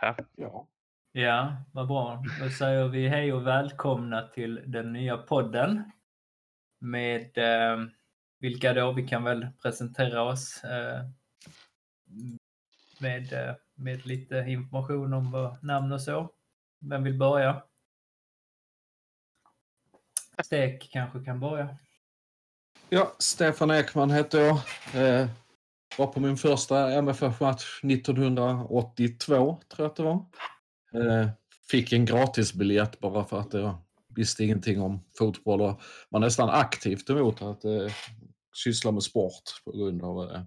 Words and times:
Ja. 0.00 0.16
Ja. 0.36 0.68
Ja, 1.12 1.56
vad 1.72 1.88
bra. 1.88 2.24
Då 2.40 2.50
säger 2.50 2.88
vi 2.88 3.08
hej 3.08 3.32
och 3.32 3.46
välkomna 3.46 4.28
till 4.28 4.62
den 4.66 4.92
nya 4.92 5.16
podden. 5.16 5.90
Med 6.78 7.38
eh, 7.38 7.84
vilka 8.38 8.72
då? 8.72 8.92
Vi 8.92 9.08
kan 9.08 9.24
väl 9.24 9.48
presentera 9.62 10.22
oss 10.22 10.64
eh, 10.64 11.04
med, 13.00 13.32
eh, 13.32 13.54
med 13.74 14.06
lite 14.06 14.36
information 14.36 15.12
om 15.12 15.30
vad 15.30 15.64
namn 15.64 15.92
och 15.92 16.02
så. 16.02 16.30
Vem 16.80 17.04
vill 17.04 17.18
börja? 17.18 17.62
Stek 20.42 20.90
kanske 20.92 21.24
kan 21.24 21.40
börja. 21.40 21.76
ja, 22.88 23.12
Stefan 23.18 23.70
Ekman 23.70 24.10
heter 24.10 24.40
jag. 24.40 24.58
Var 25.98 26.06
på 26.06 26.20
min 26.20 26.36
första 26.36 26.92
MFF-match 26.92 27.80
1982, 27.84 29.60
tror 29.68 29.84
jag 29.84 29.86
att 29.86 29.96
det 29.96 30.02
var. 30.02 30.26
Eh, 30.94 31.28
fick 31.70 31.92
en 31.92 32.04
gratisbiljett 32.04 33.00
bara 33.00 33.24
för 33.24 33.40
att 33.40 33.54
jag 33.54 33.78
visste 34.16 34.44
ingenting 34.44 34.80
om 34.80 35.00
fotboll 35.18 35.60
och 35.60 35.80
var 36.08 36.20
nästan 36.20 36.48
aktivt 36.50 37.10
emot 37.10 37.42
att 37.42 37.64
eh, 37.64 37.92
syssla 38.56 38.90
med 38.90 39.02
sport 39.02 39.42
på 39.64 39.72
grund 39.72 40.02
av 40.02 40.30
eh, 40.30 40.42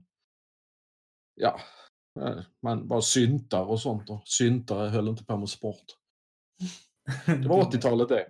ja, 1.36 1.60
eh, 2.22 2.42
man 2.62 2.88
var 2.88 3.02
syntar 3.02 3.64
och 3.64 3.82
sånt 3.82 4.10
och 4.10 4.28
syntare 4.28 4.90
höll 4.90 5.08
inte 5.08 5.26
på 5.26 5.38
med 5.38 5.50
sport. 5.50 5.86
Det 7.26 7.48
var 7.48 7.64
80-talet 7.72 8.10
det. 8.10 8.28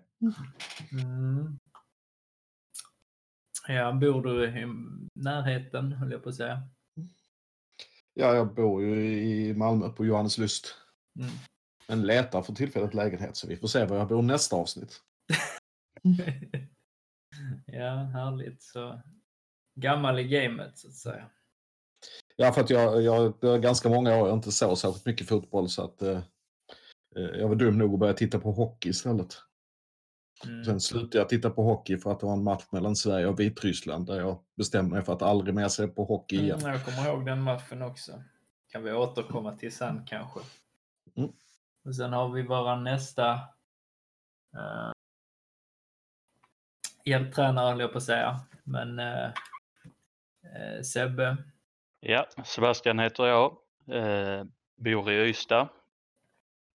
Mm. 0.92 1.59
Ja, 3.67 3.92
bor 3.94 4.22
du 4.22 4.45
i 4.45 4.66
närheten, 5.16 5.92
höll 5.92 6.12
jag 6.12 6.23
på 6.23 6.30
att 6.30 6.36
säga. 6.36 6.62
Ja, 8.20 8.36
jag 8.36 8.54
bor 8.54 8.84
ju 8.84 9.18
i 9.23 9.54
Malmö 9.54 9.90
på 9.90 10.05
Johanneslust. 10.05 10.76
Mm. 11.20 11.32
Men 11.88 12.08
letar 12.08 12.42
för 12.42 12.54
tillfället 12.54 12.94
lägenhet 12.94 13.36
så 13.36 13.48
vi 13.48 13.55
får 13.55 13.68
se 13.68 13.86
var 13.86 13.98
jag 13.98 14.08
bor 14.08 14.22
nästa 14.22 14.56
avsnitt. 14.56 15.02
ja, 17.66 17.90
härligt. 17.90 18.62
Så 18.64 19.02
gammal 19.75 20.20
i 20.20 20.23
gamet, 20.23 20.78
så 20.78 20.88
att 20.88 20.94
säga. 20.94 21.30
Ja, 22.36 22.52
för 22.52 22.62
att 22.62 22.70
jag, 22.70 23.02
jag, 23.02 23.34
det 23.42 23.50
är 23.50 23.58
ganska 23.58 23.90
många 23.90 24.17
år 24.22 24.28
jag 24.28 24.38
inte 24.38 24.52
såg 24.52 24.78
särskilt 24.78 25.06
mycket 25.06 25.28
fotboll 25.28 25.70
så 25.70 25.84
att 25.84 26.02
eh, 26.02 26.22
eh, 27.16 27.40
jag 27.40 27.47
var 27.47 27.56
dum 27.56 27.78
nog 27.78 27.94
att 27.94 28.00
börja 28.00 28.14
titta 28.14 28.40
på 28.40 28.52
hockey 28.52 28.90
istället. 28.90 29.38
Mm. 30.45 30.66
Sen 30.66 30.82
slutade 30.82 31.18
jag 31.18 31.30
titta 31.30 31.50
på 31.50 31.64
hockey 31.64 31.98
för 31.98 32.12
att 32.12 32.20
det 32.20 32.26
var 32.26 32.34
en 32.34 32.44
match 32.44 32.64
mellan 32.72 32.95
Sverige 32.95 33.28
och 33.28 33.40
Vitryssland 33.40 34.08
där 34.08 34.20
jag 34.20 34.40
bestämde 34.56 34.96
mig 34.96 35.06
för 35.06 35.14
att 35.14 35.22
aldrig 35.22 35.56
mer 35.56 35.68
se 35.68 35.88
på 35.88 36.04
hockey 36.04 36.36
igen. 36.36 36.59
Mm, 36.59 36.72
jag 36.72 36.86
kommer 36.86 37.08
ihåg 37.08 37.26
den 37.26 37.42
matchen 37.42 37.81
också. 37.81 38.23
Kan 38.72 38.84
vi 38.84 38.92
återkomma 38.92 39.56
till 39.56 39.72
sen 39.72 40.06
kanske. 40.06 40.40
Mm. 41.18 41.31
Och 41.86 41.96
sen 41.96 42.14
har 42.14 42.30
vi 42.30 42.42
våra 42.42 42.76
nästa 42.76 43.34
uh, 44.56 44.92
hjälptränare, 47.06 47.70
höll 47.70 47.80
jag 47.80 47.92
på 47.92 47.98
att 47.98 48.03
säga. 48.03 48.40
Men 48.64 49.00
uh, 49.00 49.30
uh, 50.46 50.81
Sebbe. 50.81 51.38
Ja, 52.00 52.26
Sebastian 52.46 53.00
heter 53.00 53.26
jag. 53.26 53.58
Eh, 53.92 54.44
bor 54.78 55.12
i 55.12 55.30
Ystad. 55.30 55.70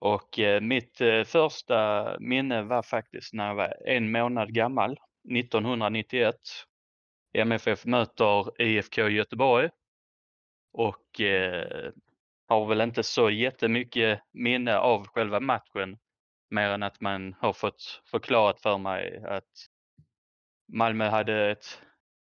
Och 0.03 0.39
eh, 0.39 0.61
mitt 0.61 1.01
eh, 1.01 1.23
första 1.23 2.07
minne 2.19 2.61
var 2.61 2.81
faktiskt 2.81 3.33
när 3.33 3.47
jag 3.47 3.55
var 3.55 3.87
en 3.87 4.11
månad 4.11 4.53
gammal, 4.53 4.99
1991. 5.37 6.35
MFF 7.33 7.85
möter 7.85 8.61
IFK 8.61 9.09
Göteborg. 9.09 9.69
Och 10.73 11.21
eh, 11.21 11.91
har 12.47 12.65
väl 12.65 12.81
inte 12.81 13.03
så 13.03 13.29
jättemycket 13.29 14.21
minne 14.33 14.77
av 14.77 15.07
själva 15.07 15.39
matchen. 15.39 15.97
Mer 16.49 16.69
än 16.69 16.83
att 16.83 17.01
man 17.01 17.33
har 17.33 17.53
fått 17.53 18.01
förklarat 18.11 18.61
för 18.61 18.77
mig 18.77 19.23
att 19.25 19.67
Malmö 20.73 21.09
hade 21.09 21.51
ett, 21.51 21.81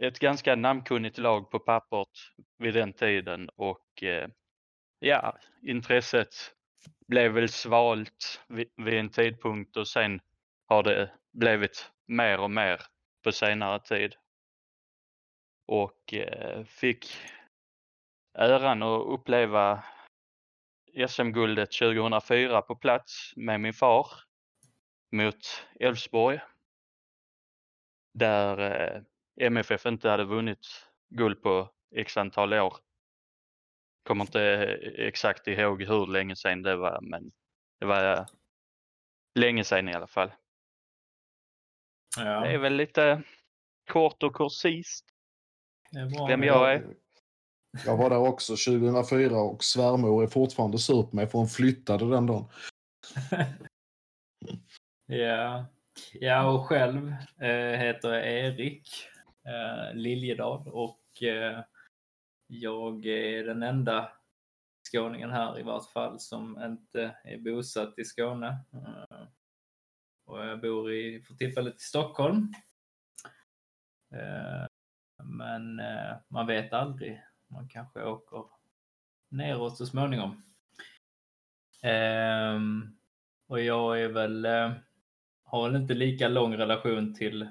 ett 0.03 0.19
ganska 0.19 0.56
namnkunnigt 0.56 1.19
lag 1.19 1.50
på 1.50 1.59
pappret 1.59 2.09
vid 2.59 2.75
den 2.75 2.93
tiden 2.93 3.49
och 3.56 4.03
eh, 4.03 4.28
ja, 4.99 5.38
intresset 5.62 6.34
blev 7.06 7.32
väl 7.32 7.48
svalt 7.48 8.43
vid, 8.48 8.69
vid 8.76 8.94
en 8.94 9.10
tidpunkt 9.10 9.76
och 9.76 9.88
sen 9.88 10.20
har 10.66 10.82
det 10.82 11.12
blivit 11.32 11.91
mer 12.06 12.41
och 12.41 12.50
mer 12.50 12.81
på 13.25 13.32
senare 13.32 13.81
tid. 13.81 14.15
Och 15.66 16.15
eh, 16.15 16.65
fick 16.65 17.06
äran 18.38 18.82
att 18.82 19.06
uppleva 19.06 19.84
SM-guldet 21.09 21.72
2004 21.72 22.62
på 22.62 22.76
plats 22.76 23.32
med 23.37 23.60
min 23.60 23.72
far 23.72 24.06
mot 25.12 25.66
Elfsborg. 25.81 26.41
Där 28.14 28.59
eh, 28.59 29.03
MFF 29.47 29.87
inte 29.87 30.09
hade 30.09 30.25
vunnit 30.25 30.66
guld 31.09 31.43
på 31.43 31.70
x 31.94 32.16
antal 32.16 32.53
år. 32.53 32.76
Kommer 34.03 34.25
inte 34.25 34.41
exakt 34.99 35.49
ihåg 35.49 35.83
hur 35.83 36.07
länge 36.07 36.37
sedan 36.37 36.63
det 36.63 36.77
var 36.77 37.01
men 37.03 37.33
det 37.81 37.87
var 37.87 38.13
eh, 38.17 38.27
länge 39.35 39.65
sedan 39.65 39.89
i 39.89 39.95
alla 39.95 40.07
fall. 40.07 40.33
Ja, 42.17 42.41
Det 42.41 42.53
är 42.53 42.59
väl 42.59 42.77
lite 42.77 43.23
kort 43.91 44.23
och 44.23 44.35
bra. 46.17 46.27
vem 46.27 46.43
jag 46.43 46.73
är. 46.73 46.95
Jag 47.87 47.97
var 47.97 48.11
där 48.11 48.19
också 48.19 48.53
2004 48.53 49.37
och 49.41 49.65
svärmor 49.65 50.23
är 50.23 50.27
fortfarande 50.27 50.79
sur 50.79 51.03
på 51.03 51.17
mig 51.17 51.27
för 51.27 51.39
hon 51.39 51.49
flyttade 51.49 52.11
den 52.11 52.27
dagen. 52.27 52.45
Ja, 55.07 55.67
ja 56.12 56.51
och 56.51 56.67
själv 56.67 57.15
eh, 57.41 57.79
heter 57.79 58.12
jag 58.12 58.29
Erik 58.33 58.89
eh, 59.47 59.95
Liljedahl 59.95 60.69
och 60.69 61.23
eh, 61.23 61.61
jag 62.53 63.07
är 63.07 63.45
den 63.45 63.63
enda 63.63 64.13
skåningen 64.93 65.31
här 65.31 65.59
i 65.59 65.63
vart 65.63 65.91
fall 65.91 66.21
som 66.21 66.63
inte 66.63 67.17
är 67.25 67.39
bosatt 67.39 67.99
i 67.99 68.05
Skåne. 68.05 68.65
Eh, 68.73 69.27
och 70.25 70.47
jag 70.47 70.61
bor 70.61 70.93
i, 70.93 71.23
för 71.23 71.35
tillfället 71.35 71.75
i 71.75 71.79
Stockholm. 71.79 72.55
Eh, 74.15 74.67
men 75.25 75.81
eh, 75.81 76.17
man 76.29 76.47
vet 76.47 76.73
aldrig. 76.73 77.23
Man 77.49 77.69
kanske 77.69 78.05
åker 78.05 78.45
neråt 79.29 79.77
så 79.77 79.87
småningom. 79.87 80.43
Ehm, 81.83 82.97
och 83.47 83.61
jag 83.61 84.03
är 84.03 84.09
väl, 84.09 84.47
har 85.43 85.71
väl 85.71 85.83
inte 85.83 85.95
lika 85.95 86.29
lång 86.29 86.57
relation 86.57 87.15
till, 87.15 87.49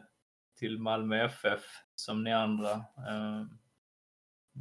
till 0.56 0.80
Malmö 0.80 1.26
FF 1.26 1.64
som 1.96 2.24
ni 2.24 2.34
andra. 2.34 2.86
Ehm, 3.08 3.61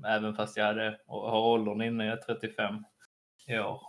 Även 0.07 0.35
fast 0.35 0.57
jag 0.57 0.65
hade, 0.65 0.99
har 1.07 1.41
åldern 1.41 1.83
inne, 1.83 2.05
jag 2.05 2.19
är 2.19 2.23
35 2.23 2.85
i 3.47 3.59
år. 3.59 3.83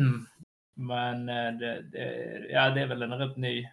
Men 0.74 1.28
eh, 1.28 1.52
det, 1.58 1.82
det, 1.82 2.46
ja, 2.50 2.70
det 2.70 2.80
är 2.80 2.86
väl 2.86 3.02
en 3.02 3.18
rätt 3.18 3.36
ny, 3.36 3.68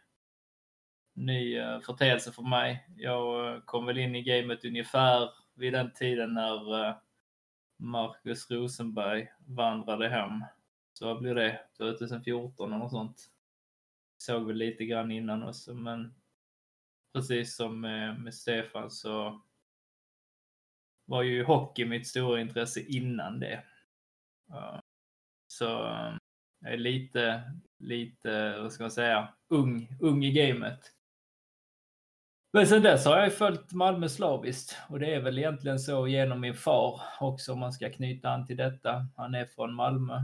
ny 1.14 1.58
eh, 1.58 1.80
förteelse 1.80 2.32
för 2.32 2.44
mig. 2.44 2.88
Jag 2.98 3.54
eh, 3.56 3.62
kom 3.62 3.86
väl 3.86 3.98
in 3.98 4.16
i 4.16 4.24
gamet 4.24 4.66
ungefär 4.66 5.30
vid 5.56 5.74
den 5.74 5.94
tiden 5.94 6.34
när 6.34 6.96
Marcus 7.78 8.52
Rosenberg 8.52 9.28
vandrade 9.46 10.10
hem. 10.10 10.44
Så 10.94 11.06
vad 11.06 11.20
blir 11.20 11.36
det? 11.36 11.60
2014 11.78 12.70
eller 12.70 12.80
något 12.80 12.92
sånt. 12.92 13.26
Såg 14.18 14.48
väl 14.48 14.56
lite 14.56 14.86
grann 14.86 15.12
innan 15.12 15.44
också, 15.44 15.74
men 15.74 16.14
precis 17.14 17.56
som 17.56 17.82
med, 17.82 18.20
med 18.20 18.34
Stefan 18.34 18.92
så 18.92 19.42
var 21.08 21.24
ju 21.24 21.44
hockey 21.44 21.86
mitt 21.86 22.08
stora 22.08 22.42
intresse 22.42 22.82
innan 22.82 23.40
det. 23.40 23.64
Så 25.48 25.64
jag 26.60 26.74
är 26.74 26.78
lite, 26.78 27.44
lite, 27.78 28.60
vad 28.60 28.74
ska 28.74 28.84
man 28.84 28.92
säga, 28.92 29.34
ung, 29.48 29.98
ung 30.02 30.26
i 30.26 30.32
gamet. 30.32 30.94
Men 32.54 32.68
sen 32.68 32.82
dess 32.82 33.06
har 33.06 33.18
jag 33.18 33.26
ju 33.26 33.32
följt 33.32 33.74
Malmö 33.74 34.10
slaviskt 34.10 34.78
och 34.90 35.00
det 35.00 35.14
är 35.16 35.22
väl 35.22 35.38
egentligen 35.38 35.80
så 35.80 36.08
genom 36.08 36.40
min 36.40 36.54
far 36.54 37.02
också 37.20 37.54
om 37.54 37.60
man 37.60 37.74
ska 37.74 37.90
knyta 37.90 38.30
an 38.30 38.48
till 38.48 38.58
detta. 38.58 39.08
Han 39.16 39.36
är 39.36 39.46
från 39.46 39.74
Malmö. 39.74 40.22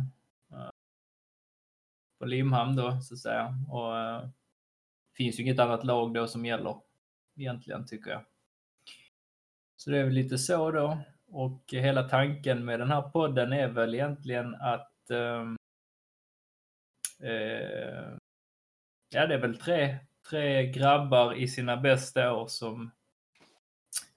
På 2.20 2.26
Limhamn 2.26 2.76
då 2.76 3.02
så 3.02 3.14
att 3.14 3.20
säga. 3.20 3.56
Och 3.70 3.94
det 3.94 5.16
finns 5.16 5.40
ju 5.40 5.44
inget 5.44 5.60
annat 5.60 5.84
lag 5.84 6.14
då 6.14 6.28
som 6.28 6.46
gäller 6.46 6.82
egentligen 7.36 7.86
tycker 7.86 8.12
jag. 8.12 8.26
Så 9.84 9.90
det 9.90 9.98
är 9.98 10.04
väl 10.04 10.14
lite 10.14 10.38
så 10.38 10.72
då. 10.72 10.98
Och 11.28 11.64
hela 11.72 12.04
tanken 12.04 12.66
med 12.66 12.80
den 12.80 12.92
här 12.92 13.02
podden 13.02 13.54
är 13.54 13.68
väl 13.68 13.94
egentligen 13.96 14.56
att 14.56 14.92
um, 15.10 15.58
eh, 17.24 18.18
ja, 19.14 19.28
det 19.28 19.34
är 19.34 19.40
väl 19.40 19.58
tre, 19.58 19.98
tre 20.30 20.72
grabbar 20.72 21.34
i 21.34 21.48
sina 21.48 21.78
bästa 21.78 22.34
år 22.34 22.48
som 22.48 22.92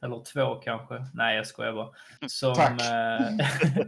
eller 0.00 0.24
två 0.24 0.54
kanske. 0.54 1.06
Nej, 1.14 1.36
jag 1.36 1.46
skojar 1.46 1.72
bara. 1.72 1.90
Som, 2.28 2.54
Tack. 2.54 2.80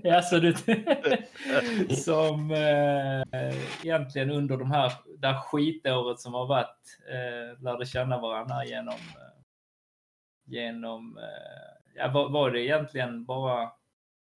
Eh, 0.04 0.16
alltså, 0.16 0.40
du, 0.40 0.54
som 1.96 2.50
eh, 2.50 3.56
egentligen 3.84 4.30
under 4.30 4.56
de 4.56 4.70
här, 4.70 4.92
det 5.19 5.28
här 5.28 5.40
skitåret 5.40 6.20
som 6.20 6.34
har 6.34 6.46
varit 6.46 6.98
eh, 7.10 7.62
lärde 7.62 7.86
känna 7.86 8.20
varandra 8.20 8.64
genom, 8.64 8.94
eh, 8.94 9.38
genom 10.48 11.18
eh, 11.18 11.94
ja, 11.94 12.08
var, 12.08 12.28
var 12.28 12.50
det 12.50 12.64
egentligen 12.64 13.24
bara, 13.24 13.72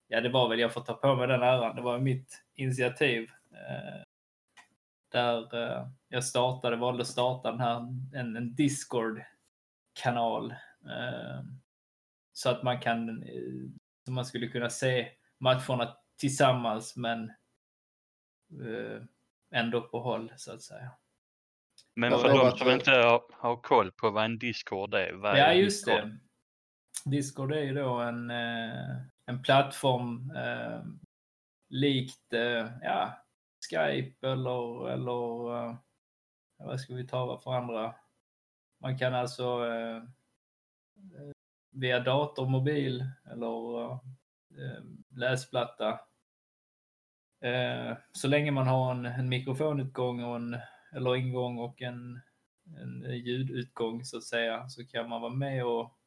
ja 0.07 0.21
det 0.21 0.29
var 0.29 0.49
väl, 0.49 0.59
jag 0.59 0.73
får 0.73 0.81
ta 0.81 0.93
på 0.93 1.15
mig 1.15 1.27
den 1.27 1.41
äran, 1.41 1.75
det 1.75 1.81
var 1.81 1.99
mitt 1.99 2.43
initiativ. 2.53 3.29
Eh, 3.51 4.01
där 5.09 5.63
eh, 5.63 5.87
jag 6.07 6.23
startade, 6.23 6.75
valde 6.75 7.01
att 7.01 7.07
starta 7.07 7.51
den 7.51 7.59
här, 7.59 7.77
en, 8.13 8.35
en 8.35 8.55
Discord-kanal. 8.55 10.55
Så 12.33 12.49
att 12.49 12.63
man 12.63 12.79
kan, 12.79 13.23
så 14.05 14.11
man 14.11 14.25
skulle 14.25 14.47
kunna 14.47 14.69
se 14.69 15.11
matcherna 15.37 15.97
tillsammans 16.17 16.95
men 16.95 17.31
ändå 19.51 19.81
på 19.81 19.99
håll 19.99 20.33
så 20.37 20.51
att 20.51 20.61
säga. 20.61 20.91
Men 21.95 22.11
för 22.11 22.29
de 22.29 22.57
som 22.57 22.69
inte 22.71 22.91
har, 22.91 23.23
har 23.31 23.55
koll 23.55 23.91
på 23.91 24.09
vad 24.09 24.25
en 24.25 24.39
Discord 24.39 24.93
är. 24.93 25.13
Vad 25.13 25.39
Ja, 25.39 25.43
är 25.45 25.53
just 25.53 25.85
Discord? 25.85 26.09
det. 26.09 26.19
Discord 27.05 27.51
är 27.53 27.61
ju 27.61 27.73
då 27.73 27.99
en, 27.99 28.31
eh, 28.31 28.95
en 29.25 29.41
plattform 29.43 30.31
eh, 30.35 30.81
likt 31.69 32.33
eh, 32.33 32.69
ja, 32.81 33.25
Skype 33.69 34.27
eller, 34.27 34.89
eller 34.89 35.57
eh, 35.67 35.75
vad 36.57 36.79
ska 36.79 36.93
vi 36.93 37.07
ta 37.07 37.39
för 37.39 37.53
andra? 37.53 37.95
Man 38.81 38.97
kan 38.97 39.13
alltså 39.13 39.65
eh, 39.65 39.95
eh, 39.97 41.31
via 41.71 41.99
dator, 41.99 42.49
mobil 42.49 43.05
eller 43.31 43.91
eh, 43.91 44.83
läsplatta. 45.15 45.99
Eh, 47.43 47.97
så 48.11 48.27
länge 48.27 48.51
man 48.51 48.67
har 48.67 48.91
en, 48.91 49.05
en 49.05 49.29
mikrofonutgång 49.29 50.23
och 50.23 50.35
en, 50.35 50.57
eller 50.95 51.15
ingång 51.15 51.57
och 51.57 51.81
en, 51.81 52.21
en 52.77 53.01
ljudutgång 53.25 54.05
så 54.05 54.17
att 54.17 54.23
säga 54.23 54.69
så 54.69 54.85
kan 54.85 55.09
man 55.09 55.21
vara 55.21 55.33
med 55.33 55.65
och 55.65 55.97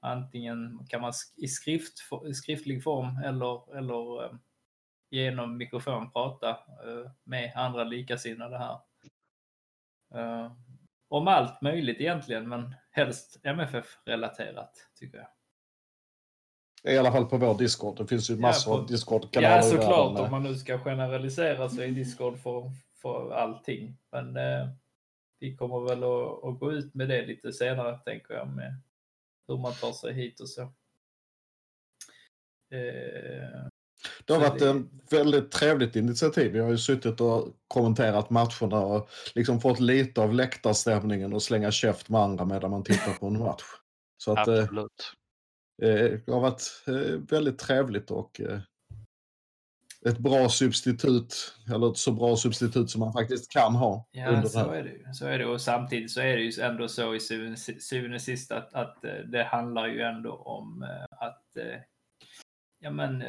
antingen 0.00 0.86
kan 0.88 1.00
man 1.00 1.12
i 1.36 1.48
skrift, 1.48 1.92
skriftlig 2.34 2.82
form 2.82 3.16
eller, 3.24 3.76
eller 3.78 4.24
eh, 4.24 4.30
genom 5.10 5.56
mikrofon 5.56 6.10
prata 6.12 6.50
eh, 6.50 7.10
med 7.24 7.52
andra 7.56 7.84
likasinnade 7.84 8.58
här. 8.58 8.78
Eh, 10.14 10.52
om 11.08 11.28
allt 11.28 11.62
möjligt 11.62 12.00
egentligen, 12.00 12.48
men 12.48 12.74
helst 12.90 13.40
MFF-relaterat 13.44 14.72
tycker 14.98 15.18
jag. 15.18 15.28
I 16.94 16.98
alla 16.98 17.12
fall 17.12 17.26
på 17.26 17.36
vår 17.36 17.58
Discord. 17.58 17.96
Det 17.98 18.06
finns 18.06 18.30
ju 18.30 18.34
Ja, 18.34 18.40
massor 18.40 18.72
på- 18.74 18.78
av 18.78 18.86
Discord-kanaler 18.86 19.56
Ja, 19.56 19.62
såklart 19.62 20.20
om 20.20 20.30
man 20.30 20.42
nu 20.42 20.54
ska 20.54 20.78
generalisera 20.78 21.68
så 21.68 21.80
är 21.82 21.88
Discord 21.88 22.38
för, 22.38 22.70
för 23.06 23.34
allting. 23.34 23.96
Men 24.12 24.36
eh, 24.36 24.68
vi 25.38 25.56
kommer 25.56 25.80
väl 25.88 26.04
att, 26.04 26.44
att 26.44 26.58
gå 26.60 26.72
ut 26.72 26.94
med 26.94 27.08
det 27.08 27.26
lite 27.26 27.52
senare, 27.52 27.98
tänker 27.98 28.34
jag, 28.34 28.48
med 28.48 28.74
hur 29.48 29.56
man 29.58 29.72
tar 29.72 29.92
sig 29.92 30.12
hit 30.12 30.40
och 30.40 30.48
så. 30.48 30.62
Eh, 32.70 33.66
Det 34.24 34.32
har 34.32 34.40
varit 34.40 34.62
ett 34.62 35.12
väldigt 35.12 35.50
trevligt 35.50 35.96
initiativ. 35.96 36.52
Vi 36.52 36.58
har 36.58 36.70
ju 36.70 36.78
suttit 36.78 37.20
och 37.20 37.48
kommenterat 37.68 38.30
matcherna 38.30 38.80
och 38.80 39.08
liksom 39.34 39.60
fått 39.60 39.80
lite 39.80 40.20
av 40.20 40.34
läktarstämningen 40.34 41.32
och 41.32 41.42
slänga 41.42 41.70
käft 41.70 42.08
med 42.08 42.20
andra 42.20 42.44
medan 42.44 42.70
man 42.70 42.84
tittar 42.84 43.12
på 43.12 43.26
en 43.26 43.38
match. 43.38 43.62
Så 44.18 44.32
att 44.32 44.48
eh, 44.48 44.62
Absolut. 44.62 45.12
eh, 45.82 46.20
det 46.26 46.32
har 46.32 46.40
varit 46.40 46.82
eh, 46.86 47.20
väldigt 47.30 47.58
trevligt 47.58 48.10
och 48.10 48.40
eh, 48.40 48.58
ett 50.08 50.18
bra 50.18 50.48
substitut, 50.48 51.56
eller 51.74 51.90
ett 51.90 51.96
så 51.96 52.12
bra 52.12 52.36
substitut 52.36 52.90
som 52.90 53.00
man 53.00 53.12
faktiskt 53.12 53.52
kan 53.52 53.74
ha 53.74 54.08
Ja, 54.12 54.28
under 54.28 54.42
det 54.42 54.48
så 54.48 54.58
här. 54.58 54.74
är 54.74 54.82
det 54.82 54.90
ju. 54.90 55.12
Så 55.12 55.26
är 55.26 55.38
det. 55.38 55.46
Och 55.46 55.60
samtidigt 55.60 56.10
så 56.10 56.20
är 56.20 56.36
det 56.36 56.42
ju 56.42 56.62
ändå 56.62 56.88
så 56.88 57.14
i 57.14 57.20
syvende 57.20 58.14
och 58.14 58.20
sist 58.20 58.52
att, 58.52 58.74
att 58.74 59.04
eh, 59.04 59.18
det 59.26 59.44
handlar 59.44 59.86
ju 59.86 60.00
ändå 60.00 60.32
om 60.32 60.82
eh, 60.82 61.26
att 61.26 61.56
eh, 61.56 61.80
ja, 62.78 62.90
men, 62.90 63.24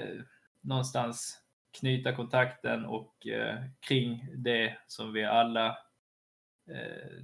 någonstans 0.61 1.41
knyta 1.79 2.15
kontakten 2.15 2.85
och 2.85 3.13
kring 3.79 4.29
det 4.35 4.77
som 4.87 5.13
vi 5.13 5.25
alla 5.25 5.77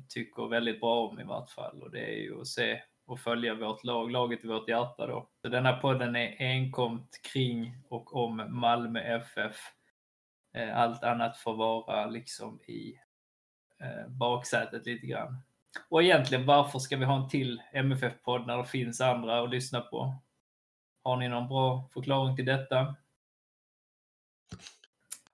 tycker 0.10 0.50
väldigt 0.50 0.80
bra 0.80 1.08
om 1.08 1.20
i 1.20 1.24
vart 1.24 1.50
fall. 1.50 1.84
Och 1.84 1.92
det 1.92 2.00
är 2.00 2.22
ju 2.22 2.42
att 2.42 2.48
se 2.48 2.82
och 3.06 3.20
följa 3.20 3.56
vårt 3.56 3.84
lag, 3.84 4.12
laget 4.12 4.44
i 4.44 4.48
vårt 4.48 4.70
hjärta 4.70 5.08
då. 5.08 5.30
Så 5.42 5.48
den 5.48 5.66
här 5.66 5.82
podden 5.82 6.16
är 6.16 6.36
enkomt 6.40 7.20
kring 7.34 7.78
och 7.90 8.16
om 8.16 8.46
Malmö 8.50 9.00
FF. 9.00 9.58
Eh, 10.54 10.78
allt 10.78 11.04
annat 11.04 11.38
får 11.38 11.54
vara 11.56 12.06
liksom 12.06 12.62
i 12.62 13.00
eh, 13.80 14.08
baksätet 14.08 14.86
lite 14.86 15.08
grann. 15.08 15.38
Och 15.90 16.04
egentligen, 16.04 16.46
varför 16.46 16.80
ska 16.80 16.98
vi 16.98 17.06
ha 17.06 17.24
en 17.24 17.30
till 17.30 17.62
MFF-podd 17.74 18.48
när 18.48 18.58
det 18.58 18.66
finns 18.66 19.02
andra 19.02 19.44
att 19.44 19.50
lyssna 19.50 19.82
på? 19.82 20.16
Har 21.04 21.18
ni 21.18 21.30
någon 21.30 21.48
bra 21.48 21.90
förklaring 21.94 22.36
till 22.36 22.46
detta? 22.46 22.96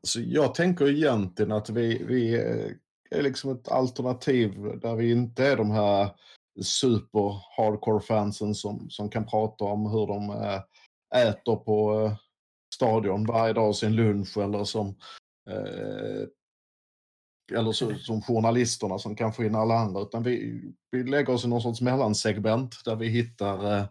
Så 0.03 0.21
jag 0.21 0.55
tänker 0.55 0.89
egentligen 0.89 1.51
att 1.51 1.69
vi, 1.69 2.03
vi 2.03 2.33
eh, 2.33 2.71
är 3.19 3.21
liksom 3.21 3.51
ett 3.51 3.67
alternativ 3.67 4.79
där 4.81 4.95
vi 4.95 5.11
inte 5.11 5.45
är 5.47 5.57
de 5.57 5.71
här 5.71 6.09
super 6.61 7.41
hardcore 7.57 8.01
fansen 8.01 8.55
som, 8.55 8.89
som 8.89 9.09
kan 9.09 9.25
prata 9.25 9.65
om 9.65 9.85
hur 9.91 10.07
de 10.07 10.29
eh, 10.29 10.61
äter 11.27 11.55
på 11.55 12.05
eh, 12.05 12.13
stadion 12.75 13.25
varje 13.25 13.53
dag 13.53 13.75
sin 13.75 13.95
lunch 13.95 14.37
eller 14.37 14.63
som 14.63 14.87
eh, 15.49 16.27
eller 17.53 17.71
så, 17.71 17.95
som 17.95 18.21
journalisterna 18.21 18.99
som 18.99 19.15
kan 19.15 19.33
få 19.33 19.43
in 19.43 19.55
alla 19.55 19.75
andra. 19.75 20.01
Utan 20.01 20.23
vi, 20.23 20.61
vi 20.91 21.03
lägger 21.03 21.33
oss 21.33 21.45
i 21.45 21.47
någon 21.47 21.61
sorts 21.61 21.81
mellansegment 21.81 22.85
där 22.85 22.95
vi 22.95 23.07
hittar 23.07 23.77
eh, 23.77 23.85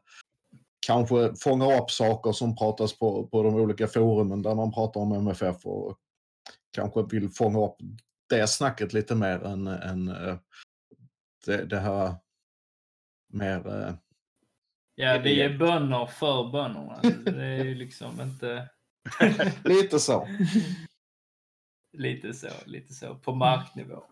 kanske 0.86 1.34
fångar 1.36 1.82
upp 1.82 1.90
saker 1.90 2.32
som 2.32 2.56
pratas 2.56 2.98
på, 2.98 3.26
på 3.26 3.42
de 3.42 3.54
olika 3.54 3.86
forumen 3.86 4.42
där 4.42 4.54
man 4.54 4.72
pratar 4.72 5.00
om 5.00 5.12
MFF 5.12 5.66
och 5.66 5.98
kanske 6.72 7.02
vill 7.02 7.28
fånga 7.30 7.64
upp 7.64 7.76
det 8.28 8.46
snacket 8.46 8.92
lite 8.92 9.14
mer 9.14 9.44
än, 9.44 9.66
än 9.66 10.06
det, 11.46 11.64
det 11.64 11.78
här 11.78 12.14
mer... 13.28 13.66
eh, 13.66 13.94
Ja, 14.94 15.20
vi 15.24 15.42
är 15.42 15.58
bönder 15.58 16.06
för 16.06 16.50
bönderna. 16.52 17.00
Det 17.24 17.44
är 17.44 17.64
ju 17.64 17.74
liksom 17.74 18.20
inte 18.20 18.68
Lite 19.64 19.98
så. 19.98 20.28
lite 21.92 22.32
så, 22.34 22.48
lite 22.66 22.94
så 22.94 23.14
på 23.14 23.34
marknivå. 23.34 24.04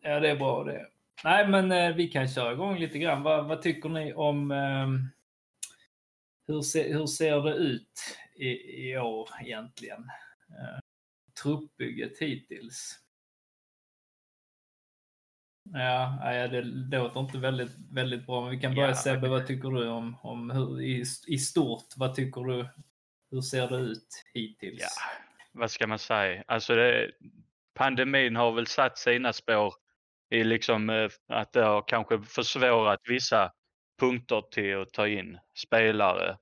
Ja, 0.00 0.20
det 0.20 0.30
är 0.30 0.36
bra 0.36 0.64
det. 0.64 0.88
Nej, 1.24 1.48
men 1.48 1.72
eh, 1.72 1.94
vi 1.96 2.08
kan 2.08 2.28
köra 2.28 2.52
igång 2.52 2.78
lite 2.78 2.98
grann. 2.98 3.22
Vad, 3.22 3.48
vad 3.48 3.62
tycker 3.62 3.88
ni 3.88 4.14
om 4.14 4.50
eh, 4.50 4.88
hur, 6.46 6.62
se, 6.62 6.92
hur 6.92 7.06
ser 7.06 7.40
det 7.42 7.54
ut 7.54 8.16
i, 8.36 8.48
i 8.90 8.98
år 8.98 9.28
egentligen? 9.42 10.02
Eh, 10.48 10.78
truppbygget 11.42 12.18
hittills. 12.18 12.98
Ja, 15.64 16.32
ja, 16.32 16.48
det 16.48 16.62
låter 16.62 17.20
inte 17.20 17.38
väldigt, 17.38 17.70
väldigt 17.90 18.26
bra. 18.26 18.40
Men 18.40 18.50
vi 18.50 18.60
kan 18.60 18.74
börja 18.74 18.88
Ja, 18.88 18.94
Sebbe, 18.94 19.28
vad 19.28 19.46
tycker 19.46 19.68
du 19.68 19.88
om, 19.88 20.16
om 20.22 20.50
hur, 20.50 20.80
i, 20.80 21.04
i 21.26 21.38
stort? 21.38 21.86
Vad 21.96 22.14
tycker 22.14 22.40
du? 22.40 22.68
Hur 23.30 23.40
ser 23.40 23.68
det 23.68 23.76
ut 23.76 24.24
hittills? 24.34 24.80
Ja, 24.80 24.88
vad 25.52 25.70
ska 25.70 25.86
man 25.86 25.98
säga? 25.98 26.44
Alltså 26.46 26.74
det, 26.74 27.10
pandemin 27.74 28.36
har 28.36 28.52
väl 28.52 28.66
satt 28.66 28.98
sina 28.98 29.32
spår 29.32 29.74
i 30.30 30.44
liksom 30.44 30.90
eh, 30.90 31.10
att 31.28 31.52
det 31.52 31.62
har 31.62 31.84
kanske 31.88 32.22
försvårat 32.22 33.00
vissa 33.08 33.52
punkter 34.00 34.42
till 34.50 34.80
att 34.80 34.92
ta 34.92 35.08
in 35.08 35.38
spelare. 35.58 36.36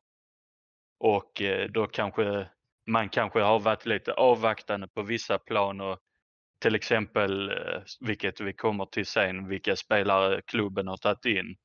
Och 1.01 1.43
eh, 1.43 1.71
då 1.71 1.87
kanske 1.87 2.49
man 2.87 3.09
kanske 3.09 3.41
har 3.41 3.61
varit 3.61 3.87
lite 3.87 4.13
avvaktande 4.13 4.89
på 4.89 5.03
vissa 5.03 5.39
plan 5.39 5.81
och 5.81 5.99
till 6.61 6.75
exempel, 6.75 7.51
eh, 7.51 7.83
vilket 8.01 8.41
vi 8.41 8.53
kommer 8.53 8.87
till 8.87 9.07
sen, 9.07 9.49
vilka 9.49 9.77
spelare 9.77 10.43
klubben 10.43 10.89
har 10.89 10.97
tagit 10.97 11.25
in. 11.25 11.57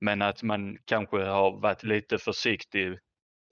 Men 0.00 0.22
att 0.22 0.42
man 0.42 0.78
kanske 0.84 1.24
har 1.24 1.60
varit 1.60 1.82
lite 1.82 2.18
försiktig 2.18 2.98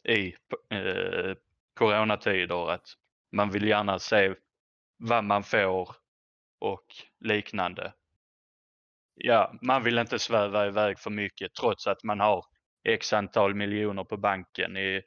i 0.08 0.34
eh, 0.70 1.36
coronatider. 1.74 2.70
Att 2.70 2.86
man 3.32 3.50
vill 3.50 3.68
gärna 3.68 3.98
se 3.98 4.34
vad 4.98 5.24
man 5.24 5.42
får 5.42 5.96
och 6.60 6.86
liknande. 7.20 7.92
Ja, 9.14 9.58
man 9.62 9.82
vill 9.84 9.98
inte 9.98 10.18
sväva 10.18 10.66
iväg 10.66 10.98
för 10.98 11.10
mycket 11.10 11.54
trots 11.54 11.86
att 11.86 12.02
man 12.02 12.20
har 12.20 12.44
x 12.88 13.12
antal 13.12 13.54
miljoner 13.54 14.04
på 14.04 14.16
banken 14.16 14.76
i, 14.76 15.02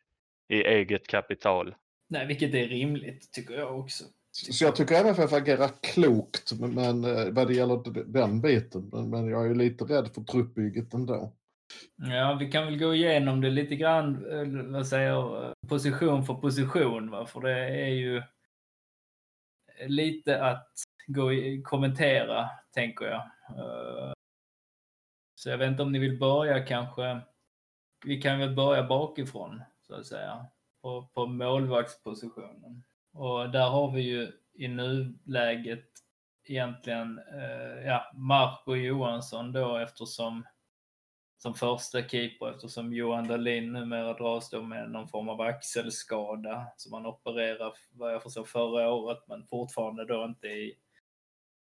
i 0.49 0.63
eget 0.63 1.07
kapital. 1.07 1.75
Nej, 2.09 2.27
vilket 2.27 2.53
är 2.53 2.67
rimligt 2.67 3.31
tycker 3.33 3.53
jag 3.53 3.79
också. 3.79 4.03
Så 4.37 4.63
jag 4.63 4.75
tycker 4.75 4.95
MFF 4.95 5.33
agerar 5.33 5.69
klokt 5.81 6.59
men, 6.59 6.75
men, 6.75 7.03
eh, 7.03 7.33
vad 7.33 7.47
det 7.47 7.53
gäller 7.53 8.03
den 8.03 8.41
biten. 8.41 8.89
Men, 8.91 9.09
men 9.09 9.27
jag 9.27 9.43
är 9.43 9.47
ju 9.47 9.55
lite 9.55 9.83
rädd 9.83 10.09
för 10.15 10.21
truppbygget 10.21 10.93
ändå. 10.93 11.33
Ja, 11.95 12.37
vi 12.39 12.51
kan 12.51 12.65
väl 12.65 12.79
gå 12.79 12.93
igenom 12.93 13.41
det 13.41 13.49
lite 13.49 13.75
grann, 13.75 14.31
eh, 14.31 14.73
vad 14.73 14.87
säger 14.87 15.45
eh, 15.45 15.51
position 15.67 16.25
för 16.25 16.33
position. 16.33 17.11
Va? 17.11 17.25
För 17.25 17.41
det 17.41 17.59
är 17.59 17.89
ju 17.89 18.23
lite 19.87 20.43
att 20.45 20.67
gå 21.07 21.33
i, 21.33 21.61
kommentera, 21.61 22.49
tänker 22.73 23.05
jag. 23.05 23.31
Så 25.35 25.49
jag 25.49 25.57
vet 25.57 25.71
inte 25.71 25.83
om 25.83 25.91
ni 25.91 25.99
vill 25.99 26.19
börja 26.19 26.65
kanske. 26.65 27.21
Vi 28.05 28.21
kan 28.21 28.39
väl 28.39 28.55
börja 28.55 28.83
bakifrån, 28.83 29.61
så 29.87 29.95
att 29.95 30.05
säga, 30.05 30.45
på, 30.81 31.07
på 31.13 31.25
målvaktspositionen. 31.25 32.83
Och 33.13 33.49
där 33.49 33.69
har 33.69 33.91
vi 33.91 34.01
ju 34.01 34.31
i 34.53 34.67
nuläget 34.67 35.89
egentligen 36.43 37.19
eh, 37.33 37.85
ja, 37.85 38.11
Marco 38.15 38.75
Johansson 38.75 39.51
då 39.51 39.77
eftersom 39.77 40.43
som 41.37 41.53
första 41.53 42.07
keeper 42.07 42.51
eftersom 42.51 42.93
Johan 42.93 43.27
Dahlin 43.27 43.73
numera 43.73 44.13
dras 44.13 44.49
då 44.49 44.61
med 44.61 44.91
någon 44.91 45.07
form 45.07 45.29
av 45.29 45.41
axelskada 45.41 46.67
som 46.77 46.93
han 46.93 47.05
opererar 47.05 47.73
vad 47.91 48.13
jag 48.13 48.23
förstår 48.23 48.43
förra 48.43 48.91
året 48.91 49.23
men 49.27 49.47
fortfarande 49.47 50.05
då 50.05 50.25
inte 50.25 50.47
är, 50.47 50.71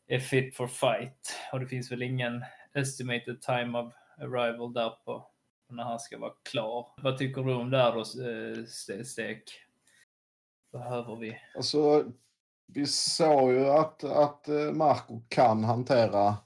är 0.06 0.20
fit 0.20 0.56
for 0.56 0.66
fight. 0.66 1.36
Och 1.52 1.60
det 1.60 1.66
finns 1.66 1.92
väl 1.92 2.02
ingen 2.02 2.44
estimated 2.74 3.42
time 3.42 3.78
of 3.78 3.94
arrival 4.18 4.72
där 4.72 4.90
på 4.90 5.30
när 5.68 5.84
han 5.84 5.98
ska 5.98 6.18
vara 6.18 6.32
klar. 6.50 6.92
Vad 7.02 7.18
tycker 7.18 7.42
du 7.42 7.54
om 7.54 7.70
det 7.70 7.78
här 7.78 7.92
då, 7.92 8.00
eh, 8.00 9.04
Stek? 9.04 9.67
Behöver 10.72 11.16
vi? 11.16 11.36
Alltså, 11.56 12.04
vi 12.66 12.86
såg 12.86 13.52
ju 13.52 13.68
att, 13.68 14.04
att 14.04 14.48
eh, 14.48 14.72
Marco 14.72 15.22
kan 15.28 15.64
hantera 15.64 16.36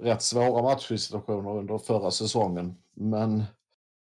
rätt 0.00 0.22
svåra 0.22 0.62
matchsituationer 0.62 1.58
under 1.58 1.78
förra 1.78 2.10
säsongen. 2.10 2.74
Men 2.94 3.44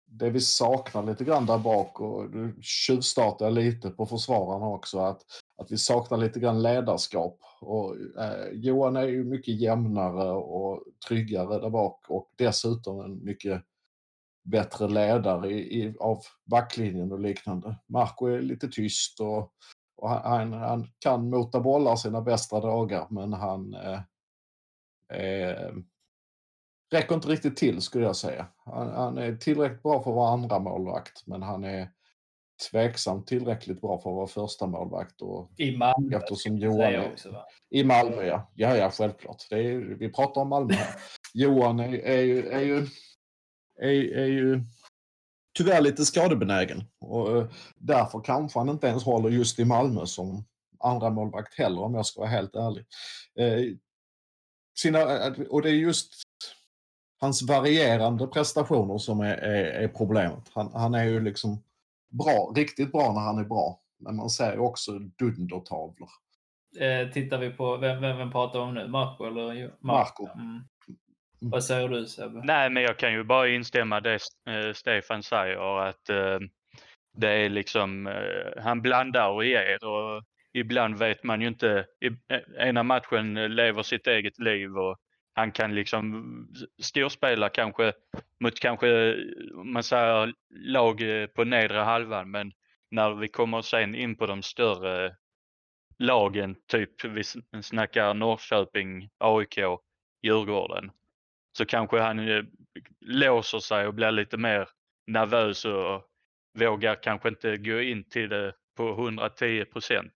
det 0.06 0.30
vi 0.30 0.40
saknar 0.40 1.02
lite 1.02 1.24
grann 1.24 1.46
där 1.46 1.58
bak 1.58 2.00
och 2.00 2.30
du 2.30 2.56
tjuvstartar 2.62 3.50
lite 3.50 3.90
på 3.90 4.06
försvararna 4.06 4.66
också 4.66 4.98
att, 4.98 5.22
att 5.56 5.72
vi 5.72 5.78
saknar 5.78 6.18
lite 6.18 6.40
grann 6.40 6.62
ledarskap. 6.62 7.40
Och, 7.60 7.96
eh, 7.96 8.48
Johan 8.52 8.96
är 8.96 9.06
ju 9.06 9.24
mycket 9.24 9.60
jämnare 9.60 10.30
och 10.30 10.84
tryggare 11.08 11.60
där 11.60 11.70
bak 11.70 12.04
och 12.08 12.32
dessutom 12.36 13.00
en 13.00 13.24
mycket 13.24 13.62
bättre 14.50 14.88
ledare 14.88 15.50
i, 15.50 15.82
i, 15.82 15.94
av 16.00 16.18
backlinjen 16.44 17.12
och 17.12 17.20
liknande. 17.20 17.76
Marco 17.86 18.26
är 18.26 18.40
lite 18.40 18.68
tyst 18.68 19.20
och, 19.20 19.52
och 19.96 20.10
han, 20.10 20.52
han, 20.52 20.86
kan 20.98 21.30
mota 21.30 21.60
bollar 21.60 21.96
sina 21.96 22.20
bästa 22.20 22.60
dagar 22.60 23.06
men 23.10 23.32
han 23.32 23.74
eh, 23.74 24.00
eh, 25.18 25.72
räcker 26.92 27.14
inte 27.14 27.28
riktigt 27.28 27.56
till 27.56 27.80
skulle 27.80 28.04
jag 28.04 28.16
säga. 28.16 28.46
Han, 28.64 28.88
han, 28.88 29.18
är 29.18 29.36
tillräckligt 29.36 29.82
bra 29.82 30.02
för 30.02 30.10
att 30.10 30.16
vara 30.16 30.32
andra 30.32 30.58
målvakt 30.58 31.26
men 31.26 31.42
han 31.42 31.64
är 31.64 31.90
tveksamt 32.70 33.26
tillräckligt 33.26 33.80
bra 33.80 33.98
för 33.98 34.10
att 34.10 34.16
vara 34.16 34.26
första 34.26 34.66
målvakt. 34.66 35.22
Och 35.22 35.50
I 35.56 35.76
Malmö 35.76 36.16
eftersom 36.16 36.58
Johan 36.58 36.80
är, 36.80 37.12
också, 37.12 37.30
va? 37.30 37.44
I 37.70 37.84
Malmö 37.84 38.24
ja. 38.24 38.50
Ja, 38.54 38.76
ja 38.76 38.90
självklart. 38.90 39.46
Är, 39.50 39.78
vi 39.98 40.12
pratar 40.12 40.40
om 40.40 40.48
Malmö 40.48 40.74
här. 40.74 40.94
Johan 41.34 41.80
är, 41.80 41.94
är, 41.94 42.22
ju, 42.22 42.48
är, 42.48 42.60
ju, 42.60 42.86
är, 43.78 44.16
är 44.16 44.26
ju 44.26 44.62
tyvärr 45.56 45.80
lite 45.80 46.04
skadebenägen. 46.04 46.84
Och 47.00 47.36
uh, 47.36 47.50
därför 47.76 48.20
kanske 48.20 48.58
han 48.58 48.68
inte 48.68 48.86
ens 48.86 49.04
håller 49.04 49.30
just 49.30 49.58
i 49.58 49.64
Malmö 49.64 50.06
som 50.06 50.44
andra 50.78 51.10
målvakt 51.10 51.58
heller 51.58 51.82
om 51.82 51.94
jag 51.94 52.06
ska 52.06 52.20
vara 52.20 52.30
helt 52.30 52.54
ärlig. 52.56 52.84
Uh, 53.40 53.76
sina, 54.78 54.98
och 55.50 55.62
det 55.62 55.70
är 55.70 55.74
just 55.74 56.12
hans 57.20 57.42
varierande 57.42 58.26
prestationer 58.26 58.98
som 58.98 59.20
är, 59.20 59.36
är, 59.36 59.64
är 59.64 59.88
problemet. 59.88 60.50
Han, 60.54 60.72
han, 60.74 60.94
är 60.94 61.04
ju 61.04 61.20
liksom 61.20 61.62
bra, 62.08 62.52
riktigt 62.56 62.92
bra 62.92 63.12
när 63.12 63.20
han 63.20 63.38
är 63.38 63.44
bra. 63.44 63.80
Men 63.98 64.16
man 64.16 64.30
ser 64.30 64.52
ju 64.52 64.58
också 64.58 64.92
dundertavlor. 64.98 66.08
Eh, 66.80 67.12
tittar 67.12 67.38
vi 67.38 67.50
på, 67.50 67.76
vem, 67.76 68.00
vem, 68.00 68.16
vem 68.16 68.30
pratar 68.30 68.58
om 68.58 68.74
nu? 68.74 68.88
Marco 68.88 69.24
eller? 69.24 69.74
Marco. 69.80 70.28
Mm. 70.34 70.46
Mm. 70.46 70.62
Vad 71.40 71.64
säger 71.64 71.88
du 71.88 72.06
Sebbe? 72.06 72.40
Nej, 72.44 72.70
men 72.70 72.82
jag 72.82 72.96
kan 72.96 73.12
ju 73.12 73.24
bara 73.24 73.48
instämma 73.48 74.00
det 74.00 74.18
eh, 74.48 74.72
Stefan 74.72 75.22
säger 75.22 75.80
att 75.80 76.08
eh, 76.08 76.38
det 77.16 77.28
är 77.28 77.48
liksom, 77.48 78.06
eh, 78.06 78.62
han 78.62 78.82
blandar 78.82 79.28
och 79.28 79.44
ger 79.44 79.84
och 79.84 80.24
ibland 80.52 80.98
vet 80.98 81.24
man 81.24 81.40
ju 81.40 81.48
inte. 81.48 81.86
Eh, 82.00 82.68
ena 82.68 82.82
matchen 82.82 83.34
lever 83.34 83.82
sitt 83.82 84.06
eget 84.06 84.38
liv 84.38 84.78
och 84.78 84.96
han 85.34 85.52
kan 85.52 85.74
liksom 85.74 86.24
storspela 86.82 87.48
kanske 87.48 87.92
mot 88.40 88.60
kanske, 88.60 89.16
man 89.64 89.82
säger 89.82 90.32
lag 90.50 91.22
eh, 91.22 91.26
på 91.26 91.44
nedre 91.44 91.78
halvan 91.78 92.30
men 92.30 92.52
när 92.90 93.14
vi 93.14 93.28
kommer 93.28 93.62
sen 93.62 93.94
in 93.94 94.16
på 94.16 94.26
de 94.26 94.42
större 94.42 95.16
lagen, 95.98 96.56
typ 96.66 97.04
vi 97.04 97.22
snackar 97.62 98.14
Norrköping, 98.14 99.08
AIK, 99.18 99.58
Djurgården, 100.22 100.90
så 101.58 101.66
kanske 101.66 102.00
han 102.00 102.28
eh, 102.28 102.44
låser 103.00 103.58
sig 103.58 103.86
och 103.86 103.94
blir 103.94 104.10
lite 104.10 104.36
mer 104.36 104.68
nervös 105.06 105.64
och 105.64 106.02
vågar 106.58 107.02
kanske 107.02 107.28
inte 107.28 107.56
gå 107.56 107.80
in 107.80 108.08
till 108.08 108.28
det 108.28 108.52
på 108.76 108.88
110 108.88 109.64
procent. 109.64 110.14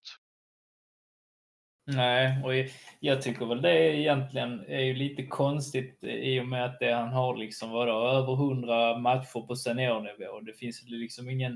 Nej, 1.87 2.43
och 2.45 2.53
jag 3.01 3.23
tycker 3.23 3.47
väl 3.47 3.63
det 3.63 3.97
egentligen 3.97 4.65
är 4.69 4.81
ju 4.81 4.95
lite 4.95 5.27
konstigt 5.27 6.05
eh, 6.05 6.15
i 6.15 6.41
och 6.41 6.47
med 6.47 6.65
att 6.65 6.81
det 6.81 6.93
han 6.93 7.09
har 7.09 7.37
liksom 7.37 7.71
vadå, 7.71 8.09
över 8.09 8.33
100 8.33 8.99
matcher 8.99 9.47
på 9.47 9.57
seniornivå. 9.57 10.41
Det 10.41 10.53
finns 10.53 10.83
liksom 10.87 11.31
ingen, 11.31 11.53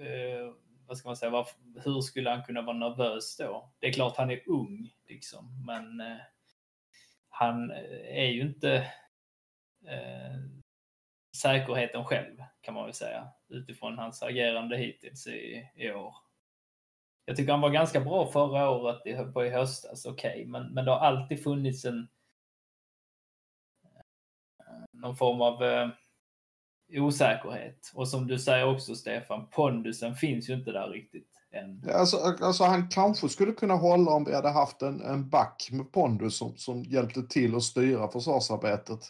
eh, 0.00 0.54
vad 0.86 0.98
ska 0.98 1.08
man 1.08 1.16
säga, 1.16 1.30
varför, 1.30 1.56
hur 1.84 2.00
skulle 2.00 2.30
han 2.30 2.44
kunna 2.44 2.62
vara 2.62 2.76
nervös 2.76 3.36
då? 3.36 3.72
Det 3.80 3.86
är 3.86 3.92
klart 3.92 4.16
han 4.16 4.30
är 4.30 4.48
ung 4.48 4.90
liksom, 5.08 5.64
men 5.66 6.00
eh, 6.00 6.16
han 7.34 7.70
eh, 7.70 8.18
är 8.18 8.26
ju 8.26 8.40
inte 8.40 8.74
eh, 9.86 10.36
säkerheten 11.36 12.04
själv 12.04 12.36
kan 12.60 12.74
man 12.74 12.84
väl 12.84 12.94
säga 12.94 13.28
utifrån 13.48 13.98
hans 13.98 14.22
agerande 14.22 14.76
hittills 14.76 15.26
i, 15.26 15.70
i 15.74 15.90
år. 15.90 16.14
Jag 17.24 17.36
tycker 17.36 17.52
han 17.52 17.60
var 17.60 17.70
ganska 17.70 18.00
bra 18.00 18.26
förra 18.26 18.70
året 18.70 19.34
på 19.34 19.44
i 19.44 19.50
höstas, 19.50 20.06
okej, 20.06 20.30
okay. 20.30 20.46
men, 20.46 20.74
men 20.74 20.84
det 20.84 20.90
har 20.90 20.98
alltid 20.98 21.42
funnits 21.42 21.84
en 21.84 22.08
eh, 24.58 24.84
någon 24.92 25.16
form 25.16 25.42
av 25.42 25.64
eh, 25.64 25.88
osäkerhet. 26.92 27.92
Och 27.94 28.08
som 28.08 28.26
du 28.26 28.38
säger 28.38 28.66
också 28.66 28.94
Stefan, 28.94 29.48
pondusen 29.50 30.14
finns 30.14 30.50
ju 30.50 30.54
inte 30.54 30.72
där 30.72 30.88
riktigt 30.88 31.33
än. 31.54 31.90
Alltså, 31.94 32.16
alltså 32.16 32.64
han 32.64 32.88
kanske 32.88 33.28
skulle 33.28 33.52
kunna 33.52 33.74
hålla 33.74 34.10
om 34.10 34.24
vi 34.24 34.34
hade 34.34 34.50
haft 34.50 34.82
en, 34.82 35.00
en 35.00 35.28
back 35.28 35.68
med 35.72 35.92
pondus 35.92 36.36
som, 36.36 36.56
som 36.56 36.82
hjälpte 36.82 37.22
till 37.22 37.56
att 37.56 37.62
styra 37.62 38.08
försvarsarbetet. 38.08 39.00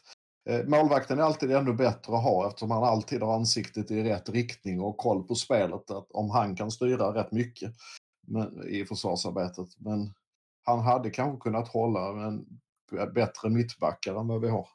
Eh, 0.51 0.65
målvakten 0.67 1.19
är 1.19 1.23
alltid 1.23 1.53
ännu 1.53 1.73
bättre 1.73 2.17
att 2.17 2.23
ha 2.23 2.49
eftersom 2.49 2.71
han 2.71 2.85
alltid 2.85 3.23
har 3.23 3.35
ansiktet 3.35 3.91
i 3.91 4.03
rätt 4.03 4.29
riktning 4.29 4.81
och 4.81 4.97
koll 4.97 5.23
på 5.23 5.35
spelet. 5.35 5.91
Att 5.91 6.11
om 6.11 6.31
han 6.31 6.57
kan 6.57 6.71
styra 6.71 7.15
rätt 7.15 7.33
mycket 7.33 7.73
i 8.69 8.85
försvarsarbetet. 8.85 9.69
Men 9.79 10.15
han 10.65 10.81
hade 10.81 11.11
kanske 11.11 11.43
kunnat 11.43 11.69
hålla 11.69 12.27
en 12.27 12.47
bättre 13.15 13.51
mittbackar 13.51 14.21
än 14.21 14.29
vad 14.29 14.41
vi 14.41 14.49
har. 14.49 14.69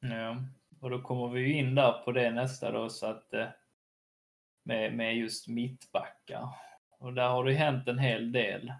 Ja, 0.00 0.36
och 0.80 0.90
då 0.90 1.02
kommer 1.02 1.28
vi 1.28 1.52
in 1.52 1.74
där 1.74 1.92
på 2.04 2.12
det 2.12 2.30
nästa 2.30 2.70
då 2.70 2.90
så 2.90 3.06
att 3.06 3.34
eh, 3.34 3.46
med, 4.64 4.96
med 4.96 5.16
just 5.16 5.48
mittbackar. 5.48 6.48
Och 6.98 7.14
där 7.14 7.28
har 7.28 7.44
det 7.44 7.52
hänt 7.52 7.88
en 7.88 7.98
hel 7.98 8.32
del. 8.32 8.72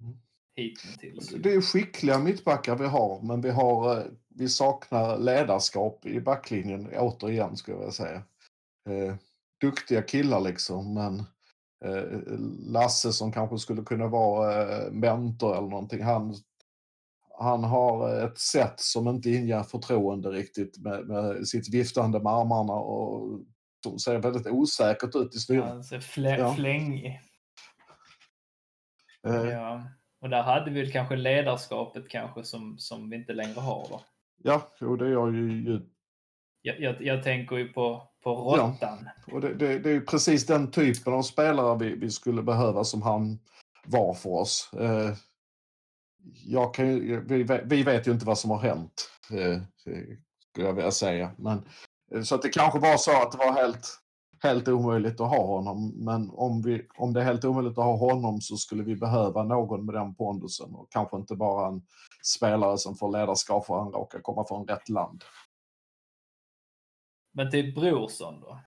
Mm. 0.00 0.18
Hittills. 0.56 1.28
Det 1.28 1.52
är 1.52 1.60
skickliga 1.60 2.18
mittbackar 2.18 2.76
vi 2.76 2.86
har, 2.86 3.22
men 3.22 3.40
vi, 3.40 3.50
har, 3.50 3.96
eh, 3.96 4.04
vi 4.28 4.48
saknar 4.48 5.18
ledarskap 5.18 6.06
i 6.06 6.20
backlinjen 6.20 6.88
återigen, 6.96 7.56
skulle 7.56 7.76
jag 7.76 7.94
säga. 7.94 8.22
Eh, 8.88 9.14
duktiga 9.60 10.02
killar 10.02 10.40
liksom. 10.40 10.94
Men 10.94 11.18
eh, 11.84 12.20
Lasse 12.66 13.12
som 13.12 13.32
kanske 13.32 13.58
skulle 13.58 13.82
kunna 13.82 14.06
vara 14.06 14.62
eh, 14.62 14.92
mentor 14.92 15.56
eller 15.56 15.68
någonting. 15.68 16.02
Han, 16.02 16.34
han 17.38 17.64
har 17.64 18.24
ett 18.24 18.38
sätt 18.38 18.80
som 18.80 19.08
inte 19.08 19.30
inger 19.30 19.62
förtroende 19.62 20.28
riktigt 20.28 20.78
med, 20.78 21.06
med 21.06 21.48
sitt 21.48 21.74
viftande 21.74 22.20
med 22.20 22.32
armarna 22.32 22.72
och 22.72 23.40
som 23.82 23.98
ser 23.98 24.18
väldigt 24.18 24.46
osäkert 24.46 25.14
ut 25.14 25.34
i 25.34 25.38
styret. 25.38 25.64
Han 25.64 25.84
ser 25.84 26.00
flä 26.00 26.38
ja. 26.38 26.54
flängig. 26.54 27.20
Eh. 29.26 29.34
Ja. 29.34 29.82
Och 30.20 30.30
där 30.30 30.42
hade 30.42 30.70
vi 30.70 30.92
kanske 30.92 31.16
ledarskapet 31.16 32.08
kanske 32.08 32.44
som, 32.44 32.78
som 32.78 33.10
vi 33.10 33.16
inte 33.16 33.32
längre 33.32 33.60
har 33.60 33.86
då. 33.90 34.00
Ja, 34.42 34.68
jo, 34.80 34.96
det 34.96 35.08
gör 35.08 35.32
ju 35.32 35.80
jag, 36.62 36.80
jag, 36.80 37.02
jag, 37.02 37.22
tänker 37.22 37.56
ju 37.56 37.68
på, 37.68 38.08
på 38.22 38.34
råttan. 38.34 39.08
Ja, 39.26 39.34
och 39.34 39.40
det, 39.40 39.54
det, 39.54 39.78
det, 39.78 39.90
är 39.90 40.00
precis 40.00 40.46
den 40.46 40.70
typen 40.70 41.12
av 41.12 41.22
spelare 41.22 41.78
vi, 41.78 41.94
vi, 41.94 42.10
skulle 42.10 42.42
behöva 42.42 42.84
som 42.84 43.02
han 43.02 43.38
var 43.86 44.14
för 44.14 44.30
oss. 44.30 44.70
Eh, 44.72 45.14
jag 46.44 46.74
kan 46.74 46.86
vi, 47.26 47.60
vi 47.64 47.82
vet 47.82 48.08
ju 48.08 48.12
inte 48.12 48.26
vad 48.26 48.38
som 48.38 48.50
har 48.50 48.58
hänt, 48.58 49.10
eh, 49.30 49.62
skulle 50.50 50.66
jag 50.66 50.74
vilja 50.74 50.90
säga. 50.90 51.30
Men, 51.36 51.68
så 52.24 52.34
att 52.34 52.42
det 52.42 52.48
kanske 52.48 52.78
var 52.78 52.96
så 52.96 53.22
att 53.22 53.32
det 53.32 53.38
var 53.38 53.52
helt, 53.52 54.00
helt 54.42 54.68
omöjligt 54.68 55.20
att 55.20 55.30
ha 55.30 55.46
honom. 55.46 56.04
Men 56.04 56.30
om, 56.30 56.62
vi, 56.62 56.86
om 56.96 57.12
det 57.12 57.20
är 57.20 57.24
helt 57.24 57.44
omöjligt 57.44 57.78
att 57.78 57.84
ha 57.84 57.96
honom 57.96 58.40
så 58.40 58.56
skulle 58.56 58.82
vi 58.82 58.96
behöva 58.96 59.42
någon 59.42 59.84
med 59.84 59.94
den 59.94 60.14
pondusen 60.14 60.74
och 60.74 60.92
kanske 60.92 61.16
inte 61.16 61.36
bara 61.36 61.68
en 61.68 61.82
spelare 62.22 62.78
som 62.78 62.96
får 62.96 63.12
ledarskap 63.12 63.66
för 63.66 63.78
han 63.78 63.92
råkar 63.92 64.20
komma 64.20 64.44
från 64.48 64.66
rätt 64.66 64.88
land. 64.88 65.24
Men 67.32 67.50
till 67.50 67.74
Brorsson 67.74 68.40
då? 68.40 68.60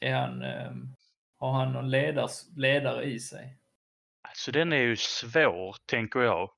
Är 0.00 0.14
han, 0.14 0.42
eh, 0.42 0.72
har 1.38 1.52
han 1.52 1.72
någon 1.72 1.90
ledars, 1.90 2.42
ledare 2.56 3.04
i 3.04 3.20
sig? 3.20 3.58
Alltså 4.28 4.52
den 4.52 4.72
är 4.72 4.76
ju 4.76 4.96
svår, 4.96 5.76
tänker 5.86 6.20
jag. 6.20 6.50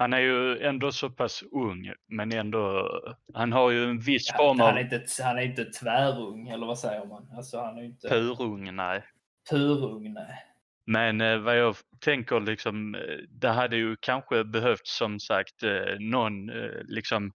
Han 0.00 0.12
är 0.12 0.18
ju 0.18 0.58
ändå 0.58 0.92
så 0.92 1.10
pass 1.10 1.42
ung, 1.52 1.92
men 2.08 2.32
ändå, 2.32 2.88
han 3.34 3.52
har 3.52 3.70
ju 3.70 3.84
en 3.84 4.00
viss 4.00 4.28
Ja, 4.32 4.36
form 4.36 4.60
han, 4.60 4.70
av 4.70 4.76
är 4.76 4.80
inte, 4.80 5.04
han 5.22 5.38
är 5.38 5.42
inte 5.42 5.64
tvärung, 5.64 6.48
eller 6.48 6.66
vad 6.66 6.78
säger 6.78 7.06
man? 7.06 7.30
Alltså 7.36 7.58
han 7.60 7.78
är 7.78 7.82
inte 7.82 8.08
purung, 8.08 8.76
nej. 8.76 9.02
purung, 9.50 10.12
nej. 10.14 10.44
Men 10.86 11.20
eh, 11.20 11.38
vad 11.38 11.58
jag 11.58 11.76
tänker 12.00 12.40
liksom, 12.40 12.94
eh, 12.94 13.00
det 13.28 13.48
hade 13.48 13.76
ju 13.76 13.96
kanske 14.00 14.44
behövts 14.44 14.96
som 14.98 15.20
sagt 15.20 15.62
eh, 15.62 15.98
någon 15.98 16.46
liksom, 16.84 17.32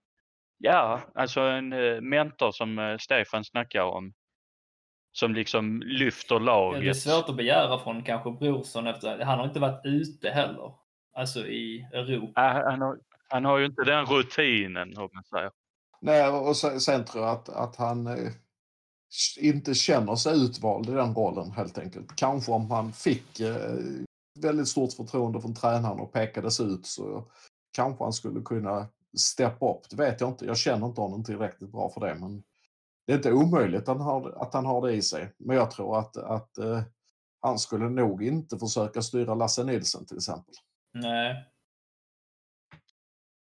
ja, 0.58 1.02
alltså 1.16 1.42
en 1.42 1.70
mentor 2.10 2.52
som 2.52 2.98
Stefan 3.00 3.44
snackar 3.44 3.84
om. 3.84 4.14
Som 5.16 5.34
liksom 5.34 5.82
lyfter 5.86 6.36
Ja, 6.36 6.40
det 6.40 6.46
är 6.46 6.82
laget. 6.82 6.98
svårt 6.98 7.30
att 7.30 7.36
begära 7.38 7.80
från 7.80 8.04
kanske 8.04 8.32
Brorsson 8.32 8.88
efter, 8.88 9.20
han 9.20 9.40
har 9.40 9.46
inte 9.46 9.60
varit 9.60 9.86
ute 9.86 10.30
heller. 10.30 10.83
Alltså 11.14 11.40
i 11.40 11.88
Europa. 11.94 12.42
Ah, 12.42 12.70
han, 12.72 12.82
har, 12.82 13.00
han 13.30 13.46
har 13.46 13.58
ju 13.58 13.66
inte 13.66 13.84
den 13.84 14.06
rutinen 14.06 14.98
om 14.98 15.10
man 15.14 15.24
säger. 15.24 15.52
Nej, 16.02 16.30
och 16.30 16.58
sen, 16.58 16.82
sen 16.82 17.06
tror 17.06 17.24
jag 17.24 17.34
att, 17.34 17.50
att 17.50 17.76
han 17.76 18.08
eh, 18.08 18.32
inte 19.38 19.74
känner 19.74 20.16
sig 20.16 20.46
utvald 20.46 20.90
i 20.90 20.92
den 20.92 21.14
rollen 21.14 21.52
helt 21.52 21.78
enkelt. 21.78 22.16
Kanske 22.16 22.52
om 22.52 22.72
han 22.72 22.94
fick 22.94 23.40
eh, 23.40 23.76
väldigt 24.40 24.68
stort 24.68 24.94
förtroende 24.94 25.42
från 25.42 25.56
tränaren 25.56 26.00
och 26.00 26.14
pekades 26.14 26.60
ut 26.60 26.86
så 26.86 27.28
kanske 27.76 28.04
han 28.04 28.14
skulle 28.14 28.42
kunna 28.42 28.88
steppa 29.18 29.72
upp. 29.72 29.90
Det 29.90 29.96
vet 29.96 30.22
jag 30.22 30.30
inte. 30.30 30.46
Jag 30.46 30.58
känner 30.58 30.88
inte 30.88 31.02
honom 31.02 31.24
tillräckligt 31.24 31.72
bra 31.72 31.90
för 31.90 32.02
det. 32.02 32.16
Men 32.16 32.44
det 33.08 33.14
är 33.14 33.18
inte 33.18 33.34
omöjligt 33.34 33.82
att 33.82 33.88
han 33.88 34.02
har, 34.02 34.42
att 34.42 34.54
han 34.54 34.66
har 34.66 34.88
det 34.88 34.94
i 34.94 35.02
sig. 35.02 35.34
Men 35.38 35.56
jag 35.56 35.72
tror 35.72 36.00
att, 36.00 36.18
att 36.18 36.58
eh, 36.58 36.82
han 37.42 37.60
skulle 37.60 37.90
nog 37.90 38.24
inte 38.24 38.58
försöka 38.58 39.02
styra 39.02 39.36
Lasse 39.36 39.64
Nilsson 39.64 40.06
till 40.06 40.18
exempel. 40.18 40.56
Nej. 40.94 41.44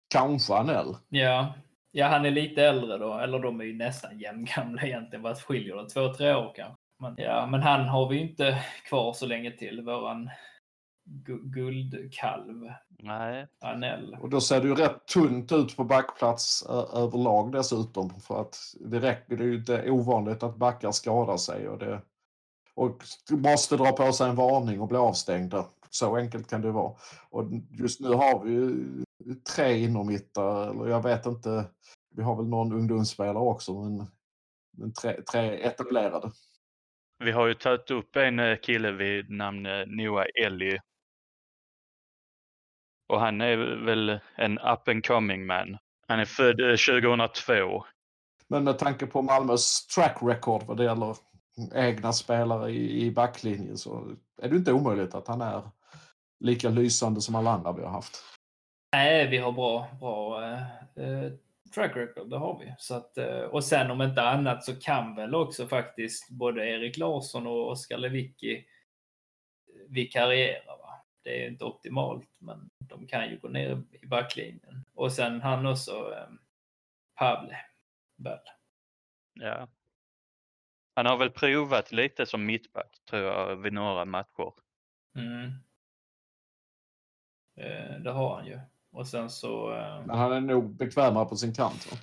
Kanske 0.08 0.56
Anell. 0.56 0.96
Ja. 1.10 1.54
ja, 1.92 2.08
han 2.08 2.26
är 2.26 2.32
lite 2.32 2.64
äldre 2.64 2.98
då. 2.98 3.20
Eller 3.20 3.40
de 3.40 3.60
är 3.62 3.66
ju 3.66 3.76
nästan 3.78 4.20
jämngamla 4.20 4.82
egentligen. 4.82 5.24
Vad 5.24 5.38
skiljer 5.42 5.76
det? 5.76 5.90
Två, 5.90 6.14
tre 6.14 6.34
år 6.36 6.54
kanske. 6.56 6.76
Men, 7.00 7.16
ja, 7.18 7.48
men 7.52 7.62
han 7.62 7.88
har 7.88 8.10
vi 8.10 8.16
ju 8.16 8.22
inte 8.30 8.64
kvar 8.86 9.14
så 9.14 9.26
länge 9.26 9.52
till. 9.52 9.82
Våran 9.82 10.30
gu- 11.10 11.44
guldkalv, 11.44 12.72
Nej, 12.90 13.48
Anell. 13.60 14.18
Och 14.22 14.30
då 14.30 14.42
ser 14.42 14.62
det 14.62 14.68
ju 14.68 14.76
rätt 14.76 15.08
tunt 15.08 15.52
ut 15.52 15.76
på 15.78 15.84
backplats 15.84 16.66
överlag 16.94 17.52
dessutom. 17.52 18.20
För 18.20 18.42
att 18.42 18.58
det 18.80 19.00
räcker, 19.00 19.38
det 19.38 19.44
är 19.44 19.48
ju 19.48 19.56
inte 19.56 19.92
ovanligt 19.92 20.44
att 20.44 20.56
backar 20.56 20.92
skadar 20.92 21.38
sig 21.38 21.70
och 21.70 21.78
det 21.78 22.02
och 22.76 23.04
måste 23.30 23.78
dra 23.78 23.92
på 23.92 24.14
sig 24.14 24.30
en 24.30 24.36
varning 24.36 24.82
och 24.82 24.88
bli 24.88 24.98
avstängda. 24.98 25.66
Så 25.90 26.18
enkelt 26.18 26.50
kan 26.50 26.62
det 26.62 26.72
vara. 26.72 26.94
Och 27.30 27.46
just 27.70 28.00
nu 28.00 28.10
har 28.10 28.44
vi 28.44 28.52
ju 28.52 28.76
tre 29.56 29.78
innermittare, 29.78 30.70
eller 30.70 30.88
jag 30.88 31.04
vet 31.04 31.26
inte. 31.26 31.66
Vi 32.16 32.24
har 32.24 32.36
väl 32.36 32.48
någon 32.48 32.74
ungdomsspelare 32.74 33.44
också, 33.44 33.74
men, 33.74 34.08
men 34.78 34.94
tre, 34.94 35.22
tre 35.22 35.64
etablerade. 35.64 36.32
vi 37.20 37.32
har 37.32 37.48
ju 37.48 37.54
tagit 37.54 37.92
upp 37.92 38.16
en 38.16 38.40
eh, 38.40 38.58
kille 38.58 38.92
vid 38.92 39.30
namn 39.30 39.66
eh, 39.66 39.86
Noah 39.88 40.26
Ellie. 40.46 40.80
Och 43.08 43.20
han 43.20 43.42
är 43.42 43.58
väl 43.86 44.20
en 44.36 44.60
up 44.60 44.88
and 44.88 45.06
coming 45.06 45.46
man. 45.46 45.78
Han 46.08 46.20
är 46.20 46.26
född 46.26 46.60
eh, 46.60 47.02
2002. 47.02 47.86
Men 48.48 48.64
med 48.64 48.80
tanke 48.80 49.08
på 49.08 49.22
Malmös 49.22 49.88
track 49.88 50.18
record 50.22 50.64
vad 50.64 50.78
det 50.78 50.84
gäller 50.84 51.16
egna 51.76 52.14
spelare 52.14 52.72
i, 52.72 53.06
i 53.06 53.12
backlinjen 53.12 53.78
så 53.78 54.16
är 54.42 54.50
det 54.50 54.56
inte 54.56 54.74
omöjligt 54.74 55.16
att 55.16 55.28
han 55.28 55.42
är 55.42 55.62
lika 56.40 56.70
lysande 56.70 57.22
som 57.22 57.36
alla 57.36 57.52
andra 57.52 57.72
vi 57.72 57.82
har 57.82 57.90
haft. 57.90 58.24
Nej, 58.94 59.28
vi 59.28 59.38
har 59.38 59.52
bra, 59.52 59.88
bra 60.00 60.44
eh, 60.44 60.62
eh, 60.96 61.32
track 61.76 61.96
record, 61.96 62.30
det 62.30 62.38
har 62.38 62.60
vi. 62.60 62.76
Så 62.78 62.96
att, 62.96 63.18
eh, 63.18 63.42
och 63.42 63.64
sen 63.64 63.92
om 63.92 64.02
inte 64.02 64.22
annat 64.22 64.64
så 64.64 64.80
kan 64.80 65.16
väl 65.16 65.36
också 65.36 65.68
faktiskt 65.68 66.30
både 66.30 66.70
Erik 66.70 66.98
Larsson 66.98 67.48
och 67.48 67.72
Oskar 67.72 67.98
Lewicki 67.98 68.66
vikariera. 69.88 70.78
Va? 70.78 71.06
Det 71.24 71.44
är 71.44 71.48
inte 71.48 71.66
optimalt, 71.66 72.30
men 72.38 72.70
de 72.80 73.08
kan 73.08 73.30
ju 73.30 73.40
gå 73.40 73.48
ner 73.48 73.84
i 73.92 74.06
backlinjen. 74.06 74.86
Och 74.94 75.12
sen 75.12 75.42
han 75.42 75.66
också, 75.66 75.92
eh, 75.92 76.28
Pavle 77.16 77.58
Bell. 78.18 78.40
Ja. 79.34 79.68
Han 80.96 81.06
har 81.06 81.18
väl 81.18 81.32
provat 81.32 81.92
lite 81.92 82.26
som 82.26 82.46
mittback 82.46 83.00
tror 83.10 83.22
jag 83.22 83.56
vid 83.56 83.74
några 83.74 84.06
matcher. 84.06 84.54
Mm. 85.16 85.52
Eh, 87.60 88.00
det 88.00 88.12
har 88.12 88.36
han 88.36 88.46
ju. 88.46 88.60
Och 88.92 89.08
sen 89.08 89.30
så... 89.30 89.74
Eh, 89.74 90.06
Men 90.06 90.18
han 90.18 90.32
är 90.32 90.42
nog 90.42 90.76
bekvämare 90.76 91.26
på 91.26 91.36
sin 91.36 91.54
kant. 91.54 91.88
Va? 91.92 91.98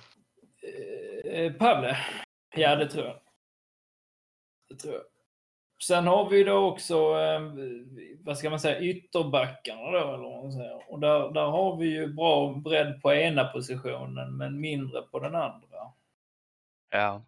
Eh, 1.31 1.53
Pavle. 1.53 1.97
Ja, 2.55 2.75
det 2.75 2.89
tror 2.89 3.05
jag. 3.05 3.19
Det 4.69 4.75
tror 4.75 4.93
jag. 4.93 5.03
Sen 5.83 6.07
har 6.07 6.29
vi 6.29 6.43
då 6.43 6.57
också, 6.57 7.13
vad 8.19 8.37
ska 8.37 8.49
man 8.49 8.59
säga, 8.59 8.79
ytterbackarna 8.79 9.91
då, 9.91 9.97
eller 9.97 10.17
vad 10.17 10.43
man 10.43 10.51
säger. 10.51 10.91
Och 10.91 10.99
där, 10.99 11.33
där 11.33 11.45
har 11.45 11.77
vi 11.77 11.85
ju 11.85 12.13
bra 12.13 12.53
bredd 12.53 13.01
på 13.01 13.13
ena 13.13 13.43
positionen, 13.43 14.37
men 14.37 14.59
mindre 14.59 15.01
på 15.01 15.19
den 15.19 15.35
andra. 15.35 15.77
Ja. 16.89 17.25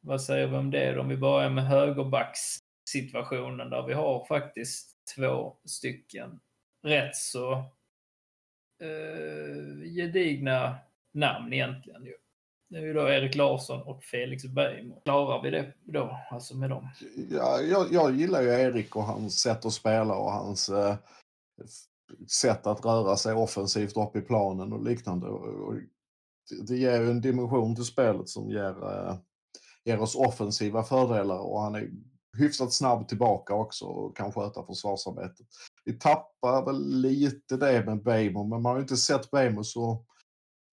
Vad 0.00 0.22
säger 0.22 0.46
vi 0.46 0.56
om 0.56 0.70
det 0.70 0.92
då? 0.92 1.00
Om 1.00 1.08
vi 1.08 1.16
börjar 1.16 1.50
med 1.50 1.66
högerbacks-situationen 1.66 3.70
där 3.70 3.82
vi 3.82 3.92
har 3.92 4.24
faktiskt 4.24 4.96
två 5.16 5.56
stycken 5.64 6.40
rätt 6.82 7.16
så 7.16 7.52
eh, 8.82 9.90
gedigna 9.96 10.76
namn 11.14 11.52
egentligen. 11.52 12.04
Ju. 12.04 12.14
Det 12.68 12.78
är 12.78 12.82
ju 12.82 12.92
då 12.94 13.08
Erik 13.08 13.34
Larsson 13.34 13.82
och 13.82 14.04
Felix 14.04 14.44
Bergmo. 14.44 15.00
Klarar 15.04 15.42
vi 15.42 15.50
det 15.50 15.72
då, 15.84 16.18
alltså 16.30 16.56
med 16.56 16.70
dem? 16.70 16.88
Ja, 17.30 17.60
jag, 17.60 17.92
jag 17.92 18.14
gillar 18.16 18.42
ju 18.42 18.48
Erik 18.48 18.96
och 18.96 19.02
hans 19.04 19.40
sätt 19.40 19.64
att 19.66 19.72
spela 19.72 20.14
och 20.14 20.32
hans 20.32 20.68
eh, 20.68 20.96
sätt 22.28 22.66
att 22.66 22.84
röra 22.84 23.16
sig 23.16 23.34
offensivt 23.34 23.96
upp 23.96 24.16
i 24.16 24.20
planen 24.20 24.72
och 24.72 24.84
liknande. 24.84 25.26
Och, 25.26 25.68
och 25.68 25.74
det- 25.74 26.66
det 26.68 26.76
ger 26.76 27.00
ju 27.00 27.10
en 27.10 27.20
dimension 27.20 27.74
till 27.74 27.84
spelet 27.84 28.28
som 28.28 28.50
ger, 28.50 28.84
eh, 28.92 29.16
ger 29.84 30.00
oss 30.00 30.14
offensiva 30.16 30.82
fördelar 30.82 31.38
och 31.38 31.60
han 31.60 31.74
är 31.74 31.90
hyfsat 32.36 32.72
snabb 32.72 33.08
tillbaka 33.08 33.54
också 33.54 33.84
och 33.84 34.16
kan 34.16 34.32
sköta 34.32 34.66
försvarsarbetet. 34.66 35.46
Vi 35.84 35.92
tappar 35.92 36.64
väl 36.64 37.00
lite 37.00 37.56
det 37.56 37.84
med 37.86 38.02
Beijmo, 38.02 38.44
men 38.44 38.62
man 38.62 38.70
har 38.70 38.76
ju 38.76 38.82
inte 38.82 38.96
sett 38.96 39.30
Beijmo 39.30 39.64
så 39.64 40.04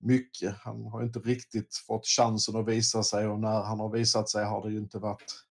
mycket. 0.01 0.57
Han 0.57 0.87
har 0.87 1.01
ju 1.01 1.07
inte 1.07 1.19
riktigt 1.19 1.77
fått 1.87 2.07
chansen 2.07 2.57
att 2.57 2.69
visa 2.69 3.03
sig 3.03 3.27
och 3.27 3.41
när 3.41 3.63
han 3.63 3.81
har 3.81 3.91
visat 3.91 4.29
sig 4.29 4.45
har 4.45 4.63
det 4.63 4.73
ju 4.73 4.79
inte 4.79 4.99
varit 4.99 5.45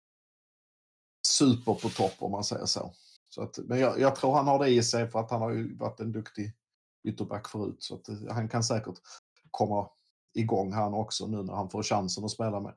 super 1.28 1.74
på 1.74 1.90
topp 1.90 2.14
om 2.18 2.32
man 2.32 2.44
säger 2.44 2.66
så. 2.66 2.94
så 3.30 3.42
att, 3.42 3.58
men 3.58 3.80
jag, 3.80 4.00
jag 4.00 4.16
tror 4.16 4.36
han 4.36 4.48
har 4.48 4.60
det 4.60 4.70
i 4.70 4.84
sig 4.84 5.10
för 5.10 5.20
att 5.20 5.32
han 5.32 5.42
har 5.42 5.52
ju 5.52 5.78
varit 5.78 6.00
en 6.00 6.12
duktig 6.12 6.54
ytterback 7.04 7.48
förut. 7.48 7.84
Så 7.84 7.96
att, 7.96 8.10
eh, 8.10 8.16
han 8.30 8.50
kan 8.50 8.64
säkert 8.64 8.96
komma 9.52 9.90
igång 10.34 10.74
han 10.74 10.94
också 10.94 11.28
nu 11.28 11.44
när 11.44 11.54
han 11.54 11.70
får 11.70 11.84
chansen 11.84 12.26
att 12.26 12.32
spela 12.32 12.60
med. 12.60 12.74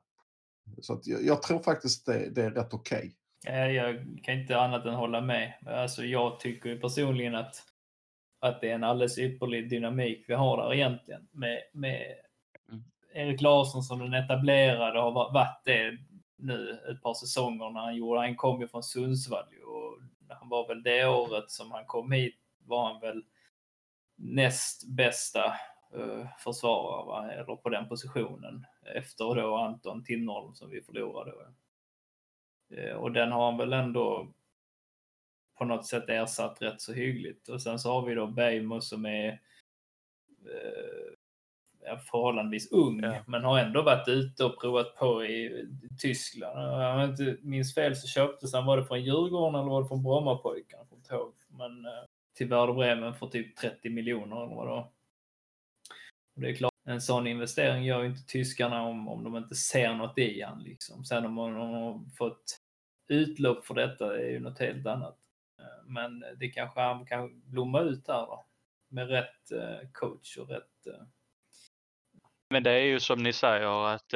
Så 0.81 0.93
att 0.93 1.07
jag, 1.07 1.23
jag 1.23 1.41
tror 1.41 1.59
faktiskt 1.59 2.05
det, 2.05 2.29
det 2.29 2.41
är 2.41 2.51
rätt 2.51 2.73
okej. 2.73 2.97
Okay. 2.97 3.13
Jag 3.43 4.19
kan 4.23 4.39
inte 4.39 4.59
annat 4.59 4.85
än 4.85 4.93
hålla 4.93 5.21
med. 5.21 5.53
Alltså 5.65 6.03
jag 6.03 6.39
tycker 6.39 6.77
personligen 6.77 7.35
att, 7.35 7.55
att 8.39 8.61
det 8.61 8.69
är 8.69 8.75
en 8.75 8.83
alldeles 8.83 9.17
ypperlig 9.17 9.69
dynamik 9.69 10.25
vi 10.27 10.33
har 10.33 10.57
där 10.57 10.73
egentligen. 10.73 11.27
Med, 11.31 11.61
med 11.73 12.15
Mm. 12.69 12.83
Erik 13.13 13.41
Larsson 13.41 13.83
som 13.83 13.99
den 13.99 14.13
etablerade 14.13 14.99
har 14.99 15.11
va- 15.11 15.31
varit 15.33 15.61
det 15.65 15.97
nu 16.37 16.79
ett 16.91 17.01
par 17.01 17.13
säsonger 17.13 17.69
när 17.69 17.79
han 17.81 17.95
gjorde. 17.95 18.19
Han 18.19 18.35
kom 18.35 18.61
ju 18.61 18.67
från 18.67 18.83
Sundsvall 18.83 19.45
och 19.65 19.99
han 20.29 20.49
var 20.49 20.67
väl 20.67 20.83
det 20.83 21.05
året 21.07 21.51
som 21.51 21.71
han 21.71 21.85
kom 21.85 22.11
hit 22.11 22.35
var 22.65 22.91
han 22.91 23.01
väl 23.01 23.23
näst 24.15 24.87
bästa 24.87 25.53
uh, 25.95 26.27
försvarare, 26.39 27.05
va? 27.05 27.31
eller 27.31 27.55
på 27.55 27.69
den 27.69 27.87
positionen. 27.87 28.65
Efter 28.95 29.35
då 29.35 29.55
Anton 29.55 30.03
Tinnerholm 30.03 30.53
som 30.53 30.69
vi 30.69 30.81
förlorade. 30.81 31.31
Va? 31.31 31.53
Eh, 32.77 32.95
Och 32.95 33.11
den 33.11 33.31
har 33.31 33.45
han 33.45 33.57
väl 33.57 33.73
ändå 33.73 34.27
på 35.57 35.65
något 35.65 35.85
sätt 35.85 36.09
ersatt 36.09 36.61
rätt 36.61 36.81
så 36.81 36.93
hyggligt. 36.93 37.49
Och 37.49 37.61
sen 37.61 37.79
så 37.79 37.91
har 37.91 38.05
vi 38.05 38.15
då 38.15 38.27
Beijmo 38.27 38.81
som 38.81 39.05
är 39.05 39.41
eh, 40.45 41.97
förhållandevis 42.11 42.71
ung, 42.71 43.03
ja. 43.03 43.23
men 43.27 43.43
har 43.43 43.59
ändå 43.59 43.81
varit 43.81 44.07
ute 44.07 44.45
och 44.45 44.61
provat 44.61 44.95
på 44.95 45.25
i 45.25 45.67
Tyskland. 45.99 46.59
Om 46.59 46.81
jag 46.81 47.09
inte 47.09 47.37
minns 47.41 47.75
fel 47.75 47.95
så 47.95 48.07
köptes 48.07 48.53
han, 48.53 48.65
var 48.65 48.77
det 48.77 48.85
från 48.85 49.03
Djurgården 49.03 49.59
eller 49.59 49.69
var 49.69 49.81
det 49.81 49.87
från 49.87 50.03
Brommapojkarna? 50.03 50.85
Men 51.47 51.85
eh, 51.85 52.03
till 52.33 52.47
Werder 52.47 52.73
Bremen 52.73 53.13
för 53.13 53.27
typ 53.27 53.55
30 53.55 53.89
miljoner 53.89 54.43
eller 54.45 54.55
vad 54.55 54.67
det 54.67 54.71
var. 54.71 54.91
Och 56.35 56.41
det 56.41 56.49
är 56.49 56.53
klart, 56.55 56.73
en 56.85 57.01
sån 57.01 57.27
investering 57.27 57.83
gör 57.83 58.01
ju 58.01 58.09
inte 58.09 58.25
tyskarna 58.25 58.81
om, 58.81 59.07
om 59.07 59.23
de 59.23 59.37
inte 59.37 59.55
ser 59.55 59.93
något 59.93 60.17
i 60.17 60.41
han. 60.41 60.63
Liksom. 60.63 61.05
Sen 61.05 61.25
om 61.25 61.35
de 61.35 61.55
har 61.55 62.15
fått 62.17 62.60
utlopp 63.07 63.65
för 63.65 63.73
detta 63.73 64.19
är 64.19 64.29
ju 64.29 64.39
något 64.39 64.59
helt 64.59 64.85
annat. 64.85 65.17
Eh, 65.59 65.85
men 65.85 66.23
det 66.37 66.47
kanske 66.47 66.79
han 66.79 67.05
kan 67.05 67.41
blomma 67.45 67.81
ut 67.81 68.07
här 68.07 68.25
då. 68.25 68.45
Med 68.89 69.09
rätt 69.09 69.51
eh, 69.51 69.89
coach 69.93 70.37
och 70.37 70.49
rätt... 70.49 70.87
Eh. 70.87 71.03
Men 72.49 72.63
det 72.63 72.71
är 72.71 72.83
ju 72.83 72.99
som 72.99 73.23
ni 73.23 73.33
säger 73.33 73.87
att 73.87 74.09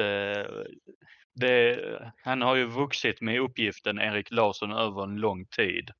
det, 1.32 1.78
han 2.22 2.42
har 2.42 2.56
ju 2.56 2.66
vuxit 2.66 3.20
med 3.20 3.40
uppgiften 3.40 3.98
Erik 3.98 4.30
Larsson 4.30 4.72
över 4.72 5.02
en 5.02 5.16
lång 5.16 5.46
tid. 5.46 5.90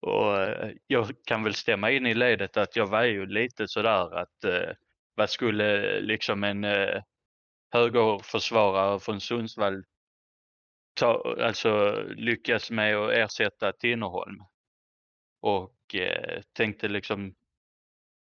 Och 0.00 0.48
jag 0.86 1.10
kan 1.24 1.44
väl 1.44 1.54
stämma 1.54 1.90
in 1.90 2.06
i 2.06 2.14
ledet 2.14 2.56
att 2.56 2.76
jag 2.76 2.86
var 2.86 3.02
ju 3.02 3.26
lite 3.26 3.68
sådär 3.68 4.16
att 4.16 4.44
vad 5.14 5.30
skulle 5.30 6.00
liksom 6.00 6.44
en 6.44 6.64
högerförsvarare 7.70 9.00
från 9.00 9.20
Sundsvall 9.20 9.84
ta, 10.94 11.36
alltså 11.40 12.02
lyckas 12.16 12.70
med 12.70 12.96
att 12.96 13.12
ersätta 13.12 13.72
Tinnerholm. 13.72 14.42
Och 15.40 15.94
eh, 15.94 16.42
tänkte 16.52 16.88
liksom 16.88 17.34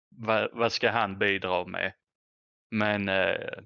vad, 0.08 0.48
vad, 0.52 0.72
ska 0.72 0.90
han 0.90 1.18
bidra 1.18 1.64
med? 1.64 1.92
Men 2.70 3.08
eh, 3.08 3.58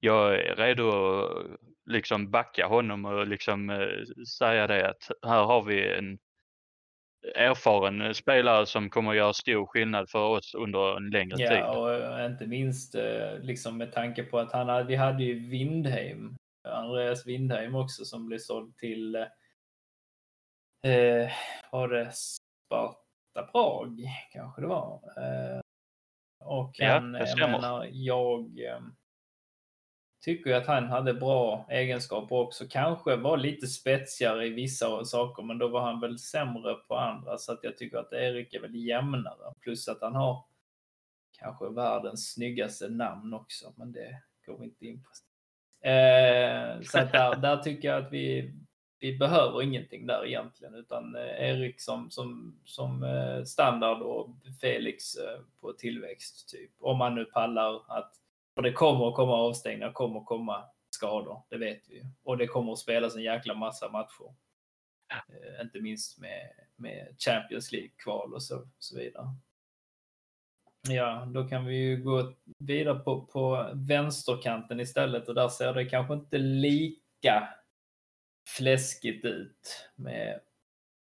jag 0.00 0.34
är 0.34 0.56
redo 0.56 0.88
att 0.88 1.60
liksom 1.86 2.30
backa 2.30 2.66
honom 2.66 3.04
och 3.04 3.26
liksom 3.26 3.70
eh, 3.70 4.24
säga 4.38 4.66
det 4.66 4.88
att 4.88 5.10
här 5.22 5.44
har 5.44 5.62
vi 5.62 5.92
en 5.92 6.18
erfaren 7.34 8.14
spelare 8.14 8.66
som 8.66 8.90
kommer 8.90 9.10
att 9.10 9.16
göra 9.16 9.32
stor 9.32 9.66
skillnad 9.66 10.10
för 10.10 10.28
oss 10.28 10.54
under 10.54 10.96
en 10.96 11.10
längre 11.10 11.36
ja, 11.38 11.48
tid. 11.48 11.58
Ja, 11.58 12.18
och 12.20 12.30
inte 12.30 12.46
minst 12.46 12.94
eh, 12.94 13.38
liksom 13.40 13.78
med 13.78 13.92
tanke 13.92 14.22
på 14.22 14.38
att 14.38 14.52
han 14.52 14.68
hade, 14.68 14.84
vi 14.84 14.96
hade 14.96 15.24
ju 15.24 15.48
Windheim 15.48 16.36
Andreas 16.62 17.26
Windheim 17.26 17.74
också 17.74 18.04
som 18.04 18.26
blev 18.26 18.38
såld 18.38 18.76
till 18.76 19.14
eh, 20.82 21.30
var 21.72 21.88
det 21.88 22.12
Sparta 22.12 23.42
Prag 23.52 24.00
kanske 24.32 24.60
det 24.60 24.66
var. 24.66 25.02
Eh, 25.16 25.60
och 26.44 26.78
han, 26.78 27.14
ja, 27.14 27.26
jag 27.36 27.50
menar, 27.50 27.88
jag 27.92 28.60
eh, 28.60 28.80
tycker 30.20 30.54
att 30.54 30.66
han 30.66 30.84
hade 30.84 31.14
bra 31.14 31.66
egenskaper 31.70 32.36
också. 32.36 32.64
Kanske 32.70 33.16
var 33.16 33.36
lite 33.36 33.66
spetsigare 33.66 34.46
i 34.46 34.50
vissa 34.50 35.04
saker, 35.04 35.42
men 35.42 35.58
då 35.58 35.68
var 35.68 35.80
han 35.80 36.00
väl 36.00 36.18
sämre 36.18 36.74
på 36.74 36.96
andra. 36.96 37.38
Så 37.38 37.52
att 37.52 37.60
jag 37.62 37.76
tycker 37.76 37.98
att 37.98 38.12
Erik 38.12 38.54
är 38.54 38.60
väl 38.60 38.76
jämnare. 38.76 39.54
Plus 39.60 39.88
att 39.88 40.00
han 40.00 40.14
har 40.14 40.44
kanske 41.32 41.68
världens 41.68 42.32
snyggaste 42.32 42.88
namn 42.88 43.34
också, 43.34 43.72
men 43.76 43.92
det 43.92 44.22
går 44.46 44.58
vi 44.58 44.64
inte 44.64 44.86
in 44.86 45.02
på. 45.02 45.10
Eh, 45.82 46.80
så 46.82 46.98
att 46.98 47.12
där, 47.12 47.36
där 47.42 47.56
tycker 47.56 47.88
jag 47.88 48.04
att 48.04 48.12
vi, 48.12 48.54
vi 48.98 49.18
behöver 49.18 49.62
ingenting 49.62 50.06
där 50.06 50.26
egentligen, 50.26 50.74
utan 50.74 51.16
eh, 51.16 51.50
Erik 51.50 51.80
som, 51.80 52.10
som, 52.10 52.60
som 52.64 53.02
eh, 53.02 53.44
standard 53.44 54.02
och 54.02 54.30
Felix 54.60 55.14
eh, 55.14 55.40
på 55.60 55.72
tillväxt, 55.72 56.48
typ. 56.48 56.70
Om 56.80 56.98
man 56.98 57.14
nu 57.14 57.24
pallar 57.24 57.98
att, 57.98 58.12
för 58.54 58.62
det 58.62 58.72
kommer 58.72 59.08
att 59.08 59.14
komma 59.14 59.34
avstängningar, 59.34 59.92
kommer 59.92 60.20
att 60.20 60.26
komma 60.26 60.64
skador, 60.90 61.42
det 61.48 61.58
vet 61.58 61.82
vi. 61.88 62.02
Och 62.22 62.38
det 62.38 62.46
kommer 62.46 62.72
att 62.72 62.78
spelas 62.78 63.16
en 63.16 63.22
jäkla 63.22 63.54
massa 63.54 63.88
matcher. 63.88 64.34
Eh, 65.12 65.64
inte 65.64 65.80
minst 65.80 66.18
med, 66.18 66.50
med 66.76 67.14
Champions 67.18 67.72
League-kval 67.72 68.34
och 68.34 68.42
så, 68.42 68.68
så 68.78 68.98
vidare. 68.98 69.26
Ja, 70.88 71.28
då 71.34 71.48
kan 71.48 71.64
vi 71.64 71.76
ju 71.76 72.02
gå 72.02 72.32
vidare 72.58 72.98
på, 72.98 73.26
på 73.26 73.70
vänsterkanten 73.74 74.80
istället 74.80 75.28
och 75.28 75.34
där 75.34 75.48
ser 75.48 75.74
det 75.74 75.84
kanske 75.84 76.14
inte 76.14 76.38
lika 76.38 77.48
fläskigt 78.56 79.24
ut 79.24 79.90
med 79.94 80.40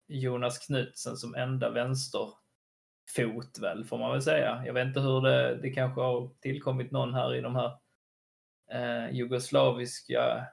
Jonas 0.08 0.68
Knutsen 0.68 1.18
som 1.18 1.36
enda 1.36 1.70
vänsterfot 1.70 3.60
väl, 3.62 3.86
får 3.86 3.98
man 3.98 4.12
väl 4.12 4.22
säga. 4.22 4.64
Jag 4.66 4.74
vet 4.74 4.88
inte 4.88 5.00
hur 5.00 5.22
det, 5.22 5.56
det 5.62 5.70
kanske 5.70 6.02
har 6.02 6.30
tillkommit 6.42 6.92
någon 6.92 7.14
här 7.14 7.36
i 7.36 7.42
de 7.42 7.56
här 7.56 7.78
eh, 8.72 9.16
jugoslaviska 9.16 10.48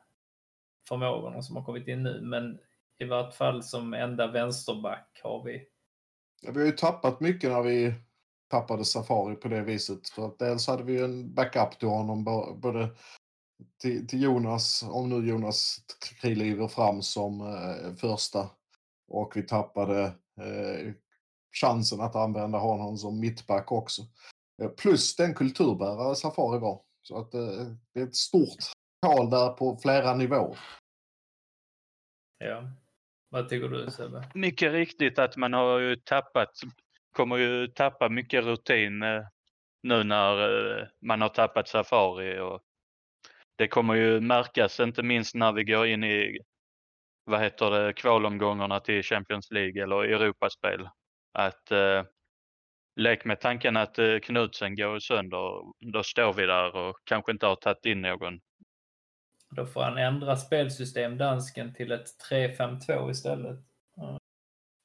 förmågorna 0.89 1.43
som 1.43 1.57
har 1.57 1.65
kommit 1.65 1.89
in 1.89 2.03
nu, 2.03 2.21
men 2.21 2.59
i 2.99 3.05
vart 3.05 3.35
fall 3.35 3.63
som 3.63 3.95
enda 3.95 4.27
vänsterback 4.27 5.21
har 5.23 5.45
vi. 5.45 5.69
Ja, 6.43 6.53
vi 6.53 6.59
har 6.59 6.67
ju 6.67 6.73
tappat 6.73 7.21
mycket 7.21 7.51
när 7.51 7.63
vi 7.63 7.95
tappade 8.49 8.85
Safari 8.85 9.35
på 9.35 9.49
det 9.49 9.63
viset. 9.63 10.09
För 10.09 10.27
att 10.27 10.39
dels 10.39 10.67
hade 10.67 10.83
vi 10.83 11.01
en 11.03 11.35
backup 11.35 11.79
till 11.79 11.89
honom 11.89 12.25
både 12.61 12.89
till, 13.83 14.09
till 14.09 14.23
Jonas, 14.23 14.83
om 14.83 15.09
nu 15.09 15.29
Jonas 15.29 15.79
kliver 16.21 16.69
fram 16.69 17.03
som 17.03 17.41
eh, 17.41 17.95
första. 17.95 18.51
Och 19.09 19.33
vi 19.37 19.43
tappade 19.43 20.03
eh, 20.41 20.93
chansen 21.61 22.01
att 22.01 22.17
använda 22.17 22.59
honom 22.59 22.97
som 22.97 23.21
mittback 23.21 23.73
också. 23.73 24.03
Eh, 24.63 24.69
plus 24.69 25.17
den 25.17 25.35
kulturbärare 25.35 26.15
Safari 26.15 26.59
var. 26.59 26.83
Så 27.03 27.19
att 27.19 27.35
eh, 27.35 27.67
det 27.95 28.01
är 28.01 28.05
ett 28.05 28.17
stort 28.17 28.59
tal 29.03 29.31
där 29.31 29.49
på 29.49 29.77
flera 29.77 30.15
nivåer. 30.15 30.59
Ja. 32.39 32.71
Vad 33.31 33.49
tycker 33.49 33.69
du 33.69 33.91
Sebbe? 33.91 34.31
Mycket 34.35 34.73
riktigt 34.73 35.19
att 35.19 35.37
man 35.37 35.53
har 35.53 35.79
ju 35.79 35.97
tappat 35.97 36.51
kommer 37.13 37.37
ju 37.37 37.67
tappa 37.67 38.09
mycket 38.09 38.45
rutin 38.45 39.03
eh, 39.03 39.23
nu 39.83 40.05
när 40.05 40.79
eh, 40.79 40.87
man 41.01 41.21
har 41.21 41.29
tappat 41.29 41.69
Safari. 41.69 42.39
Och 42.39 42.61
det 43.57 43.69
kommer 43.69 43.95
ju 43.95 44.21
märkas 44.21 44.81
inte 44.81 45.03
minst 45.03 45.35
när 45.35 45.53
vi 45.53 45.65
går 45.65 45.87
in 45.87 46.05
i 46.05 46.39
vad 47.25 47.41
heter 47.41 47.71
det, 47.71 47.93
kvalomgångarna 47.93 48.81
till 48.81 49.03
Champions 49.03 49.51
League 49.51 49.83
eller 49.83 50.05
Europaspel. 50.05 50.89
Att 51.33 51.71
eh, 51.71 52.05
lek 52.97 53.25
med 53.25 53.41
tanken 53.41 53.77
att 53.77 53.99
eh, 53.99 54.19
Knutsen 54.19 54.77
går 54.77 54.99
sönder, 54.99 55.63
då 55.93 56.03
står 56.03 56.33
vi 56.33 56.47
där 56.47 56.77
och 56.77 56.97
kanske 57.05 57.33
inte 57.33 57.47
har 57.47 57.57
tagit 57.57 57.87
in 57.87 58.03
någon. 58.03 58.41
Då 59.51 59.67
får 59.67 59.83
han 59.83 59.99
ändra 59.99 60.37
spelsystem, 60.37 61.19
dansken, 61.19 61.75
till 61.75 61.93
ett 61.93 62.07
3-5-2 62.31 63.11
istället. 63.11 63.59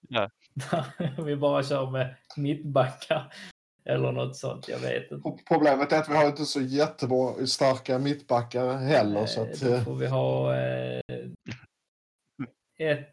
Ja. 0.09 0.29
vi 1.25 1.35
bara 1.35 1.63
kör 1.63 1.91
med 1.91 2.15
mittbackar. 2.37 3.33
Eller 3.85 4.11
något 4.11 4.35
sånt, 4.35 4.67
jag 4.67 4.79
vet 4.79 5.11
inte. 5.11 5.43
Problemet 5.47 5.91
är 5.91 5.99
att 5.99 6.09
vi 6.09 6.15
har 6.15 6.27
inte 6.27 6.45
så 6.45 6.61
jättebra 6.61 7.47
starka 7.47 7.99
mittbackar 7.99 8.77
heller. 8.77 9.19
Nej, 9.19 9.27
så 9.27 9.41
att, 9.41 9.59
då 9.59 9.79
får 9.79 9.95
vi 9.95 10.07
ha 10.07 10.55
eh, 10.55 11.01
ett 12.79 13.09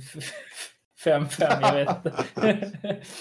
5-5, 1.04 1.58
jag 1.60 1.74
vet. 1.74 2.14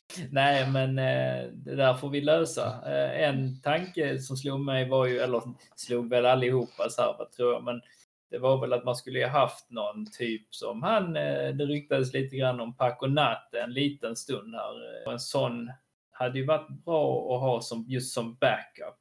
Nej, 0.32 0.72
men 0.72 1.00
eh, 1.00 1.52
det 1.54 1.76
där 1.76 1.94
får 1.94 2.10
vi 2.10 2.22
lösa. 2.22 2.82
Eh, 2.86 3.30
en 3.30 3.62
tanke 3.62 4.20
som 4.20 4.38
slog 4.38 4.60
mig 4.60 4.90
var 4.90 5.06
ju, 5.06 5.20
eller 5.20 5.42
slog 5.76 6.10
väl 6.10 6.26
allihopa 6.26 6.90
så 6.90 7.02
här, 7.02 7.26
tror 7.36 7.54
jag, 7.54 7.64
men 7.64 7.82
det 8.30 8.38
var 8.38 8.62
väl 8.62 8.74
att 8.74 8.86
man 8.86 8.96
skulle 8.96 9.26
ha 9.26 9.40
haft 9.40 9.70
någon 9.70 10.12
typ 10.12 10.56
som 10.56 10.84
han, 10.84 11.16
eh, 11.16 11.50
det 11.50 11.66
ryktades 11.66 12.14
lite 12.14 12.36
grann 12.36 12.60
om 12.60 12.78
Paco 12.78 13.08
Natte 13.08 13.62
en 13.62 13.74
liten 13.74 14.16
stund 14.16 14.56
här. 14.56 15.12
En 15.12 15.20
sån 15.20 15.72
hade 16.12 16.40
ju 16.40 16.46
varit 16.46 16.70
bra 16.70 17.36
att 17.36 17.42
ha 17.42 17.62
som, 17.62 17.86
just 17.88 18.14
som 18.14 18.36
backup. 18.36 19.00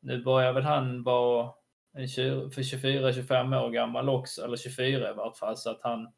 Nu 0.00 0.24
börjar 0.24 0.52
väl 0.52 0.62
han 0.62 1.02
vara 1.02 1.52
en 1.92 2.06
24-25 2.06 3.64
år 3.64 3.70
gammal 3.70 4.08
också, 4.08 4.44
eller 4.44 4.56
24 4.56 5.10
i 5.10 5.14
vart 5.14 5.36
fall, 5.36 5.56
så 5.56 5.70
att 5.70 5.82
han 5.82 6.12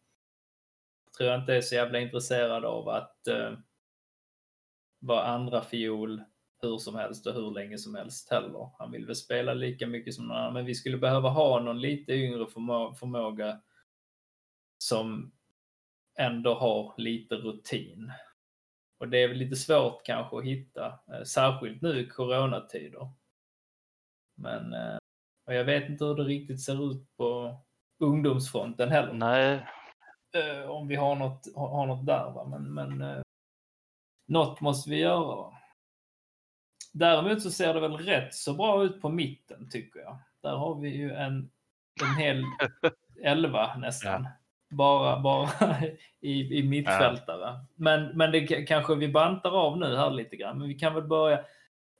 tror 1.16 1.30
jag 1.30 1.40
inte 1.40 1.54
är 1.54 1.60
så 1.60 1.74
jävla 1.74 2.00
intresserad 2.00 2.64
av 2.64 2.88
att 2.88 3.16
uh, 3.30 3.58
vara 4.98 5.22
andra 5.22 5.62
fiol 5.62 6.22
hur 6.62 6.78
som 6.78 6.94
helst 6.94 7.26
och 7.26 7.34
hur 7.34 7.50
länge 7.50 7.78
som 7.78 7.94
helst 7.94 8.30
heller. 8.30 8.70
Han 8.78 8.90
vill 8.90 9.06
väl 9.06 9.16
spela 9.16 9.54
lika 9.54 9.86
mycket 9.86 10.14
som 10.14 10.26
någon 10.26 10.36
annan, 10.36 10.54
men 10.54 10.64
vi 10.64 10.74
skulle 10.74 10.98
behöva 10.98 11.28
ha 11.28 11.60
någon 11.60 11.80
lite 11.80 12.12
yngre 12.12 12.46
förmå 12.46 12.94
förmåga 12.94 13.60
som 14.78 15.32
ändå 16.18 16.54
har 16.54 16.94
lite 16.96 17.34
rutin. 17.34 18.12
Och 18.98 19.08
det 19.08 19.18
är 19.18 19.28
väl 19.28 19.36
lite 19.36 19.56
svårt 19.56 20.04
kanske 20.04 20.38
att 20.38 20.44
hitta, 20.44 20.86
eh, 20.86 21.22
särskilt 21.22 21.82
nu 21.82 22.00
i 22.00 22.08
coronatider. 22.08 23.10
Men 24.34 24.74
eh, 24.74 24.96
och 25.46 25.54
jag 25.54 25.64
vet 25.64 25.88
inte 25.88 26.04
hur 26.04 26.14
det 26.14 26.24
riktigt 26.24 26.62
ser 26.62 26.90
ut 26.90 27.16
på 27.16 27.56
ungdomsfronten 28.00 28.88
heller. 28.88 29.12
Nej, 29.12 29.66
Eh, 30.34 30.70
om 30.70 30.88
vi 30.88 30.96
har 30.96 31.16
något, 31.16 31.56
har 31.56 31.86
något 31.86 32.06
där. 32.06 32.30
Va? 32.30 32.44
Men, 32.44 32.74
men 32.74 33.22
något 34.28 34.60
måste 34.60 34.90
vi 34.90 34.98
göra. 34.98 35.61
Däremot 36.92 37.42
så 37.42 37.50
ser 37.50 37.74
det 37.74 37.80
väl 37.80 37.96
rätt 37.96 38.34
så 38.34 38.54
bra 38.54 38.84
ut 38.84 39.00
på 39.00 39.08
mitten 39.08 39.70
tycker 39.70 40.00
jag. 40.00 40.18
Där 40.42 40.56
har 40.56 40.74
vi 40.74 40.88
ju 40.88 41.12
en, 41.12 41.50
en 42.02 42.16
hel 42.18 42.44
elva 43.24 43.76
nästan. 43.76 44.22
Ja. 44.22 44.30
Bara, 44.76 45.20
bara 45.20 45.50
i, 46.20 46.58
i 46.58 46.62
mittfältare. 46.62 47.40
Ja. 47.40 47.66
Men, 47.74 48.16
men 48.16 48.32
det 48.32 48.46
kanske 48.46 48.94
vi 48.94 49.08
bantar 49.08 49.66
av 49.66 49.78
nu 49.78 49.96
här 49.96 50.10
lite 50.10 50.36
grann. 50.36 50.58
Men 50.58 50.68
vi 50.68 50.74
kan 50.74 50.94
väl 50.94 51.04
börja, 51.04 51.44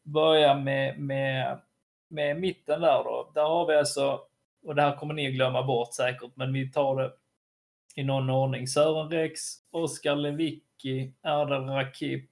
börja 0.03 0.55
med, 0.55 0.99
med, 0.99 1.59
med 2.09 2.41
mitten 2.41 2.81
där 2.81 3.05
då. 3.05 3.31
Där 3.35 3.43
har 3.43 3.67
vi 3.67 3.77
alltså, 3.77 4.21
och 4.67 4.75
det 4.75 4.83
här 4.83 4.97
kommer 4.97 5.15
ni 5.15 5.33
glömma 5.33 5.63
bort 5.63 5.95
säkert, 5.95 6.31
men 6.35 6.53
vi 6.53 6.73
tar 6.73 6.97
det 6.97 7.13
i 7.95 8.03
någon 8.03 8.31
ordning. 8.31 8.67
Sören 8.67 9.11
Rex, 9.11 9.41
Oskar 9.71 10.17
Lewicki, 10.17 11.13
Erdal 11.23 11.69
Rakip, 11.69 12.31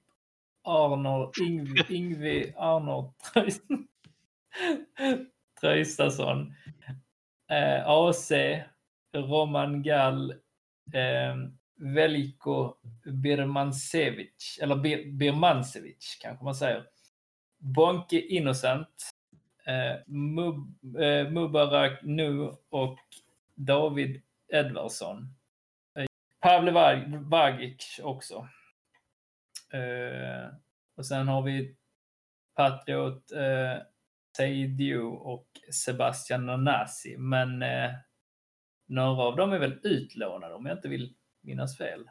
Arnold, 0.63 1.33
Ingvi, 1.41 1.83
Ingvi 1.89 2.53
Arnold 2.57 3.11
Traustason, 5.61 6.53
eh, 7.49 7.87
AC, 7.87 8.31
Roman 9.13 9.83
Gall, 9.83 10.31
eh, 10.93 11.35
Veliko 11.75 12.77
Birmancevic, 13.05 14.59
eller 14.61 14.75
Bir 14.75 15.05
Birmancevic 15.05 16.17
kanske 16.21 16.45
man 16.45 16.55
säger. 16.55 16.83
Bonke 17.57 18.19
Innocent, 18.21 19.11
eh, 19.65 19.99
Mub, 20.07 20.85
eh, 21.01 21.29
Mubarak 21.29 21.99
Nu 22.03 22.51
och 22.69 22.99
David 23.55 24.21
Edvardsson. 24.53 25.33
Eh, 25.95 26.05
Pavle 26.39 26.71
Vagic 27.19 27.99
också. 28.03 28.47
Eh, 29.73 30.53
och 30.97 31.05
sen 31.05 31.27
har 31.27 31.41
vi 31.41 31.75
Patriot 32.55 33.31
eh, 33.31 33.83
Seidiu 34.37 35.01
och 35.03 35.47
Sebastian 35.85 36.45
Nanasi. 36.45 37.17
Men 37.17 37.61
eh, 37.61 37.91
några 38.87 39.23
av 39.23 39.35
dem 39.35 39.53
är 39.53 39.59
väl 39.59 39.79
utlånade 39.83 40.53
om 40.53 40.65
jag 40.65 40.77
inte 40.77 40.89
vill 40.89 41.13
minnas 41.41 41.77
fel. 41.77 42.09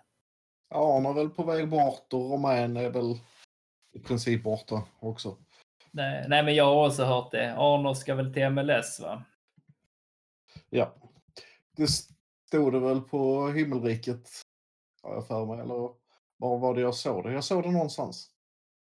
Ja, 0.68 0.94
han 0.94 1.07
är 1.07 1.12
väl 1.12 1.31
på 1.31 1.42
väg 1.42 1.68
bort 1.68 2.12
och 2.12 2.31
Romän 2.31 2.77
är 2.77 2.90
väl 2.90 3.18
i 3.92 3.99
princip 3.99 4.42
borta 4.42 4.83
också. 4.99 5.37
Nej, 5.90 6.25
nej, 6.29 6.42
men 6.42 6.55
jag 6.55 6.64
har 6.64 6.87
också 6.87 7.05
hört 7.05 7.31
det. 7.31 7.55
Arnold 7.57 7.96
ska 7.96 8.14
väl 8.14 8.35
till 8.35 8.51
MLS 8.51 9.01
va? 9.01 9.25
Ja. 10.70 10.94
Det 11.77 11.87
stod 11.87 12.73
det 12.73 12.81
väl 12.81 13.01
på 13.01 13.49
himmelriket, 13.49 14.29
har 15.03 15.14
jag 15.14 15.27
för 15.27 15.46
mig. 15.46 15.61
Eller 15.61 15.99
var 16.40 16.59
var 16.59 16.74
det 16.74 16.81
jag 16.81 16.94
såg 16.94 17.24
det? 17.24 17.33
Jag 17.33 17.44
såg 17.44 17.62
det 17.62 17.70
någonstans. 17.70 18.31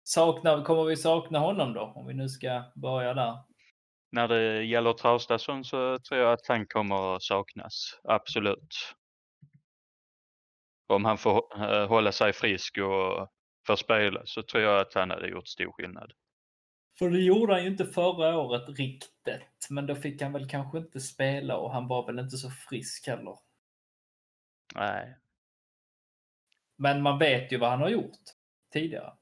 Saknar, 0.03 0.63
kommer 0.63 0.83
vi 0.83 0.97
sakna 0.97 1.39
honom 1.39 1.73
då? 1.73 1.93
Om 1.95 2.07
vi 2.07 2.13
nu 2.13 2.29
ska 2.29 2.63
börja 2.75 3.13
där. 3.13 3.37
När 4.11 4.27
det 4.27 4.63
gäller 4.63 4.93
Traustason 4.93 5.63
så 5.63 5.99
tror 5.99 6.21
jag 6.21 6.33
att 6.33 6.47
han 6.47 6.67
kommer 6.67 7.15
att 7.15 7.23
saknas. 7.23 7.99
Absolut. 8.03 8.75
Om 10.87 11.05
han 11.05 11.17
får 11.17 11.63
eh, 11.63 11.87
hålla 11.87 12.11
sig 12.11 12.33
frisk 12.33 12.77
och 12.77 13.27
får 13.67 13.75
spela 13.75 14.21
så 14.25 14.43
tror 14.43 14.63
jag 14.63 14.81
att 14.81 14.93
han 14.93 15.11
hade 15.11 15.27
gjort 15.27 15.47
stor 15.47 15.71
skillnad. 15.71 16.11
För 16.99 17.09
det 17.09 17.19
gjorde 17.19 17.53
han 17.53 17.63
ju 17.63 17.69
inte 17.69 17.85
förra 17.85 18.37
året 18.37 18.69
riktigt. 18.69 19.67
Men 19.69 19.85
då 19.85 19.95
fick 19.95 20.21
han 20.21 20.33
väl 20.33 20.49
kanske 20.49 20.77
inte 20.77 20.99
spela 20.99 21.57
och 21.57 21.71
han 21.71 21.87
var 21.87 22.05
väl 22.05 22.19
inte 22.19 22.37
så 22.37 22.49
frisk 22.69 23.07
heller. 23.07 23.35
Nej. 24.75 25.17
Men 26.77 27.01
man 27.01 27.19
vet 27.19 27.51
ju 27.51 27.57
vad 27.57 27.69
han 27.69 27.81
har 27.81 27.89
gjort 27.89 28.19
tidigare. 28.73 29.13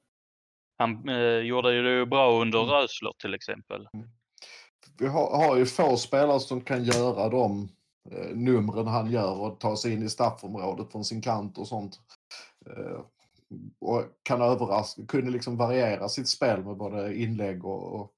Han 0.77 1.09
eh, 1.09 1.37
gjorde 1.37 1.73
ju 1.73 1.83
det 1.83 2.05
bra 2.05 2.41
under 2.41 2.63
mm. 2.63 2.71
Rösler 2.71 3.11
till 3.21 3.33
exempel. 3.33 3.87
Vi 4.99 5.07
har, 5.07 5.37
har, 5.37 5.57
ju 5.57 5.65
få 5.65 5.97
spelare 5.97 6.39
som 6.39 6.61
kan 6.61 6.83
göra 6.83 7.29
de 7.29 7.69
eh, 8.11 8.35
numren 8.35 8.87
han 8.87 9.11
gör 9.11 9.41
och 9.41 9.59
ta 9.59 9.77
sig 9.77 9.93
in 9.93 10.03
i 10.03 10.09
straffområdet 10.09 10.91
från 10.91 11.05
sin 11.05 11.21
kant 11.21 11.57
och 11.57 11.67
sånt. 11.67 11.99
Eh, 12.69 13.01
och 13.79 14.03
kan 14.23 14.41
överraska, 14.41 15.05
kunde 15.07 15.31
liksom 15.31 15.57
variera 15.57 16.09
sitt 16.09 16.27
spel 16.27 16.63
med 16.63 16.77
både 16.77 17.15
inlägg 17.15 17.65
och, 17.65 17.93
och 17.93 18.11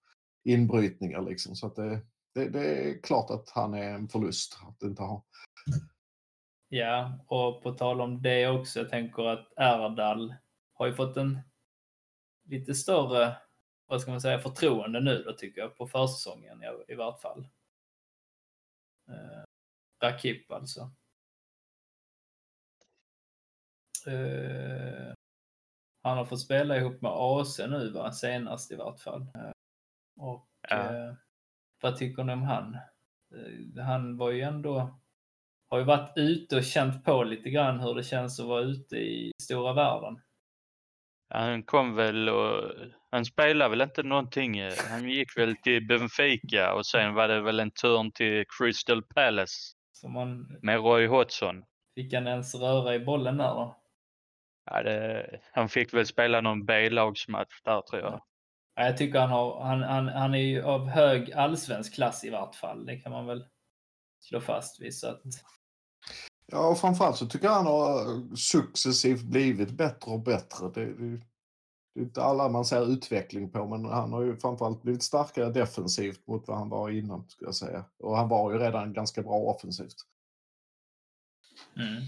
inbrytningar 0.45 1.21
liksom. 1.21 1.55
Så 1.55 1.67
att 1.67 1.75
det, 1.75 1.99
det, 2.35 2.49
det, 2.49 2.89
är 2.89 3.01
klart 3.01 3.29
att 3.29 3.49
han 3.49 3.73
är 3.73 3.89
en 3.89 4.07
förlust 4.07 4.57
att 4.67 4.83
inte 4.83 5.03
ha. 5.03 5.23
Ja, 6.69 7.19
och 7.27 7.63
på 7.63 7.71
tal 7.71 8.01
om 8.01 8.21
det 8.21 8.47
också, 8.47 8.79
jag 8.79 8.89
tänker 8.89 9.23
att 9.23 9.53
Erdal 9.57 10.35
har 10.73 10.87
ju 10.87 10.93
fått 10.93 11.17
en 11.17 11.39
lite 12.43 12.75
större, 12.75 13.37
vad 13.85 14.01
ska 14.01 14.11
man 14.11 14.21
säga, 14.21 14.39
förtroende 14.39 14.99
nu 14.99 15.23
då 15.23 15.33
tycker 15.33 15.61
jag, 15.61 15.77
på 15.77 15.87
försäsongen 15.87 16.63
i, 16.63 16.91
i 16.91 16.95
vart 16.95 17.21
fall. 17.21 17.47
Eh, 19.09 19.43
Rakip 20.03 20.51
alltså. 20.51 20.91
Eh, 24.07 25.13
han 26.03 26.17
har 26.17 26.25
fått 26.25 26.41
spela 26.41 26.77
ihop 26.77 27.01
med 27.01 27.11
AC 27.11 27.59
nu 27.59 27.91
va, 27.91 28.11
senast 28.11 28.71
i 28.71 28.75
vart 28.75 28.99
fall. 28.99 29.21
Eh, 29.21 29.51
och 30.17 30.49
ja. 30.69 30.95
eh, 30.95 31.13
vad 31.81 31.97
tycker 31.97 32.23
ni 32.23 32.33
om 32.33 32.43
han? 32.43 32.77
Eh, 33.35 33.83
han 33.83 34.17
var 34.17 34.31
ju 34.31 34.41
ändå 34.41 34.99
har 35.69 35.77
ju 35.77 35.83
varit 35.83 36.13
ute 36.15 36.57
och 36.57 36.63
känt 36.63 37.03
på 37.05 37.23
lite 37.23 37.49
grann 37.49 37.79
hur 37.79 37.95
det 37.95 38.03
känns 38.03 38.39
att 38.39 38.47
vara 38.47 38.61
ute 38.61 38.95
i 38.95 39.31
stora 39.41 39.73
världen. 39.73 40.21
Han 41.29 41.63
kom 41.63 41.95
väl 41.95 42.29
och 42.29 42.71
han 43.11 43.25
spelade 43.25 43.69
väl 43.69 43.81
inte 43.81 44.03
någonting. 44.03 44.61
Han 44.89 45.09
gick 45.09 45.37
väl 45.37 45.55
till 45.55 45.87
Benfica 45.87 46.73
och 46.73 46.85
sen 46.85 47.13
var 47.13 47.27
det 47.27 47.41
väl 47.41 47.59
en 47.59 47.71
turn 47.71 48.11
till 48.11 48.45
Crystal 48.57 49.03
Palace. 49.03 49.53
Man... 50.07 50.59
Med 50.61 50.79
Roy 50.79 51.07
Hodgson. 51.07 51.63
Fick 51.95 52.13
han 52.13 52.27
ens 52.27 52.55
röra 52.55 52.95
i 52.95 52.99
bollen 52.99 53.37
där 53.37 53.53
då? 53.53 53.77
Ja, 54.65 54.83
det... 54.83 55.39
han 55.51 55.69
fick 55.69 55.93
väl 55.93 56.05
spela 56.05 56.41
någon 56.41 56.65
B-lagsmatch 56.65 57.61
där 57.63 57.81
tror 57.81 58.01
jag. 58.01 58.21
Ja, 58.75 58.83
jag 58.83 58.97
tycker 58.97 59.19
han, 59.19 59.29
har, 59.29 59.63
han, 59.63 59.83
han, 59.83 60.07
han 60.07 60.33
är 60.33 60.39
ju 60.39 60.63
av 60.63 60.87
hög 60.87 61.33
allsvensk 61.33 61.95
klass 61.95 62.23
i 62.23 62.29
vart 62.29 62.55
fall. 62.55 62.85
Det 62.85 62.97
kan 62.97 63.11
man 63.11 63.25
väl 63.25 63.45
slå 64.19 64.41
fast 64.41 64.81
vid. 64.81 64.95
Så 64.95 65.07
att... 65.07 65.21
Ja, 66.51 66.67
och 66.67 66.77
framförallt 66.77 67.17
så 67.17 67.27
tycker 67.27 67.45
jag 67.45 67.53
han 67.53 67.65
har 67.65 68.35
successivt 68.35 69.23
blivit 69.23 69.71
bättre 69.71 70.11
och 70.11 70.19
bättre. 70.19 70.69
Det, 70.73 70.85
det, 70.85 71.21
det 71.93 72.01
är 72.01 72.03
inte 72.03 72.23
alla 72.23 72.49
man 72.49 72.65
ser 72.65 72.91
utveckling 72.91 73.51
på, 73.51 73.67
men 73.67 73.85
han 73.85 74.13
har 74.13 74.21
ju 74.21 74.37
framförallt 74.37 74.81
blivit 74.81 75.03
starkare 75.03 75.49
defensivt 75.49 76.27
mot 76.27 76.47
vad 76.47 76.57
han 76.57 76.69
var 76.69 76.89
innan, 76.89 77.29
skulle 77.29 77.47
jag 77.47 77.55
säga. 77.55 77.85
Och 77.99 78.17
han 78.17 78.29
var 78.29 78.51
ju 78.51 78.59
redan 78.59 78.93
ganska 78.93 79.21
bra 79.21 79.33
offensivt. 79.33 79.95
Mm. 81.75 82.03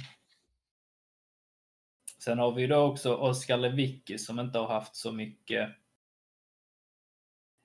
Sen 2.20 2.40
har 2.40 2.52
vi 2.52 2.68
då 2.68 2.78
också 2.78 3.16
Oskar 3.16 3.58
Lewicki 3.58 4.18
som 4.18 4.40
inte 4.40 4.60
har 4.60 4.68
haft 4.68 4.96
så 4.96 5.12
mycket 5.12 5.70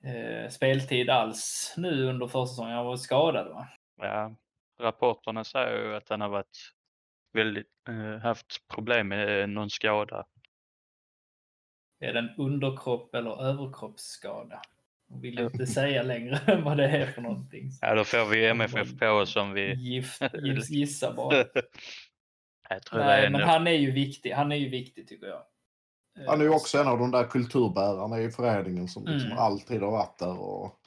eh, 0.03 0.49
speltid 0.49 1.09
alls 1.09 1.73
nu 1.77 2.09
under 2.09 2.27
försäsongen. 2.27 2.75
Han 2.75 2.85
var 2.85 2.97
skadad 2.97 3.47
va? 3.47 3.67
Ja, 3.97 4.35
rapporterna 4.79 5.43
säger 5.43 5.85
ju 5.85 5.95
att 5.95 6.09
han 6.09 6.21
har 6.21 6.29
varit 6.29 6.73
väldigt, 7.33 7.67
eh, 7.89 8.21
haft 8.21 8.67
problem 8.67 9.07
med 9.07 9.49
någon 9.49 9.69
skada. 9.69 10.25
Är 11.99 12.13
det 12.13 12.19
en 12.19 12.29
underkropp 12.37 13.15
eller 13.15 13.43
överkroppsskada? 13.43 14.61
Jag 15.07 15.21
vill 15.21 15.39
inte 15.39 15.67
säga 15.67 16.03
längre 16.03 16.61
vad 16.65 16.77
det 16.77 16.87
är 16.87 17.05
för 17.05 17.21
någonting. 17.21 17.69
Ja, 17.81 17.95
då 17.95 18.03
får 18.03 18.29
vi 18.29 18.45
MFF 18.45 18.99
på 18.99 19.07
oss 19.07 19.35
om 19.35 19.53
vi... 19.53 19.73
Gift, 19.73 20.21
gift, 20.33 20.69
gissa 20.69 21.13
bara. 21.13 21.45
Nej, 22.91 23.29
men 23.29 23.41
han 23.41 23.67
är 23.67 23.71
ju 23.71 23.91
viktig. 23.91 24.31
Han 24.31 24.51
är 24.51 24.55
ju 24.55 24.69
viktig 24.69 25.07
tycker 25.07 25.27
jag. 25.27 25.41
Han 26.27 26.41
är 26.41 26.45
ju 26.45 26.49
också 26.49 26.77
en 26.77 26.87
av 26.87 26.99
de 26.99 27.11
där 27.11 27.23
kulturbärarna 27.23 28.21
i 28.21 28.31
föreningen 28.31 28.87
som 28.87 29.05
liksom 29.05 29.31
mm. 29.31 29.43
alltid 29.43 29.81
har 29.81 29.91
varit 29.91 30.17
där 30.19 30.39
och, 30.39 30.79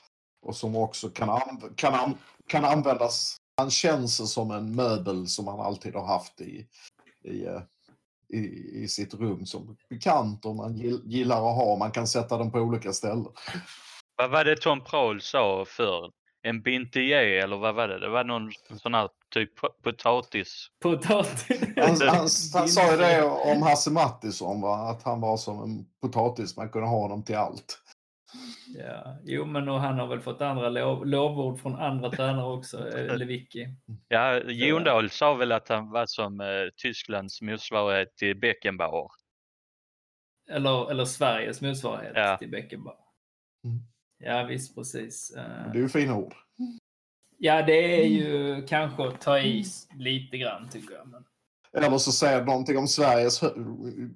och 0.42 0.56
som 0.56 0.76
också 0.76 1.08
kan, 1.08 1.30
anv 1.30 1.74
kan, 1.76 1.94
an 1.94 2.18
kan 2.46 2.64
användas 2.64 3.36
han 3.58 3.70
känns 3.70 4.32
som 4.32 4.50
en 4.50 4.76
möbel 4.76 5.26
som 5.26 5.46
han 5.46 5.60
alltid 5.60 5.94
har 5.94 6.06
haft 6.06 6.40
i, 6.40 6.66
i, 7.24 7.46
eh, 7.46 7.62
i, 8.28 8.38
i 8.82 8.88
sitt 8.88 9.14
rum 9.14 9.46
som 9.46 9.76
bekant 9.90 10.44
och 10.44 10.56
man 10.56 10.76
gillar 11.04 11.36
att 11.36 11.56
ha. 11.56 11.76
Man 11.76 11.90
kan 11.90 12.06
sätta 12.06 12.38
den 12.38 12.50
på 12.50 12.58
olika 12.58 12.92
ställen. 12.92 13.26
Vad 14.16 14.30
var 14.30 14.44
det 14.44 14.56
Tom 14.56 14.84
Prahl 14.84 15.20
sa 15.20 15.64
för 15.68 16.10
En 16.42 16.62
bintier 16.62 17.42
eller 17.44 17.56
vad 17.56 17.74
var 17.74 17.88
det? 17.88 17.98
Det 17.98 18.08
var 18.08 18.24
någon 18.24 18.52
sån 18.82 18.94
här 18.94 19.08
typ 19.34 19.50
potatis. 19.82 20.66
Potatis? 20.82 21.60
Han, 21.76 21.96
han, 22.00 22.28
han 22.54 22.68
sa 22.68 22.90
ju 22.90 22.96
det 22.96 23.24
om 23.24 23.62
Hasse 23.62 23.90
Mattisson, 23.90 24.60
va? 24.60 24.76
att 24.76 25.02
han 25.02 25.20
var 25.20 25.36
som 25.36 25.62
en 25.62 25.86
potatis. 26.02 26.56
Man 26.56 26.68
kunde 26.68 26.88
ha 26.88 26.98
honom 26.98 27.22
till 27.22 27.36
allt. 27.36 27.78
Ja, 28.76 29.16
jo 29.24 29.44
men 29.44 29.68
och 29.68 29.80
han 29.80 29.98
har 29.98 30.06
väl 30.06 30.20
fått 30.20 30.40
andra 30.40 30.68
lov, 30.68 31.06
lovord 31.06 31.60
från 31.60 31.74
andra 31.76 32.10
tränare 32.10 32.46
också, 32.52 32.98
eh, 32.98 33.16
Lewicki. 33.18 33.68
Ja, 34.08 34.38
Jondal 34.40 35.10
sa 35.10 35.34
väl 35.34 35.52
att 35.52 35.68
han 35.68 35.90
var 35.90 36.06
som 36.06 36.40
eh, 36.40 36.46
Tysklands 36.76 37.42
motsvarighet 37.42 38.16
till 38.16 38.36
Beckenbauer. 38.36 39.10
Eller, 40.50 40.90
eller 40.90 41.04
Sveriges 41.04 41.60
motsvarighet 41.60 42.12
Ja. 42.16 42.36
till 42.36 42.50
Beckenbauer. 42.50 42.98
Mm. 43.64 43.78
Ja 44.18 44.44
visst, 44.44 44.74
precis. 44.74 45.30
Eh, 45.36 45.72
Det 45.72 45.78
är 45.78 45.82
ju 45.82 45.88
fina 45.88 46.16
ord. 46.16 46.34
Ja, 47.38 47.62
det 47.62 48.02
är 48.02 48.06
ju 48.06 48.66
kanske 48.66 49.08
att 49.08 49.20
ta 49.20 49.38
i 49.38 49.64
lite 49.98 50.38
grann 50.38 50.68
tycker 50.68 50.94
jag. 50.94 51.08
Men... 51.08 51.24
Eller 51.72 51.98
så 51.98 52.12
säger 52.12 52.44
någonting 52.44 52.78
om 52.78 52.88
Sveriges 52.88 53.40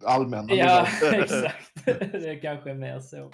allmänna 0.05 0.55
Ja, 0.55 0.87
exakt. 1.13 1.85
Det 2.13 2.39
kanske 2.43 2.71
är 2.71 2.75
mer 2.75 3.01
så. 3.01 3.31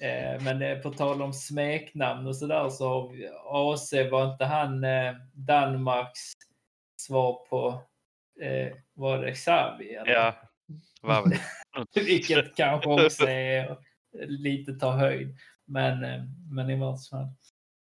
Eh, 0.00 0.42
Men 0.42 0.62
eh, 0.62 0.78
på 0.78 0.90
tal 0.90 1.22
om 1.22 1.32
smeknamn 1.32 2.26
och 2.26 2.36
sådär 2.36 2.68
så 2.68 2.88
har 2.88 3.74
AC, 3.74 3.92
var 4.10 4.32
inte 4.32 4.44
han 4.44 4.84
eh, 4.84 5.14
Danmarks 5.32 6.20
svar 6.96 7.46
på, 7.50 7.82
var 8.94 9.18
det 9.18 9.34
Xavi? 9.34 9.94
Eller? 9.94 10.12
Ja, 10.12 10.34
var 11.02 11.22
väl. 11.22 11.38
Vilket 12.06 12.56
kanske 12.56 12.88
också 12.88 13.26
är 13.26 13.76
lite 14.12 14.72
ta 14.72 14.92
höjd. 14.92 15.36
Men, 15.64 16.00
men 16.50 16.70
i 16.70 16.76
vart 16.76 17.08
fall. 17.08 17.28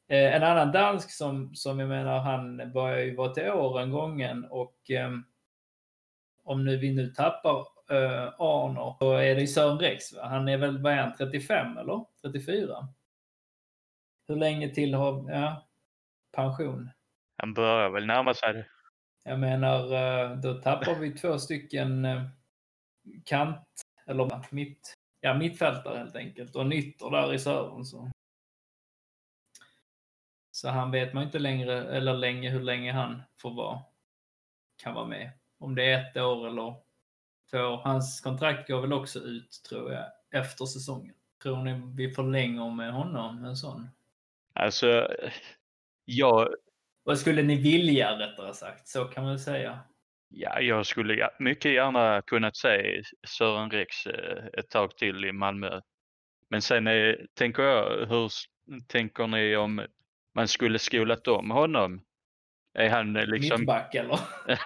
En 0.08 0.43
annan 0.43 0.71
dansk 0.71 1.12
som, 1.12 1.56
som 1.56 1.80
jag 1.80 1.89
menar, 1.89 2.19
han 2.19 2.71
börjar 2.73 2.99
ju 2.99 3.15
vara 3.15 3.34
till 3.34 3.49
åren 3.49 3.91
gången 3.91 4.45
och 4.45 4.76
om 6.43 6.65
nu 6.65 6.78
vi 6.78 6.93
nu 6.93 7.08
tappar 7.08 7.67
eh, 7.91 8.34
Arnor 8.39 8.96
så 9.00 9.13
är 9.13 9.36
det 9.36 9.41
ju 9.41 9.48
Sören 9.48 9.80
Rex. 9.80 10.13
Va? 10.13 10.28
Han 10.28 10.48
är 10.48 10.58
väl, 10.58 10.82
vad 10.82 10.93
är 10.93 10.98
han, 10.98 11.13
35 11.17 11.78
eller 11.78 12.06
34? 12.22 12.88
Hur 14.28 14.36
länge 14.36 14.69
till 14.69 14.93
har, 14.93 15.32
ja, 15.32 15.67
pension? 16.32 16.89
Han 17.38 17.54
börjar 17.54 17.89
väl 17.89 18.06
närma 18.06 18.34
sig 18.34 18.54
det. 18.54 18.65
Jag 19.24 19.39
menar, 19.39 19.93
eh, 19.93 20.38
då 20.38 20.54
tappar 20.54 20.96
vi 20.96 21.12
två 21.12 21.39
stycken 21.39 22.06
eh, 22.06 22.24
kant, 23.26 23.67
eller 24.06 24.46
mitt, 24.50 24.93
ja, 25.19 25.34
mittfältare 25.34 25.98
helt 25.98 26.15
enkelt. 26.15 26.56
Och 26.56 26.62
en 26.62 26.74
ytter 26.74 27.10
där 27.10 27.34
i 27.34 27.39
Sören. 27.39 27.86
Så. 27.86 28.12
så 30.52 30.69
han 30.69 30.91
vet 30.91 31.13
man 31.13 31.24
inte 31.24 31.39
längre, 31.39 31.96
eller 31.98 32.13
länge 32.13 32.50
hur 32.50 32.63
länge 32.63 32.91
han 32.91 33.22
får 33.41 33.54
vara, 33.54 33.80
kan 34.84 34.93
vara 34.93 35.08
med. 35.08 35.32
Om 35.60 35.76
det 35.76 35.91
är 35.91 36.10
ett 36.10 36.17
år 36.17 36.48
eller 36.48 36.76
år. 37.53 37.77
Hans 37.83 38.21
kontrakt 38.21 38.67
går 38.67 38.81
väl 38.81 38.93
också 38.93 39.19
ut, 39.19 39.61
tror 39.69 39.91
jag, 39.93 40.05
efter 40.41 40.65
säsongen. 40.65 41.15
Tror 41.43 41.57
ni 41.63 41.81
vi 41.95 42.13
förlänger 42.13 42.71
med 42.71 42.93
honom, 42.93 43.45
en 43.45 43.55
sån? 43.55 43.89
Alltså, 44.53 45.07
jag, 46.05 46.49
Vad 47.03 47.19
skulle 47.19 47.41
ni 47.43 47.55
vilja, 47.61 48.19
rättare 48.19 48.53
sagt? 48.53 48.87
Så 48.87 49.05
kan 49.05 49.23
man 49.23 49.39
säga. 49.39 49.79
ja, 50.29 50.59
jag 50.59 50.85
skulle 50.85 51.29
mycket 51.39 51.71
gärna 51.73 52.21
kunnat 52.21 52.55
se 52.57 53.01
Sören 53.27 53.71
Rex 53.71 54.07
eh, 54.07 54.45
ett 54.53 54.69
tag 54.69 54.97
till 54.97 55.25
i 55.25 55.31
Malmö. 55.31 55.81
Men 56.49 56.61
sen 56.61 56.87
är, 56.87 57.27
tänker 57.33 57.63
jag, 57.63 58.05
hur 58.07 58.31
tänker 58.87 59.27
ni 59.27 59.55
om 59.55 59.85
man 60.35 60.47
skulle 60.47 60.79
skolat 60.79 61.27
om 61.27 61.51
honom? 61.51 62.01
Är 62.73 62.89
han 62.89 63.15
eh, 63.15 63.25
liksom... 63.25 63.59
Mittback, 63.59 63.95
eller? 63.95 64.19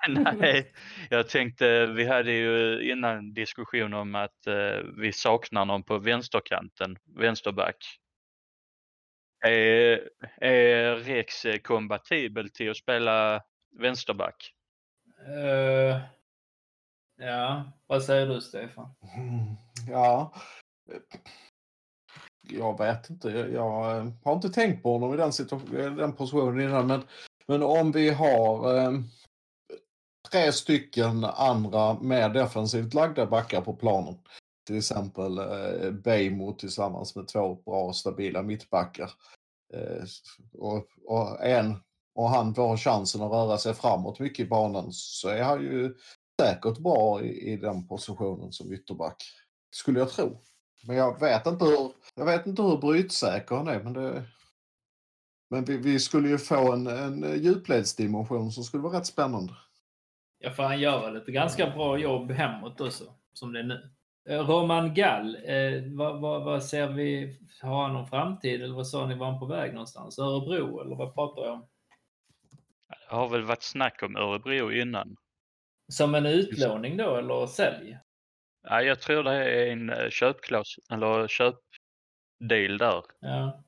Nej, 0.38 0.74
jag 1.10 1.30
tänkte, 1.30 1.86
vi 1.86 2.08
hade 2.08 2.32
ju 2.32 2.82
innan 2.92 3.34
diskussion 3.34 3.94
om 3.94 4.16
att 4.16 4.48
eh, 4.48 4.78
vi 4.98 5.14
saknar 5.14 5.66
någon 5.66 5.84
på 5.84 5.98
vänsterkanten, 5.98 6.98
vänsterback. 7.16 8.00
Är, 9.46 10.10
är 10.38 10.96
Rex 10.96 11.46
kompatibel 11.64 12.50
till 12.50 12.72
att 12.72 12.78
spela 12.78 13.44
vänsterback? 13.80 14.54
Eh, 15.28 16.00
ja, 17.18 17.72
vad 17.88 18.04
säger 18.04 18.28
du 18.28 18.42
Stefan? 18.42 18.96
Mm, 19.18 19.56
Ja. 19.92 20.34
Jag 22.50 22.78
vet 22.78 23.10
inte. 23.10 23.30
Jag, 23.30 23.54
jag 23.54 23.70
har 24.24 24.34
inte 24.34 24.50
tänkt 24.50 24.84
på 24.84 24.94
honom 24.94 25.14
i 25.14 25.18
den, 25.18 25.32
den 25.98 26.14
positionen 26.14 26.62
innan. 26.62 26.88
Men, 26.88 27.04
men 27.48 27.64
om 27.64 27.92
vi 27.92 28.10
har 28.10 28.78
eh, 28.78 28.92
tre 30.32 30.52
stycken 30.52 31.24
andra 31.24 32.00
mer 32.00 32.30
defensivt 32.30 32.94
lagda 32.94 33.26
backar 33.26 33.62
på 33.62 33.74
planen. 33.74 34.16
Till 34.68 34.78
exempel 34.78 35.38
eh, 35.38 35.92
Bejmo 35.92 36.54
tillsammans 36.54 37.16
med 37.16 37.28
två 37.28 37.56
bra 37.56 37.94
stabila 37.94 38.44
mittbackar. 38.44 39.12
Eh, 39.74 40.04
och, 40.54 40.88
och, 41.06 41.46
en, 41.46 41.76
och 42.16 42.30
han 42.30 42.56
får 42.56 42.78
chansen 42.78 43.22
att 43.22 43.32
röra 43.32 43.58
sig 43.58 43.74
framåt 43.74 44.20
mycket 44.20 44.46
i 44.46 44.50
banan 44.50 44.88
så 44.92 45.30
är 45.30 45.44
han 45.44 45.62
ju 45.62 45.96
säkert 46.42 46.78
bra 46.78 47.22
i, 47.22 47.54
i 47.54 47.58
den 47.58 47.88
positionen 47.88 48.52
som 48.52 48.74
ytterback. 48.74 49.24
Skulle 49.76 50.00
jag 50.00 50.10
tro. 50.10 50.42
Men 50.88 50.96
jag 50.96 51.20
vet 51.20 51.48
inte 51.48 51.66
hur, 51.66 51.92
jag 52.16 52.26
vet 52.26 52.48
inte 52.48 52.62
hur 52.62 52.78
brytsäker 52.78 53.56
han 53.56 53.68
är. 53.68 53.84
Men, 53.84 53.94
det, 53.94 54.24
men 55.50 55.66
vi, 55.66 55.78
vi 55.78 56.00
skulle 56.00 56.30
ju 56.30 56.38
få 56.38 56.74
en, 56.74 56.88
en 56.88 57.44
djupledsdimension 57.44 58.52
som 58.52 58.64
skulle 58.64 58.84
vara 58.84 58.98
rätt 58.98 59.06
spännande. 59.06 59.54
Ja, 60.40 60.52
för 60.52 60.64
han 60.64 60.80
gör 60.80 61.02
väl 61.02 61.16
ett 61.16 61.28
ganska 61.28 61.70
bra 61.70 61.98
jobb 61.98 62.32
hemåt 62.32 62.82
också, 62.82 63.04
som 63.34 63.54
det 63.54 63.60
är 63.60 63.64
nu. 63.64 63.90
Eh, 64.30 64.40
Roman 64.40 64.94
Gall, 64.94 65.36
eh, 65.36 65.84
vad, 65.98 66.22
vad, 66.22 66.44
vad 66.44 66.64
ser 66.64 66.88
vi? 66.88 67.40
Har 67.62 67.84
han 67.84 67.94
någon 67.94 68.08
framtid 68.08 68.62
eller 68.62 68.76
vad 68.76 68.88
sa 68.88 69.08
ni, 69.08 69.16
var 69.16 69.32
han 69.32 69.40
på 69.40 69.46
väg 69.46 69.74
någonstans? 69.74 70.20
Örebro 70.20 70.82
eller 70.82 70.96
vad 70.96 71.16
pratar 71.16 71.42
jag 71.42 71.54
om? 71.54 71.68
Det 72.90 73.16
har 73.16 73.30
väl 73.30 73.44
varit 73.44 73.64
snack 73.64 74.04
om 74.04 74.16
Örebro 74.16 74.72
innan. 74.72 75.16
Som 75.92 76.16
en 76.16 76.26
utlåning 76.26 76.98
då 76.98 77.16
eller 77.16 77.48
sälj? 77.48 77.98
Ja, 78.64 78.82
jag 78.82 79.02
tror 79.02 79.24
det 79.24 79.32
är 79.32 79.72
en 79.72 79.90
eh, 79.90 80.10
köpklaus 80.10 80.80
eller 80.92 81.28
köpdeal 81.28 82.78
där. 82.78 83.04
Ja. 83.20 83.64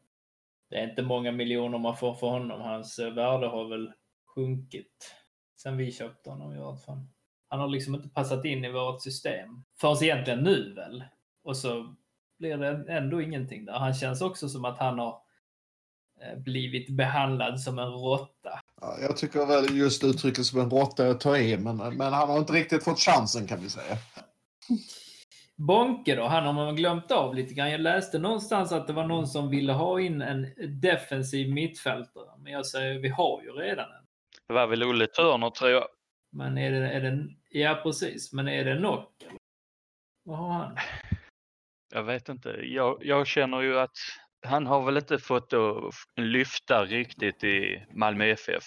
Det 0.69 0.75
är 0.75 0.89
inte 0.89 1.01
många 1.01 1.31
miljoner 1.31 1.77
man 1.77 1.97
får 1.97 2.13
för 2.13 2.27
honom. 2.27 2.61
Hans 2.61 2.99
eh, 2.99 3.13
värde 3.13 3.47
har 3.47 3.69
väl 3.69 3.91
sjunkit 4.35 5.15
sen 5.61 5.77
vi 5.77 5.91
köpte 5.91 6.29
honom 6.29 6.55
i 6.55 6.59
alla 6.59 6.77
fall. 6.77 7.07
Han 7.47 7.59
har 7.59 7.67
liksom 7.67 7.95
inte 7.95 8.09
passat 8.09 8.45
in 8.45 8.65
i 8.65 8.71
vårt 8.71 9.01
system. 9.01 9.63
Förrän 9.81 10.03
egentligen 10.03 10.39
nu 10.39 10.73
väl. 10.73 11.03
Och 11.43 11.57
så 11.57 11.95
blir 12.39 12.57
det 12.57 12.93
ändå 12.93 13.21
ingenting 13.21 13.65
där. 13.65 13.73
Han 13.73 13.93
känns 13.93 14.21
också 14.21 14.49
som 14.49 14.65
att 14.65 14.79
han 14.79 14.99
har 14.99 15.21
eh, 16.21 16.39
blivit 16.39 16.89
behandlad 16.89 17.61
som 17.61 17.79
en 17.79 17.91
råtta. 17.91 18.59
Ja, 18.81 18.97
Jag 19.01 19.17
tycker 19.17 19.45
väl 19.45 19.77
just 19.77 20.03
uttrycket 20.03 20.45
som 20.45 20.59
en 20.59 20.69
råtta 20.69 21.05
är 21.05 21.09
att 21.09 21.21
ta 21.21 21.37
i, 21.37 21.57
men, 21.57 21.77
men 21.77 22.13
han 22.13 22.29
har 22.29 22.37
inte 22.37 22.53
riktigt 22.53 22.83
fått 22.83 22.99
chansen 22.99 23.47
kan 23.47 23.61
vi 23.61 23.69
säga. 23.69 23.97
Bonke 25.59 26.15
då, 26.15 26.23
han 26.23 26.45
har 26.45 26.53
man 26.53 26.75
glömt 26.75 27.11
av 27.11 27.35
lite 27.35 27.53
grann. 27.53 27.71
Jag 27.71 27.81
läste 27.81 28.19
någonstans 28.19 28.71
att 28.71 28.87
det 28.87 28.93
var 28.93 29.07
någon 29.07 29.27
som 29.27 29.49
ville 29.49 29.73
ha 29.73 29.99
in 29.99 30.21
en 30.21 30.47
defensiv 30.81 31.53
mittfältare. 31.53 32.29
Men 32.37 32.53
jag 32.53 32.65
säger, 32.65 32.99
vi 32.99 33.09
har 33.09 33.41
ju 33.41 33.51
redan 33.51 33.85
en. 33.85 34.05
Det 34.47 34.53
var 34.53 34.67
väl 34.67 34.83
Olle 34.83 35.07
Turner 35.07 35.49
tror 35.49 35.71
jag. 35.71 35.87
Men 36.31 36.57
är 36.57 36.71
det, 36.71 36.77
är 36.77 37.01
det, 37.01 37.27
ja 37.49 37.79
precis, 37.83 38.33
men 38.33 38.47
är 38.47 38.65
det 38.65 38.71
eller? 38.71 39.05
Vad 40.23 40.37
har 40.37 40.53
han? 40.53 40.77
Jag 41.93 42.03
vet 42.03 42.29
inte. 42.29 42.49
Jag, 42.49 42.97
jag 43.01 43.27
känner 43.27 43.61
ju 43.61 43.79
att 43.79 43.97
han 44.47 44.67
har 44.67 44.85
väl 44.85 44.97
inte 44.97 45.17
fått 45.17 45.53
att 45.53 45.93
lyfta 46.15 46.85
riktigt 46.85 47.43
i 47.43 47.85
Malmö 47.93 48.25
FF. 48.25 48.63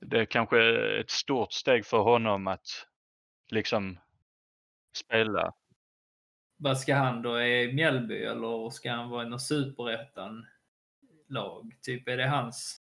Det 0.00 0.20
är 0.20 0.24
kanske 0.24 0.58
ett 1.00 1.10
stort 1.10 1.52
steg 1.52 1.86
för 1.86 1.98
honom 1.98 2.46
att 2.46 2.86
liksom 3.50 3.98
spela. 4.96 5.52
Vad 6.56 6.78
ska 6.78 6.94
han 6.94 7.22
då? 7.22 7.34
Är 7.34 7.72
Mjällby 7.72 8.24
eller 8.24 8.70
ska 8.70 8.92
han 8.92 9.10
vara 9.10 9.26
i 9.26 9.28
något 9.28 9.42
superettan-lag? 9.42 11.76
Typ, 11.82 12.08
är 12.08 12.16
det 12.16 12.28
hans? 12.28 12.80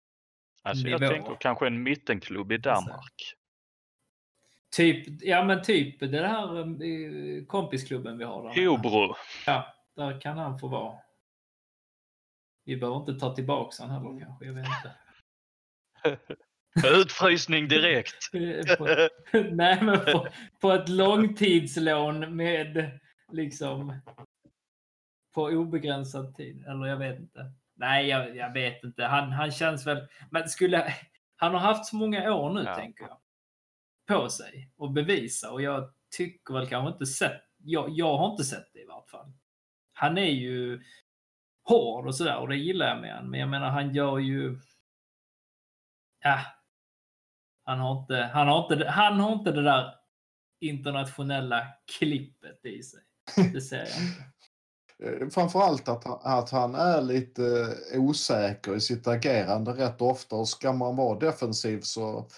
Alltså 0.63 0.89
jag 0.89 1.01
Nivå. 1.01 1.13
tänker 1.13 1.37
kanske 1.41 1.67
en 1.67 1.83
mittenklubb 1.83 2.53
i 2.53 2.57
Danmark. 2.57 3.35
Typ, 4.77 5.23
ja 5.23 5.45
men 5.45 5.63
typ 5.63 6.01
det 6.01 6.27
här 6.27 6.59
eh, 6.59 6.65
kompisklubben 7.45 8.19
vi 8.19 8.25
har 8.25 8.43
där. 8.43 8.67
Hobro. 8.67 9.15
Ja, 9.47 9.75
där 9.97 10.21
kan 10.21 10.39
han 10.39 10.59
få 10.59 10.69
vara. 10.69 10.99
Vi 12.65 12.77
behöver 12.77 13.01
inte 13.01 13.15
ta 13.15 13.35
tillbaka 13.35 13.83
han 13.83 13.91
heller 13.91 14.21
kanske, 14.21 14.45
jag 14.45 14.53
vet 14.53 14.67
inte. 14.67 14.93
Utfrysning 16.85 17.69
direkt. 17.69 18.31
på, 18.79 18.85
nej, 19.51 19.83
men 19.83 20.01
på, 20.05 20.29
på 20.61 20.73
ett 20.73 20.89
långtidslån 20.89 22.37
med 22.37 23.01
liksom 23.33 24.01
på 25.35 25.43
obegränsad 25.45 26.37
tid. 26.37 26.65
Eller 26.67 26.87
jag 26.87 26.97
vet 26.97 27.19
inte. 27.19 27.53
Nej, 27.77 28.07
jag, 28.09 28.37
jag 28.37 28.53
vet 28.53 28.85
inte. 28.85 29.05
Han, 29.05 29.33
han 29.33 29.51
känns 29.53 29.87
väl... 29.87 30.09
Men 30.31 30.49
skulle... 30.49 30.95
Han 31.37 31.53
har 31.53 31.61
haft 31.61 31.87
så 31.87 31.97
många 31.97 32.35
år 32.35 32.53
nu, 32.53 32.63
Ja. 32.63 32.75
tänker 32.75 33.05
jag. 33.05 33.19
På 34.07 34.29
sig 34.31 34.71
och 34.77 34.91
bevisa. 34.93 35.51
Och 35.53 35.63
jag 35.63 35.93
tycker 36.17 36.55
väl 36.55 36.69
kanske 36.69 36.93
inte 36.93 37.07
sett... 37.07 37.43
Jag, 37.59 37.91
jag 37.91 38.17
har 38.19 38.31
inte 38.31 38.45
sett 38.45 38.73
det 38.73 38.81
i 38.81 38.87
vart 38.87 39.11
fall. 39.11 39.33
han 39.93 40.19
är 40.19 40.31
ju 40.31 40.83
hård 41.69 42.07
och 42.07 42.15
sådär 42.17 42.37
och 42.39 42.49
det 42.49 42.57
gillar 42.57 42.89
jag 42.89 43.01
med 43.01 43.15
honom. 43.15 43.31
Men 43.31 43.41
jag 43.41 43.49
menar 43.49 43.71
han 43.71 43.95
gör 43.95 44.19
ju... 44.19 44.59
Ja. 46.23 46.41
Han 47.65 47.79
har 47.81 48.01
inte, 48.01 48.31
han 48.35 48.49
har 48.49 48.73
inte, 48.73 48.89
han 48.89 49.21
har 49.21 49.33
inte 49.33 49.53
det 49.53 49.63
där 49.63 49.95
internationella 50.61 51.67
klippet 51.99 52.65
i 52.65 52.83
sig. 52.83 53.01
Det 53.53 53.61
ser 53.61 53.77
jag 53.79 53.87
inte. 53.87 54.25
Eh, 55.03 55.29
framförallt 55.29 55.89
att, 55.89 56.05
han- 56.05 56.19
att 56.23 56.51
han 56.51 56.75
är 56.75 57.03
lite 57.03 57.75
osäker 57.95 58.77
i 58.77 58.81
sitt 58.81 59.07
agerande 59.09 59.73
rätt 59.73 60.03
ofta 60.03 60.37
och 60.37 60.49
ska 60.49 60.73
man 60.73 60.97
vara 60.97 61.19
defensiv 61.19 61.81
så, 61.81 62.29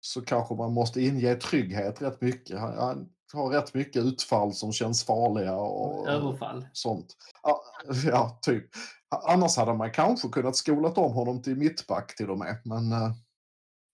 så 0.00 0.22
kanske 0.22 0.54
man 0.54 0.72
måste 0.72 1.00
inge 1.02 1.34
trygghet 1.34 2.02
rätt 2.02 2.20
mycket. 2.20 2.58
Han, 2.60 2.78
han 2.78 3.08
har 3.32 3.48
rätt 3.50 3.74
mycket 3.74 4.04
utfall 4.04 4.52
som 4.52 4.72
känns 4.72 5.04
farliga 5.04 5.56
och 5.56 6.08
Överfall. 6.08 6.66
sånt. 6.72 7.16
Ja, 7.42 7.62
ja, 8.06 8.38
typ. 8.42 8.64
Annars 9.24 9.56
hade 9.56 9.74
man 9.74 9.90
kanske 9.92 10.28
kunnat 10.28 10.56
skolat 10.56 10.98
om 10.98 11.12
honom 11.12 11.42
till 11.42 11.56
mittback 11.56 12.16
till 12.16 12.30
och 12.30 12.38
med. 12.38 12.60
Men 12.64 12.92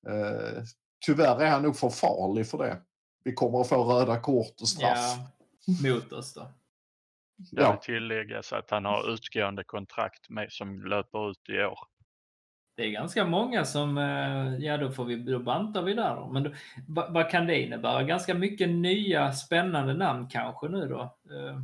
eh, 0.08 0.62
tyvärr 1.06 1.40
är 1.42 1.50
han 1.50 1.62
nog 1.62 1.76
för 1.76 1.88
farlig 1.90 2.46
för 2.46 2.58
det. 2.58 2.82
Vi 3.24 3.32
kommer 3.32 3.60
att 3.60 3.68
få 3.68 3.84
röda 3.84 4.20
kort 4.20 4.60
och 4.60 4.68
straff. 4.68 5.16
Ja, 5.64 5.88
mot 5.92 6.12
oss 6.12 6.34
då. 6.34 6.40
Det 7.52 7.62
Ja. 7.62 7.76
tilläggas 7.76 8.52
att 8.52 8.70
han 8.70 8.84
har 8.84 9.12
utgående 9.12 9.64
kontrakt 9.64 10.30
med 10.30 10.52
som 10.52 10.84
löper 10.84 11.30
ut 11.30 11.48
i 11.48 11.64
år. 11.64 11.78
Det 12.76 12.84
är 12.84 12.90
ganska 12.90 13.24
många 13.24 13.64
som, 13.64 13.98
eh, 13.98 14.56
ja 14.66 14.76
då 14.76 14.90
får 14.90 15.04
vi, 15.04 15.16
då 15.16 15.38
bantar 15.38 15.82
vi 15.82 15.94
där 15.94 16.16
då. 16.16 16.28
Men 16.32 16.42
då, 16.42 16.50
vad, 16.88 17.12
vad 17.12 17.30
kan 17.30 17.46
det 17.46 17.60
innebära? 17.62 18.02
Ganska 18.02 18.34
mycket 18.34 18.68
nya 18.68 19.32
spännande 19.32 19.94
namn 19.94 20.28
kanske 20.28 20.68
nu 20.68 20.88
då. 20.88 21.00
Eh, 21.02 21.60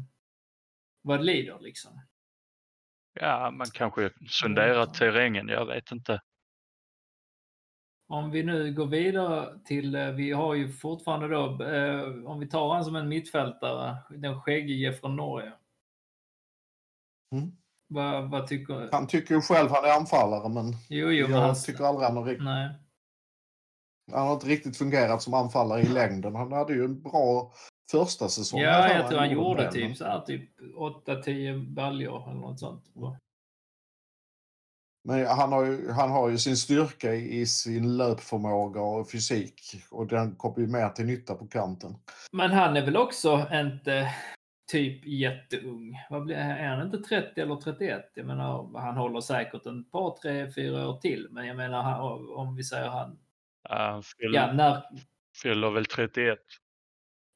vad 1.03 1.24
lider 1.24 1.59
liksom. 1.61 2.01
Ja, 3.20 3.51
man 3.51 3.66
kanske 3.72 4.11
sonderar 4.28 4.87
terrängen, 4.87 5.49
jag 5.49 5.66
vet 5.66 5.93
inte. 5.93 6.20
Om 8.09 8.31
vi 8.31 8.43
nu 8.43 8.75
går 8.75 8.87
vidare 8.87 9.59
till, 9.65 9.95
eh, 9.95 10.07
vi 10.11 10.33
har 10.33 10.55
ju 10.55 10.73
fortfarande 10.73 11.29
då, 11.29 11.65
eh, 11.65 12.25
om 12.31 12.41
vi 12.41 12.47
tar 12.49 12.75
han 12.75 12.85
som 12.85 12.97
en 12.97 13.09
mittfältare, 13.09 13.97
den 14.11 14.41
skäggige 14.41 14.93
från 14.93 15.17
Norge. 15.17 15.53
Mm. 17.35 17.53
Vad, 17.89 18.31
vad 18.31 18.47
tycker 18.47 18.89
Han 18.93 19.07
tycker 19.07 19.35
ju 19.35 19.41
själv 19.41 19.71
han 19.71 19.85
är 19.85 19.97
anfallare 19.97 20.49
men 20.49 20.65
Jo, 20.89 21.09
jo, 21.11 21.29
jag 21.31 21.39
han... 21.41 21.55
tycker 21.55 21.85
aldrig 21.85 22.09
han 22.09 22.17
har, 22.17 22.25
rikt- 22.25 22.43
Nej. 22.45 22.71
han 24.13 24.27
har 24.27 24.35
inte 24.35 24.47
riktigt 24.47 24.77
fungerat 24.77 25.23
som 25.23 25.35
anfallare 25.35 25.81
i 25.81 25.89
längden. 25.89 26.35
Han 26.35 26.53
hade 26.53 26.73
ju 26.75 26.85
en 26.85 27.03
bra 27.03 27.53
första 27.91 28.29
säsong. 28.29 28.61
Ja, 28.61 28.89
jag 28.95 29.09
tror 29.09 29.19
han 29.19 29.31
gjorde 29.31 29.67
en 29.67 29.73
del, 29.73 29.89
typ 29.89 29.97
så 29.97 30.05
här, 30.05 30.21
typ 30.21 30.51
8-10 30.77 31.75
baljor 31.75 32.31
eller 32.31 32.41
något 32.41 32.61
sånt. 32.61 32.85
Men 35.05 35.27
han 35.27 35.53
har, 35.53 35.65
ju, 35.65 35.91
han 35.91 36.11
har 36.11 36.29
ju 36.29 36.39
sin 36.39 36.57
styrka 36.57 37.15
i, 37.15 37.47
sin 37.47 37.97
löpförmåga 37.97 38.81
och 38.81 39.11
fysik 39.11 39.61
och 39.91 40.07
den 40.07 40.37
kommer 40.37 40.59
ju 40.59 40.67
mer 40.67 40.89
till 40.89 41.07
nytta 41.07 41.35
på 41.35 41.47
kanten. 41.47 41.97
Men 42.33 42.51
han 42.51 42.77
är 42.77 42.85
väl 42.85 42.97
också 42.97 43.49
inte 43.53 44.15
typ 44.71 45.05
jätteung? 45.05 46.07
Vad 46.11 46.25
blir, 46.25 46.37
är 46.37 46.69
han 46.69 46.87
inte 46.87 46.99
30 46.99 47.41
eller 47.41 47.57
31? 47.57 48.13
Jag 48.15 48.27
menar, 48.27 48.79
han 48.81 48.97
håller 48.97 49.21
säkert 49.21 49.67
en 49.67 49.85
par, 49.85 50.17
tre, 50.17 50.53
fyra 50.53 50.89
år 50.89 51.01
till. 51.01 51.29
Men 51.31 51.47
jag 51.47 51.57
menar, 51.57 52.01
om 52.37 52.57
vi 52.57 52.65
säger 52.65 52.89
han... 52.89 53.19
Ja, 53.63 53.91
Han 53.91 54.03
fyller, 54.03 54.39
Ja, 54.39 54.53
när, 54.53 54.83
fyller 55.43 55.71
väl 55.71 55.87
31. 55.87 56.39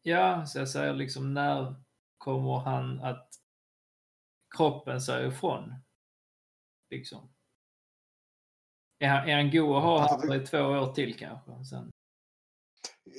ja, 0.03 0.47
så 0.47 0.59
jag 0.59 0.69
säger 0.69 0.95
liksom 0.95 1.35
när 1.35 1.75
kommer 2.19 2.59
han 2.59 3.01
att 3.01 3.29
kroppen 4.57 5.01
säger 5.01 5.29
ifrån? 5.29 5.75
Liksom. 6.91 7.31
Är 8.99 9.28
är 9.28 9.36
han 9.36 9.51
god 9.51 9.76
att 9.76 9.82
ha 9.82 10.03
Alltså, 10.03 10.28
här 10.28 10.42
i 10.42 10.46
två 10.46 10.59
år 10.59 10.94
till 10.94 11.18
kanske? 11.18 11.64
Sen. 11.64 11.90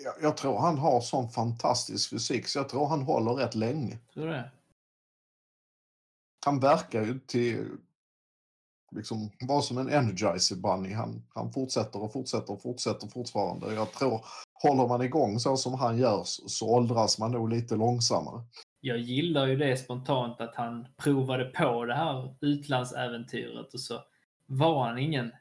Jag, 0.04 0.14
jag 0.22 0.38
tror 0.38 0.60
han 0.60 0.78
har 0.78 1.02
sån 1.02 1.30
fantastisk 1.30 2.10
fysik 2.10 2.48
så 2.48 2.60
jag 2.60 2.70
tror 2.70 2.88
han 2.88 3.02
håller 3.02 3.32
rätt 3.32 3.56
länge. 3.56 3.98
Tror 4.14 4.26
du 4.26 4.32
det? 4.32 4.52
Han 6.46 6.60
verkar 6.60 7.06
ju 7.06 7.20
till 7.20 7.68
liksom 8.92 9.32
vara 9.48 9.62
som 9.62 9.78
en 9.78 9.90
energizer 9.90 10.56
bunny. 10.56 10.94
Han, 10.94 11.24
han 11.30 11.52
fortsätter 11.52 12.04
och 12.04 12.14
fortsätter 12.14 12.54
och 12.54 12.62
fortsätter 12.62 13.08
fortfarande. 13.08 13.74
Jag 13.74 13.94
tror 13.94 14.26
håller 14.64 14.88
man 14.88 15.02
igång 15.02 15.40
så 15.40 15.58
som 15.58 15.74
han 15.74 15.98
gör 15.98 16.24
så, 16.24 16.50
så 16.50 16.70
åldras 16.70 17.20
man 17.20 17.32
nog 17.32 17.50
lite 17.50 17.76
långsammare. 17.76 18.44
jag 18.82 19.00
gillar 19.00 19.48
ju 19.48 19.56
det 19.56 19.78
spontant 19.78 20.42
att 20.42 20.56
han 20.56 20.88
provade 20.98 21.46
på 21.46 21.86
det 21.86 21.96
här 21.96 22.36
utlandsäventyret 22.42 23.74
och 23.74 23.82
så 23.82 24.04
var 24.46 24.88
han 24.88 24.98
ingen 24.98 25.32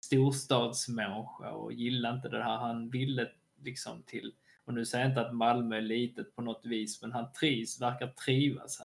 storstadsmänniska 0.00 1.50
och 1.52 1.72
gillade 1.72 2.16
inte 2.16 2.28
det 2.28 2.42
här. 2.42 2.56
Han 2.56 2.90
ville 2.90 3.30
liksom 3.62 4.02
till, 4.02 4.34
och 4.64 4.74
nu 4.74 4.84
säger 4.86 5.04
jag 5.04 5.10
inte 5.10 5.20
att 5.20 5.34
Malmö 5.34 5.76
är 5.76 5.80
litet 5.80 6.36
på 6.36 6.42
något 6.42 6.66
vis, 6.66 7.02
men 7.02 7.12
han 7.12 7.32
trivs, 7.32 7.80
verkar 7.80 8.06
trivas. 8.08 8.82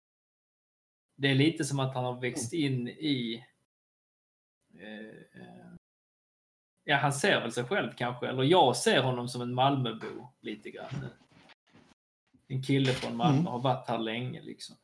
Det 1.17 1.29
är 1.31 1.35
lite 1.35 1.65
som 1.65 1.81
att 1.81 1.95
han 1.95 2.05
har 2.05 2.21
växt 2.21 2.53
in 2.53 2.89
i 2.89 3.45
eh, 4.79 5.41
eh, 5.41 5.75
Ja, 6.87 6.97
han 6.97 7.13
ser 7.13 7.41
väl 7.41 7.53
sig 7.53 7.65
själv 7.65 7.93
kanske, 7.97 8.29
eller 8.29 8.43
jag 8.43 8.77
ser 8.77 9.03
honom 9.03 9.29
som 9.29 9.43
en 9.43 9.55
Malmöbo 9.55 10.29
lite 10.41 10.71
grann. 10.71 11.07
En 12.49 12.63
kille 12.63 12.93
från 12.93 13.17
Malmö 13.17 13.39
Mm. 13.39 13.47
har 13.47 13.59
varit 13.59 13.89
här 13.89 13.99
länge 13.99 14.43
liksom. 14.43 14.77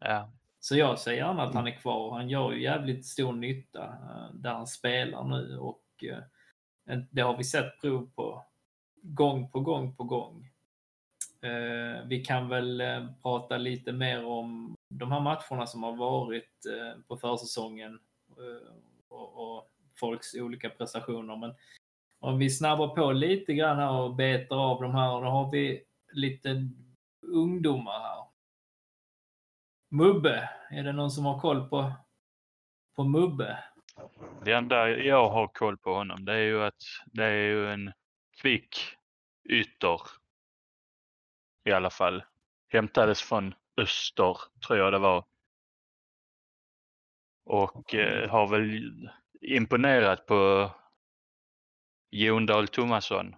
Ja. 0.00 0.30
Så 0.60 0.76
jag 0.76 0.98
säger 0.98 1.18
gärna 1.24 1.42
att 1.42 1.54
han 1.54 1.66
är 1.66 1.80
kvar. 1.80 2.10
Han 2.10 2.28
gör 2.28 2.52
ju 2.52 2.62
jävligt 2.62 3.06
stor 3.06 3.32
nytta 3.32 3.84
eh, 3.84 4.34
där 4.34 4.54
han 4.54 4.66
spelar 4.66 5.24
nu 5.24 5.58
och 5.58 5.84
eh, 6.02 6.98
det 7.10 7.22
har 7.22 7.36
vi 7.36 7.44
sett 7.44 7.80
prov 7.80 8.10
på 8.14 8.44
gång 9.02 9.50
på 9.50 9.60
gång 9.60 9.96
på 9.96 10.04
gång. 10.04 10.50
Eh, 11.40 12.06
Vi 12.06 12.24
kan 12.24 12.48
väl 12.48 12.82
prata 13.22 13.58
lite 13.58 13.92
mer 13.92 14.24
om 14.26 14.76
de 14.88 15.12
här 15.12 15.20
matcherna 15.20 15.66
som 15.66 15.82
har 15.82 15.96
varit 15.96 16.66
på 17.08 17.16
försäsongen 17.16 17.98
och 19.08 19.56
och 19.56 19.70
folks 20.00 20.34
olika 20.34 20.70
prestationer. 20.70 21.36
Men 21.36 21.54
om 22.18 22.38
vi 22.38 22.50
snabbar 22.50 22.88
på 22.88 23.12
lite 23.12 23.54
grann 23.54 23.76
här 23.76 24.00
och 24.00 24.14
betar 24.14 24.56
av 24.56 24.82
de 24.82 24.94
här, 24.94 25.20
då 25.20 25.26
har 25.30 25.50
vi 25.50 25.84
lite 26.12 26.68
ungdomar 27.22 28.00
här. 28.00 28.29
Mubbe, 29.92 30.50
är 30.70 30.82
det 30.82 30.92
någon 30.92 31.10
som 31.10 31.24
har 31.24 31.40
koll 31.40 31.68
på, 31.68 31.92
på 32.96 33.04
Mubbe? 33.04 33.64
Det 34.44 34.52
enda 34.52 34.88
jag 34.88 35.30
har 35.30 35.48
koll 35.48 35.78
på 35.78 35.94
honom 35.94 36.24
det 36.24 36.32
är 36.32 36.42
ju 36.42 36.62
att 36.62 36.82
det 37.06 37.24
är 37.24 37.48
ju 37.48 37.72
en 37.72 37.92
kvick 38.40 38.76
ytter. 39.48 40.00
I 41.64 41.72
alla 41.72 41.90
fall. 41.90 42.24
Hämtades 42.68 43.22
från 43.22 43.54
Öster, 43.76 44.36
tror 44.66 44.78
jag 44.78 44.92
det 44.92 44.98
var. 44.98 45.24
Och 47.44 47.94
eh, 47.94 48.30
har 48.30 48.46
väl 48.48 49.10
imponerat 49.40 50.26
på 50.26 50.70
Jon 52.10 52.46
Dahl 52.46 52.68
Tomasson. 52.68 53.36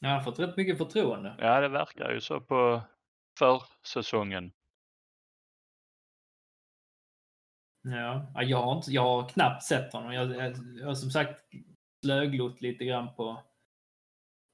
Ja, 0.00 0.08
han 0.08 0.16
har 0.16 0.24
fått 0.24 0.38
rätt 0.38 0.56
mycket 0.56 0.78
förtroende. 0.78 1.36
Ja, 1.38 1.60
det 1.60 1.68
verkar 1.68 2.10
ju 2.12 2.20
så 2.20 2.40
på 2.40 2.82
för 3.38 3.62
säsongen? 3.82 4.52
ja, 7.82 8.42
jag 8.42 8.62
har, 8.62 8.76
inte, 8.76 8.90
jag 8.90 9.02
har 9.02 9.28
knappt 9.28 9.62
sett 9.62 9.92
honom. 9.92 10.12
Jag, 10.12 10.36
jag, 10.36 10.56
jag 10.80 10.86
har 10.86 10.94
som 10.94 11.10
sagt 11.10 11.44
slöglott 12.04 12.60
lite 12.60 12.84
grann 12.84 13.14
på, 13.14 13.42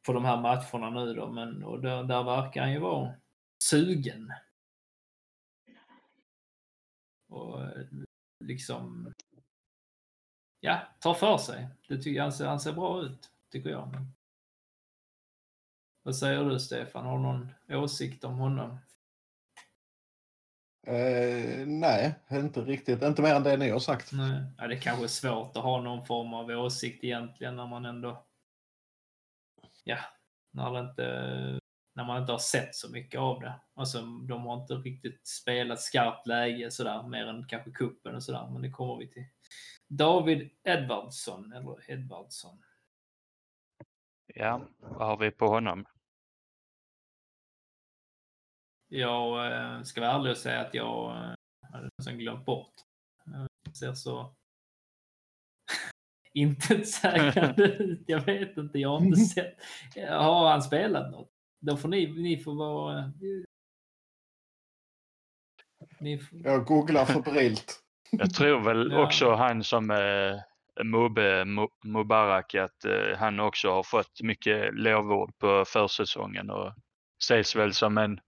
på 0.06 0.12
de 0.12 0.24
här 0.24 0.40
matcherna 0.40 0.90
nu 0.90 1.14
då, 1.14 1.32
men 1.32 1.64
och 1.64 1.80
där, 1.80 2.04
där 2.04 2.22
verkar 2.22 2.60
han 2.60 2.72
ju 2.72 2.78
vara 2.78 3.14
sugen. 3.64 4.32
Och 7.28 7.60
liksom, 8.44 9.14
ja, 10.60 10.80
tar 11.00 11.14
för 11.14 11.38
sig. 11.38 11.68
Det 11.88 11.96
tycker 11.96 12.16
jag, 12.16 12.22
han, 12.22 12.32
ser, 12.32 12.46
han 12.46 12.60
ser 12.60 12.72
bra 12.72 13.02
ut, 13.02 13.30
tycker 13.52 13.70
jag. 13.70 13.94
Vad 16.08 16.16
säger 16.16 16.44
du 16.44 16.58
Stefan? 16.58 17.06
Har 17.06 17.16
du 17.16 17.22
någon 17.22 17.48
åsikt 17.68 18.24
om 18.24 18.38
honom? 18.38 18.78
Eh, 20.86 21.66
nej, 21.66 22.14
inte 22.30 22.60
riktigt. 22.60 23.02
Inte 23.02 23.22
mer 23.22 23.34
än 23.34 23.42
det 23.42 23.56
ni 23.56 23.70
har 23.70 23.78
sagt. 23.78 24.12
Nej. 24.12 24.42
Ja, 24.58 24.66
det 24.66 24.76
kanske 24.76 25.04
är 25.04 25.08
svårt 25.08 25.56
att 25.56 25.62
ha 25.62 25.80
någon 25.80 26.06
form 26.06 26.34
av 26.34 26.50
åsikt 26.50 27.04
egentligen 27.04 27.56
när 27.56 27.66
man 27.66 27.84
ändå... 27.84 28.26
Ja, 29.84 29.98
när, 30.50 30.72
det 30.72 30.80
inte, 30.80 31.02
när 31.94 32.04
man 32.04 32.20
inte 32.20 32.32
har 32.32 32.38
sett 32.38 32.74
så 32.74 32.90
mycket 32.90 33.20
av 33.20 33.40
det. 33.40 33.60
Alltså, 33.74 34.02
de 34.02 34.46
har 34.46 34.60
inte 34.62 34.74
riktigt 34.74 35.28
spelat 35.28 35.80
skarpt 35.80 36.26
läge 36.26 36.70
sådär, 36.70 37.02
mer 37.02 37.26
än 37.26 37.46
kanske 37.48 37.70
kuppen 37.70 38.14
och 38.14 38.22
sådär, 38.22 38.50
men 38.50 38.62
det 38.62 38.70
kommer 38.70 38.96
vi 38.96 39.08
till. 39.08 39.26
David 39.88 40.50
Edvardsson, 40.64 41.52
eller 41.52 41.90
Edvardsson. 41.90 42.62
Ja, 44.34 44.68
vad 44.78 45.08
har 45.08 45.16
vi 45.16 45.30
på 45.30 45.46
honom? 45.46 45.86
Jag 48.88 49.52
eh, 49.52 49.82
ska 49.82 50.00
vara 50.00 50.10
ärlig 50.12 50.30
och 50.30 50.36
säga 50.38 50.60
att 50.60 50.74
jag 50.74 51.10
eh, 51.16 51.34
hade 51.72 51.88
nästan 51.98 52.18
glömt 52.18 52.44
bort. 52.44 52.72
Jag 53.64 53.76
ser 53.76 53.92
så 53.94 54.34
intetsägande 56.34 57.62
ut. 57.64 58.02
Jag 58.06 58.20
vet 58.20 58.56
inte, 58.56 58.78
jag 58.78 58.88
har 58.88 59.06
inte 59.06 59.20
sett. 59.34 59.58
Har 60.08 60.50
han 60.50 60.62
spelat 60.62 61.10
något? 61.12 61.30
Då 61.60 61.76
får 61.76 61.88
ni, 61.88 62.06
ni 62.22 62.38
får 62.38 62.54
vara... 62.54 63.12
Ni 66.00 66.18
får... 66.18 66.38
Jag 66.44 66.64
googlar 66.66 67.04
febrilt. 67.06 67.80
Jag 68.10 68.34
tror 68.34 68.60
väl 68.60 68.90
Ja. 68.92 69.06
också 69.06 69.34
han 69.34 69.64
som 69.64 69.90
eh, 69.90 70.40
Mo- 70.84 71.68
Mubarak 71.84 72.54
att 72.54 72.84
eh, 72.84 73.16
han 73.18 73.40
också 73.40 73.70
har 73.70 73.82
fått 73.82 74.22
mycket 74.22 74.74
lovord 74.74 75.38
på 75.38 75.64
försäsongen 75.66 76.50
och 76.50 76.72
ses 77.22 77.56
väl 77.56 77.72
som 77.74 77.98
en, 77.98 78.20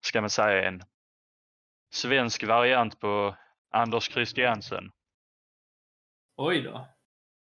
ska 0.00 0.20
man 0.20 0.30
säga 0.30 0.68
en 0.68 0.82
svensk 1.92 2.44
variant 2.44 3.00
på 3.00 3.36
Anders 3.70 4.10
Christiansen. 4.12 4.90
Oj 6.36 6.62
då. 6.62 6.86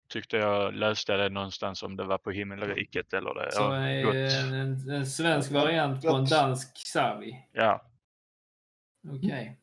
Tyckte 0.08 0.36
jag 0.36 0.74
läste 0.74 1.16
det 1.16 1.28
någonstans 1.28 1.82
om 1.82 1.96
det 1.96 2.04
var 2.04 2.18
på 2.18 2.30
himmelriket 2.30 3.12
eller 3.12 3.34
det. 3.34 3.52
Så 3.52 3.62
Ja, 3.62 4.02
gott. 4.06 4.14
en, 4.14 4.90
en 4.90 5.06
svensk 5.06 5.50
variant 5.52 6.02
på 6.02 6.08
en 6.08 6.24
dansk 6.24 6.76
Xavi. 6.76 7.46
ja. 7.52 7.84
Okej. 9.08 9.58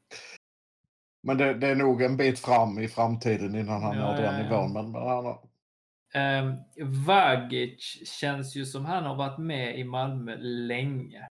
Men 1.24 1.38
det, 1.38 1.54
det 1.54 1.68
är 1.68 1.76
nog 1.76 2.02
en 2.02 2.18
bit 2.18 2.40
fram 2.40 2.80
i 2.80 2.88
framtiden 2.88 3.56
innan 3.56 3.84
han 3.84 3.98
Ja, 3.98 4.02
når 4.06 4.14
den 4.14 4.24
ja, 4.26 4.32
ja. 4.32 4.44
nivån. 4.44 4.74
Men, 4.74 4.92
men 4.92 5.02
han 5.02 5.26
har... 5.26 5.42
Um, 6.16 6.56
Vagic 7.06 7.80
känns 8.20 8.56
ju 8.56 8.66
som 8.66 8.86
han 8.86 9.04
har 9.04 9.16
varit 9.16 9.38
med 9.38 9.80
i 9.80 9.84
Malmö 9.84 10.36
länge. 10.40 11.28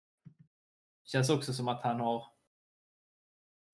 Känns 1.04 1.30
också 1.30 1.52
som 1.52 1.68
att 1.68 1.82
han 1.82 2.00
har 2.00 2.26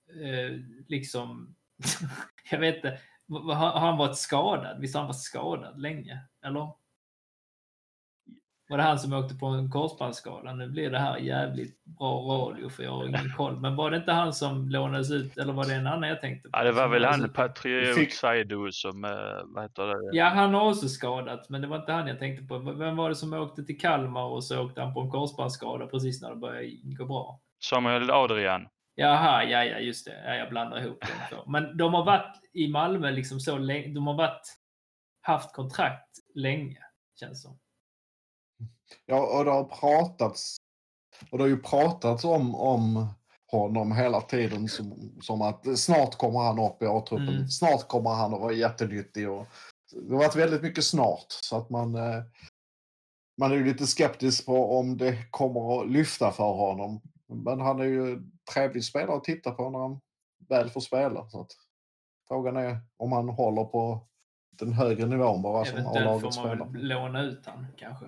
eh, 0.09 0.51
liksom, 0.87 1.55
jag 2.51 2.59
vet 2.59 2.75
inte, 2.75 2.99
har 3.29 3.79
han 3.79 3.97
varit 3.97 4.17
skadad? 4.17 4.81
Visst 4.81 4.95
har 4.95 5.01
han 5.01 5.07
varit 5.07 5.23
skadad 5.23 5.81
länge? 5.81 6.19
Eller? 6.45 6.73
Var 8.71 8.77
det 8.77 8.83
han 8.83 8.99
som 8.99 9.13
åkte 9.13 9.35
på 9.35 9.45
en 9.45 9.69
korsbandsskada? 9.71 10.53
Nu 10.53 10.67
blir 10.69 10.89
det 10.91 10.99
här 10.99 11.17
jävligt 11.17 11.83
bra 11.85 12.13
radio 12.21 12.69
för 12.69 12.83
jag 12.83 12.91
har 12.91 13.05
ingen 13.07 13.31
koll. 13.37 13.59
Men 13.59 13.75
var 13.75 13.91
det 13.91 13.97
inte 13.97 14.11
han 14.11 14.33
som 14.33 14.69
lånades 14.69 15.11
ut 15.11 15.37
eller 15.37 15.53
var 15.53 15.65
det 15.65 15.73
en 15.73 15.87
annan 15.87 16.09
jag 16.09 16.21
tänkte 16.21 16.49
på? 16.49 16.57
ja, 16.57 16.63
det 16.63 16.71
var 16.71 16.87
väl 16.87 17.05
han 17.05 17.25
ut? 17.25 17.33
Patriot 17.33 17.97
Fick- 17.97 18.11
Saidu 18.13 18.71
som, 18.71 19.05
eh, 19.05 19.11
vad 19.45 19.63
heter 19.63 19.87
det? 19.87 20.17
Ja, 20.17 20.25
han 20.25 20.53
har 20.53 20.69
också 20.69 20.87
skadat, 20.89 21.49
men 21.49 21.61
det 21.61 21.67
var 21.67 21.77
inte 21.77 21.91
han 21.91 22.07
jag 22.07 22.19
tänkte 22.19 22.45
på. 22.45 22.57
Vem 22.59 22.95
var 22.95 23.09
det 23.09 23.15
som 23.15 23.33
åkte 23.33 23.63
till 23.63 23.79
Kalmar 23.79 24.23
och 24.25 24.43
så 24.43 24.65
åkte 24.65 24.81
han 24.81 24.93
på 24.93 25.01
en 25.01 25.09
korsbandsskada 25.11 25.87
precis 25.87 26.21
när 26.21 26.29
det 26.29 26.35
började 26.35 26.67
gå 26.97 27.05
bra? 27.05 27.39
Samuel 27.63 28.11
Adrian. 28.11 28.67
Jaha, 28.95 29.43
ja, 29.43 29.63
ja, 29.63 29.77
just 29.79 30.05
det. 30.05 30.23
Ja, 30.25 30.35
jag 30.35 30.49
blandar 30.49 30.79
ihop 30.85 30.99
de 31.01 31.35
två. 31.35 31.49
Men 31.51 31.77
de 31.77 31.93
har 31.93 32.05
varit 32.05 32.35
i 32.53 32.67
Malmö 32.67 33.11
liksom 33.11 33.39
så 33.39 33.57
länge. 33.57 33.87
De 33.93 34.07
har 34.07 34.13
varit, 34.13 34.47
haft 35.21 35.55
kontrakt 35.55 36.09
länge, 36.35 36.77
känns 37.19 37.41
som. 37.43 37.57
Ja, 39.05 39.37
och 39.37 39.45
det 39.45 39.51
har 39.51 39.63
pratats. 39.63 40.57
Och 41.31 41.37
det 41.37 41.43
har 41.43 41.49
ju 41.49 41.61
pratats 41.61 42.23
om, 42.23 42.55
om 42.55 43.07
honom 43.51 43.91
hela 43.91 44.21
tiden 44.21 44.67
som, 44.67 45.11
som 45.21 45.41
att 45.41 45.79
snart 45.79 46.17
kommer 46.17 46.39
han 46.39 46.59
upp 46.59 46.81
i 46.81 46.85
A-truppen. 46.85 47.29
Mm. 47.29 47.47
Snart 47.47 47.87
kommer 47.87 48.09
han 48.09 48.33
att 48.33 48.41
vara 48.41 48.53
jättenyttig. 48.53 49.29
Och, 49.29 49.47
det 49.93 50.13
har 50.13 50.23
varit 50.23 50.35
väldigt 50.35 50.61
mycket 50.61 50.83
snart. 50.83 51.25
Så 51.29 51.57
att 51.57 51.69
man, 51.69 51.95
eh, 51.95 52.23
man 53.37 53.51
är 53.51 53.55
ju 53.55 53.65
lite 53.65 53.87
skeptisk 53.87 54.45
på 54.45 54.77
om 54.79 54.97
det 54.97 55.31
kommer 55.31 55.81
att 55.81 55.91
lyfta 55.91 56.31
för 56.31 56.53
honom. 56.53 57.01
Men 57.27 57.61
han 57.61 57.79
är 57.79 57.85
ju 57.85 58.11
en 58.13 58.31
trevlig 58.53 58.83
spelare 58.83 59.17
att 59.17 59.23
titta 59.23 59.51
på 59.51 59.69
när 59.69 59.79
han 59.79 59.99
väl 60.49 60.69
får 60.69 60.81
spela. 60.81 61.29
Så 61.29 61.41
att, 61.41 61.51
frågan 62.27 62.57
är 62.57 62.79
om 62.97 63.11
han 63.11 63.29
håller 63.29 63.63
på 63.63 64.07
den 64.51 64.73
högre 64.73 65.05
nivån 65.05 65.41
bara 65.41 65.65
som 65.65 65.77
Eventuellt 65.77 66.07
A-laget 66.07 66.35
får 66.35 66.43
man 66.43 66.57
spelar. 66.57 66.71
väl 66.71 66.87
låna 66.87 67.21
ut 67.21 67.45
han 67.45 67.67
kanske. 67.77 68.05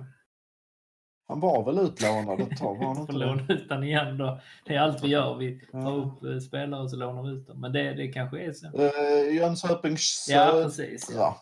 Han 1.27 1.39
var 1.39 1.65
väl 1.65 1.79
utlånad 1.79 2.39
ett 2.41 2.57
tag? 2.57 2.77
Var 2.77 2.95
han 2.95 3.05
låna 3.19 3.43
ut 3.49 3.69
han 3.69 3.83
igen 3.83 4.17
då. 4.17 4.39
Det 4.65 4.75
är 4.75 4.79
allt 4.79 5.03
vi 5.03 5.07
gör. 5.07 5.35
Vi 5.35 5.59
tar 5.71 5.95
upp 5.97 6.23
eh, 6.23 6.39
spelare 6.39 6.81
och 6.81 6.89
så 6.91 6.97
lånar 6.97 7.31
ut 7.31 7.47
dem. 7.47 7.61
Men 7.61 7.71
det, 7.73 7.93
det 7.93 8.07
kanske 8.07 8.39
är 8.41 8.51
så. 8.53 8.67
Uh, 8.67 9.35
Jönköpings 9.35 10.27
Ja, 10.29 10.45
Södra. 10.51 10.63
precis. 10.63 11.11
Ja. 11.15 11.37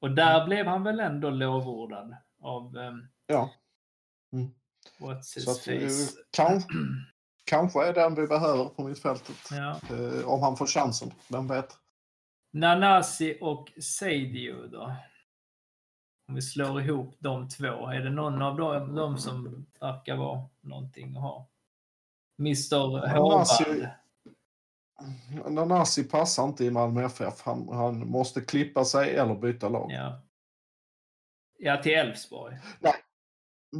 Och 0.00 0.10
där 0.10 0.46
blev 0.46 0.66
han 0.66 0.82
väl 0.84 1.00
ändå 1.00 1.30
lovordad 1.30 2.16
av 2.42 2.76
um, 2.76 3.08
Ja. 3.26 3.50
Mm. 4.32 4.50
What's 4.98 5.34
his 5.34 5.44
Så 5.44 5.70
eh, 5.70 5.80
face. 5.80 6.12
kanske, 6.36 6.68
kanske 7.44 7.86
är 7.86 7.92
den 7.92 8.14
vi 8.14 8.26
behöver 8.26 8.64
på 8.64 8.82
mittfältet. 8.84 9.36
Ja. 9.50 9.80
Eh, 9.96 10.28
om 10.28 10.42
han 10.42 10.56
får 10.56 10.66
chansen, 10.66 11.10
vem 11.28 11.48
vet. 11.48 11.76
Nanasi 12.52 13.38
och 13.40 13.72
Seidio 13.82 14.66
då? 14.66 14.92
Om 16.32 16.36
vi 16.36 16.42
slår 16.42 16.82
ihop 16.82 17.14
de 17.18 17.48
två. 17.48 17.86
Är 17.86 18.00
det 18.00 18.10
någon 18.10 18.42
av 18.42 18.56
dem, 18.56 18.94
dem 18.94 19.18
som 19.18 19.66
verkar 19.80 20.16
vara 20.16 20.48
någonting 20.60 21.16
att 21.16 21.22
ha? 21.22 21.48
Mr 22.38 23.08
Håvard. 23.08 23.88
Nanasi 25.52 26.04
passar 26.04 26.44
inte 26.44 26.64
i 26.64 26.70
Malmö 26.70 27.04
FF. 27.04 27.40
Han, 27.40 27.68
han 27.68 28.08
måste 28.08 28.40
klippa 28.40 28.84
sig 28.84 29.16
eller 29.16 29.34
byta 29.34 29.68
lag. 29.68 29.92
Ja. 29.92 30.22
Ja, 31.58 31.82
till 31.82 31.92
Elfsborg. 31.92 32.58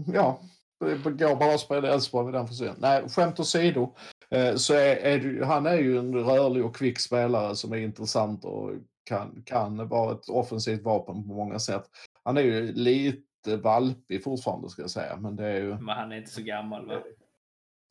Ja, 0.06 0.40
det 0.80 1.10
går 1.10 1.36
bara 1.36 1.54
att 1.54 1.60
spela 1.60 1.88
i 1.88 1.90
Elfsborg 1.90 2.24
med 2.24 2.34
den 2.34 2.48
frisyren. 2.48 2.76
Nej, 2.78 3.08
skämt 3.08 3.40
åsido. 3.40 3.94
Eh, 4.30 4.54
så 4.54 4.74
är, 4.74 4.96
är 4.96 5.42
han 5.44 5.66
är 5.66 5.76
ju 5.76 5.98
en 5.98 6.14
rörlig 6.14 6.64
och 6.64 6.76
kvick 6.76 6.98
spelare 6.98 7.56
som 7.56 7.72
är 7.72 7.76
intressant 7.76 8.44
och 8.44 8.70
kan, 9.04 9.42
kan 9.46 9.88
vara 9.88 10.12
ett 10.14 10.28
offensivt 10.28 10.82
vapen 10.82 11.28
på 11.28 11.34
många 11.34 11.58
sätt. 11.58 11.84
Han 12.24 12.36
är 12.36 12.42
ju 12.42 12.72
lite 12.72 13.56
valpig 13.56 14.24
fortfarande 14.24 14.68
ska 14.68 14.82
jag 14.82 14.90
säga, 14.90 15.16
men 15.16 15.36
det 15.36 15.46
är 15.46 15.60
ju... 15.60 15.68
Men 15.78 15.96
han 15.96 16.12
är 16.12 16.16
inte 16.16 16.30
så 16.30 16.42
gammal 16.42 16.86
va? 16.86 17.02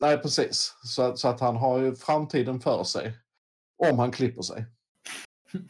Nej, 0.00 0.18
precis. 0.18 0.76
Så, 0.82 1.02
att- 1.02 1.18
så 1.18 1.28
att 1.28 1.40
han 1.40 1.56
har 1.56 1.78
ju 1.78 1.94
framtiden 1.96 2.60
för 2.60 2.84
sig. 2.84 3.12
Om 3.90 3.98
han 3.98 4.12
klipper 4.12 4.42
sig. 4.42 4.66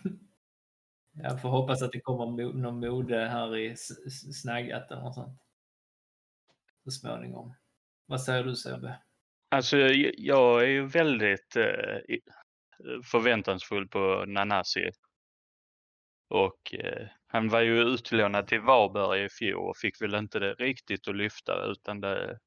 Jag 1.15 1.43
får 1.43 1.49
hoppas 1.49 1.83
att 1.83 1.93
det 1.93 2.01
kommer 2.01 2.53
någon 2.53 2.81
mode 2.81 3.29
här 3.29 3.57
i 3.57 3.77
Snaggat 4.35 4.91
eller 4.91 5.03
något 5.03 5.15
sånt. 5.15 5.39
Så 6.85 6.91
småningom. 6.91 7.55
Vad 8.07 8.23
säger 8.23 8.45
du 8.45 8.57
Sebbe? 8.57 8.99
Alltså 9.49 9.77
jag- 9.79 10.63
är 10.63 10.67
ju 10.69 10.87
väldigt 10.87 11.57
eh, 11.57 12.19
förväntansfull 13.05 13.89
på 13.89 14.25
Nanasi. 14.29 14.91
Och 16.29 16.75
eh, 16.75 17.09
han 17.33 17.49
var 17.49 17.61
ju 17.61 17.81
utlånad 17.81 18.47
till 18.47 18.61
Varberg 18.61 19.25
i 19.25 19.29
fjol 19.29 19.69
och 19.69 19.77
fick 19.77 20.03
väl 20.03 20.15
inte 20.15 20.39
det 20.39 20.55
riktigt 20.55 21.09
att 21.09 21.17
lyfta 21.17 21.65
utan 21.65 22.01
det 22.01 22.39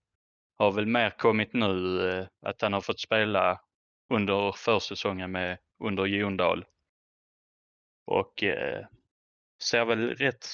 har 0.57 0.71
väl 0.71 0.85
mer 0.85 1.09
kommit 1.09 1.53
nu 1.53 2.07
eh, 2.09 2.27
att 2.41 2.61
han 2.61 2.73
har 2.73 2.81
fått 2.81 2.99
spela 2.99 3.61
under 4.13 4.51
försäsongen 4.51 5.31
med 5.31 5.57
under 5.83 6.05
Jondal. 6.05 6.65
Och 8.05 8.43
eh, 8.43 8.85
ser 9.63 9.85
väl 9.85 10.15
rätt 10.15 10.45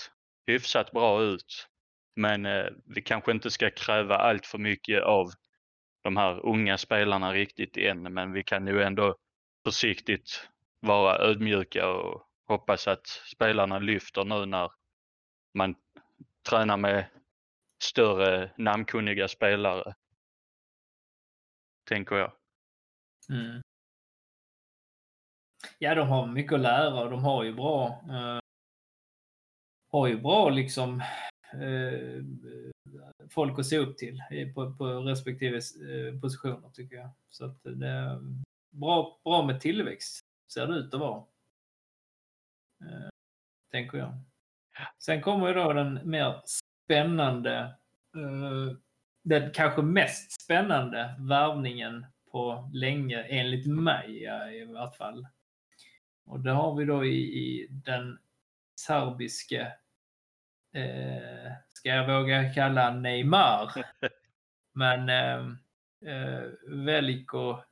hyfsat 0.47 0.91
bra 0.91 1.21
ut. 1.23 1.67
Men 2.15 2.45
eh, 2.45 2.65
vi 2.85 3.01
kanske 3.01 3.31
inte 3.31 3.51
ska 3.51 3.69
kräva 3.69 4.17
allt 4.17 4.45
för 4.45 4.57
mycket 4.57 5.03
av 5.03 5.31
de 6.03 6.17
här 6.17 6.45
unga 6.45 6.77
spelarna 6.77 7.33
riktigt 7.33 7.77
än, 7.77 8.13
men 8.13 8.33
vi 8.33 8.43
kan 8.43 8.67
ju 8.67 8.81
ändå 8.81 9.15
försiktigt 9.65 10.49
vara 10.79 11.19
ödmjuka 11.19 11.89
och 11.89 12.30
hoppas 12.47 12.87
att 12.87 13.07
spelarna 13.07 13.79
lyfter 13.79 14.25
nu 14.25 14.45
när 14.45 14.71
man 15.53 15.75
tränar 16.49 16.77
med 16.77 17.05
större 17.83 18.51
namnkunniga 18.57 19.27
spelare. 19.27 19.95
Tänker 21.89 22.15
jag. 22.15 22.31
Mm. 23.29 23.61
Ja, 25.79 25.95
de 25.95 26.07
har 26.07 26.27
mycket 26.27 26.53
att 26.53 26.59
lära 26.59 27.03
och 27.03 27.11
de 27.11 27.23
har 27.23 27.43
ju 27.43 27.53
bra 27.53 27.87
eh, 28.09 28.39
har 29.91 30.07
ju 30.07 30.21
bra 30.21 30.49
liksom 30.49 31.01
eh, 31.53 32.23
folk 33.29 33.59
att 33.59 33.65
se 33.65 33.77
upp 33.77 33.97
till 33.97 34.21
på, 34.55 34.73
på 34.73 34.85
respektive 34.85 35.57
eh, 35.57 36.19
positioner 36.21 36.69
tycker 36.69 36.95
jag. 36.95 37.09
Så 37.29 37.45
att 37.45 37.63
det 37.63 37.87
är 37.87 38.19
bra, 38.69 39.19
bra 39.23 39.45
med 39.45 39.61
tillväxt 39.61 40.19
ser 40.53 40.67
det 40.67 40.73
ut 40.73 40.93
att 40.93 40.99
vara. 40.99 41.23
Tänker 43.71 43.97
jag. 43.97 44.13
Sen 44.99 45.21
kommer 45.21 45.47
ju 45.47 45.53
då 45.53 45.73
den 45.73 46.09
mer 46.09 46.41
spännande, 46.45 47.57
eh, 48.15 48.77
den 49.23 49.51
kanske 49.51 49.81
mest 49.81 50.41
spännande 50.41 51.15
värvningen 51.19 52.05
på 52.31 52.69
länge, 52.73 53.23
enligt 53.23 53.67
mig 53.67 54.23
i 54.61 54.65
vart 54.65 54.95
fall. 54.95 55.27
Och 56.25 56.39
det 56.39 56.51
har 56.51 56.75
vi 56.75 56.85
då 56.85 57.05
i, 57.05 57.17
i 57.17 57.67
den 57.69 58.19
serbiske, 58.79 59.61
eh, 60.73 61.51
ska 61.73 61.89
jag 61.89 62.07
våga 62.07 62.53
kalla 62.53 62.93
Neymar. 62.93 63.85
Men 64.73 65.09
eh, 65.09 65.47
eh, 66.15 66.43
Veliko 66.67 67.63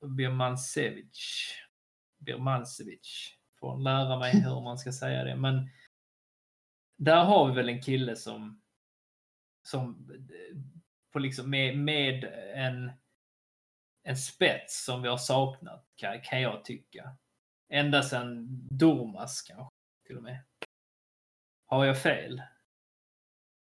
Birmancevic. 0.00 1.54
Birmancevic. 2.18 3.33
Får 3.64 3.78
lära 3.78 4.18
mig 4.18 4.40
hur 4.40 4.60
man 4.60 4.78
ska 4.78 4.92
säga 4.92 5.24
det. 5.24 5.36
Men 5.36 5.70
där 6.96 7.24
har 7.24 7.48
vi 7.48 7.54
väl 7.54 7.68
en 7.68 7.82
kille 7.82 8.16
som, 8.16 8.62
som 9.62 10.10
på 11.12 11.18
liksom 11.18 11.50
med, 11.50 11.78
med 11.78 12.24
en, 12.54 12.92
en 14.02 14.16
spets 14.16 14.84
som 14.84 15.02
vi 15.02 15.08
har 15.08 15.16
saknat 15.16 15.86
kan, 15.96 16.20
kan 16.20 16.40
jag 16.40 16.64
tycka. 16.64 17.16
Ända 17.68 18.02
sedan 18.02 18.46
Dormas 18.70 19.42
kanske 19.42 19.74
till 20.06 20.16
och 20.16 20.22
med. 20.22 20.44
Har 21.66 21.84
jag 21.84 22.02
fel? 22.02 22.42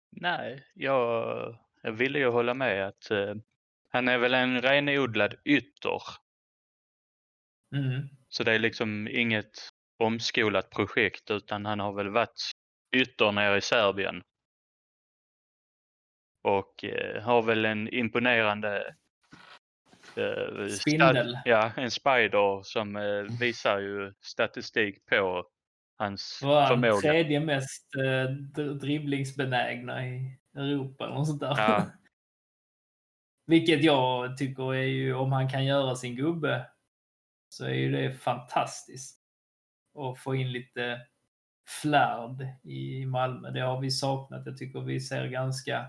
Nej, 0.09 0.67
jag, 0.73 1.57
jag 1.81 1.91
ville 1.91 2.19
ju 2.19 2.29
hålla 2.29 2.53
med 2.53 2.87
att 2.87 3.11
eh, 3.11 3.35
han 3.89 4.07
är 4.07 4.17
väl 4.17 4.33
en 4.33 4.61
renodlad 4.61 5.35
ytter. 5.45 6.01
Mm. 7.75 8.09
Så 8.29 8.43
det 8.43 8.53
är 8.53 8.59
liksom 8.59 9.07
inget 9.07 9.71
omskolat 10.01 10.69
projekt 10.69 11.31
utan 11.31 11.65
han 11.65 11.79
har 11.79 11.93
väl 11.93 12.09
varit 12.09 12.51
ytter 12.95 13.31
nere 13.31 13.57
i 13.57 13.61
Serbien. 13.61 14.23
Och 16.43 16.83
eh, 16.83 17.23
har 17.23 17.41
väl 17.41 17.65
en 17.65 17.87
imponerande 17.93 18.95
eh, 20.15 20.67
Spindel. 20.67 21.37
ja, 21.45 21.71
en 21.77 21.91
spider 21.91 22.63
som 22.63 22.95
eh, 22.95 23.39
visar 23.39 23.79
ju 23.79 24.13
statistik 24.21 25.05
på 25.05 25.45
hans 25.97 26.39
Var 26.43 26.67
förmåga. 26.67 27.01
tredje 27.01 27.39
mest 27.39 27.95
eh, 27.95 28.29
dr- 28.31 28.73
dribblingsbenägna 28.79 30.07
i 30.07 30.37
Europa 30.55 31.05
eller 31.05 31.23
sånt 31.23 31.39
där. 31.39 31.55
Ja. 31.57 31.85
Vilket 33.45 33.83
jag 33.83 34.37
tycker 34.37 34.73
är 34.75 34.83
ju, 34.83 35.13
om 35.13 35.31
han 35.31 35.49
kan 35.49 35.65
göra 35.65 35.95
sin 35.95 36.15
gubbe, 36.15 36.69
så 37.49 37.65
är 37.65 37.73
ju 37.73 37.91
det 37.91 38.13
fantastiskt. 38.13 39.20
Och 39.93 40.19
få 40.19 40.35
in 40.35 40.51
lite 40.51 41.01
flärd 41.81 42.47
i 42.63 43.05
Malmö. 43.05 43.51
Det 43.51 43.59
har 43.59 43.81
vi 43.81 43.91
saknat. 43.91 44.45
Jag 44.45 44.57
tycker 44.57 44.79
vi 44.79 44.99
ser 44.99 45.27
ganska... 45.27 45.85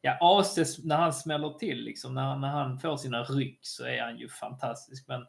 Ja, 0.00 0.18
AC 0.20 0.78
när 0.84 0.96
han 0.96 1.12
smäller 1.12 1.50
till, 1.50 1.84
liksom, 1.84 2.14
när, 2.14 2.36
när 2.36 2.48
han 2.48 2.78
får 2.78 2.96
sina 2.96 3.22
ryck 3.22 3.58
så 3.62 3.84
är 3.84 4.02
han 4.02 4.18
ju 4.18 4.28
fantastisk. 4.28 5.08
Men 5.08 5.26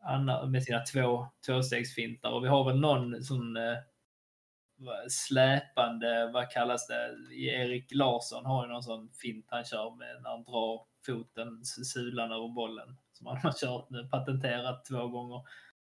Anna, 0.00 0.46
med 0.46 0.62
sina 0.62 0.80
två 0.80 1.26
tvåstegsfintar. 1.46 2.30
Och 2.30 2.44
vi 2.44 2.48
har 2.48 2.64
väl 2.64 2.80
någon 2.80 3.22
sån 3.22 3.56
eh, 3.56 3.76
släpande, 5.08 6.30
vad 6.32 6.50
kallas 6.50 6.86
det? 6.86 7.34
Erik 7.34 7.94
Larsson 7.94 8.44
har 8.44 8.66
ju 8.66 8.72
någon 8.72 8.82
sån 8.82 9.10
fint 9.12 9.46
han 9.48 9.64
kör 9.64 9.96
med 9.96 10.22
när 10.22 10.30
han 10.30 10.44
drar 10.44 10.84
foten, 11.06 11.64
sulan 11.64 12.32
över 12.32 12.48
bollen. 12.48 12.96
Som 13.12 13.26
han 13.26 13.36
har 13.36 13.52
kört 13.52 13.90
nu, 13.90 14.08
patenterat 14.08 14.84
två 14.84 15.08
gånger. 15.08 15.42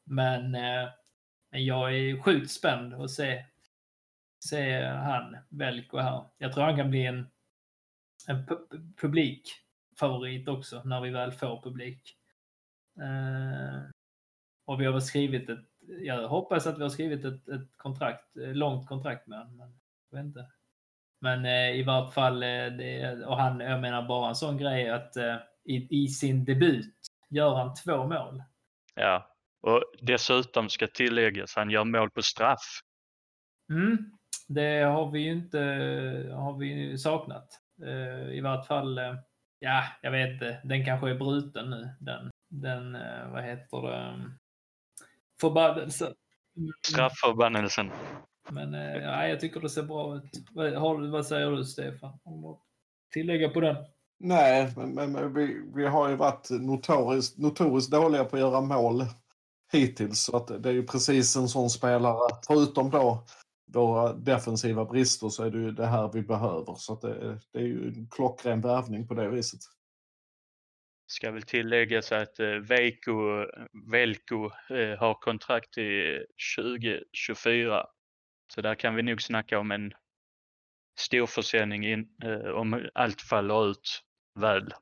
Men, 0.04 0.56
eh, 0.56 0.90
men 1.52 1.66
jag 1.66 1.98
är 1.98 2.22
sjukt 2.22 2.52
spänd 2.52 2.94
att 2.94 3.12
se, 3.12 3.46
se 4.40 4.86
han, 4.86 5.38
Velko 5.50 5.98
här. 5.98 6.24
Jag 6.38 6.54
tror 6.54 6.64
han 6.64 6.78
kan 6.78 6.90
bli 6.90 7.06
en, 7.06 7.28
en 8.28 8.46
pu- 8.46 8.94
publikfavorit 9.02 10.48
också 10.48 10.82
när 10.84 11.02
vi 11.02 11.10
väl 11.10 11.32
får 11.32 11.62
publik. 11.62 12.16
Eh, 13.00 13.82
och 14.66 14.82
vi 14.82 14.86
har 14.86 14.94
väl 14.94 15.02
skrivit 15.02 15.50
ett, 15.50 15.66
jag 16.02 16.28
hoppas 16.28 16.68
att 16.68 16.78
vi 16.78 16.82
har 16.82 16.90
skrivit 16.90 17.26
ett, 17.26 17.48
ett 17.48 17.78
kontrakt, 17.78 18.38
ett 18.38 18.58
långt 18.58 18.88
kontrakt 18.88 19.28
med 19.28 19.40
honom. 19.40 19.58
Men, 19.58 19.80
jag 20.10 20.18
vet 20.18 20.26
inte. 20.26 20.46
Men 21.22 21.46
eh, 21.46 21.80
i 21.80 21.84
vart 21.84 22.14
fall, 22.14 22.44
eh, 22.44 22.66
det, 22.66 23.26
och 23.26 23.38
han, 23.38 23.60
jag 23.60 23.82
menar 23.82 24.08
bara 24.08 24.30
en 24.30 24.36
sån 24.36 24.58
grej 24.58 24.90
att 24.90 25.18
eh, 25.18 25.36
i, 25.64 26.04
i 26.04 26.08
sin 26.08 26.46
debut 26.46 26.96
gör 27.30 27.56
han 27.56 27.74
två 27.74 28.08
mål. 28.08 28.44
Ja. 28.96 29.29
Och 29.62 29.84
dessutom 30.02 30.70
ska 30.70 30.88
tilläggas, 30.88 31.56
han 31.56 31.70
gör 31.70 31.84
mål 31.84 32.10
på 32.10 32.22
straff. 32.22 32.82
Mm, 33.72 33.98
det 34.48 34.82
har 34.82 35.12
vi 35.12 35.20
ju 35.20 35.32
inte 35.32 35.60
har 36.34 36.58
vi 36.58 36.98
saknat. 36.98 37.60
Eh, 37.86 38.34
I 38.38 38.42
vart 38.42 38.68
fall, 38.68 38.98
eh, 38.98 39.16
ja, 39.60 39.84
jag 40.02 40.12
vet 40.12 40.30
inte, 40.30 40.62
den 40.64 40.86
kanske 40.86 41.10
är 41.10 41.16
bruten 41.16 41.70
nu. 41.70 41.90
Den, 42.00 42.30
den 42.50 42.96
eh, 42.96 43.32
vad 43.32 43.44
heter 43.44 43.82
det, 43.82 44.32
förbannelsen. 45.42 46.14
Mm. 46.58 46.72
Straffförbannelsen. 46.82 47.92
Men 48.52 48.74
ja, 48.74 49.28
jag 49.28 49.40
tycker 49.40 49.60
det 49.60 49.70
ser 49.70 49.84
bra 49.84 50.16
ut. 50.16 50.32
Vad, 50.52 51.10
vad 51.10 51.26
säger 51.26 51.52
du 51.52 51.66
Stefan? 51.66 52.20
Om 52.24 52.46
att 52.46 52.60
tillägga 53.14 53.50
på 53.50 53.62
den? 53.62 53.76
Nej, 54.20 54.74
men, 54.76 54.94
men, 54.94 55.12
men 55.12 55.34
vi, 55.34 55.62
vi 55.76 55.86
har 55.86 56.10
ju 56.10 56.16
varit 56.16 56.50
notoriskt, 56.50 57.38
notoriskt 57.38 57.92
dåliga 57.92 58.26
på 58.26 58.36
att 58.36 58.42
göra 58.42 58.62
mål 58.62 59.06
hittills. 59.72 60.20
Så 60.20 60.38
att 60.38 60.64
det 60.64 60.70
är 60.70 60.74
ju 60.74 60.86
precis 60.86 61.36
en 61.36 61.48
sån 61.48 61.70
spelare. 61.70 62.38
Förutom 62.48 62.90
då 62.90 63.26
våra 63.74 64.14
defensiva 64.14 64.86
brister 64.86 65.30
så 65.30 65.44
är 65.44 65.52
det 65.52 65.58
ju 65.58 65.72
det 65.72 65.86
här 65.86 66.12
vi 66.14 66.22
behöver. 66.22 66.76
Så 66.76 66.94
att 66.94 67.02
det, 67.02 67.40
det 67.54 67.60
är 67.60 67.64
ju 67.64 67.88
en 67.88 68.10
klockren 68.12 68.62
värvning 68.62 69.08
på 69.08 69.14
det 69.14 69.30
viset. 69.30 69.60
Ska 71.08 71.32
väl 71.32 71.42
tilläggas 71.42 72.12
att 72.12 72.40
eh, 72.40 72.48
Veiko, 72.48 73.46
Velko 73.92 74.46
eh, 74.46 75.00
har 75.00 75.14
kontrakt 75.22 75.74
till 75.74 76.26
2024. 76.58 77.86
Så 78.54 78.62
där 78.62 78.76
kan 78.76 78.96
vi 78.96 79.04
nog 79.04 79.22
snacka 79.22 79.60
om 79.60 79.72
en 79.72 79.94
stor 81.00 81.26
försäljning 81.26 81.86
in, 81.86 82.10
eh, 82.24 82.52
om 82.52 82.90
allt 82.94 83.22
faller 83.22 83.72
ut 83.72 84.02
väl. 84.40 84.74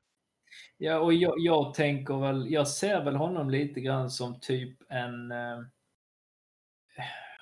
Ja, 0.78 1.00
och 1.00 1.14
jag, 1.14 1.34
jag 1.38 1.74
tänker 1.74 2.18
väl, 2.18 2.52
jag 2.52 2.68
ser 2.68 3.04
väl 3.04 3.16
honom 3.16 3.50
lite 3.50 3.82
grann 3.82 4.10
som 4.10 4.39
typ 4.39 4.91
en 4.91 5.32
eh, 5.32 5.60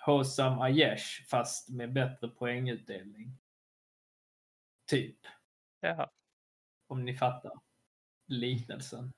Hossam 0.06 0.60
Aiesh 0.60 1.28
fast 1.30 1.70
med 1.70 1.94
bättre 1.94 2.28
poängutdelning. 2.28 3.38
Typ, 4.88 5.18
Ja, 5.80 6.12
om 6.88 7.06
ni 7.06 7.16
fattar 7.16 7.52
liknelsen. 8.28 9.14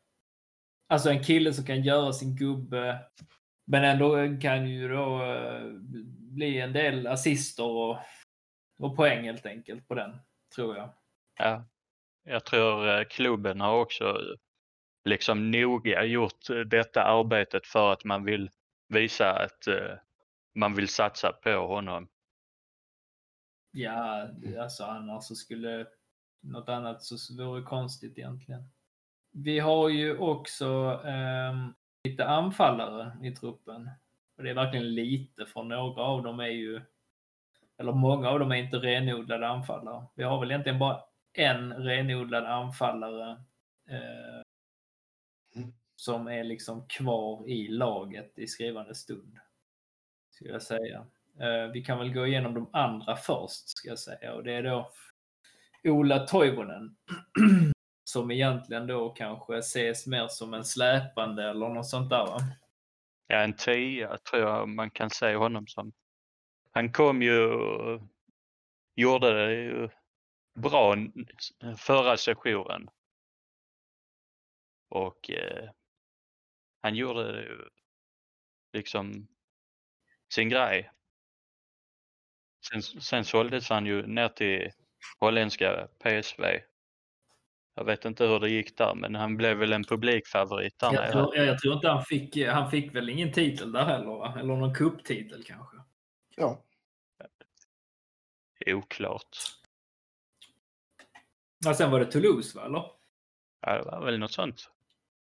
Alltså 0.87 1.09
en 1.09 1.23
kille 1.23 1.53
som 1.53 1.65
kan 1.65 1.83
göra 1.83 2.13
sin 2.13 2.35
gubbe 2.35 3.05
men 3.65 3.83
ändå 3.83 4.39
kan 4.41 4.69
ju 4.69 4.87
då 4.87 5.23
eh, 5.23 5.71
bli 6.19 6.59
en 6.59 6.73
del 6.73 7.07
assister 7.07 7.63
och, 7.63 7.97
och 8.79 8.95
poäng 8.95 9.25
helt 9.25 9.45
enkelt 9.45 9.87
på 9.87 9.95
den, 9.95 10.19
tror 10.55 10.77
jag. 10.77 10.93
ja. 11.37 11.65
Jag 12.29 12.45
tror 12.45 12.89
eh, 12.89 13.03
klubben 13.03 13.61
har 13.61 13.79
också 13.79 14.03
eh, 14.03 14.37
liksom 15.05 15.51
noga 15.51 16.03
gjort 16.03 16.49
eh, 16.49 16.59
detta 16.59 17.03
arbetet 17.03 17.67
för 17.67 17.93
att 17.93 18.03
man 18.03 18.23
vill 18.23 18.49
visa 18.87 19.33
att 19.33 19.67
man 20.55 20.75
vill 20.75 20.87
satsa 20.87 21.31
på 21.31 21.49
honom. 21.49 22.07
Ja, 23.71 24.27
alltså 24.59 24.83
annars 24.83 25.23
så 25.23 25.35
skulle 25.35 25.87
något 26.41 26.69
annat 26.69 27.03
så 27.03 27.43
vore 27.43 27.61
konstigt 27.61 28.17
egentligen. 28.17 28.63
Vi 29.31 29.59
har 29.59 29.89
ju 29.89 30.17
också 30.17 31.01
eh, 31.05 31.55
lite 32.03 32.25
anfallare 32.25 33.17
i 33.23 33.31
truppen. 33.31 33.89
Och 34.37 34.43
det 34.43 34.49
är 34.49 34.55
verkligen 34.55 34.95
lite, 34.95 35.45
för 35.45 35.63
några 35.63 36.01
av 36.01 36.23
dem 36.23 36.39
är 36.39 36.47
ju, 36.47 36.81
eller 37.77 37.91
många 37.91 38.29
av 38.29 38.39
dem 38.39 38.51
är 38.51 38.55
inte 38.55 38.77
renodlade 38.77 39.47
anfallare. 39.47 40.05
Vi 40.15 40.23
har 40.23 40.39
väl 40.39 40.51
egentligen 40.51 40.79
bara 40.79 41.06
en 41.37 41.73
renodlad 41.73 42.45
anfallare 42.45 43.31
eh, 43.89 44.41
Mm. 45.55 45.73
som 45.95 46.27
är 46.27 46.43
liksom 46.43 46.87
kvar 46.87 47.47
i 47.49 47.67
laget 47.67 48.39
i 48.39 48.47
skrivande 48.47 48.95
stund. 48.95 49.37
Skulle 50.29 50.51
jag 50.51 50.61
säga. 50.61 51.05
Eh, 51.39 51.71
vi 51.73 51.83
kan 51.83 51.97
väl 51.99 52.13
gå 52.13 52.27
igenom 52.27 52.53
de 52.53 52.69
andra 52.73 53.15
först, 53.15 53.69
ska 53.69 53.89
jag 53.89 53.99
säga. 53.99 54.33
Och 54.33 54.43
det 54.43 54.53
är 54.53 54.63
då 54.63 54.91
Ola 55.83 56.19
Toivonen. 56.19 56.95
som 58.03 58.31
egentligen 58.31 58.87
då 58.87 59.09
kanske 59.09 59.57
ses 59.57 60.07
mer 60.07 60.27
som 60.27 60.53
en 60.53 60.63
släpande 60.65 61.49
eller 61.49 61.69
något 61.69 61.87
sånt 61.87 62.09
där 62.09 62.25
va? 62.25 62.39
Ja, 63.27 63.37
en 63.37 63.53
tia 63.53 64.17
tror 64.17 64.41
jag 64.41 64.69
man 64.69 64.91
kan 64.91 65.09
säga 65.09 65.37
honom 65.37 65.67
som. 65.67 65.93
Han 66.71 66.91
kom 66.91 67.21
ju 67.21 67.49
gjorde 68.95 69.45
det 69.45 69.53
ju 69.53 69.89
bra 70.57 70.95
förra 71.77 72.17
sessionen. 72.17 72.89
Och 74.89 75.29
eh, 75.31 75.69
han 76.81 76.95
gjorde 76.95 77.47
liksom 78.73 79.27
sin 80.33 80.49
grej. 80.49 80.91
Sen, 82.69 82.81
sen 82.81 83.25
såldes 83.25 83.69
han 83.69 83.85
ju 83.85 84.07
ner 84.07 84.29
till 84.29 84.71
holländska 85.19 85.87
PSV. 85.99 86.43
Jag 87.75 87.85
vet 87.85 88.05
inte 88.05 88.25
hur 88.25 88.39
det 88.39 88.49
gick 88.49 88.77
där, 88.77 88.95
men 88.95 89.15
han 89.15 89.37
blev 89.37 89.57
väl 89.57 89.73
en 89.73 89.83
publikfavorit 89.83 90.79
där 90.79 90.93
Jag 90.93 91.11
tror, 91.11 91.35
jag 91.35 91.59
tror 91.59 91.73
inte 91.73 91.89
han 91.89 92.05
fick, 92.05 92.45
han 92.45 92.71
fick 92.71 92.95
väl 92.95 93.09
ingen 93.09 93.33
titel 93.33 93.71
där 93.71 93.85
heller 93.85 94.05
va? 94.05 94.35
Eller 94.39 94.55
någon 94.55 94.75
kupptitel 94.75 95.43
kanske? 95.43 95.77
Ja, 96.35 96.63
Oklart. 98.65 99.37
Ja, 101.65 101.73
sen 101.73 101.91
var 101.91 101.99
det 101.99 102.05
Toulouse 102.05 102.57
va, 102.57 102.65
eller? 102.65 102.91
Ja, 103.61 103.73
det 103.77 103.83
var 103.83 104.05
väl 104.05 104.19
något 104.19 104.31
sånt. 104.31 104.69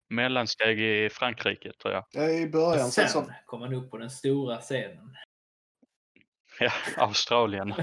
Mellansteg 0.09 0.79
i 0.81 1.09
Frankrike 1.09 1.71
tror 1.73 1.93
jag. 1.93 2.05
Ja, 2.11 2.29
I 2.29 2.47
början. 2.49 2.85
Och 2.85 2.93
Sen 2.93 3.09
så, 3.09 3.31
kom 3.45 3.61
han 3.61 3.73
upp 3.73 3.91
på 3.91 3.97
den 3.97 4.09
stora 4.09 4.57
scenen. 4.57 5.15
Ja, 6.59 6.71
Australien. 6.97 7.73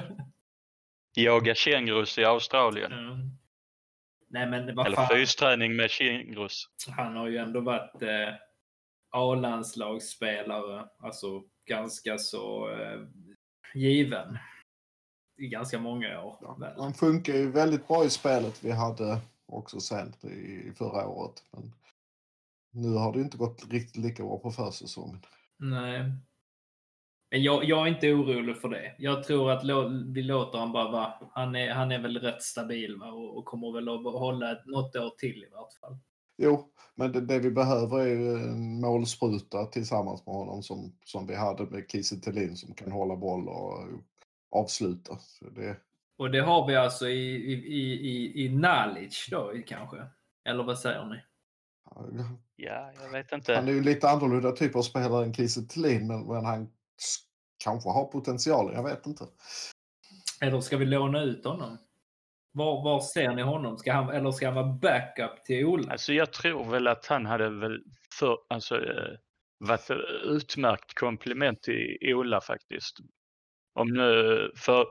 Jaga 1.16 1.54
kängurus 1.54 2.18
i 2.18 2.24
Australien. 2.24 2.92
Mm. 2.92 3.30
Nej 4.28 4.46
men 4.46 4.74
vad 4.74 4.86
Eller 4.86 4.96
fan. 4.96 5.08
fysträning 5.08 5.76
med 5.76 5.90
kängurus. 5.90 6.68
Han 6.96 7.16
har 7.16 7.28
ju 7.28 7.36
ändå 7.36 7.60
varit 7.60 8.02
eh, 8.02 8.34
A-landslagsspelare. 9.10 10.88
Alltså 10.98 11.42
ganska 11.66 12.18
så 12.18 12.70
eh, 12.70 13.00
given. 13.74 14.38
I 15.36 15.48
ganska 15.48 15.78
många 15.78 16.22
år. 16.22 16.36
ja, 16.40 16.74
han 16.76 16.94
funkar 16.94 17.32
ju 17.32 17.50
väldigt 17.50 17.88
bra 17.88 18.04
i 18.04 18.10
spelet 18.10 18.64
vi 18.64 18.70
hade 18.70 19.20
också 19.46 19.80
sent 19.80 20.24
i 20.24 20.72
förra 20.76 21.08
året. 21.08 21.44
Men 21.50 21.72
nu 22.70 22.88
har 22.88 23.12
det 23.12 23.20
inte 23.20 23.36
gått 23.36 23.66
riktigt 23.70 23.96
lika 23.96 24.22
bra 24.22 24.38
på 24.38 24.50
försäsongen. 24.50 25.20
Nej. 25.56 26.12
Men 27.30 27.42
jag, 27.42 27.64
jag 27.64 27.82
är 27.82 27.94
inte 27.94 28.12
orolig 28.12 28.56
för 28.56 28.68
det. 28.68 28.94
Jag 28.98 29.24
tror 29.24 29.50
att 29.50 29.64
lå, 29.64 29.88
vi 30.06 30.22
låter 30.22 30.58
han 30.58 30.72
bara 30.72 30.90
vara. 30.90 31.12
Han 31.32 31.56
är, 31.56 31.74
han 31.74 31.92
är 31.92 31.98
väl 31.98 32.18
rätt 32.18 32.42
stabil 32.42 32.96
va? 32.96 33.12
Och, 33.12 33.38
och 33.38 33.44
kommer 33.44 33.72
väl 33.72 33.88
att 33.88 34.02
hålla 34.04 34.52
ett, 34.52 34.66
något 34.66 34.96
år 34.96 35.10
till 35.18 35.44
i 35.44 35.48
vart 35.52 35.72
fall. 35.72 35.98
Jo, 36.36 36.68
men 36.94 37.12
det, 37.12 37.20
det 37.20 37.38
vi 37.38 37.50
behöver 37.50 38.00
är 38.00 38.06
ju 38.06 38.34
en 38.34 38.80
målspruta 38.80 39.66
tillsammans 39.66 40.26
med 40.26 40.34
honom 40.34 40.62
som, 40.62 40.92
som 41.04 41.26
vi 41.26 41.34
hade 41.34 41.64
med 41.64 41.90
Kiese 41.90 42.56
som 42.56 42.74
kan 42.74 42.92
hålla 42.92 43.16
boll 43.16 43.48
och 43.48 43.78
avsluta. 44.50 45.18
Så 45.18 45.50
det, 45.50 45.76
Och 46.16 46.30
det 46.30 46.40
har 46.40 46.66
vi 46.66 46.76
alltså 46.76 47.08
i, 47.08 47.34
i, 47.36 47.52
i, 47.52 48.44
i, 48.44 48.48
Nalic 48.48 49.28
då 49.30 49.52
kanske? 49.66 50.06
Eller 50.44 50.64
vad 50.64 50.78
säger 50.78 51.04
ni? 51.04 51.20
Ja, 52.56 52.92
jag 53.02 53.10
vet 53.12 53.30
han 53.30 53.40
inte. 53.40 53.54
är 53.54 53.66
ju 53.66 53.82
lite 53.82 54.10
annorlunda 54.10 54.52
typ 54.52 54.76
av 54.76 54.82
spelare 54.82 55.24
än 55.24 55.34
Kiese 55.34 55.62
Thelin 55.62 56.06
men, 56.06 56.26
men 56.26 56.44
han 56.44 56.70
kanske 57.64 57.90
har 57.90 58.04
potential, 58.04 58.72
jag 58.74 58.82
vet 58.82 59.06
inte. 59.06 59.24
Eller 60.40 60.60
ska 60.60 60.76
vi 60.76 60.84
låna 60.84 61.22
ut 61.22 61.44
honom? 61.44 61.78
Var, 62.52 62.84
var 62.84 63.00
ser 63.00 63.34
ni 63.34 63.42
honom? 63.42 63.78
Ska 63.78 63.92
han, 63.92 64.08
eller 64.08 64.30
ska 64.30 64.46
han 64.46 64.54
vara 64.54 64.66
backup 64.66 65.44
till 65.44 65.64
Ola? 65.64 65.92
Alltså 65.92 66.12
jag 66.12 66.32
tror 66.32 66.64
väl 66.64 66.86
att 66.86 67.06
han 67.06 67.26
hade 67.26 67.50
väl 67.50 67.82
för, 68.18 68.38
alltså, 68.48 68.74
eh, 68.74 69.16
varit 69.58 69.90
ett 69.90 69.98
utmärkt 70.24 70.94
komplement 70.94 71.62
till 71.62 71.98
Ola 72.02 72.40
faktiskt. 72.40 72.96
Om 73.74 73.88
nu, 73.88 74.50
för 74.56 74.86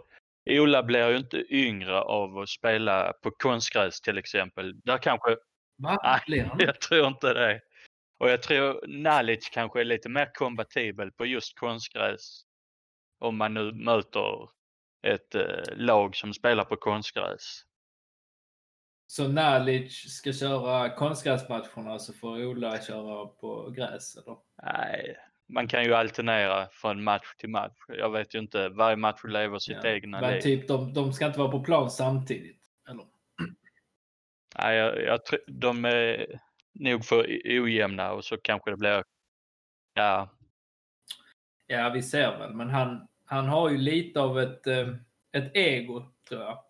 Ola 0.49 0.83
blir 0.83 1.09
ju 1.09 1.17
inte 1.17 1.55
yngre 1.55 2.01
av 2.01 2.37
att 2.37 2.49
spela 2.49 3.13
på 3.13 3.31
konstgräs 3.31 4.01
till 4.01 4.17
exempel. 4.17 4.79
Där 4.79 4.97
kanske, 4.97 5.35
Va? 5.77 6.21
Nej, 6.27 6.51
jag 6.57 6.81
tror 6.81 7.07
inte 7.07 7.33
det. 7.33 7.61
Och 8.19 8.29
jag 8.29 8.43
tror 8.43 8.87
Nalic 8.87 9.49
kanske 9.49 9.79
är 9.79 9.85
lite 9.85 10.09
mer 10.09 10.31
kompatibel 10.33 11.11
på 11.11 11.25
just 11.25 11.59
konstgräs. 11.59 12.43
Om 13.19 13.37
man 13.37 13.53
nu 13.53 13.71
möter 13.71 14.49
ett 15.07 15.35
eh, 15.35 15.75
lag 15.75 16.15
som 16.15 16.33
spelar 16.33 16.63
på 16.65 16.75
konstgräs. 16.75 17.61
Så 19.07 19.27
Nalic 19.27 20.17
ska 20.17 20.33
köra 20.33 20.89
konstgräsmatcherna 20.89 21.99
så 21.99 22.13
får 22.13 22.45
Ola 22.45 22.81
köra 22.81 23.25
på 23.25 23.69
gräs? 23.69 24.15
Eller? 24.15 24.37
Nej, 24.63 25.17
man 25.53 25.67
kan 25.67 25.83
ju 25.83 25.93
alternera 25.93 26.67
från 26.71 27.03
match 27.03 27.35
till 27.37 27.49
match. 27.49 27.77
Jag 27.87 28.09
vet 28.09 28.35
ju 28.35 28.39
inte, 28.39 28.69
varje 28.69 28.95
match 28.95 29.21
lever 29.23 29.59
sitt 29.59 29.77
Ja. 29.83 29.89
egna 29.89 30.21
Men 30.21 30.31
liv. 30.33 30.41
typ 30.41 30.67
de, 30.67 30.93
de 30.93 31.13
ska 31.13 31.25
inte 31.25 31.39
vara 31.39 31.51
på 31.51 31.63
plan 31.63 31.91
samtidigt? 31.91 32.61
Eller? 32.89 33.05
Nej, 34.59 34.77
jag, 34.77 35.01
jag, 35.03 35.25
tror- 35.25 35.39
de 35.47 35.85
är 35.85 36.39
nog 36.73 37.05
för 37.05 37.25
ojämna 37.45 38.11
och 38.11 38.25
så 38.25 38.37
kanske 38.37 38.71
det 38.71 38.77
blir... 38.77 39.03
Ja, 39.93 40.29
Ja, 41.67 41.89
vi 41.89 42.01
ser 42.03 42.39
väl. 42.39 42.53
Men 42.53 42.69
han, 42.69 43.07
han 43.25 43.45
har 43.47 43.69
ju 43.69 43.77
lite 43.77 44.21
av 44.21 44.39
ett, 44.39 44.67
eh, 44.67 44.87
ett 45.31 45.51
ego, 45.55 46.05
tror 46.29 46.41
jag. 46.41 46.63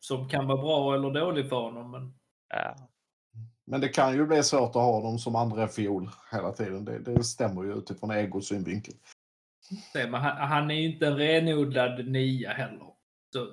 Som 0.00 0.28
kan 0.28 0.46
vara 0.46 0.62
bra 0.62 0.94
eller 0.94 1.10
dåligt 1.10 1.48
för 1.48 1.56
honom. 1.56 1.90
Men 1.90 2.14
ja. 2.48 2.76
Men 3.66 3.80
det 3.80 3.88
kan 3.88 4.14
ju 4.14 4.26
bli 4.26 4.42
svårt 4.42 4.68
att 4.68 4.74
ha 4.74 5.02
dem 5.02 5.18
som 5.18 5.36
andra 5.36 5.68
fiol 5.68 6.10
hela 6.32 6.52
tiden. 6.52 6.84
Det, 6.84 6.98
det 6.98 7.24
stämmer 7.24 7.64
ju 7.64 7.72
utifrån 7.78 8.10
egosynvinkel. 8.10 8.94
men 9.94 10.14
han, 10.14 10.36
han 10.36 10.70
är 10.70 10.74
ju 10.74 10.92
inte 10.92 11.06
en 11.06 11.16
renodlad 11.16 12.06
nia 12.08 12.50
heller. 12.50 12.92
Så, 13.32 13.44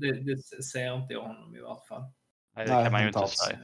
det, 0.00 0.12
det 0.12 0.62
ser 0.62 0.94
inte 0.94 1.12
jag 1.12 1.22
honom 1.22 1.56
i 1.56 1.60
vart 1.60 1.86
fall. 1.86 2.02
Nej, 2.56 2.66
det 2.66 2.74
Nej, 2.74 2.84
kan 2.84 2.92
man 2.92 3.00
ju 3.00 3.06
inte 3.06 3.18
inte 3.18 3.24
alls. 3.24 3.38
säga. 3.48 3.58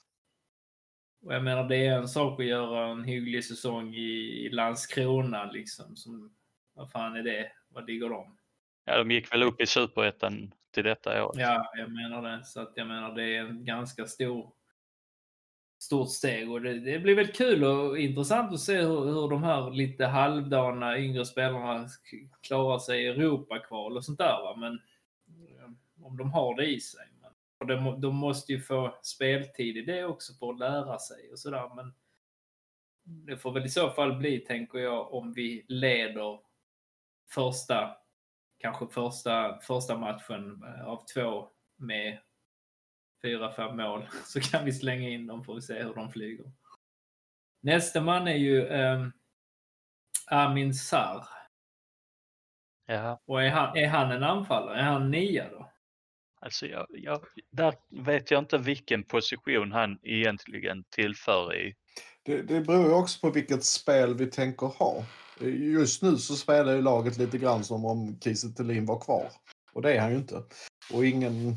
Och 1.25 1.35
jag 1.35 1.45
menar, 1.45 1.69
det 1.69 1.87
är 1.87 1.99
en 1.99 2.09
sak 2.09 2.41
att 2.41 2.47
göra 2.47 2.91
en 2.91 3.05
hygglig 3.05 3.45
säsong 3.45 3.95
i, 3.95 4.47
i 4.47 4.51
Landskrona 4.51 5.45
liksom. 5.45 5.97
Som, 5.97 6.35
vad 6.75 6.91
fan 6.91 7.17
är 7.17 7.23
det? 7.23 7.53
Vad 7.69 7.87
ligger 7.87 8.09
de? 8.09 8.37
Ja, 8.85 8.99
de 8.99 9.11
gick 9.11 9.33
väl 9.33 9.43
upp 9.43 9.61
i 9.61 9.67
superettan 9.67 10.55
till 10.75 10.85
detta 10.85 11.25
år. 11.25 11.35
Ja, 11.37 11.71
jag 11.75 11.91
menar 11.91 12.23
det. 12.23 12.45
Så 12.45 12.61
att 12.61 12.73
jag 12.75 12.87
menar, 12.87 13.15
det 13.15 13.37
är 13.37 13.41
en 13.41 13.65
ganska 13.65 14.07
stor 14.07 14.53
stort 15.79 16.11
steg 16.11 16.51
och 16.51 16.61
det, 16.61 16.81
det 16.81 16.99
blir 16.99 17.15
väl 17.15 17.33
kul 17.33 17.65
och 17.65 17.99
intressant 17.99 18.53
att 18.53 18.61
se 18.61 18.81
hur, 18.81 19.05
hur 19.05 19.29
de 19.29 19.43
här 19.43 19.71
lite 19.71 20.07
halvdana 20.07 20.99
yngre 20.99 21.25
spelarna 21.25 21.89
klarar 22.41 22.79
sig 22.79 23.03
i 23.03 23.07
Europakval 23.07 23.97
och 23.97 24.05
sånt 24.05 24.19
där. 24.19 24.43
Va? 24.43 24.57
Men 24.57 24.81
om 26.03 26.17
de 26.17 26.33
har 26.33 26.55
det 26.57 26.67
i 26.67 26.81
sig. 26.81 27.09
Men, 27.21 27.33
och 27.59 27.67
de, 27.67 28.01
de 28.01 28.17
måste 28.17 28.53
ju 28.53 28.61
få 28.61 28.99
speltid 29.03 29.77
i 29.77 29.83
det 29.83 30.05
också 30.05 30.35
för 30.35 30.51
att 30.51 30.59
lära 30.59 30.99
sig 30.99 31.33
och 31.33 31.39
sådär. 31.39 31.75
Men 31.77 31.95
det 33.03 33.37
får 33.37 33.53
väl 33.53 33.65
i 33.65 33.69
så 33.69 33.91
fall 33.91 34.17
bli, 34.17 34.39
tänker 34.39 34.79
jag, 34.79 35.15
om 35.15 35.33
vi 35.33 35.65
leder 35.69 36.41
första, 37.31 37.97
kanske 38.59 38.87
första, 38.87 39.59
första 39.61 39.99
matchen 39.99 40.65
av 40.85 41.05
två 41.15 41.49
med 41.77 42.19
fyra, 43.23 43.53
fem 43.53 43.77
mål 43.77 44.09
så 44.25 44.41
kan 44.41 44.65
vi 44.65 44.73
slänga 44.73 45.09
in 45.09 45.27
dem 45.27 45.45
får 45.45 45.55
vi 45.55 45.63
se 45.63 45.83
hur 45.83 45.95
de 45.95 46.13
flyger. 46.13 46.53
Nästa 47.61 48.01
man 48.01 48.29
är 48.29 48.37
ju 48.37 48.67
um, 48.67 49.13
Amin 50.27 50.75
Sarr. 50.75 51.25
Ja, 52.87 53.21
Och 53.27 53.43
är 53.43 53.51
han, 53.51 53.77
är 53.77 53.89
han 53.89 54.13
en 54.13 54.23
anfallare? 54.23 54.79
Är 54.79 54.83
han 54.83 55.11
nia 55.11 55.51
då? 55.51 55.71
alltså 56.41 56.67
jag, 56.67 56.87
jag, 56.91 57.21
där 57.51 57.75
vet 58.05 58.31
jag 58.31 58.39
inte 58.39 58.59
vilken 58.59 59.05
position 59.05 59.73
han 59.73 59.99
egentligen 60.03 60.85
tillför 60.91 61.57
i. 61.57 61.75
Det, 62.23 62.43
det 62.43 62.61
beror 62.61 62.87
ju 62.87 62.93
också 62.93 63.21
på 63.21 63.31
vilket 63.31 63.65
spel 63.65 64.15
vi 64.15 64.27
tänker 64.27 64.67
ha. 64.67 65.05
Just 65.75 66.03
nu 66.03 66.17
så 66.17 66.37
spelar 66.37 66.73
ju 66.73 66.83
laget 66.83 67.19
lite 67.19 67.39
grann 67.39 67.65
som 67.65 67.85
om 67.85 68.21
Kiese 68.21 68.47
var 68.87 69.01
kvar. 69.01 69.27
Och 69.73 69.83
det 69.83 69.93
är 69.93 70.01
han 70.01 70.11
ju 70.11 70.17
inte. 70.17 70.43
Och 70.93 71.07
ingen 71.07 71.57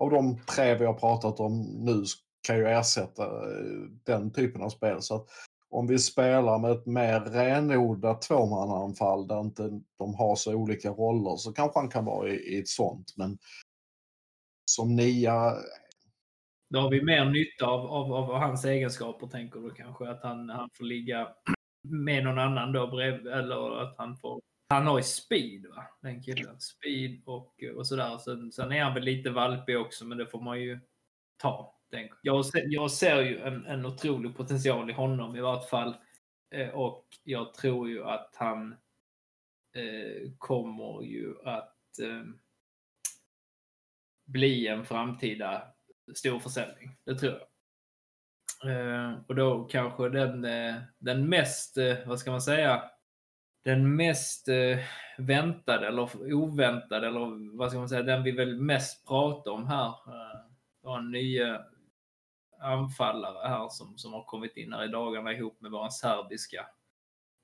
av 0.00 0.10
de 0.10 0.38
tre 0.54 0.74
vi 0.74 0.86
har 0.86 0.94
pratat 0.94 1.40
om 1.40 1.62
nu 1.62 2.04
kan 2.46 2.56
ju 2.56 2.66
ersätta 2.66 3.24
eh, 3.24 3.88
den 4.06 4.32
typen 4.32 4.62
av 4.62 4.68
spel. 4.68 5.02
Så 5.02 5.16
att 5.16 5.26
om 5.70 5.86
vi 5.86 5.98
spelar 5.98 6.58
med 6.58 6.70
ett 6.70 6.86
mer 6.86 7.20
renodlat 7.20 8.22
tvåmannaanfall 8.22 9.26
där 9.26 9.40
inte 9.40 9.80
de 9.98 10.14
har 10.14 10.36
så 10.36 10.54
olika 10.54 10.90
roller 10.90 11.36
så 11.36 11.52
kanske 11.52 11.78
han 11.78 11.88
kan 11.88 12.04
vara 12.04 12.28
i, 12.28 12.32
i 12.32 12.58
ett 12.60 12.68
sånt. 12.68 13.14
Men 13.16 13.38
som 14.70 14.96
nia, 14.96 15.54
Då 16.70 16.80
har 16.80 16.90
vi 16.90 17.04
mer 17.04 17.24
nytta 17.24 17.66
av, 17.66 17.86
av, 17.86 18.12
av 18.12 18.40
hans 18.40 18.64
egenskaper 18.64 19.26
tänker 19.26 19.60
du 19.60 19.70
kanske? 19.70 20.08
Att 20.08 20.22
han, 20.22 20.50
han 20.50 20.68
får 20.78 20.84
ligga 20.84 21.28
med 21.88 22.24
någon 22.24 22.38
annan 22.38 22.72
då 22.72 22.86
bredvid 22.86 23.26
eller 23.26 23.82
att 23.82 23.94
han 23.98 24.16
får... 24.16 24.40
Han 24.70 24.86
har 24.86 24.98
ju 24.98 25.02
speed 25.02 25.66
va, 25.66 25.86
den 26.00 26.22
killen. 26.22 26.60
Speed 26.60 27.22
och, 27.26 27.64
och 27.76 27.86
sådär. 27.86 28.18
Sen, 28.18 28.52
sen 28.52 28.72
är 28.72 28.82
han 28.82 28.94
väl 28.94 29.02
lite 29.02 29.30
valpig 29.30 29.78
också 29.78 30.04
men 30.04 30.18
det 30.18 30.26
får 30.26 30.40
man 30.40 30.60
ju 30.60 30.80
ta. 31.36 31.76
Jag, 32.22 32.46
ser, 32.46 32.64
jag 32.66 32.90
ser 32.90 33.22
ju 33.22 33.40
en, 33.40 33.66
en 33.66 33.86
otrolig 33.86 34.36
potential 34.36 34.90
i 34.90 34.92
honom 34.92 35.36
i 35.36 35.40
vart 35.40 35.68
fall. 35.68 35.94
Eh, 36.54 36.68
och 36.68 37.06
jag 37.24 37.54
tror 37.54 37.88
ju 37.88 38.04
att 38.04 38.34
han 38.36 38.72
eh, 39.74 40.30
kommer 40.38 41.02
ju 41.02 41.34
att 41.44 41.98
eh, 42.02 42.22
bli 44.26 44.66
en 44.66 44.84
framtida 44.84 45.62
stor 46.14 46.38
försäljning. 46.38 46.96
Det 47.04 47.14
tror 47.14 47.32
jag. 47.32 47.46
Eh, 48.70 49.14
och 49.26 49.34
då 49.34 49.64
kanske 49.64 50.08
den, 50.08 50.44
eh, 50.44 50.74
den 50.98 51.28
mest, 51.28 51.76
eh, 51.76 51.96
vad 52.06 52.20
ska 52.20 52.30
man 52.30 52.42
säga, 52.42 52.90
den 53.62 53.96
mest 53.96 54.48
eh, 54.48 54.78
väntade 55.18 55.86
eller 55.86 56.32
oväntade 56.34 57.06
eller 57.06 57.56
vad 57.56 57.70
ska 57.70 57.78
man 57.78 57.88
säga, 57.88 58.02
den 58.02 58.22
vi 58.22 58.30
väl 58.30 58.60
mest 58.60 59.06
pratar 59.06 59.50
om 59.50 59.66
här. 59.66 59.88
Eh, 59.88 60.40
var 60.80 60.98
en 60.98 61.10
ny 61.10 61.40
eh, 61.40 61.60
anfallare 62.60 63.48
här 63.48 63.68
som, 63.68 63.98
som 63.98 64.12
har 64.12 64.24
kommit 64.24 64.56
in 64.56 64.72
här 64.72 64.84
i 64.84 64.88
dagarna 64.88 65.32
ihop 65.32 65.60
med 65.60 65.70
våran 65.70 65.92
serbiska 65.92 66.66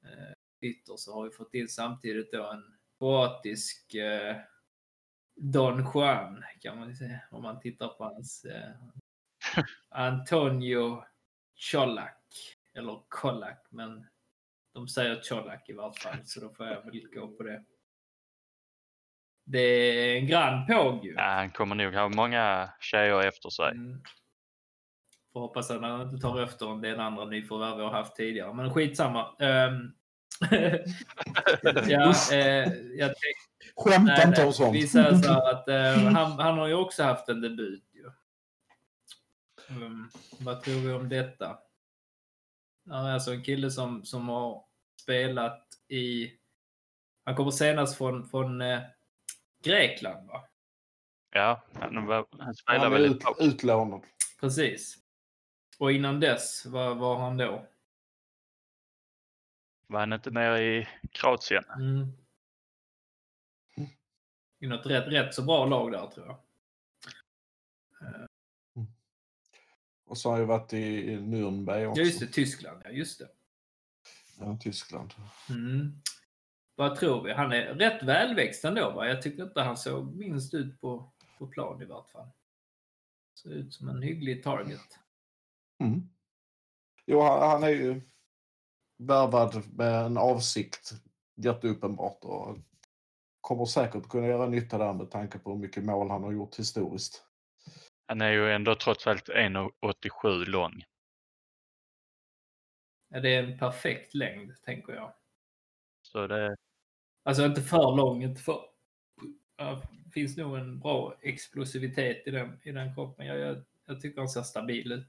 eh, 0.05 0.33
ytter 0.61 0.97
så 0.97 1.15
har 1.15 1.25
vi 1.25 1.31
fått 1.31 1.55
in 1.55 1.69
samtidigt 1.69 2.33
då 2.33 2.51
en 2.51 2.65
kroatisk 2.99 3.95
eh, 3.95 4.37
Don 5.37 5.91
Juan 5.95 6.45
kan 6.61 6.79
man 6.79 6.97
säga 6.97 7.21
om 7.31 7.43
man 7.43 7.61
tittar 7.61 7.89
på 7.89 8.05
hans 8.05 8.45
eh, 8.45 8.71
Antonio 9.89 11.05
Colak. 11.73 12.23
Eller 12.75 13.03
Kolak, 13.09 13.67
men 13.71 14.07
de 14.77 14.89
säger 14.89 15.21
Colak 15.29 15.69
i 15.69 15.73
vart 15.73 15.99
fall, 15.99 16.19
så 16.25 16.41
då 16.41 16.51
får 16.51 16.67
jag 16.67 16.85
väl 16.85 17.09
gå 17.15 17.29
på 17.29 17.43
det. 17.43 17.65
Det 19.45 19.59
är 19.59 20.17
en 20.17 20.27
grann 20.27 20.67
påg 20.67 21.05
ju. 21.05 21.15
Ja, 21.15 21.23
han 21.23 21.51
kommer 21.51 21.75
nog 21.75 21.95
ha 21.95 22.09
många 22.09 22.71
tjejer 22.81 23.21
efter 23.21 23.51
sig. 23.51 23.71
Mm. 23.71 24.03
Får 25.33 25.41
hoppas 25.41 25.71
att 25.71 25.81
han 25.81 26.01
inte 26.01 26.23
tar 26.23 26.43
efter 26.43 26.69
om 26.69 26.81
det 26.81 26.89
är 26.89 26.95
en 26.95 27.01
andra 27.01 27.25
nyförvärv 27.25 27.77
vi 27.77 27.83
har 27.83 27.91
haft 27.91 28.17
tidigare. 28.17 28.55
Men 28.55 28.75
skitsamma. 28.75 29.37
Um, 29.39 29.95
ja, 31.89 32.15
eh, 32.33 32.73
jag 32.99 33.15
Skämta 33.77 34.13
nej, 34.13 34.27
inte 34.27 34.45
om 34.45 34.53
sånt. 34.53 34.75
Vi 34.75 34.89
säger 34.89 35.15
så 35.15 35.33
här 35.33 35.51
att 35.53 35.69
eh, 35.69 36.13
han, 36.13 36.33
han 36.33 36.59
har 36.59 36.67
ju 36.67 36.75
också 36.75 37.03
haft 37.03 37.29
en 37.29 37.41
debut. 37.41 37.85
Ju. 37.93 38.07
Um, 39.77 40.11
vad 40.39 40.63
tror 40.63 40.75
vi 40.75 40.93
om 40.93 41.09
detta? 41.09 41.59
Han 42.87 43.07
är 43.07 43.13
alltså 43.13 43.33
en 43.33 43.45
kille 43.45 43.71
som, 43.71 44.05
som 44.05 44.29
har 44.29 44.65
spelat 45.03 45.67
i... 45.89 46.33
Han 47.25 47.37
kommer 47.37 47.51
senast 47.51 47.99
från, 47.99 48.29
från 48.29 48.61
eh, 48.61 48.81
Grekland, 49.65 50.29
va? 50.29 50.49
Ja, 51.31 51.63
han, 51.75 52.07
var, 52.07 52.27
han 52.31 52.41
Han 52.41 52.55
spelar 52.55 52.87
är 52.87 52.91
väl 52.91 53.05
ett 53.05 53.17
ut, 53.17 53.37
utlånad. 53.41 54.03
Precis. 54.41 54.97
Och 55.79 55.93
innan 55.93 56.21
dess, 56.21 56.67
vad 56.67 56.97
var 56.97 57.17
han 57.19 57.37
då? 57.37 57.67
Var 59.87 60.01
han 60.01 60.13
inte 60.13 60.31
nere 60.31 60.63
i 60.63 60.89
Kroatien? 61.13 61.65
Mm. 61.65 62.13
I 64.61 64.67
något 64.67 64.87
rätt, 64.87 65.09
rätt 65.09 65.35
så 65.35 65.43
bra 65.43 65.67
lag 65.67 65.93
där, 65.93 66.07
tror 66.07 66.27
jag. 66.27 66.46
Och 70.07 70.19
så 70.19 70.31
har 70.31 70.39
jag 70.39 70.47
varit 70.47 70.73
i, 70.73 71.13
i 71.13 71.17
Nürnberg 71.17 71.87
också. 71.87 72.01
Ja, 72.01 72.07
just 72.07 72.21
det. 72.21 72.27
Tyskland. 72.27 72.83
Ja, 72.85 72.91
just 72.91 73.19
det. 73.19 73.29
Ja, 74.39 74.59
Tyskland. 74.61 75.15
Mm. 75.51 76.03
Vad 76.75 76.97
tror 76.97 77.23
vi? 77.23 77.33
Han 77.33 77.53
är 77.53 77.75
rätt 77.75 78.03
välväxt 78.03 78.65
ändå, 78.65 78.91
va? 78.91 79.09
Jag 79.09 79.23
tycker 79.23 79.43
inte 79.43 79.61
han 79.61 79.77
såg 79.77 80.17
minst 80.17 80.55
ut 80.55 80.81
på, 80.81 81.13
på 81.39 81.47
plan 81.47 81.83
i 81.83 81.85
vart 81.85 82.11
fall. 82.11 82.29
Ser 83.43 83.51
ut 83.51 83.75
som 83.75 83.89
en 83.89 84.03
hygglig 84.03 84.43
target. 84.43 84.99
Mm. 85.79 86.09
Jo, 87.07 87.21
han, 87.21 87.51
han 87.51 87.63
är 87.63 87.69
ju 87.69 88.01
värvad 88.99 89.63
med 89.73 90.05
en 90.05 90.17
avsikt 90.17 90.93
jätteuppenbart 91.35 92.25
och 92.25 92.59
kommer 93.41 93.65
säkert 93.65 94.09
kunna 94.09 94.27
göra 94.27 94.47
nytta 94.47 94.79
där 94.79 94.93
med 94.93 95.11
tanke 95.11 95.39
på 95.39 95.51
hur 95.51 95.59
mycket 95.59 95.85
mål 95.85 96.11
han 96.11 96.23
har 96.23 96.33
gjort 96.33 96.59
historiskt. 96.59 97.26
Han 98.07 98.21
är 98.21 98.31
ju 98.31 98.53
ändå 98.53 98.75
trots 98.75 99.07
allt 99.07 99.29
1,87 99.29 100.45
lång. 100.45 100.85
Ja, 103.09 103.21
det 103.21 103.35
är 103.35 103.43
en 103.43 103.59
perfekt 103.59 104.15
längd, 104.15 104.63
tänker 104.63 104.93
jag. 104.93 105.13
Så 106.03 106.27
det, 106.27 106.57
Alltså 107.27 107.45
inte 107.47 107.63
för 107.63 107.97
lång, 107.97 108.23
inte 108.23 108.43
för... 108.43 108.61
Ja, 109.57 109.83
det 110.05 110.11
finns 110.11 110.37
nog 110.37 110.57
en 110.57 110.79
bra 110.79 111.15
explosivitet 111.23 112.27
i 112.27 112.31
den, 112.31 112.61
i 112.63 112.73
den 112.73 112.95
kroppen. 112.95 113.27
Jag, 113.27 113.39
jag, 113.39 113.63
jag 113.87 114.01
tycker 114.01 114.21
han 114.21 114.29
ser 114.29 114.43
stabil 114.43 114.93
ut. 114.93 115.09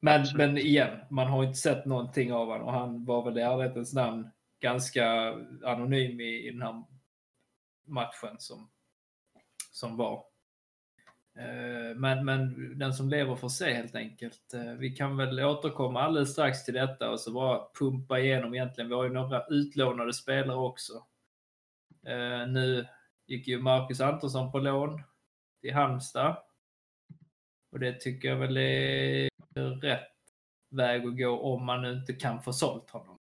Men, 0.00 0.20
Absolut. 0.20 0.36
men 0.36 0.58
igen, 0.58 0.98
man 1.10 1.26
har 1.26 1.44
inte 1.44 1.58
sett 1.58 1.84
någonting 1.84 2.32
av 2.32 2.46
honom 2.46 2.66
och 2.66 2.72
han 2.72 3.04
var 3.04 3.24
väl 3.24 3.38
i 3.38 3.40
ärlighetens 3.40 3.94
namn 3.94 4.30
ganska 4.60 5.34
anonym 5.64 6.20
i, 6.20 6.48
i 6.48 6.50
den 6.50 6.62
här 6.62 6.84
matchen 7.84 8.36
som, 8.38 8.70
som 9.72 9.96
var. 9.96 10.24
Eh, 11.38 11.96
Men, 11.96 12.24
men 12.24 12.78
den 12.78 12.92
som 12.94 13.08
lever 13.08 13.36
får 13.36 13.48
se 13.48 13.74
helt 13.74 13.94
enkelt. 13.94 14.54
Eh, 14.54 14.72
Vi 14.72 14.90
kan 14.90 15.16
väl 15.16 15.40
återkomma 15.44 16.02
alldeles 16.02 16.32
strax 16.32 16.64
till 16.64 16.74
detta 16.74 17.10
och 17.10 17.20
så 17.20 17.32
bara 17.32 17.68
pumpa 17.78 18.18
igenom 18.18 18.54
egentligen. 18.54 18.88
Vi 18.88 18.94
har 18.94 19.04
ju 19.04 19.10
några 19.10 19.46
utlånade 19.46 20.12
spelare 20.12 20.56
också. 20.56 20.92
Eh, 22.06 22.46
Nu 22.46 22.86
gick 23.26 23.48
ju 23.48 23.58
Marcus 23.62 24.00
Antonsson 24.00 24.52
på 24.52 24.58
lån 24.58 25.02
till 25.60 25.74
Halmstad. 25.74 26.36
Och 27.72 27.78
det 27.80 28.00
tycker 28.00 28.28
jag 28.28 28.36
väl 28.36 28.56
är 28.56 29.28
rätt 29.80 30.08
väg 30.70 31.06
att 31.06 31.18
gå 31.18 31.40
om 31.40 31.64
man 31.66 31.82
nu 31.82 31.92
inte 31.92 32.12
kan 32.12 32.42
få 32.42 32.52
sålt 32.52 32.90
honom. 32.90 33.16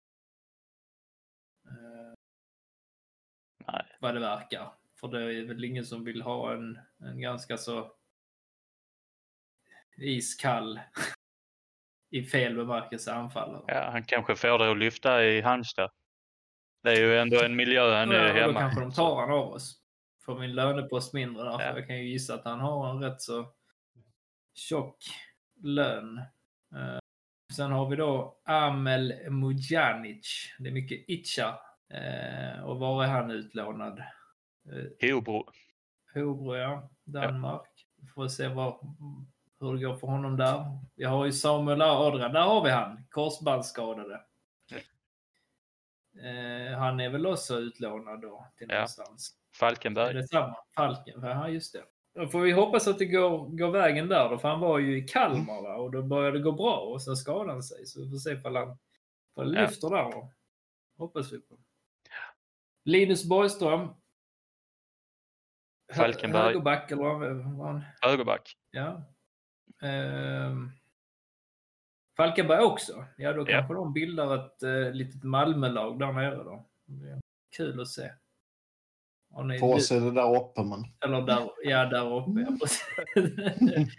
Nej. 3.67 3.87
Vad 4.01 4.15
det 4.15 4.21
verkar. 4.21 4.73
För 5.01 5.09
det 5.09 5.35
är 5.35 5.45
väl 5.47 5.65
ingen 5.65 5.87
som 5.87 6.05
vill 6.05 6.23
ha 6.23 6.53
en, 6.53 6.79
en 6.99 7.21
ganska 7.21 7.57
så 7.57 7.93
iskall 9.97 10.81
i 12.11 12.23
fel 12.25 12.57
bemärkelse 12.57 13.13
anfallare. 13.13 13.65
Ja, 13.67 13.91
han 13.91 14.05
kanske 14.05 14.37
får 14.37 14.59
det 14.59 14.71
att 14.71 14.79
lyfta 14.79 15.25
i 15.25 15.41
Halmstad. 15.41 15.91
Det 16.83 16.91
är 16.93 17.01
ju 17.01 17.19
ändå 17.19 17.43
en 17.43 17.57
miljö 17.57 17.95
han 17.95 18.11
är 18.11 18.15
Ja, 18.15 18.29
och 18.29 18.35
då 18.35 18.41
hemma 18.41 18.61
kanske 18.61 18.81
de 18.81 18.93
tar 18.93 19.21
han 19.21 19.31
av 19.31 19.49
oss. 19.53 19.79
Får 20.25 20.39
min 20.41 20.55
lönepost 20.55 21.15
mindre 21.15 21.45
där. 21.45 21.59
För 21.59 21.65
Ja. 21.65 21.77
jag 21.79 21.87
kan 21.87 21.97
ju 21.97 22.09
gissa 22.09 22.35
att 22.35 22.45
han 22.45 22.61
har 22.61 22.91
en 22.91 23.03
rätt 23.03 23.21
så 23.23 23.53
tjock 24.55 24.97
lön. 25.63 26.19
Eh, 26.75 26.99
sen 27.57 27.73
har 27.73 27.89
vi 27.91 27.97
då 27.97 28.41
Amel 28.45 29.31
Mujanic. 29.31 30.55
Det 30.59 30.69
är 30.69 30.73
mycket 30.73 31.05
Itcha. 31.09 31.59
Eh, 31.95 32.63
och 32.65 32.79
var 32.79 33.05
är 33.05 33.09
han 33.09 33.31
utlånad? 33.31 33.99
Eh, 34.73 35.11
Hobro. 35.15 35.47
Hobro, 36.15 36.57
ja. 36.57 36.91
Danmark. 37.05 37.87
Vi 37.97 38.09
får 38.09 38.29
se 38.29 38.49
vad, 38.49 38.97
hur 39.67 39.75
det 39.75 39.85
går 39.85 39.97
för 39.97 40.07
honom 40.07 40.37
där. 40.37 40.79
Vi 40.95 41.05
har 41.05 41.25
ju 41.25 41.33
Samuel 41.33 41.83
Adrian. 41.83 42.33
Där 42.33 42.41
har 42.43 42.65
vi 42.65 42.71
han. 42.71 43.05
Korsbandsskadade. 43.11 44.21
Eh, 46.23 46.79
han 46.79 47.01
är 47.01 47.09
väl 47.11 47.27
också 47.27 47.55
utlånad 47.59 48.21
då 48.21 48.47
till 48.57 48.67
Ja. 48.71 48.75
någonstans. 48.75 49.39
Är 49.53 49.57
Falkenberg. 49.59 50.15
det 50.15 50.29
samma? 50.29 50.57
Falken? 50.77 51.23
Ja, 51.23 51.49
just 51.49 51.73
det. 51.73 51.85
Då 52.15 52.29
får 52.29 52.41
vi 52.41 52.53
hoppas 52.53 52.89
att 52.89 52.99
det 52.99 53.07
går, 53.07 53.47
går 53.59 53.71
vägen 53.71 54.09
där 54.09 54.29
då, 54.29 54.39
för 54.39 54.49
han 54.49 54.61
var 54.61 54.79
ju 54.79 54.99
i 54.99 55.09
Kalmar 55.09 55.63
va? 55.63 55.75
och 55.77 55.91
då 55.91 56.03
började 56.03 56.39
det 56.39 56.43
gå 56.43 56.53
bra 56.53 56.77
och 56.77 57.03
sen 57.03 57.17
skadade 57.17 57.53
han 57.53 57.63
sig. 57.63 57.87
Så 57.87 58.01
vi 58.05 58.11
får 58.11 58.17
se 58.17 58.31
ifall 58.33 58.57
han 58.57 58.79
ifall 59.33 59.55
Ja. 59.55 59.61
lyfter 59.61 59.91
där. 59.91 60.11
Då. 60.11 60.33
Hoppas 60.99 61.33
vi 61.33 61.41
på. 61.41 61.59
Linus 62.85 63.25
Borgström. 63.29 63.89
Falkenberg. 65.95 66.43
Högerback 66.43 66.91
eller 66.91 67.03
vad 67.03 67.21
var 67.21 67.67
han? 67.67 67.83
Högerback. 68.01 68.57
Ja. 68.71 69.03
Ehm. 69.83 70.71
Falkenberg 72.17 72.61
också. 72.61 73.05
Ja, 73.17 73.33
då 73.33 73.41
Ja. 73.41 73.47
kanske 73.47 73.75
de 73.75 73.93
bildar 73.93 74.35
ett 74.37 74.63
eh, 74.63 74.93
litet 74.93 75.23
Malmölag 75.23 75.99
där 75.99 76.13
nere 76.13 76.37
då. 76.45 76.67
Kul 77.57 77.81
att 77.81 77.89
se. 77.89 78.11
För 79.61 79.75
oss 79.75 79.91
är 79.91 80.01
det 80.01 80.11
där 80.11 80.37
uppe 80.37 80.63
men. 80.63 80.85
eller 81.05 81.23
där, 81.23 81.51
ja, 81.65 81.85
där 81.85 82.17
uppe. 82.17 82.41
Ja, 82.41 82.57
precis. 82.61 82.85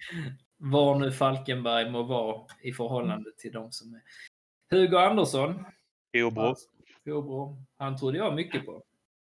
Var 0.57 0.99
nu 0.99 1.11
Falkenberg 1.11 1.89
må 1.91 2.03
vara 2.03 2.41
i 2.61 2.73
förhållande 2.73 3.31
till 3.37 3.51
de 3.51 3.71
som 3.71 3.93
är. 3.93 4.01
Hugo 4.69 4.97
Andersson. 4.97 5.65
Hobro. 6.23 6.55
Hobro. 7.05 7.57
Han 7.77 7.97
trodde 7.97 8.17
jag 8.17 8.35
mycket 8.35 8.65
på. 8.65 8.83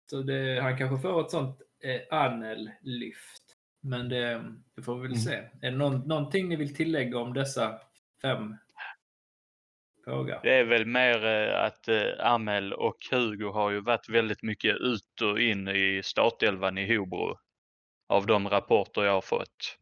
Så 0.10 0.22
det, 0.22 0.60
han 0.62 0.78
kanske 0.78 0.97
får 1.01 1.22
ett 1.22 1.32
sånt 1.32 1.62
eh, 1.84 2.18
Anel-lyft. 2.20 3.57
Men 3.82 4.10
det, 4.10 4.44
det 4.76 4.82
får 4.82 4.96
vi 4.96 5.02
väl 5.02 5.12
Mm. 5.12 5.18
se. 5.20 5.36
Är 5.36 5.72
det 5.72 5.78
någon, 5.78 6.08
någonting 6.08 6.50
ni 6.50 6.56
vill 6.56 6.76
tillägga 6.76 7.18
om 7.18 7.34
dessa 7.34 7.80
fem 8.22 8.56
frågor? 10.06 10.40
Det 10.44 10.54
är 10.54 10.64
väl 10.64 10.86
mer 10.86 11.26
eh, 11.26 11.64
att 11.64 11.88
eh, 11.88 12.04
Amel 12.20 12.74
och 12.74 12.98
Hugo 13.12 13.52
har 13.52 13.72
ju 13.72 13.82
varit 13.82 14.10
väldigt 14.10 14.44
mycket 14.44 14.76
ut 14.76 15.22
och 15.22 15.40
in 15.42 15.68
i 15.68 16.02
startelvan 16.04 16.78
i 16.78 16.98
Hobro. 16.98 17.38
Av 18.10 18.26
de 18.26 18.50
rapporter 18.50 19.04
jag 19.04 19.12
har 19.14 19.22
fått. 19.22 19.78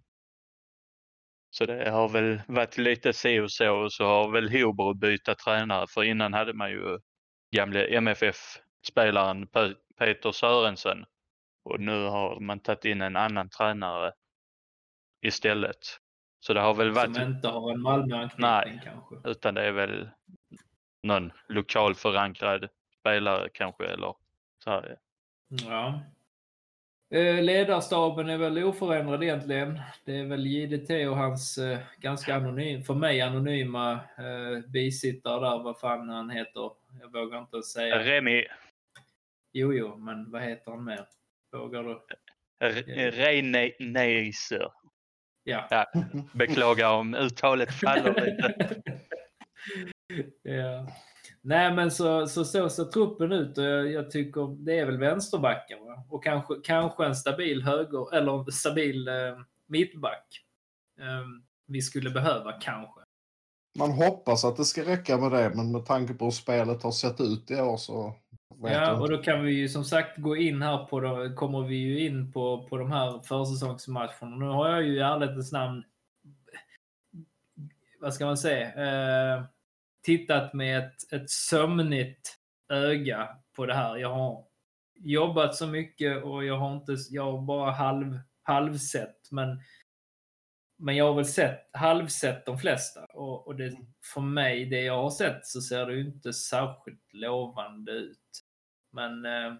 Så 1.49 1.65
det 1.65 1.89
har 1.89 2.09
väl 2.09 2.41
varit 2.47 2.77
lite 2.77 3.13
si 3.13 3.39
och 3.39 3.51
så 3.51 3.75
och 3.75 3.93
så 3.93 4.05
har 4.05 4.31
väl 4.31 4.49
Hobro 4.49 4.93
bytt 4.93 5.37
tränare 5.45 5.85
för 5.89 6.03
innan 6.03 6.33
hade 6.33 6.53
man 6.53 6.71
ju 6.71 6.99
gamle 7.55 7.87
MFF-spelaren 7.97 9.47
Pe- 9.47 9.75
Peter 9.99 10.31
Sörensen. 10.31 11.05
Och 11.65 11.79
nu 11.79 12.03
har 12.03 12.39
man 12.39 12.59
tagit 12.59 12.85
in 12.85 13.01
en 13.01 13.15
annan 13.15 13.49
tränare 13.49 14.13
istället. 15.21 15.77
Så 16.39 16.53
det 16.53 16.61
har 16.61 16.73
väl 16.73 16.91
varit 16.91 17.15
Som 17.15 17.23
inte 17.23 17.47
har 17.47 17.71
en 17.71 17.81
Malmöanknytning 17.81 18.79
kanske. 18.83 19.29
utan 19.29 19.53
det 19.53 19.63
är 19.67 19.71
väl 19.71 20.09
någon 21.03 21.31
lokal 21.47 21.95
förankrad 21.95 22.69
spelare 22.99 23.49
kanske 23.53 23.85
eller 23.85 24.15
så 24.63 24.69
här. 24.69 24.97
Ja. 25.47 25.99
Eh, 27.09 27.43
Ledarstaben 27.43 28.29
är 28.29 28.37
väl 28.37 28.63
oförändrad 28.63 29.23
egentligen. 29.23 29.79
Det 30.05 30.19
är 30.19 30.25
väl 30.25 30.45
JDT 30.45 31.07
och 31.09 31.17
hans 31.17 31.57
eh, 31.57 31.79
ganska 31.97 32.35
anonym, 32.35 32.83
för 32.83 32.93
mig 32.93 33.21
anonyma 33.21 33.91
eh, 33.93 34.59
bisittare 34.67 35.39
där, 35.49 35.63
vad 35.63 35.79
fan 35.79 36.09
han 36.09 36.29
heter. 36.29 36.71
Jag 37.01 37.11
vågar 37.13 37.39
inte 37.39 37.63
säga. 37.63 37.99
Remi 38.03 38.47
Jo, 39.51 39.73
jo, 39.73 39.97
men 39.97 40.31
vad 40.31 40.41
heter 40.41 40.71
han 40.71 40.83
mer? 40.83 41.05
Vågar 41.51 41.83
du? 41.83 42.01
Reineiser. 43.11 44.71
Ja. 45.43 45.67
Ja, 45.69 45.85
beklagar 46.33 46.93
om 46.93 47.15
uttalet 47.15 47.73
faller 47.73 48.25
lite. 48.25 48.81
ja. 50.55 50.87
Nej, 51.41 51.73
men 51.73 51.91
så, 51.91 52.27
så 52.27 52.45
så 52.45 52.69
ser 52.69 52.83
truppen 52.83 53.31
ut 53.31 53.57
och 53.57 53.63
jag, 53.63 53.91
jag 53.91 54.11
tycker 54.11 54.65
det 54.65 54.79
är 54.79 54.85
väl 54.85 54.97
vänsterbacken 54.97 55.85
va? 55.85 56.05
och 56.09 56.23
kanske, 56.23 56.53
kanske 56.63 57.05
en 57.05 57.15
stabil 57.15 57.63
höger 57.63 58.15
eller 58.15 58.51
stabil 58.51 59.07
eh, 59.07 59.13
mittback. 59.67 60.41
Eh, 60.99 61.25
vi 61.67 61.81
skulle 61.81 62.09
behöva 62.09 62.51
kanske. 62.51 63.01
Man 63.79 63.91
hoppas 63.91 64.45
att 64.45 64.57
det 64.57 64.65
ska 64.65 64.85
räcka 64.85 65.17
med 65.17 65.31
det, 65.31 65.51
men 65.55 65.71
med 65.71 65.85
tanke 65.85 66.13
på 66.13 66.25
hur 66.25 66.31
spelet 66.31 66.83
har 66.83 66.91
sett 66.91 67.21
ut 67.21 67.51
i 67.51 67.55
år 67.55 67.77
så 67.77 68.15
Ja, 68.71 68.99
och 68.99 69.09
då 69.09 69.17
kan 69.17 69.43
vi 69.43 69.51
ju 69.53 69.69
som 69.69 69.83
sagt 69.83 70.17
gå 70.17 70.37
in 70.37 70.61
här 70.61 70.85
på, 70.85 70.99
de, 70.99 71.35
kommer 71.35 71.61
vi 71.61 71.75
ju 71.75 71.99
in 71.99 72.31
på, 72.31 72.67
på 72.69 72.77
de 72.77 72.91
här 72.91 73.19
försäsongsmatcherna. 73.19 74.35
Nu 74.35 74.45
har 74.45 74.69
jag 74.69 74.83
ju 74.83 74.95
i 74.95 74.99
ärlighetens 74.99 75.51
namn, 75.51 75.83
vad 77.99 78.13
ska 78.13 78.25
man 78.25 78.37
säga, 78.37 78.67
eh, 78.67 79.43
tittat 80.03 80.53
med 80.53 80.79
ett, 80.79 81.13
ett 81.13 81.29
sömnigt 81.29 82.37
öga 82.69 83.29
på 83.55 83.65
det 83.65 83.73
här. 83.73 83.97
Jag 83.97 84.09
har 84.09 84.43
jobbat 84.95 85.55
så 85.55 85.67
mycket 85.67 86.23
och 86.23 86.45
jag 86.45 86.57
har 86.57 86.75
inte, 86.75 86.95
jag 87.09 87.31
har 87.31 87.41
bara 87.41 87.71
halv, 87.71 88.19
halvsett, 88.43 89.31
men 89.31 89.59
men 90.77 90.95
jag 90.95 91.05
har 91.05 91.13
väl 91.13 91.25
sett, 91.25 91.69
halvsett 91.73 92.45
de 92.45 92.57
flesta 92.57 93.05
och, 93.05 93.47
och 93.47 93.55
det, 93.55 93.77
för 94.13 94.21
mig, 94.21 94.65
det 94.65 94.81
jag 94.81 95.03
har 95.03 95.09
sett 95.09 95.45
så 95.45 95.61
ser 95.61 95.85
det 95.85 95.93
ju 95.93 96.01
inte 96.01 96.33
särskilt 96.33 97.13
lovande 97.13 97.91
ut. 97.91 98.44
Men 98.95 99.25
eh, 99.25 99.53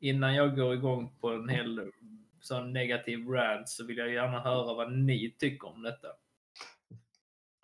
innan 0.00 0.34
jag 0.34 0.56
går 0.56 0.74
igång 0.74 1.16
på 1.20 1.28
en 1.28 1.48
hel 1.48 1.90
sån 2.40 2.72
negativ 2.72 3.28
rant 3.28 3.68
så 3.68 3.86
vill 3.86 3.98
jag 3.98 4.12
gärna 4.12 4.40
höra 4.40 4.74
vad 4.74 4.92
ni 4.92 5.36
tycker 5.38 5.68
om 5.68 5.82
detta. 5.82 6.08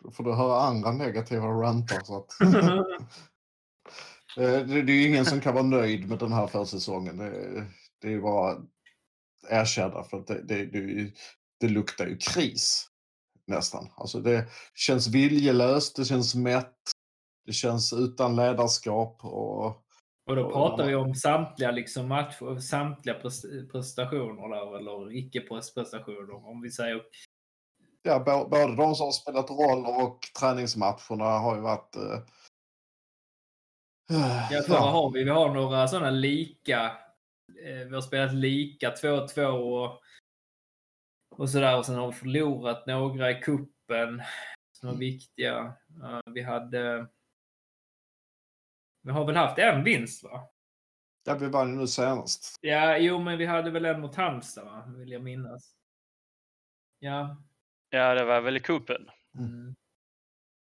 Då 0.02 0.10
får 0.10 0.24
du 0.24 0.32
höra 0.32 0.60
andra 0.60 0.92
negativa 0.92 1.46
rantar. 1.46 2.00
Så 2.04 2.16
att... 2.16 2.30
Eh, 4.36 4.66
det, 4.66 4.74
är 4.74 4.90
ju 4.90 5.08
ingen 5.08 5.24
som 5.24 5.40
kan 5.40 5.54
vara 5.54 5.64
nöjd 5.64 6.08
med 6.08 6.18
den 6.18 6.32
här 6.32 6.46
försäsongen. 6.46 7.16
Det, 7.16 7.66
det 8.00 8.08
är 8.08 8.10
ju 8.10 8.20
bara 8.20 8.56
erkänna 9.48 10.02
för 10.02 10.18
att 10.18 10.26
det, 10.26 10.42
det, 10.42 10.66
det, 10.66 11.12
det 11.60 11.68
luktar 11.68 12.06
ju 12.06 12.16
kris 12.16 12.88
nästan. 13.46 13.88
Alltså 13.96 14.20
det 14.20 14.48
känns 14.74 15.08
viljelöst, 15.08 15.96
det 15.96 16.04
känns 16.04 16.34
mätt, 16.34 16.76
det 17.46 17.52
känns 17.52 17.92
utan 17.92 18.36
ledarskap 18.36 19.24
och 19.24 19.86
Och 20.30 20.36
då 20.36 20.50
pratar 20.50 20.86
vi 20.86 20.94
om 20.94 21.14
samtliga 21.14 21.70
liksom 21.70 22.08
matcher, 22.08 22.58
samtliga 22.58 23.18
pres- 23.18 23.70
prestationer 23.72 24.48
där, 24.48 24.76
eller 24.78 25.16
icke-prestationer. 25.16 26.46
Om 26.46 26.62
vi 26.62 26.70
säger 26.70 27.02
ja, 28.02 28.18
bå- 28.26 28.50
både 28.50 28.76
de 28.76 28.94
som 28.94 29.04
har 29.06 29.12
spelat 29.12 29.50
roll 29.50 29.86
och 30.06 30.18
träningsmatcherna 30.40 31.24
har 31.24 31.56
ju 31.56 31.62
varit... 31.62 31.96
Eh, 31.96 32.18
eh, 34.10 34.48
Ja, 34.50 34.62
för 34.62 34.72
vad 34.72 34.92
har 34.92 35.10
vi? 35.12 35.24
Vi 35.24 35.30
har 35.30 35.54
några 35.54 35.88
sådana 35.88 36.10
lika. 36.10 36.84
Eh, 37.64 37.86
vi 37.88 37.94
har 37.94 38.02
spelat 38.02 38.34
lika 38.34 38.90
2-2 38.90 39.46
och, 39.46 40.00
och 41.36 41.50
sådär. 41.50 41.78
Och 41.78 41.86
sen 41.86 41.94
har 41.94 42.06
vi 42.06 42.12
förlorat 42.12 42.86
några 42.86 43.30
i 43.30 43.42
kuppen 43.42 44.22
som 44.72 44.88
var 44.88 44.96
viktiga. 44.96 45.74
Eh, 46.02 46.20
vi 46.34 46.42
hade... 46.42 47.06
Vi 49.02 49.10
har 49.10 49.24
väl 49.24 49.36
haft 49.36 49.58
en 49.58 49.84
vinst 49.84 50.24
va? 50.24 50.50
Ja, 51.24 51.34
vi 51.34 51.48
vann 51.48 51.76
nu 51.76 51.86
senast. 51.86 52.58
Ja, 52.60 52.98
jo, 52.98 53.18
men 53.18 53.38
vi 53.38 53.46
hade 53.46 53.70
väl 53.70 53.84
en 53.84 54.00
mot 54.00 54.14
Halmstad 54.14 54.64
va? 54.64 54.84
Vill 54.96 55.12
jag 55.12 55.22
minnas. 55.22 55.74
Ja. 56.98 57.36
Ja, 57.90 58.14
det 58.14 58.24
var 58.24 58.40
väl 58.40 58.56
i 58.56 58.60
cupen. 58.60 59.10
Mm. 59.38 59.74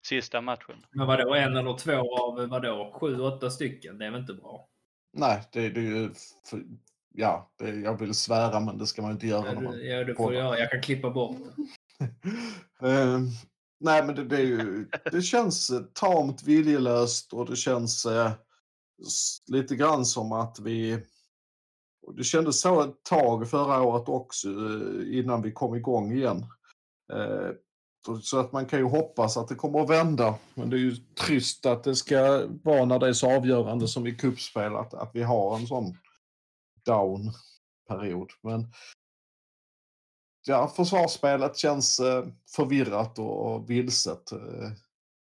Sista 0.07 0.41
matchen. 0.41 0.87
Men 0.91 1.07
vadå, 1.07 1.35
en 1.35 1.57
eller 1.57 1.77
två 1.77 2.19
av 2.19 2.49
vadå, 2.49 2.93
sju, 3.01 3.21
åtta 3.21 3.51
stycken? 3.51 3.99
Det 3.99 4.07
är 4.07 4.11
väl 4.11 4.21
inte 4.21 4.35
bra? 4.35 4.69
Nej, 5.13 5.43
det, 5.53 5.71
det 5.71 5.81
är 5.81 5.85
ju... 5.85 6.11
För, 6.51 6.63
ja, 7.15 7.51
det, 7.59 7.71
jag 7.71 7.99
vill 7.99 8.15
svära 8.15 8.61
men 8.61 8.79
det 8.79 8.87
ska 8.87 9.03
man 9.03 9.11
inte 9.11 9.27
göra. 9.27 9.47
Ja, 9.47 9.53
när 9.53 9.63
man 9.63 9.87
ja, 9.87 10.05
du 10.05 10.15
får 10.15 10.35
göra. 10.35 10.59
Jag 10.59 10.71
kan 10.71 10.83
klippa 10.83 11.11
bort 11.11 11.37
det. 11.39 11.63
Eh, 12.83 13.19
nej, 13.81 14.07
men 14.07 14.15
det, 14.15 14.25
det 14.25 14.37
är 14.37 14.41
ju... 14.47 14.89
Det 15.13 15.23
känns 15.23 15.71
eh, 15.71 15.81
tamt 15.93 16.43
viljelöst 16.43 17.33
och 17.33 17.47
det 17.51 17.57
känns 17.57 18.07
eh, 18.07 18.31
lite 19.47 19.77
grann 19.77 20.05
som 20.07 20.33
att 20.33 20.59
vi... 20.61 21.03
och 22.07 22.15
Det 22.15 22.25
kändes 22.25 22.61
så 22.61 22.81
ett 22.83 23.03
tag 23.03 23.51
förra 23.51 23.83
året 23.83 24.09
också 24.09 24.49
eh, 24.49 25.19
innan 25.19 25.43
vi 25.43 25.53
kom 25.53 25.75
igång 25.75 26.13
igen. 26.13 26.47
Eh, 27.13 27.51
så- 28.07 28.21
så 28.21 28.39
att 28.39 28.53
man 28.53 28.67
kan 28.67 28.79
ju 28.79 28.85
hoppas 28.85 29.37
att 29.37 29.49
det 29.49 29.55
kommer 29.55 29.81
att 29.81 29.91
vända. 29.91 30.35
Men 30.55 30.71
det 30.71 30.77
är 30.77 30.81
ju 30.81 30.97
trist 31.27 31.67
att 31.67 31.85
det 31.85 31.97
ska 31.97 32.47
vara 32.63 32.85
när 32.85 32.99
det 32.99 33.09
är 33.09 33.13
så 33.13 33.37
avgörande 33.37 33.89
som 33.89 34.07
i 34.07 34.15
kuppspel 34.15 34.77
att, 34.77 34.95
att 34.95 35.11
vi 35.15 35.23
har 35.23 35.57
en 35.59 35.67
sån 35.67 35.97
down-period. 36.87 38.31
Men 38.43 38.67
ja, 40.47 40.69
försvarsspelet 40.69 41.57
känns 41.57 42.01
eh, 42.01 42.27
förvirrat 42.57 43.19
och, 43.19 43.71
vilset. 43.71 44.33
Eh, 44.33 44.73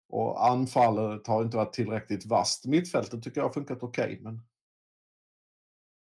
och 0.09 0.47
anfallet 0.47 1.27
har 1.27 1.45
inte 1.45 1.57
varit 1.57 1.73
tillräckligt 1.73 2.27
vasst. 2.27 2.67
Mittfältet 2.67 3.23
tycker 3.23 3.41
jag 3.41 3.49
har 3.49 3.53
funkat 3.53 3.83
okej, 3.83 4.19
men 4.23 4.41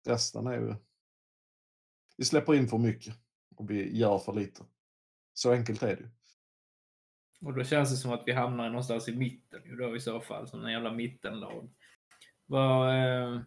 resten 0.06 0.46
är 0.46 0.60
ju... 0.60 0.74
Vi 2.16 2.24
släpper 2.24 2.54
in 2.54 2.68
för 2.68 2.78
mycket 2.78 3.14
och 3.56 3.70
vi 3.70 3.98
gör 3.98 4.18
för 4.18 4.32
lite. 4.32 4.64
Så 5.34 5.52
enkelt 5.52 5.82
är 5.82 5.96
det 5.96 6.02
ju. 6.02 6.10
Och 7.46 7.54
då 7.54 7.64
känns 7.64 7.90
det 7.90 7.96
som 7.96 8.12
att 8.12 8.22
vi 8.26 8.32
hamnar 8.32 8.68
någonstans 8.68 9.08
i 9.08 9.16
mitten 9.16 9.62
ju 9.64 9.76
då 9.76 9.96
i 9.96 10.00
så 10.00 10.20
fall, 10.20 10.48
som 10.48 10.64
en 10.64 10.72
jävla 10.72 10.92
mittenlag. 10.92 11.70
Vad, 12.46 12.88
eh, 12.88 13.40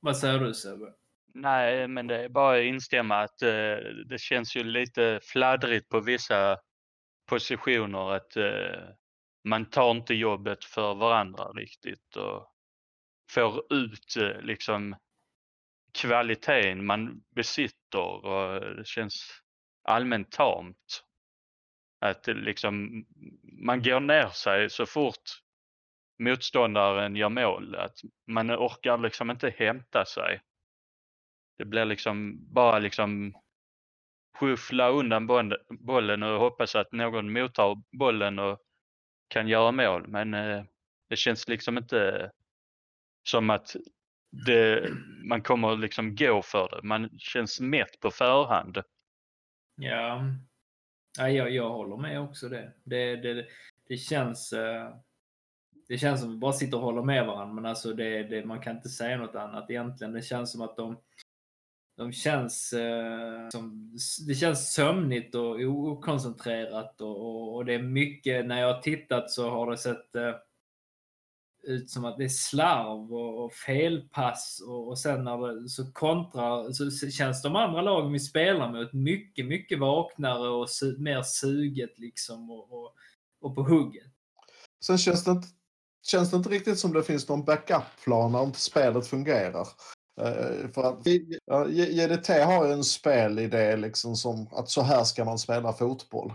vad 0.00 0.16
säger 0.16 0.38
du 0.38 0.54
Sebbe? 0.54 0.94
Nej, 1.40 1.88
men 1.88 2.06
det 2.06 2.24
är 2.24 2.28
bara 2.28 2.58
att 2.58 2.64
instämma 2.64 3.16
att 3.16 3.42
eh, 3.42 3.76
det 4.06 4.20
känns 4.20 4.56
ju 4.56 4.64
lite 4.64 5.20
fladdrigt 5.22 5.88
på 5.88 6.00
vissa 6.00 6.58
positioner. 7.28 8.12
Att 8.12 8.36
eh, 8.36 8.88
man 9.44 9.70
tar 9.70 9.90
inte 9.90 10.14
jobbet 10.14 10.64
för 10.64 10.94
varandra 10.94 11.44
riktigt 11.44 12.16
och 12.16 12.52
får 13.30 13.72
ut 13.72 14.16
eh, 14.20 14.40
liksom 14.42 14.96
kvaliteten 15.98 16.86
man 16.86 17.22
besitter 17.34 18.24
och 18.24 18.60
det 18.76 18.86
känns 18.86 19.42
allmänt 19.84 20.32
tamt. 20.32 21.04
Att 22.00 22.26
liksom, 22.26 23.04
man 23.62 23.82
går 23.82 24.00
ner 24.00 24.28
sig 24.28 24.70
så 24.70 24.86
fort 24.86 25.22
motståndaren 26.18 27.16
gör 27.16 27.28
mål. 27.28 27.74
Att 27.74 27.96
man 28.26 28.50
orkar 28.50 28.98
liksom 28.98 29.30
inte 29.30 29.54
hämta 29.58 30.04
sig. 30.04 30.40
Det 31.58 31.64
blir 31.64 31.84
liksom 31.84 32.46
bara 32.54 32.78
liksom 32.78 33.34
skyffla 34.38 34.88
undan 34.88 35.26
bollen 35.80 36.22
och 36.22 36.40
hoppas 36.40 36.74
att 36.74 36.92
någon 36.92 37.32
mottar 37.32 37.82
bollen 37.98 38.38
och 38.38 38.58
kan 39.28 39.48
göra 39.48 39.72
mål. 39.72 40.08
Men 40.08 40.34
eh, 40.34 40.64
det 41.08 41.16
känns 41.16 41.48
liksom 41.48 41.78
inte 41.78 42.30
som 43.28 43.50
att 43.50 43.76
det, 44.46 44.90
man 45.24 45.42
kommer 45.42 45.76
liksom 45.76 46.14
gå 46.16 46.42
för 46.42 46.68
det. 46.68 46.82
Man 46.82 47.18
känns 47.18 47.60
mätt 47.60 48.00
på 48.00 48.10
förhand. 48.10 48.78
Ja, 49.76 50.24
ja 51.18 51.28
jag, 51.28 51.50
jag 51.50 51.70
håller 51.70 51.96
med 51.96 52.20
också 52.20 52.48
det. 52.48 52.72
Det, 52.84 53.16
det, 53.16 53.46
det 53.88 53.96
känns... 53.96 54.52
eh, 54.52 54.94
Det 55.88 55.98
känns 55.98 56.20
som 56.20 56.30
att 56.30 56.36
vi 56.36 56.38
bara 56.38 56.52
sitter 56.52 56.76
och 56.76 56.82
håller 56.82 57.02
med 57.02 57.26
varandra, 57.26 57.54
men 57.54 57.66
alltså 57.66 57.92
det, 57.94 58.22
det, 58.22 58.44
man 58.44 58.60
kan 58.60 58.76
inte 58.76 58.88
säga 58.88 59.16
något 59.16 59.34
annat 59.34 59.70
egentligen. 59.70 60.12
Det 60.12 60.22
känns 60.22 60.52
som 60.52 60.60
att 60.62 60.76
de, 60.76 60.96
de 61.98 62.12
känns 62.12 62.72
eh, 62.72 63.48
som, 63.52 63.92
det 64.28 64.34
känns 64.34 64.72
sömnigt 64.72 65.34
och 65.34 65.60
okoncentrerat 65.60 67.00
och, 67.00 67.20
och, 67.20 67.54
och 67.54 67.64
det 67.64 67.74
är 67.74 67.82
mycket, 67.82 68.46
när 68.46 68.60
jag 68.60 68.74
har 68.74 68.82
tittat 68.82 69.30
så 69.30 69.50
har 69.50 69.70
det 69.70 69.78
sett 69.78 70.14
eh, 70.14 70.34
ut 71.62 71.90
som 71.90 72.04
att 72.04 72.18
det 72.18 72.24
är 72.24 72.28
slarv 72.28 73.14
och, 73.14 73.44
och 73.44 73.52
felpass 73.52 74.62
och, 74.68 74.88
och 74.88 74.98
sen 74.98 75.24
när 75.24 75.62
det 75.62 75.68
så 75.68 75.92
kontrar 75.92 76.72
så, 76.72 77.10
känns 77.10 77.42
de 77.42 77.56
andra 77.56 77.82
lagen 77.82 78.12
vi 78.12 78.20
spelar 78.20 78.72
mot 78.72 78.92
mycket, 78.92 79.46
mycket 79.46 79.78
vaknare 79.78 80.48
och 80.48 80.70
su, 80.70 80.98
mer 80.98 81.22
suget 81.22 81.98
liksom 81.98 82.50
och, 82.50 82.72
och, 82.72 82.94
och 83.40 83.54
på 83.54 83.62
hugget. 83.62 84.12
Sen 84.84 84.98
känns 84.98 85.24
det, 85.24 85.42
känns 86.06 86.30
det 86.30 86.36
inte 86.36 86.50
riktigt 86.50 86.78
som 86.78 86.92
det 86.92 87.02
finns 87.02 87.28
någon 87.28 87.44
backup-plan 87.44 88.32
när 88.32 88.42
inte 88.42 88.60
spelet 88.60 89.06
fungerar. 89.06 89.66
Eh, 90.20 90.70
för 90.70 90.82
att 90.82 90.98
ja, 91.46 91.68
JDT 91.68 92.28
har 92.28 92.66
ju 92.66 92.72
en 92.72 92.84
spelidé 92.84 93.76
liksom 93.76 94.16
som 94.16 94.48
att 94.52 94.70
så 94.70 94.82
här 94.82 95.04
ska 95.04 95.24
man 95.24 95.38
spela 95.38 95.72
fotboll. 95.72 96.32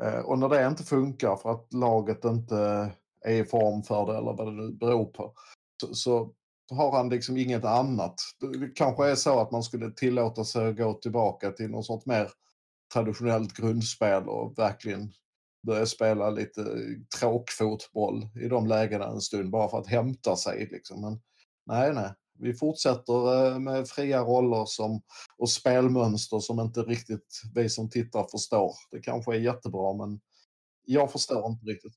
Eh, 0.00 0.18
och 0.18 0.38
när 0.38 0.48
det 0.48 0.66
inte 0.66 0.82
funkar 0.82 1.36
för 1.36 1.50
att 1.50 1.72
laget 1.72 2.24
inte 2.24 2.90
är 3.20 3.32
i 3.32 3.44
form 3.44 3.82
för 3.82 4.06
det 4.06 4.18
eller 4.18 4.32
vad 4.32 4.46
det 4.46 4.52
nu 4.52 4.72
beror 4.72 5.04
på. 5.04 5.34
Så, 5.82 5.94
så 5.94 6.32
har 6.70 6.92
han 6.92 7.08
liksom 7.08 7.36
inget 7.36 7.64
annat. 7.64 8.14
Det 8.40 8.68
kanske 8.74 9.10
är 9.10 9.14
så 9.14 9.40
att 9.40 9.50
man 9.50 9.62
skulle 9.62 9.90
tillåta 9.90 10.44
sig 10.44 10.68
att 10.68 10.76
gå 10.76 10.92
tillbaka 10.92 11.50
till 11.50 11.70
något 11.70 11.86
sånt 11.86 12.06
mer 12.06 12.30
traditionellt 12.92 13.52
grundspel 13.52 14.28
och 14.28 14.58
verkligen 14.58 15.12
börja 15.66 15.86
spela 15.86 16.30
lite 16.30 16.64
tråkfotboll 17.20 18.28
i 18.42 18.48
de 18.48 18.66
lägena 18.66 19.06
en 19.06 19.20
stund 19.20 19.50
bara 19.50 19.68
för 19.68 19.78
att 19.78 19.86
hämta 19.86 20.36
sig. 20.36 20.68
Liksom. 20.72 21.00
Men 21.00 21.20
nej, 21.66 21.94
nej. 21.94 22.10
Vi 22.38 22.54
fortsätter 22.54 23.46
eh, 23.46 23.58
med 23.58 23.88
fria 23.88 24.20
roller 24.20 24.64
som, 24.66 25.02
och 25.38 25.50
spelmönster 25.50 26.38
som 26.38 26.60
inte 26.60 26.80
riktigt 26.80 27.42
vi 27.54 27.68
som 27.68 27.90
tittar 27.90 28.26
förstår. 28.30 28.72
Det 28.90 29.00
kanske 29.00 29.34
är 29.34 29.38
jättebra 29.38 29.92
men 29.92 30.20
jag 30.84 31.12
förstår 31.12 31.46
inte 31.46 31.66
riktigt. 31.66 31.94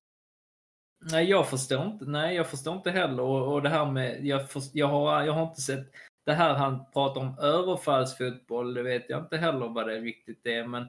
Nej, 1.00 1.30
jag 1.30 1.50
förstår 1.50 1.86
inte. 1.86 2.06
Nej, 2.06 2.36
jag 2.36 2.50
förstår 2.50 2.76
inte 2.76 2.92
heller. 2.92 3.24
Och, 3.24 3.54
och 3.54 3.62
det 3.62 3.70
här 3.70 3.92
med, 3.92 4.26
jag, 4.26 4.50
för, 4.50 4.64
jag, 4.74 4.88
har, 4.88 5.24
jag 5.24 5.34
har 5.34 5.44
inte 5.44 5.62
sett, 5.62 5.88
det 6.26 6.34
här 6.34 6.54
han 6.54 6.92
pratar 6.94 7.22
om 7.22 7.40
överfallsfotboll, 7.40 8.74
det 8.74 8.84
vet 8.84 9.10
jag 9.10 9.24
inte 9.24 9.38
heller 9.38 9.68
vad 9.68 9.88
det 9.88 10.00
riktigt 10.00 10.46
är, 10.46 10.68
men, 10.68 10.88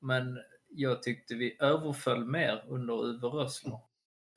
men 0.00 0.38
jag 0.68 1.02
tyckte 1.02 1.34
vi 1.34 1.56
överföll 1.60 2.24
mer 2.24 2.64
under 2.68 3.04
Uwe 3.04 3.26
Rössler. 3.26 3.80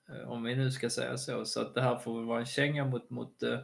Eh, 0.09 0.31
om 0.31 0.43
vi 0.43 0.55
nu 0.55 0.71
ska 0.71 0.89
säga 0.89 1.17
så. 1.17 1.45
Så 1.45 1.61
att 1.61 1.75
det 1.75 1.81
här 1.81 1.97
får 1.97 2.17
väl 2.17 2.25
vara 2.25 2.39
en 2.39 2.45
känga 2.45 2.85
mot, 2.85 3.09
mot 3.09 3.43
uh, 3.43 3.59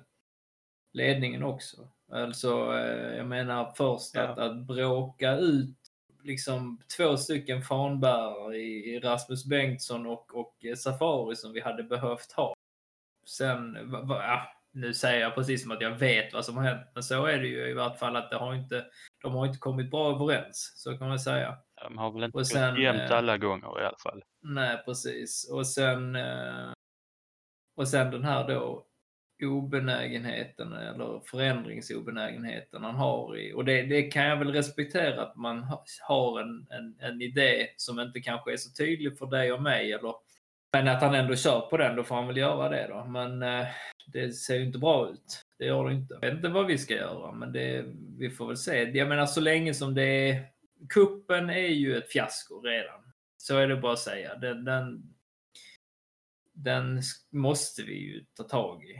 ledningen 0.93 1.43
också. 1.43 1.87
Alltså, 2.11 2.71
uh, 2.71 3.15
jag 3.17 3.27
menar 3.27 3.73
först 3.77 4.15
ja. 4.15 4.21
att, 4.21 4.37
att 4.37 4.57
bråka 4.57 5.35
ut 5.35 5.77
liksom 6.23 6.81
två 6.97 7.17
stycken 7.17 7.61
fanbärare 7.61 8.57
i, 8.57 8.99
Rasmus 8.99 9.45
Bengtsson 9.45 10.05
och, 10.05 10.35
och 10.35 10.55
Safari 10.77 11.35
som 11.35 11.53
vi 11.53 11.61
hade 11.61 11.83
behövt 11.83 12.31
ha. 12.31 12.53
Sen, 13.27 13.91
va, 13.91 14.01
va, 14.01 14.41
nu 14.71 14.93
säger 14.93 15.21
jag 15.21 15.35
precis 15.35 15.61
som 15.61 15.71
att 15.71 15.81
jag 15.81 15.91
vet 15.91 16.33
vad 16.33 16.45
som 16.45 16.57
har 16.57 16.63
hänt, 16.63 16.87
men 16.93 17.03
så 17.03 17.25
är 17.25 17.37
det 17.37 17.47
ju 17.47 17.69
i 17.69 17.73
vart 17.73 17.99
fall 17.99 18.15
att 18.15 18.29
det 18.29 18.35
har 18.35 18.55
inte, 18.55 18.85
de 19.21 19.33
har 19.33 19.45
inte 19.45 19.59
kommit 19.59 19.91
bra 19.91 20.15
överens, 20.15 20.73
så 20.75 20.97
kan 20.97 21.07
man 21.07 21.19
säga. 21.19 21.57
De 21.83 21.97
har 21.97 22.11
väl 22.11 22.23
inte 22.23 22.37
och 22.37 22.47
sen, 22.47 22.75
gått 22.75 22.83
jämnt 22.83 23.11
eh, 23.11 23.17
alla 23.17 23.37
gånger 23.37 23.81
i 23.81 23.85
alla 23.85 23.97
fall. 24.03 24.23
Nej, 24.41 24.81
precis. 24.85 25.49
Och 25.51 25.67
sen, 25.67 26.15
eh, 26.15 26.71
och 27.75 27.87
sen 27.87 28.11
den 28.11 28.23
här 28.23 28.47
då 28.47 28.86
obenägenheten 29.41 30.73
eller 30.73 31.21
förändringsobenägenheten 31.25 32.83
han 32.83 32.95
har 32.95 33.37
i, 33.37 33.53
och 33.53 33.65
det, 33.65 33.81
det 33.81 34.03
kan 34.03 34.25
jag 34.25 34.37
väl 34.37 34.53
respektera 34.53 35.21
att 35.21 35.35
man 35.35 35.67
har 36.07 36.41
en, 36.41 36.67
en, 36.69 36.95
en 36.99 37.21
idé 37.21 37.67
som 37.77 37.99
inte 37.99 38.19
kanske 38.19 38.53
är 38.53 38.57
så 38.57 38.71
tydlig 38.71 39.17
för 39.17 39.25
dig 39.25 39.53
och 39.53 39.61
mig 39.61 39.93
eller 39.93 40.13
men 40.71 40.87
att 40.87 41.01
han 41.01 41.15
ändå 41.15 41.35
kör 41.35 41.59
på 41.59 41.77
den, 41.77 41.95
då 41.95 42.03
får 42.03 42.15
han 42.15 42.27
väl 42.27 42.37
göra 42.37 42.69
det 42.69 42.87
då. 42.89 43.05
Men 43.05 43.43
eh, 43.43 43.67
det 44.07 44.31
ser 44.31 44.55
ju 44.55 44.65
inte 44.65 44.79
bra 44.79 45.09
ut. 45.09 45.45
Det 45.57 45.65
gör 45.65 45.85
det 45.85 45.93
inte. 45.93 46.13
Jag 46.13 46.29
vet 46.29 46.33
inte 46.33 46.49
vad 46.49 46.65
vi 46.65 46.77
ska 46.77 46.93
göra, 46.93 47.31
men 47.31 47.51
det, 47.51 47.85
vi 48.17 48.29
får 48.29 48.47
väl 48.47 48.57
se. 48.57 48.83
Jag 48.83 49.07
menar 49.07 49.25
så 49.25 49.41
länge 49.41 49.73
som 49.73 49.93
det 49.93 50.29
är... 50.29 50.45
Kuppen 50.89 51.49
är 51.49 51.67
ju 51.67 51.97
ett 51.97 52.11
fiasko 52.11 52.61
redan. 52.61 53.13
Så 53.37 53.57
är 53.57 53.67
det 53.67 53.75
bara 53.75 53.93
att 53.93 53.99
säga. 53.99 54.35
Den, 54.35 54.65
den, 54.65 55.15
den 56.53 57.01
måste 57.31 57.83
vi 57.83 57.93
ju 57.93 58.25
ta 58.33 58.43
tag 58.43 58.83
i. 58.83 58.95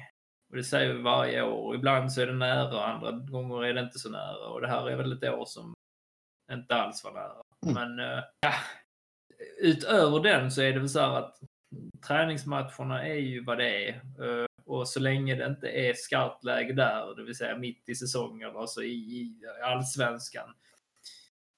Och 0.50 0.56
det 0.56 0.64
säger 0.64 0.94
vi 0.94 1.02
varje 1.02 1.44
år. 1.44 1.76
Ibland 1.76 2.14
så 2.14 2.22
är 2.22 2.28
det 2.28 2.34
nära, 2.34 2.86
andra 2.86 3.12
gånger 3.12 3.64
är 3.64 3.74
det 3.74 3.82
inte 3.82 4.00
så 4.00 4.10
nära. 4.10 4.48
Och 4.48 4.62
det 4.62 4.68
här 4.68 4.90
är 4.90 4.96
väl 4.96 5.12
ett 5.12 5.30
år 5.30 5.46
som 5.46 5.74
inte 6.52 6.76
alls 6.76 7.04
var 7.04 7.14
nära. 7.14 7.42
Mm. 7.66 7.74
Men 7.74 8.18
äh, 8.18 8.24
ja, 8.40 8.54
utöver 9.60 10.20
den 10.20 10.52
så 10.52 10.62
är 10.62 10.74
det 10.74 10.80
väl 10.80 10.90
så 10.90 11.00
här 11.00 11.18
att 11.18 11.40
träningsmatcherna 12.08 13.08
är 13.08 13.16
ju 13.16 13.44
vad 13.44 13.58
det 13.58 13.90
är. 13.90 13.96
Eh, 13.96 14.46
och 14.66 14.88
så 14.88 15.00
länge 15.00 15.36
det 15.36 15.46
inte 15.46 15.68
är 15.68 15.94
skarpt 15.94 16.44
läge 16.44 16.74
där, 16.74 17.16
det 17.16 17.24
vill 17.24 17.38
säga 17.38 17.58
mitt 17.58 17.90
i 17.90 17.96
säsongen, 17.96 18.56
alltså 18.56 18.84
i, 18.84 18.94
i 18.94 19.42
allsvenskan. 19.64 20.56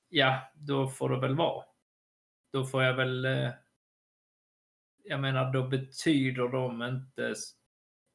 Ja, 0.09 0.51
då 0.53 0.87
får 0.87 1.09
det 1.09 1.19
väl 1.19 1.35
vara. 1.35 1.65
Då 2.53 2.65
får 2.65 2.83
jag 2.83 2.93
väl... 2.93 3.25
Eh, 3.25 3.49
jag 5.03 5.19
menar, 5.19 5.53
då 5.53 5.67
betyder 5.67 6.47
de 6.47 6.83
inte 6.83 7.35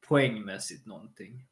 poängmässigt 0.07 0.85
någonting. 0.85 1.47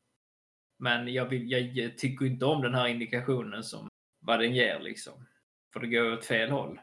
Men 0.80 1.14
jag, 1.14 1.26
vill, 1.26 1.52
jag 1.76 1.98
tycker 1.98 2.26
inte 2.26 2.46
om 2.46 2.62
den 2.62 2.76
här 2.76 2.88
indikationen 2.88 3.64
som 3.64 3.88
vad 4.20 4.40
den 4.40 4.56
ger 4.56 4.80
liksom. 4.80 5.28
För 5.74 5.80
det 5.80 5.88
går 5.88 6.14
åt 6.14 6.26
fel 6.26 6.50
håll. 6.50 6.80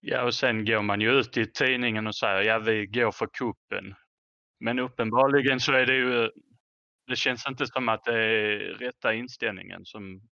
Ja, 0.00 0.22
och 0.22 0.34
sen 0.34 0.64
går 0.64 0.82
man 0.82 1.00
ju 1.00 1.10
ut 1.10 1.36
i 1.36 1.46
tidningen 1.46 2.06
och 2.06 2.16
säger 2.16 2.42
ja, 2.42 2.58
vi 2.58 2.86
går 2.86 3.12
för 3.12 3.26
kuppen. 3.26 3.94
Men 4.60 4.78
uppenbarligen 4.78 5.60
så 5.60 5.72
är 5.72 5.86
det 5.86 5.94
ju, 5.94 6.30
det 7.06 7.16
känns 7.16 7.48
inte 7.48 7.66
som 7.66 7.88
att 7.88 8.04
det 8.04 8.24
är 8.24 8.58
rätta 8.58 9.14
inställningen 9.14 9.84
som 9.84 10.28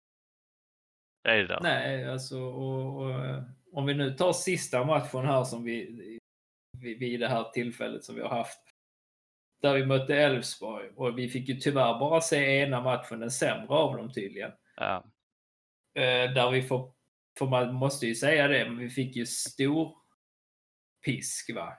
är 1.23 1.45
där. 1.45 1.61
Nej, 1.63 2.11
alltså 2.11 2.39
och, 2.39 3.03
och, 3.03 3.43
om 3.73 3.87
vi 3.87 3.95
nu 3.95 4.11
tar 4.11 4.33
sista 4.33 4.85
matchen 4.85 5.27
här 5.27 5.45
som 5.45 5.65
vi, 5.65 6.19
vid 6.81 7.21
det 7.21 7.29
här 7.29 7.45
tillfället 7.45 8.05
som 8.05 8.15
vi 8.15 8.21
har 8.21 8.29
haft. 8.29 8.66
Där 9.67 9.75
vi 9.75 9.87
mötte 9.87 10.17
Elfsborg 10.17 10.89
och 10.97 11.19
vi 11.19 11.29
fick 11.29 11.49
ju 11.49 11.55
tyvärr 11.55 11.99
bara 11.99 12.21
se 12.21 12.37
ena 12.37 12.81
matchen, 12.81 13.21
den 13.21 13.31
sämre 13.31 13.75
av 13.75 13.97
dem 13.97 14.13
tydligen. 14.13 14.53
Ja. 14.77 15.05
Eh, 15.95 16.33
där 16.33 16.51
vi 16.51 16.63
får 16.63 16.93
för 17.39 17.47
man 17.47 17.75
måste 17.75 18.07
ju 18.07 18.15
säga 18.15 18.49
det, 18.49 18.65
men 18.65 18.79
vi 18.79 18.91
fick 18.91 19.17
ju 19.17 19.27
stor 19.27 19.97
pisk 21.05 21.55
va. 21.55 21.79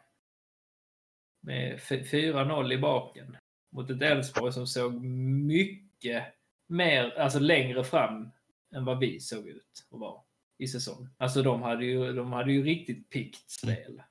Med 1.42 1.80
4-0 1.80 2.74
i 2.74 2.78
baken. 2.78 3.38
Mot 3.72 3.90
ett 3.90 4.02
Elfsborg 4.02 4.54
som 4.54 4.68
såg 4.68 4.94
mycket 5.04 6.24
mer, 6.68 7.20
alltså 7.20 7.40
längre 7.40 7.84
fram 7.84 8.32
än 8.76 8.86
vad 8.86 9.00
vi 9.00 9.20
såg 9.20 9.48
ut 9.48 9.88
att 9.92 10.00
vara 10.00 10.22
i 10.58 10.68
säsong. 10.68 11.10
Alltså 11.18 11.42
de 11.42 11.62
hade 11.62 11.86
ju, 11.86 12.14
de 12.14 12.34
hade 12.34 12.54
ju 12.54 12.64
riktigt 12.64 13.10
pikt 13.10 13.50
spel. 13.50 14.04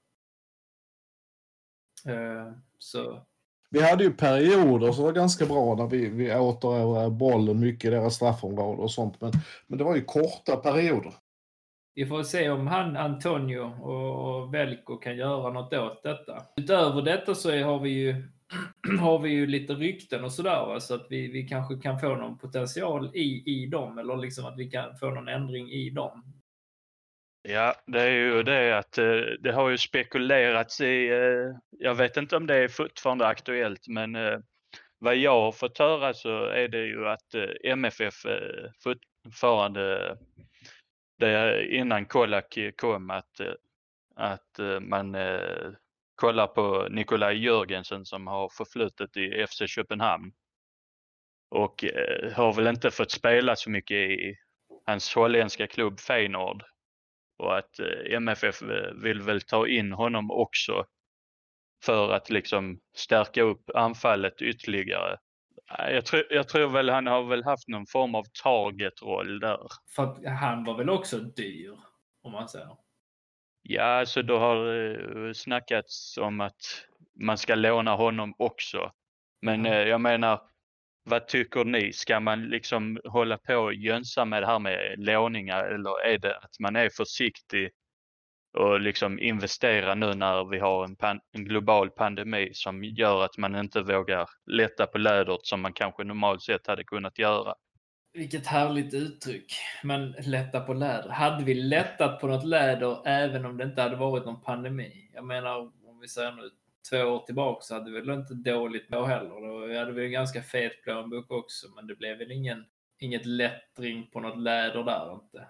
Uh, 2.09 2.53
så. 2.79 3.27
Vi 3.70 3.82
hade 3.82 4.04
ju 4.04 4.12
perioder 4.12 4.92
som 4.92 5.04
var 5.04 5.12
ganska 5.12 5.46
bra 5.46 5.74
när 5.74 5.86
vi, 5.86 6.08
vi 6.08 6.34
återerövrade 6.34 7.10
bollen 7.10 7.60
mycket 7.60 7.88
i 7.88 7.94
deras 7.94 8.14
straffområde 8.14 8.82
och 8.82 8.90
sånt. 8.90 9.20
Men, 9.20 9.32
men 9.66 9.78
det 9.78 9.84
var 9.84 9.96
ju 9.96 10.04
korta 10.04 10.56
perioder 10.56 11.12
vi 11.96 12.06
får 12.06 12.22
se 12.22 12.50
om 12.50 12.66
han, 12.66 12.96
Antonio 12.96 13.60
och 13.60 14.54
Velko 14.54 14.96
kan 14.96 15.16
göra 15.16 15.52
något 15.52 15.72
åt 15.72 16.02
detta. 16.02 16.42
Utöver 16.56 17.02
detta 17.02 17.34
så 17.34 17.50
har 17.64 17.80
vi 17.80 17.90
ju, 17.90 18.14
har 19.00 19.18
vi 19.18 19.30
ju 19.30 19.46
lite 19.46 19.74
rykten 19.74 20.24
och 20.24 20.32
sådär, 20.32 20.78
så 20.78 20.94
att 20.94 21.06
vi, 21.10 21.28
vi 21.28 21.48
kanske 21.48 21.76
kan 21.76 22.00
få 22.00 22.14
någon 22.14 22.38
potential 22.38 23.10
i, 23.14 23.42
i 23.46 23.66
dem, 23.66 23.98
eller 23.98 24.16
liksom 24.16 24.46
att 24.46 24.58
vi 24.58 24.70
kan 24.70 24.96
få 24.96 25.10
någon 25.10 25.28
ändring 25.28 25.70
i 25.70 25.90
dem. 25.90 26.36
Ja, 27.49 27.74
det 27.86 28.01
är 28.01 28.11
ju 28.11 28.42
det 28.42 28.78
att 28.78 28.99
eh, 28.99 29.20
det 29.40 29.53
har 29.53 29.68
ju 29.68 29.78
spekulerats 29.78 30.80
i, 30.80 31.09
eh, 31.09 31.57
jag 31.70 31.94
vet 31.94 32.16
inte 32.16 32.36
om 32.36 32.47
det 32.47 32.55
är 32.55 32.68
fortfarande 32.68 33.26
aktuellt, 33.26 33.88
men 33.88 34.14
eh, 34.14 34.38
vad 34.99 35.16
jag 35.16 35.40
har 35.40 35.53
fått 35.53 35.78
höra 35.78 36.14
så 36.14 36.44
är 36.44 36.68
det 36.68 36.86
ju 36.86 37.09
att 37.09 37.34
MFF 37.64 38.14
fortfarande 38.82 40.16
det 41.18 41.66
innan 41.66 42.07
Kolak 42.07 42.59
kom 42.76 43.11
att, 43.11 43.40
att 44.16 44.59
man 44.80 45.16
kollar 46.14 46.47
på 46.47 46.88
Nikolaj 46.90 47.44
Jörgensen 47.44 48.05
som 48.05 48.27
har 48.27 48.48
förflutet 48.48 49.16
i 49.16 49.47
FC 49.47 49.62
Köpenhamn. 49.66 50.32
Och 51.51 51.85
har 52.35 52.52
väl 52.52 52.66
inte 52.66 52.90
fått 52.90 53.10
spela 53.10 53.56
så 53.56 53.70
mycket 53.70 53.97
i 53.97 54.36
hans 54.86 55.14
holländska 55.14 55.66
klubb 55.66 56.01
Feyenoord. 56.01 56.62
Och 57.38 57.58
att 57.58 57.80
MFF 58.10 58.62
vill 59.02 59.22
väl 59.22 59.40
ta 59.40 59.68
in 59.68 59.92
honom 59.92 60.30
också 60.30 60.86
för 61.84 62.12
att 62.12 62.30
liksom 62.30 62.80
stärka 62.96 63.42
upp 63.42 63.70
anfallet 63.74 64.42
ytterligare. 64.42 65.18
Jag 65.78 66.06
tror, 66.06 66.24
jag 66.30 66.48
tror 66.48 66.68
väl 66.68 66.90
han 66.90 67.06
har 67.06 67.22
väl 67.22 67.44
haft 67.44 67.68
någon 67.68 67.86
form 67.86 68.14
av 68.14 68.24
targetroll 68.42 69.40
där. 69.40 69.68
För 69.96 70.02
att 70.02 70.38
han 70.40 70.64
var 70.64 70.78
väl 70.78 70.90
också 70.90 71.18
dyr, 71.18 71.76
om 72.22 72.32
man 72.32 72.48
säger. 72.48 72.76
Ja, 73.62 73.82
alltså 73.82 74.22
då 74.22 74.38
har 74.38 74.64
det 75.26 75.34
snackats 75.34 76.18
om 76.18 76.40
att 76.40 76.86
man 77.20 77.38
ska 77.38 77.54
låna 77.54 77.94
honom 77.94 78.34
också. 78.38 78.92
Men 79.42 79.66
mm. 79.66 79.88
jag 79.88 80.00
menar, 80.00 80.40
vad 81.09 81.28
tycker 81.28 81.65
ni? 81.65 81.93
Ska 81.93 82.20
man 82.20 82.49
liksom 82.49 83.01
hålla 83.05 83.39
på 83.39 83.57
och 83.57 83.74
jönsa 83.74 84.24
med 84.24 84.43
det 84.43 84.47
här 84.47 84.59
med 84.59 84.95
låningar 84.99 85.65
eller 85.65 86.07
är 86.07 86.19
det 86.19 86.37
att 86.37 86.61
man 86.61 86.77
är 86.77 86.89
försiktig 86.89 87.70
och 88.59 88.81
liksom 88.81 89.19
investera 89.19 89.95
nu 89.95 90.15
när 90.15 90.45
vi 90.45 90.59
har 90.59 90.85
en, 90.85 90.97
pan 90.97 91.20
en, 91.33 91.45
global 91.45 91.91
pandemi 91.91 92.51
som 92.53 92.85
gör 92.85 93.24
att 93.24 93.39
man 93.39 93.57
inte 93.57 93.81
vågar 93.81 94.28
lätta 94.47 94.87
på 94.87 94.99
lädret 94.99 95.41
som 95.43 95.61
man 95.61 95.73
kanske 95.73 96.05
normalt 96.05 96.43
sett 96.43 96.66
hade 96.66 96.85
kunnat 96.85 97.19
göra. 97.19 97.55
Vilket 98.12 98.47
härligt 98.47 98.95
uttryck. 98.95 99.53
Men 99.83 100.11
lätta 100.11 100.61
på 100.61 100.74
läder. 100.74 101.09
Hade 101.09 101.45
vi 101.45 101.55
lättat 101.55 102.20
på 102.20 102.27
något 102.27 102.47
läder 102.47 103.09
även 103.09 103.45
om 103.45 103.57
det 103.57 103.65
inte 103.65 103.83
hade 103.83 103.97
varit 103.97 104.24
någon 104.24 104.43
pandemi? 104.43 105.11
Jag 105.15 105.24
menar, 105.24 105.59
om 105.61 106.01
vi 106.01 106.09
säger 106.09 106.33
nu 106.33 106.51
två 106.90 107.02
år 107.02 107.26
tillbaka 107.26 107.62
så 107.62 107.74
hade 107.74 107.90
vi 107.90 108.00
väl 108.00 108.18
inte 108.18 108.34
dåligt 108.34 108.88
då 108.88 109.04
heller. 109.04 109.40
Då 109.40 109.78
hade 109.78 109.92
vi 109.92 110.04
en 110.04 110.12
ganska 110.12 110.42
fet 110.42 110.82
plånbok 110.82 111.30
också, 111.30 111.66
men 111.74 111.86
det 111.86 111.94
blev 111.94 112.18
väl 112.18 112.30
ingen, 112.30 112.64
inget 112.98 113.26
lättring 113.26 114.10
på 114.10 114.20
något 114.20 114.38
läder 114.38 114.84
där 114.84 115.14
inte. 115.14 115.48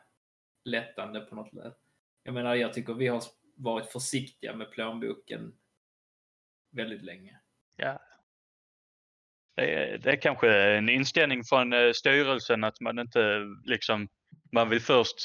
lättande 0.65 1.21
på 1.21 1.35
något 1.35 1.53
läder. 1.53 1.75
Jag 2.23 2.35
menar, 2.35 2.55
jag 2.55 2.73
tycker 2.73 2.95
vi 2.95 3.07
har 3.07 3.23
varit 3.57 3.93
försiktiga 3.93 4.55
med 4.55 4.71
plånboken 4.71 5.53
väldigt 6.73 7.03
länge. 7.03 7.41
Ja. 7.77 8.03
Det 9.55 9.75
är, 9.75 9.99
det 9.99 10.11
är 10.11 10.17
kanske 10.17 10.63
en 10.63 10.89
inställning 10.89 11.45
från 11.45 11.73
eh, 11.73 11.93
styrelsen 11.93 12.65
att 12.65 12.81
man 12.81 12.99
inte 12.99 13.41
liksom, 13.65 14.09
man 14.53 14.69
vill 14.69 14.81
först 14.81 15.17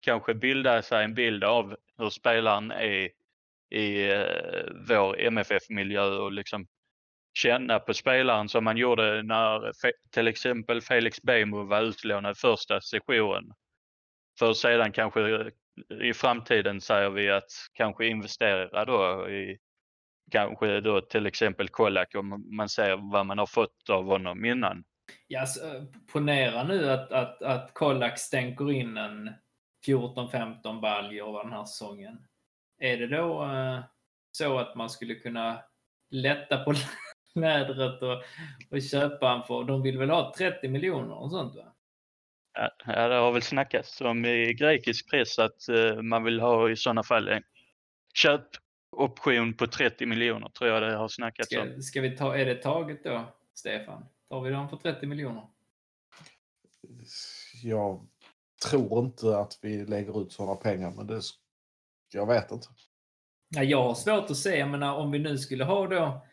kanske 0.00 0.34
bilda 0.34 0.82
sig 0.82 1.04
en 1.04 1.14
bild 1.14 1.44
av 1.44 1.76
hur 1.98 2.10
spelaren 2.10 2.70
är 2.70 3.10
i 3.70 4.10
eh, 4.10 4.64
vår 4.88 5.20
MFF-miljö 5.20 6.04
och 6.04 6.32
liksom 6.32 6.66
känna 7.38 7.78
på 7.78 7.94
spelaren 7.94 8.48
som 8.48 8.64
man 8.64 8.76
gjorde 8.76 9.22
när 9.22 9.72
fe- 9.72 10.10
till 10.10 10.28
exempel 10.28 10.80
Felix 10.80 11.22
Bejmo 11.22 11.64
var 11.64 11.82
utlånad 11.82 12.38
första 12.38 12.80
sessionen. 12.80 13.44
För 14.38 14.52
sedan 14.52 14.92
kanske 14.92 15.20
eh, 15.20 15.46
i 16.08 16.12
framtiden 16.14 16.80
säger 16.80 17.10
vi 17.10 17.30
att 17.30 17.50
kanske 17.72 18.06
investera 18.06 18.84
då 18.84 19.30
i 19.30 19.58
kanske 20.30 20.80
då 20.80 21.00
till 21.00 21.26
exempel 21.26 21.68
Kolak 21.68 22.14
om 22.14 22.56
man 22.56 22.68
ser 22.68 23.12
vad 23.12 23.26
man 23.26 23.38
har 23.38 23.46
fått 23.46 23.90
av 23.90 24.04
honom 24.04 24.44
innan. 24.44 24.84
Ja, 25.26 25.40
alltså, 25.40 25.60
ponera 26.12 26.64
nu 26.64 26.90
att, 26.90 27.12
att, 27.12 27.42
att 27.42 27.74
Kollak 27.74 28.18
stänker 28.18 28.72
in 28.72 28.96
en 28.96 29.30
14-15 29.86 30.80
baljor 30.80 31.42
den 31.42 31.52
här 31.52 31.64
säsongen. 31.64 32.18
Är 32.78 32.96
det 32.96 33.06
då 33.06 33.44
eh, 33.44 33.80
så 34.32 34.58
att 34.58 34.74
man 34.74 34.90
skulle 34.90 35.14
kunna 35.14 35.62
lätta 36.10 36.64
på 36.64 36.74
lädret 37.34 38.02
och, 38.02 38.22
och 38.70 38.82
köpa 38.82 39.32
en 39.32 39.42
för, 39.42 39.64
de 39.64 39.82
vill 39.82 39.98
väl 39.98 40.10
ha 40.10 40.34
30 40.38 40.68
miljoner 40.68 41.14
och 41.14 41.30
sånt 41.30 41.56
va? 41.56 41.72
Ja, 42.86 43.08
det 43.08 43.14
har 43.14 43.32
väl 43.32 43.42
snackats 43.42 44.00
om 44.00 44.24
i 44.24 44.54
grekisk 44.54 45.10
press 45.10 45.38
att 45.38 45.68
eh, 45.68 46.02
man 46.02 46.24
vill 46.24 46.40
ha 46.40 46.70
i 46.70 46.76
sådana 46.76 47.02
fall 47.02 47.28
en 47.28 47.42
köpoption 48.14 49.54
på 49.54 49.66
30 49.66 50.06
miljoner 50.06 50.48
tror 50.48 50.70
jag 50.70 50.82
det 50.82 50.96
har 50.96 51.08
snackats 51.08 51.56
om. 51.56 51.72
Ska, 51.72 51.80
ska 51.80 52.00
vi 52.00 52.16
ta, 52.16 52.36
är 52.36 52.44
det 52.44 52.54
taget 52.54 53.04
då, 53.04 53.24
Stefan? 53.54 54.04
Tar 54.28 54.40
vi 54.40 54.50
dem 54.50 54.68
för 54.68 54.76
30 54.76 55.06
miljoner? 55.06 55.46
Jag 57.62 58.06
tror 58.68 59.04
inte 59.04 59.38
att 59.38 59.58
vi 59.62 59.84
lägger 59.84 60.22
ut 60.22 60.32
sådana 60.32 60.54
pengar, 60.54 60.90
men 60.90 61.06
det... 61.06 61.20
Jag 62.12 62.26
vet 62.26 62.50
inte. 62.50 62.68
Ja, 63.48 63.62
jag 63.62 63.82
har 63.82 63.94
svårt 63.94 64.30
att 64.30 64.36
se, 64.36 64.58
jag 64.58 64.70
menar 64.70 64.94
om 64.96 65.10
vi 65.10 65.18
nu 65.18 65.38
skulle 65.38 65.64
ha 65.64 65.86
då, 65.86 66.26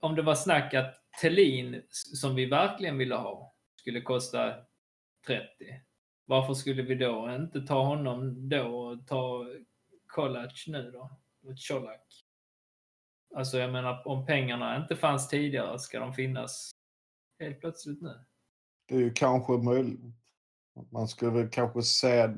om 0.00 0.14
det 0.14 0.22
var 0.22 0.34
snack 0.34 0.74
att 0.74 0.94
Tellin, 1.20 1.82
som 1.90 2.34
vi 2.34 2.46
verkligen 2.46 2.98
ville 2.98 3.14
ha, 3.14 3.54
skulle 3.76 4.00
kosta 4.00 4.54
30. 5.26 5.44
Varför 6.24 6.54
skulle 6.54 6.82
vi 6.82 6.94
då 6.94 7.34
inte 7.34 7.60
ta 7.60 7.84
honom 7.84 8.48
då 8.48 8.78
och 8.78 9.06
ta 9.06 9.46
Kolac 10.06 10.64
nu 10.66 10.90
då? 10.90 11.10
Och 11.42 11.54
Colak? 11.68 12.24
Alltså 13.34 13.58
jag 13.58 13.72
menar, 13.72 14.08
om 14.08 14.26
pengarna 14.26 14.76
inte 14.76 14.96
fanns 14.96 15.28
tidigare, 15.28 15.78
ska 15.78 16.00
de 16.00 16.12
finnas 16.12 16.70
helt 17.38 17.60
plötsligt 17.60 18.02
nu? 18.02 18.24
Det 18.88 18.94
är 18.94 19.00
ju 19.00 19.12
kanske 19.12 19.52
möjligt. 19.52 20.00
Man 20.92 21.08
skulle 21.08 21.30
väl 21.30 21.48
kanske 21.50 21.82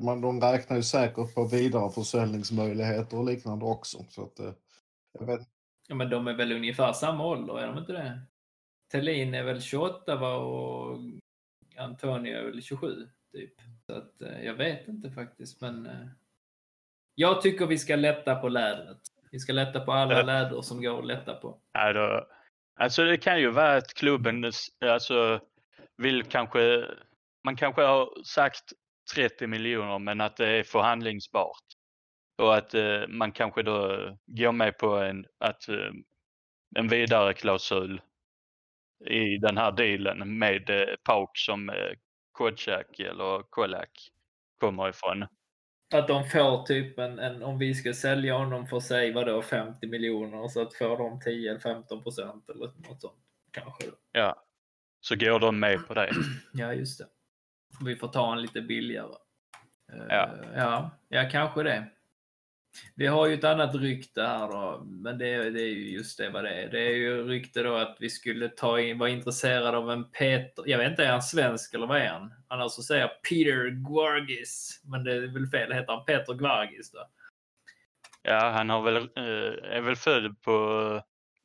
man, 0.03 0.21
de 0.21 0.41
räknar 0.41 0.77
ju 0.77 0.83
säkert 0.83 1.35
på 1.35 1.45
vidareförsäljningsmöjligheter 1.47 3.17
och 3.17 3.25
liknande 3.25 3.65
också. 3.65 3.97
Så 4.09 4.23
att, 4.23 4.39
eh, 4.39 4.51
jag 5.19 5.25
vet, 5.25 5.41
Ja, 5.87 5.95
men 5.95 6.09
de 6.09 6.27
är 6.27 6.33
väl 6.33 6.51
ungefär 6.51 6.93
samma 6.93 7.25
ålder, 7.25 7.59
är 7.59 7.67
de 7.67 7.77
inte 7.77 7.93
det? 7.93 8.21
Tellin 8.91 9.33
är 9.33 9.43
väl 9.43 9.61
28 9.61 10.15
va? 10.15 10.35
och 10.35 10.97
Antonio 11.77 12.37
är 12.37 12.43
väl 12.43 12.61
27, 12.61 13.07
typ. 13.33 13.53
Så 13.85 13.93
att, 13.93 14.21
eh, 14.21 14.41
jag 14.45 14.53
vet 14.53 14.87
inte 14.87 15.11
faktiskt, 15.11 15.61
men 15.61 15.85
eh, 15.85 16.07
jag 17.15 17.41
tycker 17.41 17.65
vi 17.67 17.77
ska 17.77 17.95
lätta 17.95 18.35
på 18.35 18.49
lädret. 18.49 18.97
Vi 19.31 19.39
ska 19.39 19.53
lätta 19.53 19.79
på 19.79 19.91
alla 19.91 20.13
Ja. 20.17 20.23
läder 20.23 20.61
som 20.61 20.81
går 20.81 20.99
att 20.99 21.05
lätta 21.07 21.33
på. 21.35 21.61
Ja, 21.73 21.93
då, 21.93 22.27
alltså 22.79 23.03
det 23.03 23.17
kan 23.17 23.39
ju 23.39 23.51
vara 23.51 23.75
att 23.77 23.93
klubben 23.93 24.51
alltså, 24.85 25.39
vill 25.97 26.23
kanske, 26.23 26.85
man 27.43 27.55
kanske 27.55 27.81
har 27.81 28.23
sagt 28.25 28.73
30 29.15 29.47
miljoner 29.47 29.99
men 29.99 30.21
att 30.21 30.37
det 30.37 30.47
är 30.47 30.63
förhandlingsbart. 30.63 31.65
Och 32.37 32.55
att 32.55 32.73
eh, 32.73 33.07
man 33.07 33.31
kanske 33.31 33.63
då 33.63 33.97
går 34.25 34.51
med 34.51 34.77
på 34.77 34.95
en, 34.95 35.25
att, 35.39 35.69
eh, 35.69 35.91
en 36.75 36.87
vidare 36.87 37.33
klausul 37.33 38.01
i 39.05 39.37
den 39.37 39.57
här 39.57 39.71
dealen 39.71 40.37
med 40.37 40.69
eh, 40.69 40.95
Pauk 41.03 41.29
som 41.33 41.69
eh, 41.69 41.91
Kotschak 42.31 42.99
eller 42.99 43.43
Kolak 43.49 43.91
kommer 44.59 44.89
ifrån. 44.89 45.25
Att 45.93 46.07
de 46.07 46.29
får 46.29 46.63
typ 46.63 46.99
en, 46.99 47.19
en 47.19 47.43
om 47.43 47.57
vi 47.57 47.73
ska 47.73 47.93
sälja 47.93 48.37
honom 48.37 48.67
för 48.67 48.79
sig 48.79 49.13
vadå 49.13 49.41
50 49.41 49.87
miljoner 49.87 50.47
så 50.47 50.61
att 50.61 50.73
får 50.73 50.97
de 50.97 51.19
10 51.19 51.49
eller 51.49 51.59
15 51.59 52.03
procent 52.03 52.49
eller 52.49 52.65
något 52.65 53.01
sånt. 53.01 53.19
Kanske. 53.51 53.83
Ja, 54.11 54.43
så 55.01 55.15
går 55.15 55.39
de 55.39 55.59
med 55.59 55.87
på 55.87 55.93
det. 55.93 56.11
Ja, 56.53 56.73
just 56.73 56.99
det. 56.99 57.05
Vi 57.85 57.95
får 57.95 58.07
ta 58.07 58.31
en 58.33 58.41
lite 58.41 58.61
billigare. 58.61 59.15
Eh, 59.93 60.05
Ja. 60.09 60.29
ja, 60.55 60.91
ja, 61.09 61.29
kanske 61.31 61.63
det. 61.63 61.87
Vi 62.95 63.07
har 63.07 63.27
ju 63.27 63.33
ett 63.33 63.43
annat 63.43 63.75
rykte 63.75 64.21
här 64.23 64.47
då, 64.47 64.81
men 64.85 65.17
det, 65.17 65.27
är- 65.33 65.51
det 65.51 65.61
är 65.61 65.67
ju 65.69 65.89
just 65.91 66.17
det 66.17 66.29
vad 66.29 66.43
det 66.43 66.49
är. 66.63 66.69
Det 66.71 66.79
är 66.79 66.95
ju 66.95 67.23
rykte 67.27 67.63
då 67.63 67.75
att 67.75 67.97
vi 67.99 68.09
skulle 68.09 68.49
ta 68.49 68.79
in, 68.79 68.97
vara 68.97 69.09
intresserade 69.09 69.77
av 69.77 69.91
en 69.91 70.11
Peter, 70.11 70.63
jag 70.67 70.77
vet 70.77 70.89
inte, 70.91 71.05
är 71.05 71.11
han 71.11 71.21
svensk 71.21 71.73
eller 71.73 71.87
vad 71.87 71.97
är 72.01 72.07
han? 72.09 72.33
Annars 72.47 72.71
så 72.71 72.81
säger 72.83 73.01
jag 73.01 73.21
Peter 73.21 73.69
Guargis, 73.69 74.81
men 74.83 75.03
det 75.03 75.13
är 75.13 75.33
väl 75.33 75.47
fel, 75.47 75.71
heter 75.73 75.93
han 75.93 76.05
Peter 76.05 76.33
Guargis 76.33 76.91
då? 76.91 76.99
Ja, 78.23 78.49
han 78.49 78.69
har 78.69 78.81
väl, 78.81 78.95
eh, 78.97 79.75
är 79.77 79.81
väl 79.81 79.95
född 79.95 80.41
på 80.41 80.51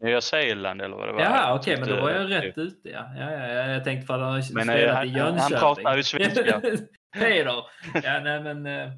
Nya 0.02 0.20
Zeeland 0.20 0.82
eller 0.82 0.96
vad 0.96 1.08
det 1.08 1.12
var. 1.12 1.20
Ja, 1.20 1.54
okej, 1.60 1.76
men 1.80 1.88
då 1.88 1.96
var 2.00 2.10
jag 2.10 2.30
rätt 2.30 2.58
ute. 2.58 2.88
Ja, 2.88 3.10
ja, 3.16 3.30
ja, 3.32 3.46
ja 3.48 3.66
jag 3.70 3.84
tänkte 3.84 4.06
för 4.06 4.14
att 4.14 4.20
han 4.20 4.32
har 4.32 4.40
spelat 4.40 4.68
eh, 4.68 4.82
i 4.82 4.86
han- 4.86 4.96
han 4.96 5.08
Jönköping. 5.08 5.58
pratar 5.58 5.96
ju 5.96 6.02
svenska. 6.02 6.60
Peter! 7.14 7.46
Ja, 8.04 8.20
nej 8.20 8.40
men... 8.42 8.66
Eh, 8.66 8.92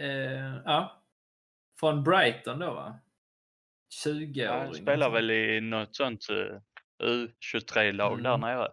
eh, 0.00 0.54
ja. 0.64 1.02
Från 1.80 2.04
Brighton 2.04 2.58
då 2.58 2.74
va? 2.74 2.98
20-åring. 4.04 4.32
Ja, 4.34 4.58
han 4.58 4.74
spelar 4.74 5.10
väl 5.10 5.30
i 5.30 5.60
något 5.60 5.96
sånt 5.96 6.26
eh, 6.30 7.06
U23-lag 7.08 8.22
där 8.22 8.34
Mm. 8.34 8.40
nere. 8.40 8.68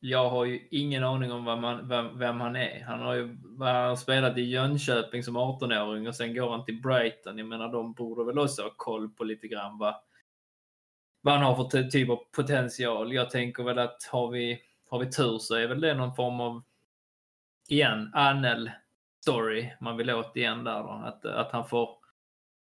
Jag 0.00 0.30
har 0.30 0.44
ju 0.44 0.68
ingen 0.70 1.04
aning 1.04 1.32
om 1.32 1.44
vem 1.44 1.64
han, 1.64 1.88
vem, 1.88 2.18
vem 2.18 2.40
han 2.40 2.56
är. 2.56 2.84
Han 2.84 3.00
har 3.00 3.14
ju 3.14 3.36
han 3.58 3.88
har 3.88 3.96
spelat 3.96 4.38
i 4.38 4.42
Jönköping 4.42 5.22
som 5.22 5.36
18-åring 5.36 6.08
och 6.08 6.14
sen 6.14 6.34
går 6.34 6.50
han 6.50 6.64
till 6.64 6.80
Brighton. 6.82 7.38
Jag 7.38 7.46
menar, 7.46 7.72
de 7.72 7.92
borde 7.92 8.24
väl 8.24 8.38
också 8.38 8.62
ha 8.62 8.70
koll 8.76 9.10
på 9.10 9.24
lite 9.24 9.48
grann 9.48 9.78
vad, 9.78 9.94
vad 11.20 11.34
han 11.34 11.42
har 11.42 11.54
för 11.54 11.82
typ 11.82 12.10
av 12.10 12.24
potential. 12.32 13.12
Jag 13.12 13.30
tänker 13.30 13.62
väl 13.62 13.78
att 13.78 14.08
har 14.10 14.30
vi, 14.30 14.62
har 14.88 14.98
vi 14.98 15.10
tur 15.10 15.38
så 15.38 15.54
är 15.54 15.66
väl 15.66 15.80
det 15.80 15.94
någon 15.94 16.14
form 16.14 16.40
av, 16.40 16.62
igen, 17.68 18.10
Anel 18.14 18.70
story 19.22 19.72
man 19.80 19.96
vill 19.96 20.10
åt 20.10 20.36
igen 20.36 20.64
där 20.64 20.82
då. 20.82 21.02
Att, 21.04 21.24
att 21.24 21.52
han 21.52 21.68
får 21.68 21.98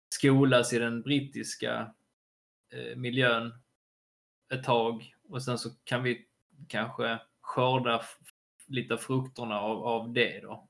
skolas 0.09 0.73
i 0.73 0.79
den 0.79 1.01
brittiska 1.01 1.93
eh, 2.73 2.97
miljön 2.97 3.53
ett 4.53 4.63
tag 4.63 5.15
och 5.29 5.43
sen 5.43 5.57
så 5.57 5.69
kan 5.83 6.03
vi 6.03 6.28
kanske 6.67 7.19
skörda 7.41 8.01
lite 8.67 8.97
frukterna 8.97 9.59
av, 9.61 9.83
av 9.83 10.13
det 10.13 10.39
då. 10.39 10.69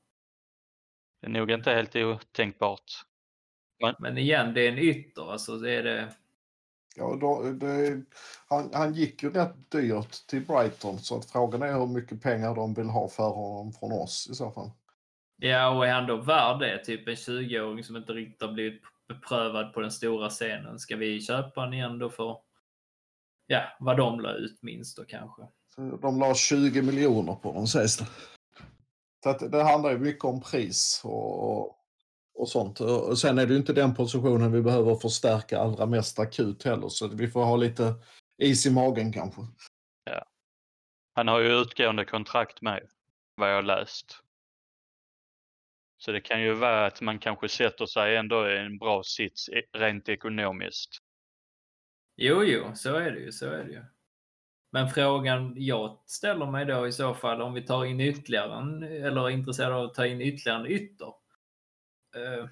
Det 1.20 1.26
är 1.26 1.30
nog 1.30 1.50
inte 1.50 1.70
helt 1.70 1.96
otänkbart. 1.96 2.92
Men 3.98 4.18
igen, 4.18 4.54
det 4.54 4.66
är 4.66 4.72
en 4.72 4.78
ytter. 4.78 5.32
Alltså 5.32 5.56
det 5.56 5.74
är 5.74 5.82
det. 5.82 6.14
ja, 6.96 7.18
då, 7.20 7.42
det, 7.42 8.02
han, 8.48 8.70
han 8.74 8.94
gick 8.94 9.22
ju 9.22 9.30
rätt 9.30 9.70
dyrt 9.70 10.26
till 10.26 10.46
Brighton 10.46 10.98
så 10.98 11.18
att 11.18 11.30
frågan 11.30 11.62
är 11.62 11.72
hur 11.72 11.86
mycket 11.86 12.22
pengar 12.22 12.54
de 12.54 12.74
vill 12.74 12.88
ha 12.88 13.08
för 13.08 13.28
honom 13.28 13.72
från 13.72 13.92
oss 13.92 14.28
i 14.30 14.34
så 14.34 14.50
fall. 14.50 14.70
Ja, 15.36 15.76
och 15.76 15.86
är 15.86 15.92
han 15.92 16.06
då 16.06 16.16
värd 16.16 16.58
det? 16.60 16.84
Typ 16.84 17.08
en 17.08 17.14
20-åring 17.14 17.84
som 17.84 17.96
inte 17.96 18.12
riktigt 18.12 18.42
har 18.42 18.52
blivit 18.52 18.82
beprövad 19.08 19.72
på 19.74 19.80
den 19.80 19.90
stora 19.90 20.28
scenen. 20.28 20.78
Ska 20.78 20.96
vi 20.96 21.20
köpa 21.20 21.60
han 21.60 21.74
igen 21.74 21.98
då 21.98 22.10
för 22.10 22.36
ja, 23.46 23.62
vad 23.80 23.96
de 23.96 24.20
la 24.20 24.32
ut 24.32 24.62
minst 24.62 24.96
då 24.96 25.04
kanske? 25.04 25.42
Så 25.74 25.96
de 25.96 26.18
la 26.18 26.34
20 26.34 26.82
miljoner 26.82 27.34
på 27.34 27.52
dem 27.52 27.66
sägs 27.66 27.96
det. 27.96 28.06
Så 29.22 29.30
att 29.30 29.52
det 29.52 29.62
handlar 29.62 29.90
ju 29.90 29.98
mycket 29.98 30.24
om 30.24 30.40
pris 30.40 31.00
och, 31.04 31.68
och, 32.34 32.48
sånt. 32.48 32.80
Och 32.80 33.18
sen 33.18 33.38
är 33.38 33.46
det 33.46 33.52
ju 33.52 33.58
inte 33.58 33.72
den 33.72 33.94
positionen 33.94 34.52
vi 34.52 34.62
behöver 34.62 34.94
förstärka 34.94 35.58
allra 35.58 35.86
mest 35.86 36.18
akut 36.18 36.64
heller. 36.64 36.88
Så 36.88 37.08
vi 37.08 37.28
får 37.28 37.44
ha 37.44 37.56
lite 37.56 37.94
is 38.38 38.66
i 38.66 38.70
magen 38.70 39.12
kanske. 39.12 39.40
Han 41.14 41.28
har 41.28 41.40
ju 41.40 41.60
utgående 41.60 42.04
kontrakt 42.04 42.62
med, 42.62 42.88
vad 43.34 43.50
jag 43.50 43.54
har 43.54 43.62
läst. 43.62 44.20
Så 45.98 46.12
det 46.12 46.20
kan 46.20 46.42
ju 46.42 46.54
vara 46.54 46.86
att 46.86 47.00
man 47.00 47.18
kanske 47.18 47.48
sätter 47.48 47.86
sig 47.86 48.16
ändå 48.16 48.50
i 48.50 48.58
en 48.58 48.78
bra 48.78 49.02
sits 49.02 49.48
e- 49.48 49.78
rent 49.78 50.08
ekonomiskt. 50.08 50.98
Jo, 52.16 52.44
jo, 52.44 52.74
så 52.74 52.94
är 52.94 53.10
det 53.10 53.20
ju. 53.20 53.32
Så 53.32 53.46
är 53.46 53.64
det 53.64 53.72
ju. 53.72 53.84
Men 54.72 54.88
frågan 54.88 55.54
jag 55.56 55.98
ställer 56.06 56.46
mig 56.46 56.66
då 56.66 56.86
i 56.86 56.92
så 56.92 57.14
fall 57.14 57.42
om 57.42 57.54
vi 57.54 57.62
tar 57.62 57.84
in 57.84 58.00
ytterligare 58.00 58.54
en, 58.54 58.82
eller 58.82 59.20
är 59.20 59.30
intresserade 59.30 59.74
av 59.74 59.84
att 59.84 59.94
ta 59.94 60.06
in 60.06 60.20
ytterligare 60.20 60.60
en 60.60 60.66
ytter. 60.66 61.12
Eh, 62.16 62.48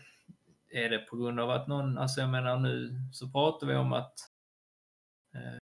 är 0.71 0.91
det 0.91 0.99
på 0.99 1.17
grund 1.17 1.41
av 1.41 1.51
att 1.51 1.67
någon, 1.67 1.99
alltså 1.99 2.21
jag 2.21 2.31
menar 2.31 2.59
nu 2.59 3.01
så 3.13 3.31
pratar 3.31 3.67
vi 3.67 3.75
om 3.75 3.93
att 3.93 4.15
eh, 5.35 5.59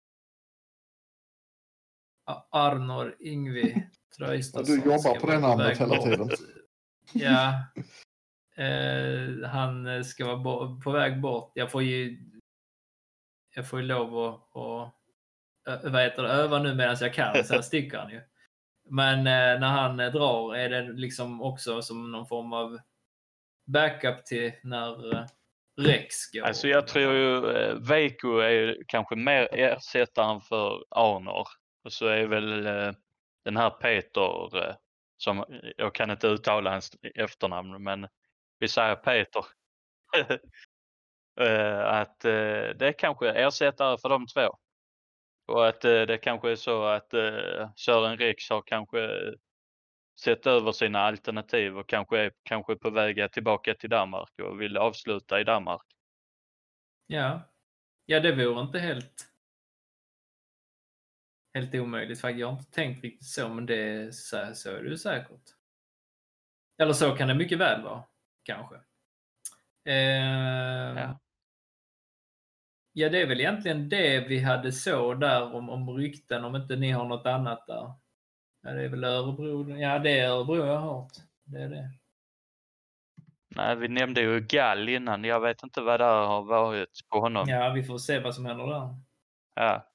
Arnor 2.50 3.16
Ingvi 3.20 3.88
Traustason 4.18 4.76
Ja, 4.76 4.84
du 4.84 4.92
jobbar 4.92 5.20
på 5.20 5.28
det 5.28 5.40
namnet 5.40 5.78
hela 5.78 5.96
tiden. 5.96 6.30
Ja. 7.14 7.64
Eh, 8.64 9.50
han 9.50 10.06
ska 10.06 10.36
vara 10.36 10.82
på 10.82 10.92
väg 10.92 11.22
bort. 11.22 11.52
Jag 11.56 11.72
får 11.72 11.84
ju 11.84 12.18
jag 13.56 13.70
får 13.70 13.80
ju 13.80 13.86
lov 13.86 14.18
att, 14.18 14.58
att 14.58 14.95
vad 15.66 16.02
heter 16.02 16.24
det, 16.24 16.30
öva 16.30 16.60
nu 16.60 16.76
medan 16.76 16.98
jag 17.00 17.14
kan, 17.14 17.44
sen 17.44 17.64
sticker 17.64 17.98
han 17.98 18.12
ju. 18.12 18.22
Men 18.90 19.18
eh, 19.18 19.60
när 19.60 19.68
han 19.68 20.00
eh, 20.00 20.12
drar 20.12 20.56
är 20.56 20.70
det 20.70 20.82
liksom 20.82 21.42
också 21.42 21.82
som 21.82 22.12
någon 22.12 22.28
form 22.28 22.54
av 22.54 22.80
backup 23.68 24.26
till 24.26 24.52
när 24.64 25.16
eh, 25.16 25.26
Rex 25.82 26.32
går. 26.32 26.42
Alltså 26.42 26.68
jag 26.68 26.88
tror 26.88 27.14
ju 27.14 27.58
eh, 27.58 27.76
Veiko 27.76 28.38
är 28.38 28.84
kanske 28.88 29.16
mer 29.16 29.48
ersättaren 29.52 30.42
för 30.42 30.84
Arnor. 30.90 31.48
Och 31.84 31.94
så 31.94 32.08
är 32.08 32.28
väl 32.28 32.66
eh, 32.66 32.92
den 33.44 33.58
här 33.58 33.70
Peter, 33.70 34.58
eh, 34.58 34.76
som 35.18 35.46
jag 35.78 35.96
kan 35.96 36.12
inte 36.12 36.28
uttala 36.28 36.72
hans 36.72 36.92
efternamn 37.16 37.84
men 37.84 38.08
vi 38.60 38.68
säger 38.68 38.96
Peter. 38.96 39.46
eh, 41.42 41.86
att 41.86 42.26
eh, 42.26 42.32
det 42.80 42.88
är 42.88 43.00
kanske 43.00 43.30
ersättare 43.30 43.98
för 43.98 44.10
de 44.10 44.28
två. 44.28 44.58
Och 45.46 45.68
att 45.68 45.86
eh, 45.86 46.02
det 46.02 46.18
kanske 46.18 46.52
är 46.52 46.56
så 46.56 46.86
att 46.86 47.14
eh, 47.14 47.70
Sören 47.76 48.18
Rex 48.18 48.50
har 48.50 48.62
kanske 48.62 49.10
sett 50.20 50.48
över 50.48 50.72
sina 50.72 51.00
alternativ 51.00 51.78
och 51.78 51.90
kanske 51.90 52.20
är 52.20 52.32
kanske 52.44 52.76
på 52.76 52.90
väg 52.90 53.32
tillbaka 53.32 53.74
till 53.74 53.90
Danmark 53.90 54.40
och 54.42 54.62
vill 54.62 54.78
avsluta 54.78 55.40
i 55.40 55.44
Danmark. 55.44 55.86
Ja. 57.08 57.42
ja, 58.06 58.20
det 58.20 58.32
vore 58.32 58.62
inte 58.62 58.80
helt 58.80 59.36
helt 61.56 61.76
omöjligt. 61.76 62.22
Faktiskt. 62.22 62.40
Jag 62.40 62.48
har 62.48 62.60
inte 62.60 62.72
tänkt 62.72 63.04
riktigt 63.04 63.28
så, 63.28 63.50
men 63.50 63.66
det 63.66 64.16
så, 64.16 64.52
så 64.54 64.70
är 64.70 64.84
det 64.84 64.90
ju 64.90 64.98
säkert. 64.98 65.42
Eller 66.82 66.94
så 66.94 67.16
kan 67.16 67.28
det 67.28 67.36
mycket 67.36 67.58
väl 67.58 67.84
vara, 67.84 68.04
kanske. 68.44 68.76
Eh, 69.86 69.96
Ja. 70.96 71.20
Ja, 72.96 73.10
det 73.10 73.22
är 73.22 73.28
väl 73.28 73.40
egentligen 73.40 73.90
det 73.90 74.20
vi 74.20 74.40
hade 74.40 74.72
så 74.72 75.14
där 75.14 75.56
om, 75.56 75.70
om 75.70 75.90
rykten, 75.90 76.46
om 76.46 76.56
inte 76.56 76.76
ni 76.76 76.92
har 76.92 77.06
något 77.06 77.26
annat 77.26 77.68
där. 77.68 77.94
Ja, 78.62 78.72
det 78.72 78.84
är 78.84 78.90
väl 78.90 79.04
Örebro. 79.04 79.78
Ja, 79.78 80.00
det 80.00 80.20
är 80.20 80.30
Örebro 80.30 80.56
jag 80.56 80.78
har 80.78 80.94
hört. 80.94 81.12
Det 81.44 81.62
är 81.62 81.70
det. 81.70 81.92
Nej, 83.56 83.76
vi 83.76 83.88
nämnde 83.88 84.22
ju 84.22 84.40
Gall 84.40 84.90
innan. 84.90 85.24
Jag 85.24 85.40
vet 85.40 85.64
inte 85.64 85.82
vad 85.82 86.00
det 86.00 86.06
har 86.06 86.44
varit 86.44 87.00
på 87.10 87.20
honom. 87.20 87.50
Ja, 87.50 87.70
vi 87.70 87.84
får 87.84 87.98
se 87.98 88.20
vad 88.20 88.36
som 88.36 88.46
händer 88.46 88.68
där. 88.68 88.96
Ja. 89.56 89.92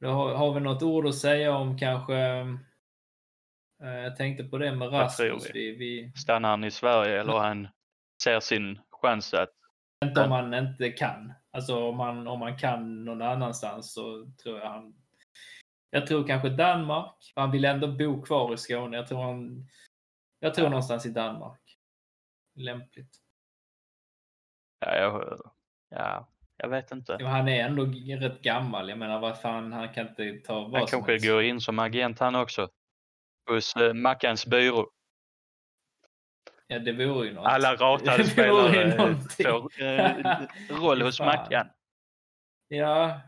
Då 0.00 0.08
har, 0.08 0.34
har 0.34 0.54
vi 0.54 0.60
något 0.60 0.82
ord 0.82 1.06
att 1.06 1.14
säga 1.14 1.54
om 1.56 1.78
kanske... 1.78 2.16
eh, 3.82 3.88
jag 3.88 4.16
tänkte 4.16 4.44
på 4.44 4.58
det 4.58 4.72
med 4.74 4.92
Rasmus. 4.92 5.50
Vi, 5.54 5.76
vi, 5.76 6.12
Stannar 6.16 6.48
han 6.48 6.64
i 6.64 6.70
Sverige 6.70 7.20
eller 7.20 7.38
han 7.38 7.68
ser 8.22 8.40
sin 8.40 8.80
chans 8.90 9.34
att... 9.34 9.52
inte 10.04 10.24
om 10.24 10.30
han 10.30 10.54
inte 10.54 10.90
kan. 10.90 11.32
Alltså 11.56 11.88
om 11.88 11.96
man, 11.96 12.26
om 12.26 12.38
man 12.38 12.58
kan 12.58 13.04
någon 13.04 13.22
annanstans 13.22 13.92
så 13.94 14.30
tror 14.42 14.58
jag 14.58 14.68
han... 14.68 14.94
Jag 15.90 16.06
tror 16.06 16.26
kanske 16.26 16.48
Danmark. 16.48 17.32
Han 17.34 17.50
vill 17.50 17.64
ändå 17.64 17.88
bo 17.88 18.22
kvar 18.22 18.54
i 18.54 18.56
Skåne. 18.56 18.96
Jag 18.96 19.06
tror 19.06 19.22
han... 19.22 19.68
Jag 20.40 20.54
tror 20.54 20.68
någonstans 20.68 21.06
i 21.06 21.10
Danmark. 21.10 21.60
Lämpligt. 22.54 23.16
Ja, 24.80 24.96
jag, 24.96 25.40
ja, 25.88 26.28
jag 26.56 26.68
vet 26.68 26.90
inte. 26.90 27.16
Ja, 27.20 27.28
han 27.28 27.48
är 27.48 27.64
ändå 27.64 27.84
rätt 28.26 28.42
gammal. 28.42 28.88
Jag 28.88 28.98
menar 28.98 29.20
vad 29.20 29.40
fan, 29.40 29.72
han 29.72 29.94
kan 29.94 30.08
inte 30.08 30.46
ta 30.46 30.60
vad 30.60 30.78
Han 30.78 30.86
kanske 30.86 31.18
går 31.18 31.42
in 31.42 31.60
som 31.60 31.78
agent 31.78 32.18
han 32.18 32.34
också. 32.34 32.68
Hos 33.50 33.76
eh, 33.76 33.94
Mackans 33.94 34.46
byrå. 34.46 34.90
Ja, 36.66 36.78
det 36.78 36.92
vore 36.92 37.26
ju 37.26 37.34
något. 37.34 37.46
Alla 37.46 37.74
ratade 37.76 38.24
spelare 38.24 38.82
eh, 38.82 39.18
får 39.18 39.82
eh, 39.82 40.40
roll 40.80 41.02
hos. 41.02 41.20
Mackan. 41.20 41.66
Ja, 42.68 43.20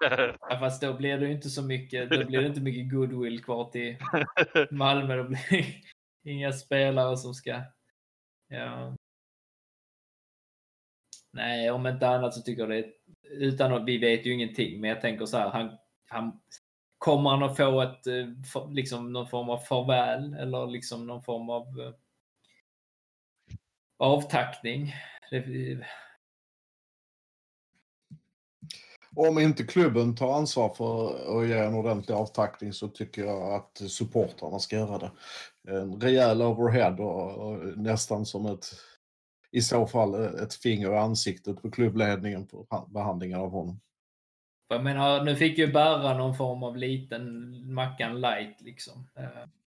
Ja, 0.48 0.58
fast 0.58 0.82
då 0.82 0.94
blir 0.94 1.18
det 1.18 1.26
ju 1.26 1.32
inte 1.32 1.50
så 1.50 1.62
mycket, 1.62 2.10
då 2.10 2.24
blir 2.24 2.40
det 2.40 2.46
inte 2.46 2.60
mycket 2.60 2.92
goodwill 2.92 3.44
kvar 3.44 3.70
till 3.70 3.96
Malmö. 4.70 5.16
Då 5.16 5.24
blir 5.24 5.66
inga 6.24 6.52
spelare 6.52 7.16
som 7.16 7.34
ska... 7.34 7.62
Ja. 8.48 8.96
Nej, 11.32 11.70
om 11.70 11.86
inte 11.86 12.08
annat 12.08 12.34
så 12.34 12.42
tycker 12.42 12.62
jag 12.62 12.70
det. 12.70 12.92
Utan 13.22 13.72
att 13.72 13.84
vi 13.84 13.98
vet 13.98 14.26
ju 14.26 14.32
ingenting, 14.32 14.80
men 14.80 14.90
jag 14.90 15.00
tänker 15.00 15.26
så 15.26 15.38
här, 15.38 15.48
han, 15.48 15.78
han 16.08 16.40
kommer 16.98 17.30
han 17.30 17.42
att 17.42 17.56
få 17.56 17.80
ett, 17.80 18.06
eh, 18.06 18.70
liksom 18.70 19.12
någon 19.12 19.28
form 19.28 19.50
av 19.50 19.58
farväl 19.58 20.34
eller 20.34 20.66
liksom 20.66 21.06
någon 21.06 21.22
form 21.22 21.50
av 21.50 21.62
eh, 21.80 21.94
avtackning? 24.00 24.94
Om 29.16 29.38
inte 29.38 29.64
klubben 29.64 30.16
tar 30.16 30.34
ansvar 30.34 30.74
för 30.74 31.14
att 31.40 31.48
ge 31.48 31.58
en 31.58 31.74
ordentlig 31.74 32.14
avtackning 32.14 32.72
så 32.72 32.88
tycker 32.88 33.24
jag 33.24 33.54
att 33.54 33.90
supportrarna 33.90 34.58
ska 34.58 34.76
göra 34.76 34.98
det. 34.98 35.10
En 35.68 36.00
rejäl 36.00 36.42
overhead 36.42 36.96
och, 36.98 37.38
och 37.38 37.78
nästan 37.78 38.26
som 38.26 38.46
ett, 38.46 38.66
i 39.50 39.60
så 39.60 39.86
fall 39.86 40.14
ett 40.14 40.54
finger 40.54 40.92
i 40.92 40.96
ansiktet 40.96 41.62
på 41.62 41.70
klubbledningen 41.70 42.46
på 42.46 42.66
ha- 42.70 42.88
behandlingen 42.90 43.40
av 43.40 43.50
honom. 43.50 43.80
Jag 44.68 44.84
menar, 44.84 45.24
nu 45.24 45.36
fick 45.36 45.58
ju 45.58 45.66
Berra 45.72 46.18
någon 46.18 46.36
form 46.36 46.62
av 46.62 46.76
liten 46.76 47.74
Mackan 47.74 48.20
light 48.20 48.60
liksom. 48.60 49.06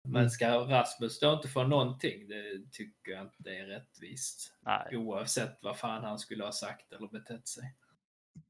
Men 0.08 0.30
ska 0.30 0.48
Rasmus 0.48 1.20
då 1.20 1.32
inte 1.32 1.48
få 1.48 1.64
någonting? 1.64 2.28
Det 2.28 2.72
tycker 2.72 3.12
jag 3.12 3.22
inte 3.22 3.50
är 3.50 3.66
rättvist. 3.66 4.52
Nej, 4.60 4.96
Oavsett 4.96 5.58
vad 5.62 5.78
fan 5.78 6.04
han 6.04 6.18
skulle 6.18 6.44
ha 6.44 6.52
sagt 6.52 6.92
eller 6.92 7.08
betett 7.08 7.48
sig. 7.48 7.74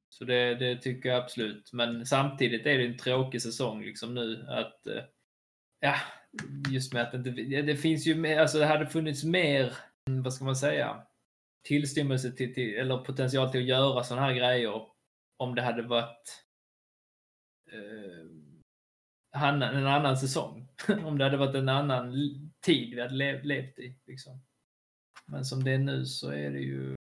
Så 0.09 0.25
det, 0.25 0.55
det 0.55 0.77
tycker 0.77 1.09
jag 1.09 1.23
absolut. 1.23 1.73
Men 1.73 2.07
samtidigt 2.07 2.67
är 2.67 2.79
det 2.79 2.87
en 2.87 2.99
tråkig 2.99 3.43
säsong 3.43 3.83
liksom 3.83 4.15
nu 4.15 4.47
att 4.49 4.87
eh, 4.87 5.03
ja, 5.81 5.95
just 6.71 6.93
med 6.93 7.03
att 7.03 7.13
det 7.13 7.29
inte, 7.29 7.63
det 7.63 7.77
finns 7.77 8.07
ju 8.07 8.15
mer, 8.15 8.39
alltså 8.39 8.59
det 8.59 8.67
hade 8.67 8.87
funnits 8.87 9.25
mer, 9.25 9.73
mm, 10.09 10.23
vad 10.23 10.35
ska 10.35 10.45
man 10.45 10.57
säga, 10.57 11.03
tillstymmelse 11.65 12.33
till, 12.33 12.55
till 12.55 12.75
eller 12.75 12.99
potential 12.99 13.51
till 13.51 13.61
att 13.61 13.67
göra 13.67 14.05
sådana 14.05 14.27
här 14.27 14.35
grejer 14.35 14.87
om 15.37 15.55
det 15.55 15.63
hade 15.63 15.83
varit 15.83 16.45
eh, 17.73 19.43
en 19.43 19.87
annan 19.87 20.17
säsong. 20.17 20.66
om 21.05 21.19
det 21.19 21.25
hade 21.25 21.37
varit 21.37 21.55
en 21.55 21.69
annan 21.69 22.13
tid 22.61 22.95
vi 22.95 23.01
hade 23.01 23.15
lev, 23.15 23.45
levt 23.45 23.79
i. 23.79 23.95
Liksom. 24.07 24.41
Men 25.27 25.45
som 25.45 25.65
det 25.65 25.71
är 25.71 25.79
nu 25.79 26.07
så 26.07 26.31
är 26.31 26.51
det 26.51 26.61
ju 26.61 26.97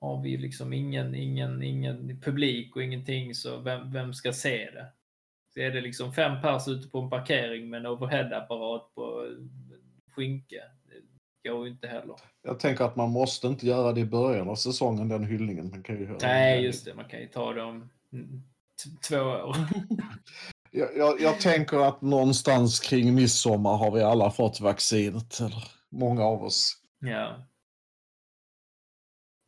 har 0.00 0.22
vi 0.22 0.36
liksom 0.36 0.72
ingen, 0.72 1.14
ingen, 1.14 1.62
ingen 1.62 2.20
publik 2.20 2.76
och 2.76 2.82
ingenting 2.82 3.34
så 3.34 3.58
vem, 3.60 3.92
vem 3.92 4.14
ska 4.14 4.32
se 4.32 4.70
det? 4.70 4.86
Så 5.54 5.60
är 5.60 5.70
det 5.70 5.80
liksom 5.80 6.12
fem 6.12 6.42
pers 6.42 6.68
ute 6.68 6.88
på 6.88 7.00
en 7.00 7.10
parkering 7.10 7.70
med 7.70 7.80
en 7.80 7.86
overhead-apparat 7.86 8.94
på 8.94 9.36
skinke. 10.14 10.62
Det 11.42 11.48
går 11.48 11.66
ju 11.66 11.72
inte 11.72 11.86
heller. 11.86 12.16
Jag 12.42 12.60
tänker 12.60 12.84
att 12.84 12.96
man 12.96 13.10
måste 13.10 13.46
inte 13.46 13.66
göra 13.66 13.92
det 13.92 14.00
i 14.00 14.04
början 14.04 14.48
av 14.48 14.54
säsongen, 14.54 15.08
den 15.08 15.24
hyllningen. 15.24 15.70
Man 15.70 15.82
kan 15.82 15.98
ju 15.98 16.04
göra 16.04 16.18
Nej, 16.22 16.64
just 16.64 16.84
det. 16.84 16.94
Man 16.94 17.08
kan 17.08 17.20
ju 17.20 17.26
ta 17.26 17.52
t- 17.52 18.90
två 19.08 19.20
år. 19.20 19.56
Jag, 20.70 20.96
jag, 20.96 21.20
jag 21.20 21.40
tänker 21.40 21.88
att 21.88 22.02
någonstans 22.02 22.80
kring 22.80 23.14
midsommar 23.14 23.76
har 23.76 23.90
vi 23.90 24.02
alla 24.02 24.30
fått 24.30 24.60
vaccinet. 24.60 25.40
Eller 25.40 25.64
många 25.88 26.24
av 26.24 26.44
oss. 26.44 26.76
Ja. 26.98 27.46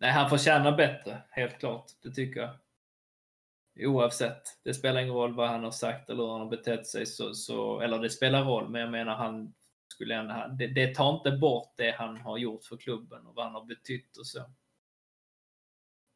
Nej, 0.00 0.10
han 0.10 0.30
förtjänar 0.30 0.76
bättre, 0.76 1.22
helt 1.30 1.58
klart. 1.58 1.90
Det 2.02 2.10
tycker 2.10 2.40
jag. 2.40 2.50
Oavsett. 3.88 4.42
Det 4.62 4.74
spelar 4.74 5.00
ingen 5.00 5.14
roll 5.14 5.34
vad 5.34 5.48
han 5.48 5.64
har 5.64 5.70
sagt 5.70 6.10
eller 6.10 6.22
hur 6.22 6.30
han 6.30 6.40
har 6.40 6.48
betett 6.48 6.86
sig. 6.86 7.06
Så, 7.06 7.34
så, 7.34 7.80
eller 7.80 7.98
det 7.98 8.10
spelar 8.10 8.44
roll, 8.44 8.68
men 8.68 8.80
jag 8.80 8.90
menar 8.90 9.14
han 9.14 9.54
skulle 9.88 10.14
ändå, 10.14 10.56
det, 10.58 10.66
det 10.66 10.94
tar 10.94 11.14
inte 11.14 11.32
bort 11.32 11.72
det 11.76 11.90
han 11.98 12.16
har 12.16 12.38
gjort 12.38 12.64
för 12.64 12.76
klubben 12.76 13.26
och 13.26 13.34
vad 13.34 13.44
han 13.44 13.54
har 13.54 13.64
betytt 13.64 14.16
och 14.16 14.26
så. 14.26 14.38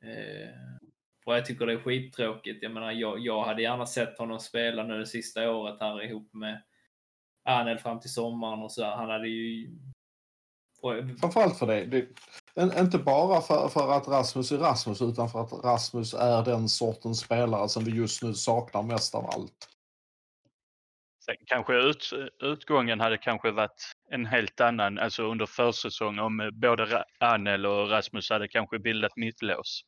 Eh, 0.02 0.85
och 1.26 1.36
jag 1.36 1.46
tycker 1.46 1.66
det 1.66 1.72
är 1.72 1.78
skittråkigt. 1.78 2.62
Jag 2.62 2.72
menar, 2.72 2.92
jag, 2.92 3.18
jag 3.18 3.44
hade 3.44 3.62
gärna 3.62 3.86
sett 3.86 4.18
honom 4.18 4.40
spela 4.40 4.82
nu 4.82 4.98
det 4.98 5.06
sista 5.06 5.50
året 5.50 5.80
här 5.80 6.04
ihop 6.04 6.34
med 6.34 6.62
Arnel 7.44 7.78
fram 7.78 8.00
till 8.00 8.12
sommaren 8.12 8.62
och 8.62 8.72
så. 8.72 8.84
Han 8.84 9.10
hade 9.10 9.28
ju... 9.28 9.70
Framförallt 11.20 11.58
för 11.58 11.66
det. 11.66 11.84
det 12.54 12.80
inte 12.80 12.98
bara 12.98 13.40
för, 13.40 13.68
för 13.68 13.92
att 13.92 14.08
Rasmus 14.08 14.52
är 14.52 14.58
Rasmus 14.58 15.02
utan 15.02 15.28
för 15.28 15.40
att 15.40 15.64
Rasmus 15.64 16.14
är 16.14 16.44
den 16.44 16.68
sortens 16.68 17.20
spelare 17.20 17.68
som 17.68 17.84
vi 17.84 17.90
just 17.90 18.22
nu 18.22 18.34
saknar 18.34 18.82
mest 18.82 19.14
av 19.14 19.26
allt. 19.26 19.68
Sen 21.24 21.36
kanske 21.46 21.74
ut, 21.74 22.10
utgången 22.42 23.00
hade 23.00 23.18
kanske 23.18 23.50
varit 23.50 23.92
en 24.10 24.26
helt 24.26 24.60
annan, 24.60 24.98
alltså 24.98 25.22
under 25.22 25.46
försäsong 25.46 26.18
om 26.18 26.50
både 26.54 27.04
Anel 27.20 27.66
och 27.66 27.90
Rasmus 27.90 28.30
hade 28.30 28.48
kanske 28.48 28.78
bildat 28.78 29.16
mittlås. 29.16 29.84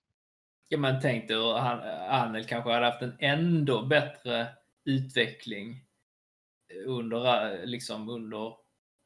Ja, 0.68 0.78
men 0.78 1.00
tänk 1.00 1.28
dig 1.28 1.36
hur 1.36 1.54
han, 1.54 1.80
Anel 2.10 2.44
kanske 2.44 2.70
hade 2.70 2.86
haft 2.86 3.02
en 3.02 3.16
ändå 3.18 3.82
bättre 3.82 4.46
utveckling 4.84 5.84
under, 6.86 7.66
liksom 7.66 8.08
under 8.08 8.54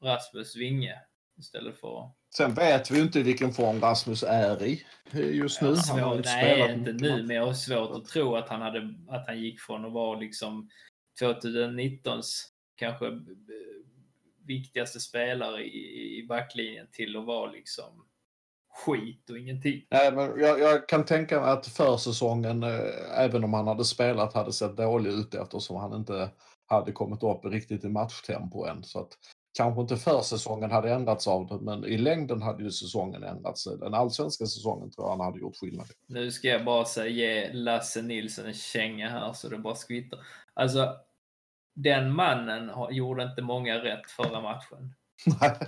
Rasmus 0.05 0.57
vinge 0.57 0.99
istället 1.39 1.81
för... 1.81 2.11
Sen 2.37 2.55
vet 2.55 2.91
vi 2.91 2.97
ju 2.97 3.03
inte 3.03 3.23
vilken 3.23 3.53
form 3.53 3.81
Rasmus 3.81 4.23
är 4.23 4.63
i 4.63 4.85
just 5.13 5.63
nu. 5.63 5.69
Han 5.69 5.77
har 5.77 5.83
Svår, 5.83 6.17
inte 6.17 6.29
nej, 6.29 6.73
inte 6.73 6.93
nu, 6.93 7.23
men 7.23 7.37
jag 7.37 7.47
har 7.47 7.55
svårt 7.55 7.91
att 7.91 8.07
tro 8.07 8.37
att 8.37 8.49
han, 8.49 8.63
hade, 8.63 8.95
att 9.09 9.27
han 9.27 9.41
gick 9.41 9.61
från 9.61 9.85
att 9.85 9.93
vara 9.93 10.19
liksom 10.19 10.71
2019s 11.21 12.43
kanske 12.77 13.07
viktigaste 14.47 15.01
spelare 15.01 15.65
i, 15.65 16.19
i 16.19 16.27
backlinjen 16.27 16.87
till 16.93 17.17
att 17.17 17.25
vara 17.25 17.51
liksom 17.51 18.07
skit 18.73 19.31
och 19.31 19.39
ingenting. 19.39 19.87
Nej, 19.91 20.13
men 20.13 20.41
jag, 20.41 20.61
jag 20.61 20.89
kan 20.89 21.05
tänka 21.05 21.41
mig 21.41 21.51
att 21.51 21.67
försäsongen, 21.67 22.63
eh, 22.63 23.21
även 23.21 23.45
om 23.45 23.55
han 23.55 23.67
hade 23.67 23.85
spelat, 23.85 24.35
hade 24.35 24.53
sett 24.53 24.77
dålig 24.77 25.11
ut 25.11 25.35
eftersom 25.35 25.77
han 25.77 25.95
inte 25.95 26.31
hade 26.67 26.93
kommit 26.93 27.23
upp 27.23 27.45
riktigt 27.45 27.85
i 27.85 27.89
matchtempo 27.89 28.65
än. 28.65 28.85
Så 28.85 29.01
att 29.01 29.19
kanske 29.59 29.81
inte 29.81 29.97
försäsongen 29.97 30.71
hade 30.71 30.93
ändrats 30.93 31.29
av 31.29 31.47
det, 31.47 31.59
men 31.61 31.85
i 31.85 31.99
längden 31.99 32.43
hade 32.43 32.63
ju 32.63 32.71
säsongen 32.71 33.23
ändrats. 33.23 33.65
Den 33.65 33.95
allsvenska 33.95 34.47
säsongen 34.47 34.91
tror 34.91 35.07
jag 35.07 35.11
han 35.11 35.27
hade 35.27 35.41
gjort 35.41 35.57
skillnad. 35.57 35.87
Nu 36.07 36.31
ska 36.31 36.49
jag 36.49 36.65
bara 36.65 36.85
säga 36.85 37.09
ge 37.09 37.53
Lasse 37.53 38.03
Nilsson 38.03 38.47
en 38.47 38.55
känga 38.55 39.09
här 39.09 39.33
så 39.33 39.49
det 39.49 39.59
bara 39.59 39.75
skvittrar. 39.75 40.21
Alltså, 40.55 40.97
den 41.75 42.15
mannen 42.15 42.71
gjorde 42.91 43.23
inte 43.23 43.43
många 43.43 43.79
rätt 43.79 44.11
förra 44.11 44.41
matchen. 44.41 44.95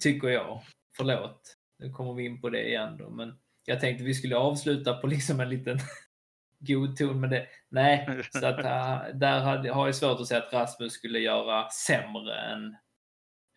Tycker 0.00 0.28
jag. 0.28 0.62
Förlåt. 0.96 1.57
Nu 1.78 1.90
kommer 1.90 2.14
vi 2.14 2.24
in 2.24 2.40
på 2.40 2.50
det 2.50 2.68
igen 2.68 2.96
då, 2.96 3.10
men 3.10 3.38
jag 3.64 3.80
tänkte 3.80 4.04
vi 4.04 4.14
skulle 4.14 4.36
avsluta 4.36 4.94
på 4.94 5.06
liksom 5.06 5.40
en 5.40 5.48
liten 5.48 5.78
god 6.58 6.96
ton 6.96 7.20
med 7.20 7.30
det. 7.30 7.46
Nej, 7.68 8.24
så 8.30 8.46
att 8.46 8.58
äh, 8.58 9.14
där 9.14 9.40
hade, 9.40 9.72
har 9.72 9.86
jag 9.86 9.94
svårt 9.94 10.20
att 10.20 10.26
säga 10.26 10.42
att 10.42 10.52
Rasmus 10.52 10.92
skulle 10.92 11.18
göra 11.18 11.70
sämre 11.70 12.40
än, 12.40 12.76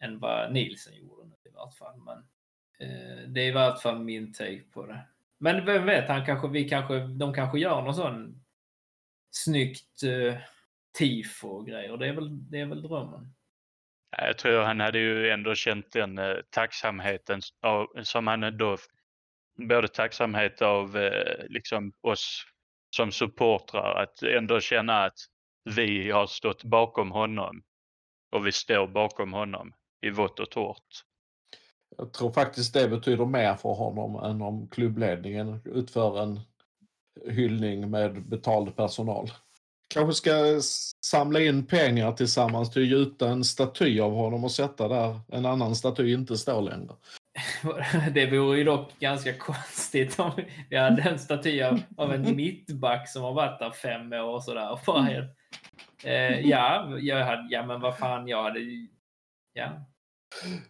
än 0.03 0.19
vad 0.19 0.53
Nilsson 0.53 0.95
gjorde 0.95 1.27
nu 1.27 1.35
i 1.49 1.53
vart 1.53 1.75
fall. 1.77 1.99
Men 1.99 2.17
eh, 2.79 3.27
det 3.27 3.41
är 3.41 3.47
i 3.47 3.51
vart 3.51 3.81
fall 3.81 3.99
min 3.99 4.33
take 4.33 4.63
på 4.73 4.85
det. 4.85 5.01
Men 5.37 5.65
vem 5.65 5.85
vet, 5.85 6.09
han 6.09 6.25
kanske, 6.25 6.47
vi 6.47 6.69
kanske, 6.69 6.99
de 6.99 7.33
kanske 7.33 7.59
gör 7.59 7.81
någon 7.81 7.95
sån 7.95 8.43
snyggt 9.31 10.03
eh, 10.03 10.37
tifo 10.97 11.47
och 11.47 11.67
grejer. 11.67 11.97
Det 11.97 12.07
är 12.07 12.13
väl, 12.13 12.49
det 12.51 12.59
är 12.59 12.65
väl 12.65 12.81
drömmen. 12.81 13.33
Jag 14.17 14.37
tror 14.37 14.61
han 14.61 14.79
hade 14.79 14.99
ju 14.99 15.29
ändå 15.29 15.55
känt 15.55 15.91
den 15.91 16.17
eh, 16.17 16.35
tacksamheten 16.49 17.41
av, 17.61 17.87
som 18.03 18.27
han 18.27 18.43
ändå, 18.43 18.77
både 19.67 19.87
tacksamhet 19.87 20.61
av 20.61 20.97
eh, 20.97 21.45
liksom 21.49 21.93
oss 22.01 22.45
som 22.95 23.11
supportrar, 23.11 24.03
att 24.03 24.23
ändå 24.23 24.59
känna 24.59 25.03
att 25.03 25.17
vi 25.75 26.11
har 26.11 26.27
stått 26.27 26.63
bakom 26.63 27.11
honom 27.11 27.63
och 28.31 28.47
vi 28.47 28.51
står 28.51 28.87
bakom 28.87 29.33
honom 29.33 29.73
i 30.01 30.09
vått 30.09 30.39
och 30.39 30.51
torrt. 30.51 31.03
Jag 31.97 32.13
tror 32.13 32.31
faktiskt 32.31 32.73
det 32.73 32.87
betyder 32.87 33.25
mer 33.25 33.55
för 33.55 33.69
honom 33.69 34.15
än 34.15 34.41
om 34.41 34.67
klubbledningen 34.67 35.61
utför 35.65 36.23
en 36.23 36.39
hyllning 37.29 37.89
med 37.89 38.29
betald 38.29 38.75
personal. 38.75 39.31
Kanske 39.93 40.13
ska 40.13 40.31
samla 41.05 41.39
in 41.39 41.65
pengar 41.65 42.11
tillsammans 42.11 42.71
till 42.71 42.81
att 42.81 42.87
gjuta 42.87 43.29
en 43.29 43.43
staty 43.43 43.99
av 43.99 44.11
honom 44.13 44.43
och 44.43 44.51
sätta 44.51 44.87
där 44.87 45.19
en 45.31 45.45
annan 45.45 45.75
staty 45.75 46.13
inte 46.13 46.37
står 46.37 46.61
längre. 46.61 46.93
Det 48.13 48.25
vore 48.25 48.57
ju 48.57 48.63
dock 48.63 48.99
ganska 48.99 49.33
konstigt 49.33 50.19
om 50.19 50.31
vi 50.69 50.77
hade 50.77 51.01
en 51.01 51.19
staty 51.19 51.61
av, 51.61 51.79
av 51.97 52.13
en 52.13 52.21
mittback 52.35 53.09
som 53.09 53.21
har 53.23 53.33
varit 53.33 53.59
där 53.59 53.71
fem 53.71 54.13
år 54.13 54.23
och 54.35 54.43
sådär. 54.43 54.71
Och 54.71 54.79
bara, 54.85 55.01
helt- 55.01 55.35
eh, 56.03 56.39
ja, 56.49 56.97
jag 56.99 57.25
hade, 57.25 57.47
ja, 57.49 57.65
men 57.65 57.81
vad 57.81 57.97
fan, 57.97 58.27
jag 58.27 58.43
hade 58.43 58.59
Ja, 59.53 59.85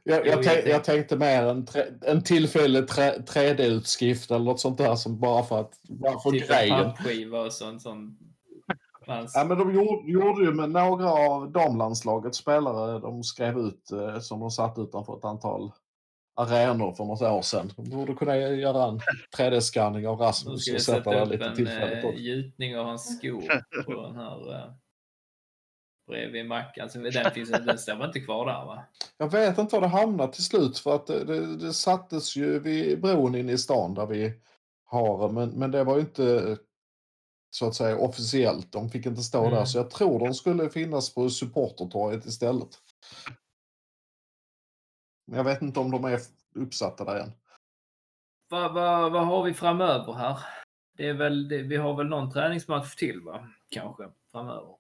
Jag, 0.03 0.27
jag, 0.27 0.33
tänk, 0.33 0.45
tänkte- 0.45 0.69
jag 0.69 0.83
tänkte 0.83 1.15
mer 1.17 1.43
en, 1.43 1.65
tre, 1.65 1.83
en 2.05 2.23
tillfällig 2.23 2.87
tre- 2.87 3.17
3D-utskrift 3.17 4.31
eller 4.31 4.45
något 4.45 4.59
sånt 4.59 4.77
där 4.77 4.95
som 4.95 5.19
bara 5.19 5.43
för 5.43 5.59
att 5.59 5.73
bara 5.83 6.19
för 6.19 6.31
typ 6.31 6.41
en 6.51 6.57
grejen. 6.57 6.77
pappskiva 6.91 7.39
och 7.41 7.53
sånt. 7.53 7.81
sånt. 7.81 8.19
Ja, 9.33 9.43
men 9.43 9.57
de 9.57 9.73
gjorde, 9.73 10.11
gjorde 10.11 10.43
ju 10.43 10.53
med 10.53 10.69
några 10.69 11.09
av 11.09 11.51
damlandslagets 11.51 12.37
spelare, 12.37 12.99
de 12.99 13.23
skrev 13.23 13.57
ut 13.57 13.91
eh, 13.91 14.19
som 14.19 14.39
de 14.39 14.51
satt 14.51 14.77
utanför 14.77 15.17
ett 15.17 15.25
antal 15.25 15.71
arenor 16.35 16.93
för 16.93 17.05
något 17.05 17.21
år 17.21 17.41
sedan. 17.41 17.71
De 17.75 17.89
borde 17.89 18.13
kunna 18.13 18.37
göra 18.37 18.87
en 18.87 18.99
3D-skanning 19.37 20.07
av 20.07 20.19
Rasmus 20.19 20.53
och 20.53 20.81
sätta 20.81 20.97
sätta 20.97 21.23
upp 21.23 21.31
lite 21.31 21.45
en 21.45 21.55
tillfälligt 21.55 22.03
eh, 22.03 22.09
också. 22.09 22.21
gjutning 22.21 22.77
av 22.77 22.85
hans 22.85 23.17
skor 23.17 23.43
på 23.85 24.01
den 24.01 24.15
här 24.15 24.53
eh, 24.53 24.71
bredvid 26.07 26.45
mackan. 26.45 26.89
Så 26.89 26.99
den, 26.99 27.31
finns, 27.31 27.85
den 27.85 27.97
väl 27.99 28.07
inte 28.07 28.19
kvar 28.19 28.45
där 28.45 28.65
va? 28.65 28.83
Jag 29.17 29.31
vet 29.31 29.57
inte 29.57 29.75
var 29.75 29.81
det 29.81 29.87
hamnade 29.87 30.33
till 30.33 30.45
slut 30.45 30.77
för 30.77 30.95
att 30.95 31.07
det, 31.07 31.23
det, 31.23 31.57
det 31.57 31.73
sattes 31.73 32.35
ju 32.35 32.59
vid 32.59 33.01
bron 33.01 33.35
inne 33.35 33.51
i 33.51 33.57
stan 33.57 33.93
där 33.93 34.05
vi 34.05 34.33
har 34.85 35.29
men, 35.29 35.49
men 35.49 35.71
det 35.71 35.83
var 35.83 35.95
ju 35.95 36.01
inte 36.01 36.57
så 37.53 37.67
att 37.67 37.75
säga 37.75 37.97
officiellt. 37.97 38.71
De 38.71 38.89
fick 38.89 39.05
inte 39.05 39.21
stå 39.21 39.43
där 39.43 39.51
Mm. 39.51 39.65
så 39.65 39.77
jag 39.77 39.89
tror 39.91 40.19
de 40.19 40.33
skulle 40.33 40.69
finnas 40.69 41.13
på 41.13 41.29
supportertorget 41.29 42.25
istället. 42.25 42.69
Men 45.27 45.37
jag 45.37 45.43
vet 45.43 45.61
inte 45.61 45.79
om 45.79 45.91
de 45.91 46.03
är 46.05 46.19
uppsatta 46.55 47.05
där 47.05 47.19
än. 47.23 47.31
Vad 48.49 48.73
vad- 48.73 49.11
vad 49.11 49.25
har 49.27 49.43
vi 49.43 49.53
framöver 49.53 50.13
här? 50.13 50.37
Det 50.97 51.07
är 51.07 51.13
väl, 51.13 51.47
det, 51.47 51.57
vi 51.63 51.75
har 51.77 51.95
väl 51.97 52.07
någon 52.07 52.31
träningsmatch 52.31 52.95
till 52.95 53.21
va? 53.21 53.47
Kanske 53.69 54.11
framöver. 54.31 54.77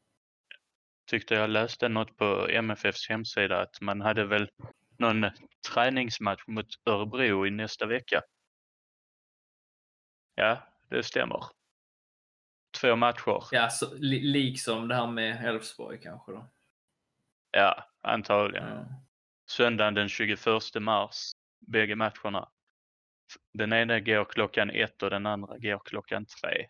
Tyckte 1.09 1.33
jag 1.35 1.49
läste 1.49 1.89
något 1.89 2.17
på 2.17 2.47
MFFs 2.49 3.09
hemsida 3.09 3.61
att 3.61 3.81
man 3.81 4.01
hade 4.01 4.25
väl 4.25 4.49
någon 4.97 5.25
träningsmatch 5.73 6.43
mot 6.47 6.65
Örebro 6.85 7.47
i 7.47 7.51
nästa 7.51 7.85
vecka. 7.85 8.21
Ja, 10.35 10.57
det 10.89 11.03
stämmer. 11.03 11.45
Två 12.81 12.95
matcher. 12.95 13.43
Ja, 13.51 13.69
så, 13.69 13.95
li, 13.95 14.19
liksom 14.19 14.87
det 14.87 14.95
här 14.95 15.07
med 15.07 15.45
Elfsborg 15.45 15.99
kanske 16.01 16.31
då. 16.31 16.45
Ja, 17.51 17.85
antagligen. 18.01 18.67
Ja. 18.67 18.85
Söndagen 19.49 19.93
den 19.93 20.09
21 20.09 20.39
mars, 20.79 21.31
bägge 21.67 21.95
matcherna. 21.95 22.49
Den 23.53 23.73
ena 23.73 23.99
går 23.99 24.25
klockan 24.25 24.69
ett 24.69 25.03
och 25.03 25.09
den 25.09 25.25
andra 25.25 25.57
går 25.57 25.81
klockan 25.85 26.25
tre. 26.25 26.67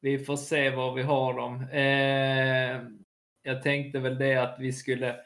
Vi 0.00 0.18
får 0.18 0.36
se 0.36 0.70
var 0.70 0.94
vi 0.94 1.02
har 1.02 1.34
dem. 1.34 1.68
Eh, 1.70 2.82
jag 3.42 3.62
tänkte 3.62 3.98
väl 3.98 4.18
det 4.18 4.36
att 4.36 4.56
vi 4.58 4.72
skulle 4.72 5.16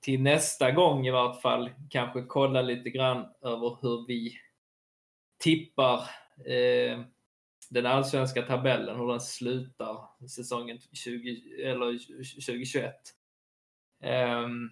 till 0.00 0.22
nästa 0.22 0.70
gång 0.70 1.06
i 1.06 1.10
vart 1.10 1.42
fall 1.42 1.70
kanske 1.90 2.22
kolla 2.22 2.62
lite 2.62 2.90
grann 2.90 3.18
över 3.42 3.78
hur 3.82 4.06
vi 4.06 4.38
tippar 5.38 5.98
eh, 6.46 7.00
den 7.74 7.86
allsvenska 7.86 8.42
tabellen, 8.42 8.96
hur 8.96 9.08
den 9.08 9.20
slutar 9.20 9.98
säsongen 10.28 10.78
20, 10.92 11.62
eller 11.62 11.98
2021. 12.46 12.94
Ehm, 14.02 14.70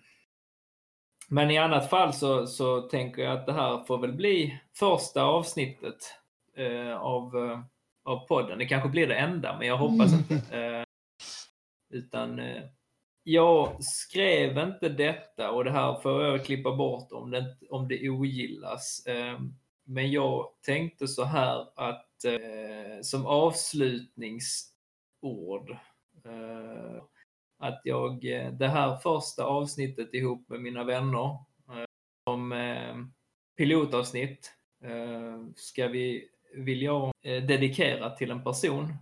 men 1.29 1.51
i 1.51 1.59
annat 1.59 1.91
fall 1.91 2.13
så, 2.13 2.47
så 2.47 2.81
tänker 2.81 3.23
jag 3.23 3.39
att 3.39 3.47
det 3.47 3.53
här 3.53 3.85
får 3.85 3.99
väl 3.99 4.13
bli 4.13 4.61
första 4.79 5.23
avsnittet 5.23 6.15
eh, 6.57 6.97
av, 6.97 7.37
eh, 7.37 7.61
av 8.05 8.27
podden. 8.27 8.59
Det 8.59 8.67
kanske 8.67 8.89
blir 8.89 9.07
det 9.07 9.15
enda, 9.15 9.59
men 9.59 9.67
jag 9.69 9.77
hoppas 9.77 10.13
inte. 10.13 10.57
Eh, 10.57 10.85
utan 11.91 12.41
jag 13.23 13.85
skrev 13.85 14.59
inte 14.59 14.89
detta 14.89 15.51
och 15.51 15.65
det 15.65 15.73
här 15.73 16.01
får 16.01 16.25
jag 16.25 16.45
klippa 16.45 16.77
bort 16.77 17.13
om 17.13 17.31
det, 17.31 17.57
om 17.71 17.89
det 17.89 18.11
ogillas. 18.11 19.07
Eh, 19.07 19.39
men 19.85 20.11
jag 20.11 20.49
tänkte 20.67 21.09
så 21.09 21.25
här 21.25 21.67
att 21.77 22.12
eh, 22.25 23.01
som 23.03 23.27
avslutningsord 23.27 25.71
eh, 26.25 27.03
att 27.59 27.81
jag 27.85 28.25
eh, 28.25 28.53
det 28.53 28.69
här 28.69 28.97
första 28.97 29.45
avsnittet 29.45 30.15
ihop 30.15 30.49
med 30.49 30.61
mina 30.61 30.85
vänner 30.85 31.31
eh, 31.69 31.85
som 32.25 32.53
eh, 32.53 32.97
pilotavsnitt 33.57 34.53
eh, 34.85 35.41
ska 35.57 35.89
vi, 35.89 36.29
vill 36.55 36.83
jag 36.83 37.13
eh, 37.23 37.43
dedikera 37.43 38.11
till 38.11 38.31
en 38.31 38.45
person. 38.45 38.95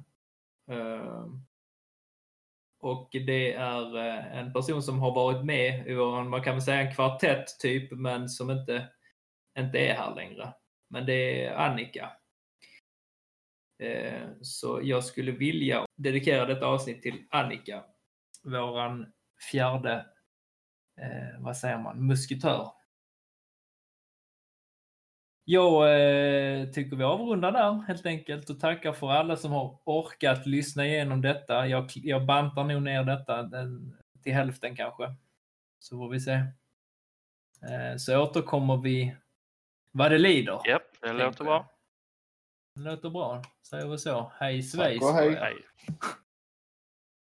Eh, 0.70 1.26
och 2.80 3.08
det 3.12 3.52
är 3.52 3.96
eh, 3.96 4.38
en 4.38 4.52
person 4.52 4.82
som 4.82 4.98
har 4.98 5.14
varit 5.14 5.44
med 5.44 5.88
i 5.88 5.94
vår, 5.94 6.24
man 6.24 6.42
kan 6.42 6.54
väl 6.54 6.62
säga 6.62 6.80
en 6.80 6.94
kvartett 6.94 7.58
typ, 7.60 7.92
men 7.92 8.28
som 8.28 8.50
inte, 8.50 8.88
inte 9.58 9.78
är 9.78 9.94
här 9.94 10.14
längre. 10.14 10.54
Men 10.88 11.06
det 11.06 11.44
är 11.44 11.54
Annika. 11.54 12.10
Eh, 13.80 14.28
Så 14.40 14.80
jag 14.82 15.04
skulle 15.04 15.32
vilja 15.32 15.86
dedikera 15.96 16.46
detta 16.46 16.66
avsnitt 16.66 17.02
till 17.02 17.26
Annika. 17.30 17.84
våran 18.42 19.12
fjärde, 19.50 20.06
eh, 21.00 21.40
vad 21.40 21.56
säger 21.56 21.78
man, 21.78 22.06
musketör. 22.06 22.72
Jag 25.44 25.82
eh, 25.82 26.66
tycker 26.70 26.96
vi 26.96 27.04
avrundar 27.04 27.52
där 27.52 27.84
helt 27.86 28.06
enkelt 28.06 28.50
och 28.50 28.60
tackar 28.60 28.92
för 28.92 29.10
alla 29.10 29.36
som 29.36 29.52
har 29.52 29.78
orkat 29.84 30.46
lyssna 30.46 30.86
igenom 30.86 31.20
detta. 31.22 31.66
Jag, 31.66 31.90
jag 31.94 32.26
bantar 32.26 32.64
nog 32.64 32.82
ner 32.82 33.04
detta 33.04 33.42
den, 33.42 33.96
till 34.22 34.32
hälften 34.32 34.76
kanske. 34.76 35.14
Så 35.78 35.96
får 35.96 36.08
vi 36.08 36.20
se. 36.20 36.32
Eh, 37.70 37.96
så 37.98 38.22
återkommer 38.22 38.76
vi 38.76 39.16
vad 39.92 40.10
det 40.10 40.18
lider. 40.18 40.60
Japp, 40.68 40.82
det 41.00 41.08
tänker 41.08 41.24
låter 41.24 41.44
bra. 41.44 41.70
Det 42.80 42.90
låter 42.90 43.10
bra. 43.10 43.42
Säger 43.62 43.86
vi 43.86 43.98
så. 43.98 44.32
Hej 44.38 44.62
svejs. 44.62 45.02
hej. 45.12 45.34
Hej. 45.34 45.56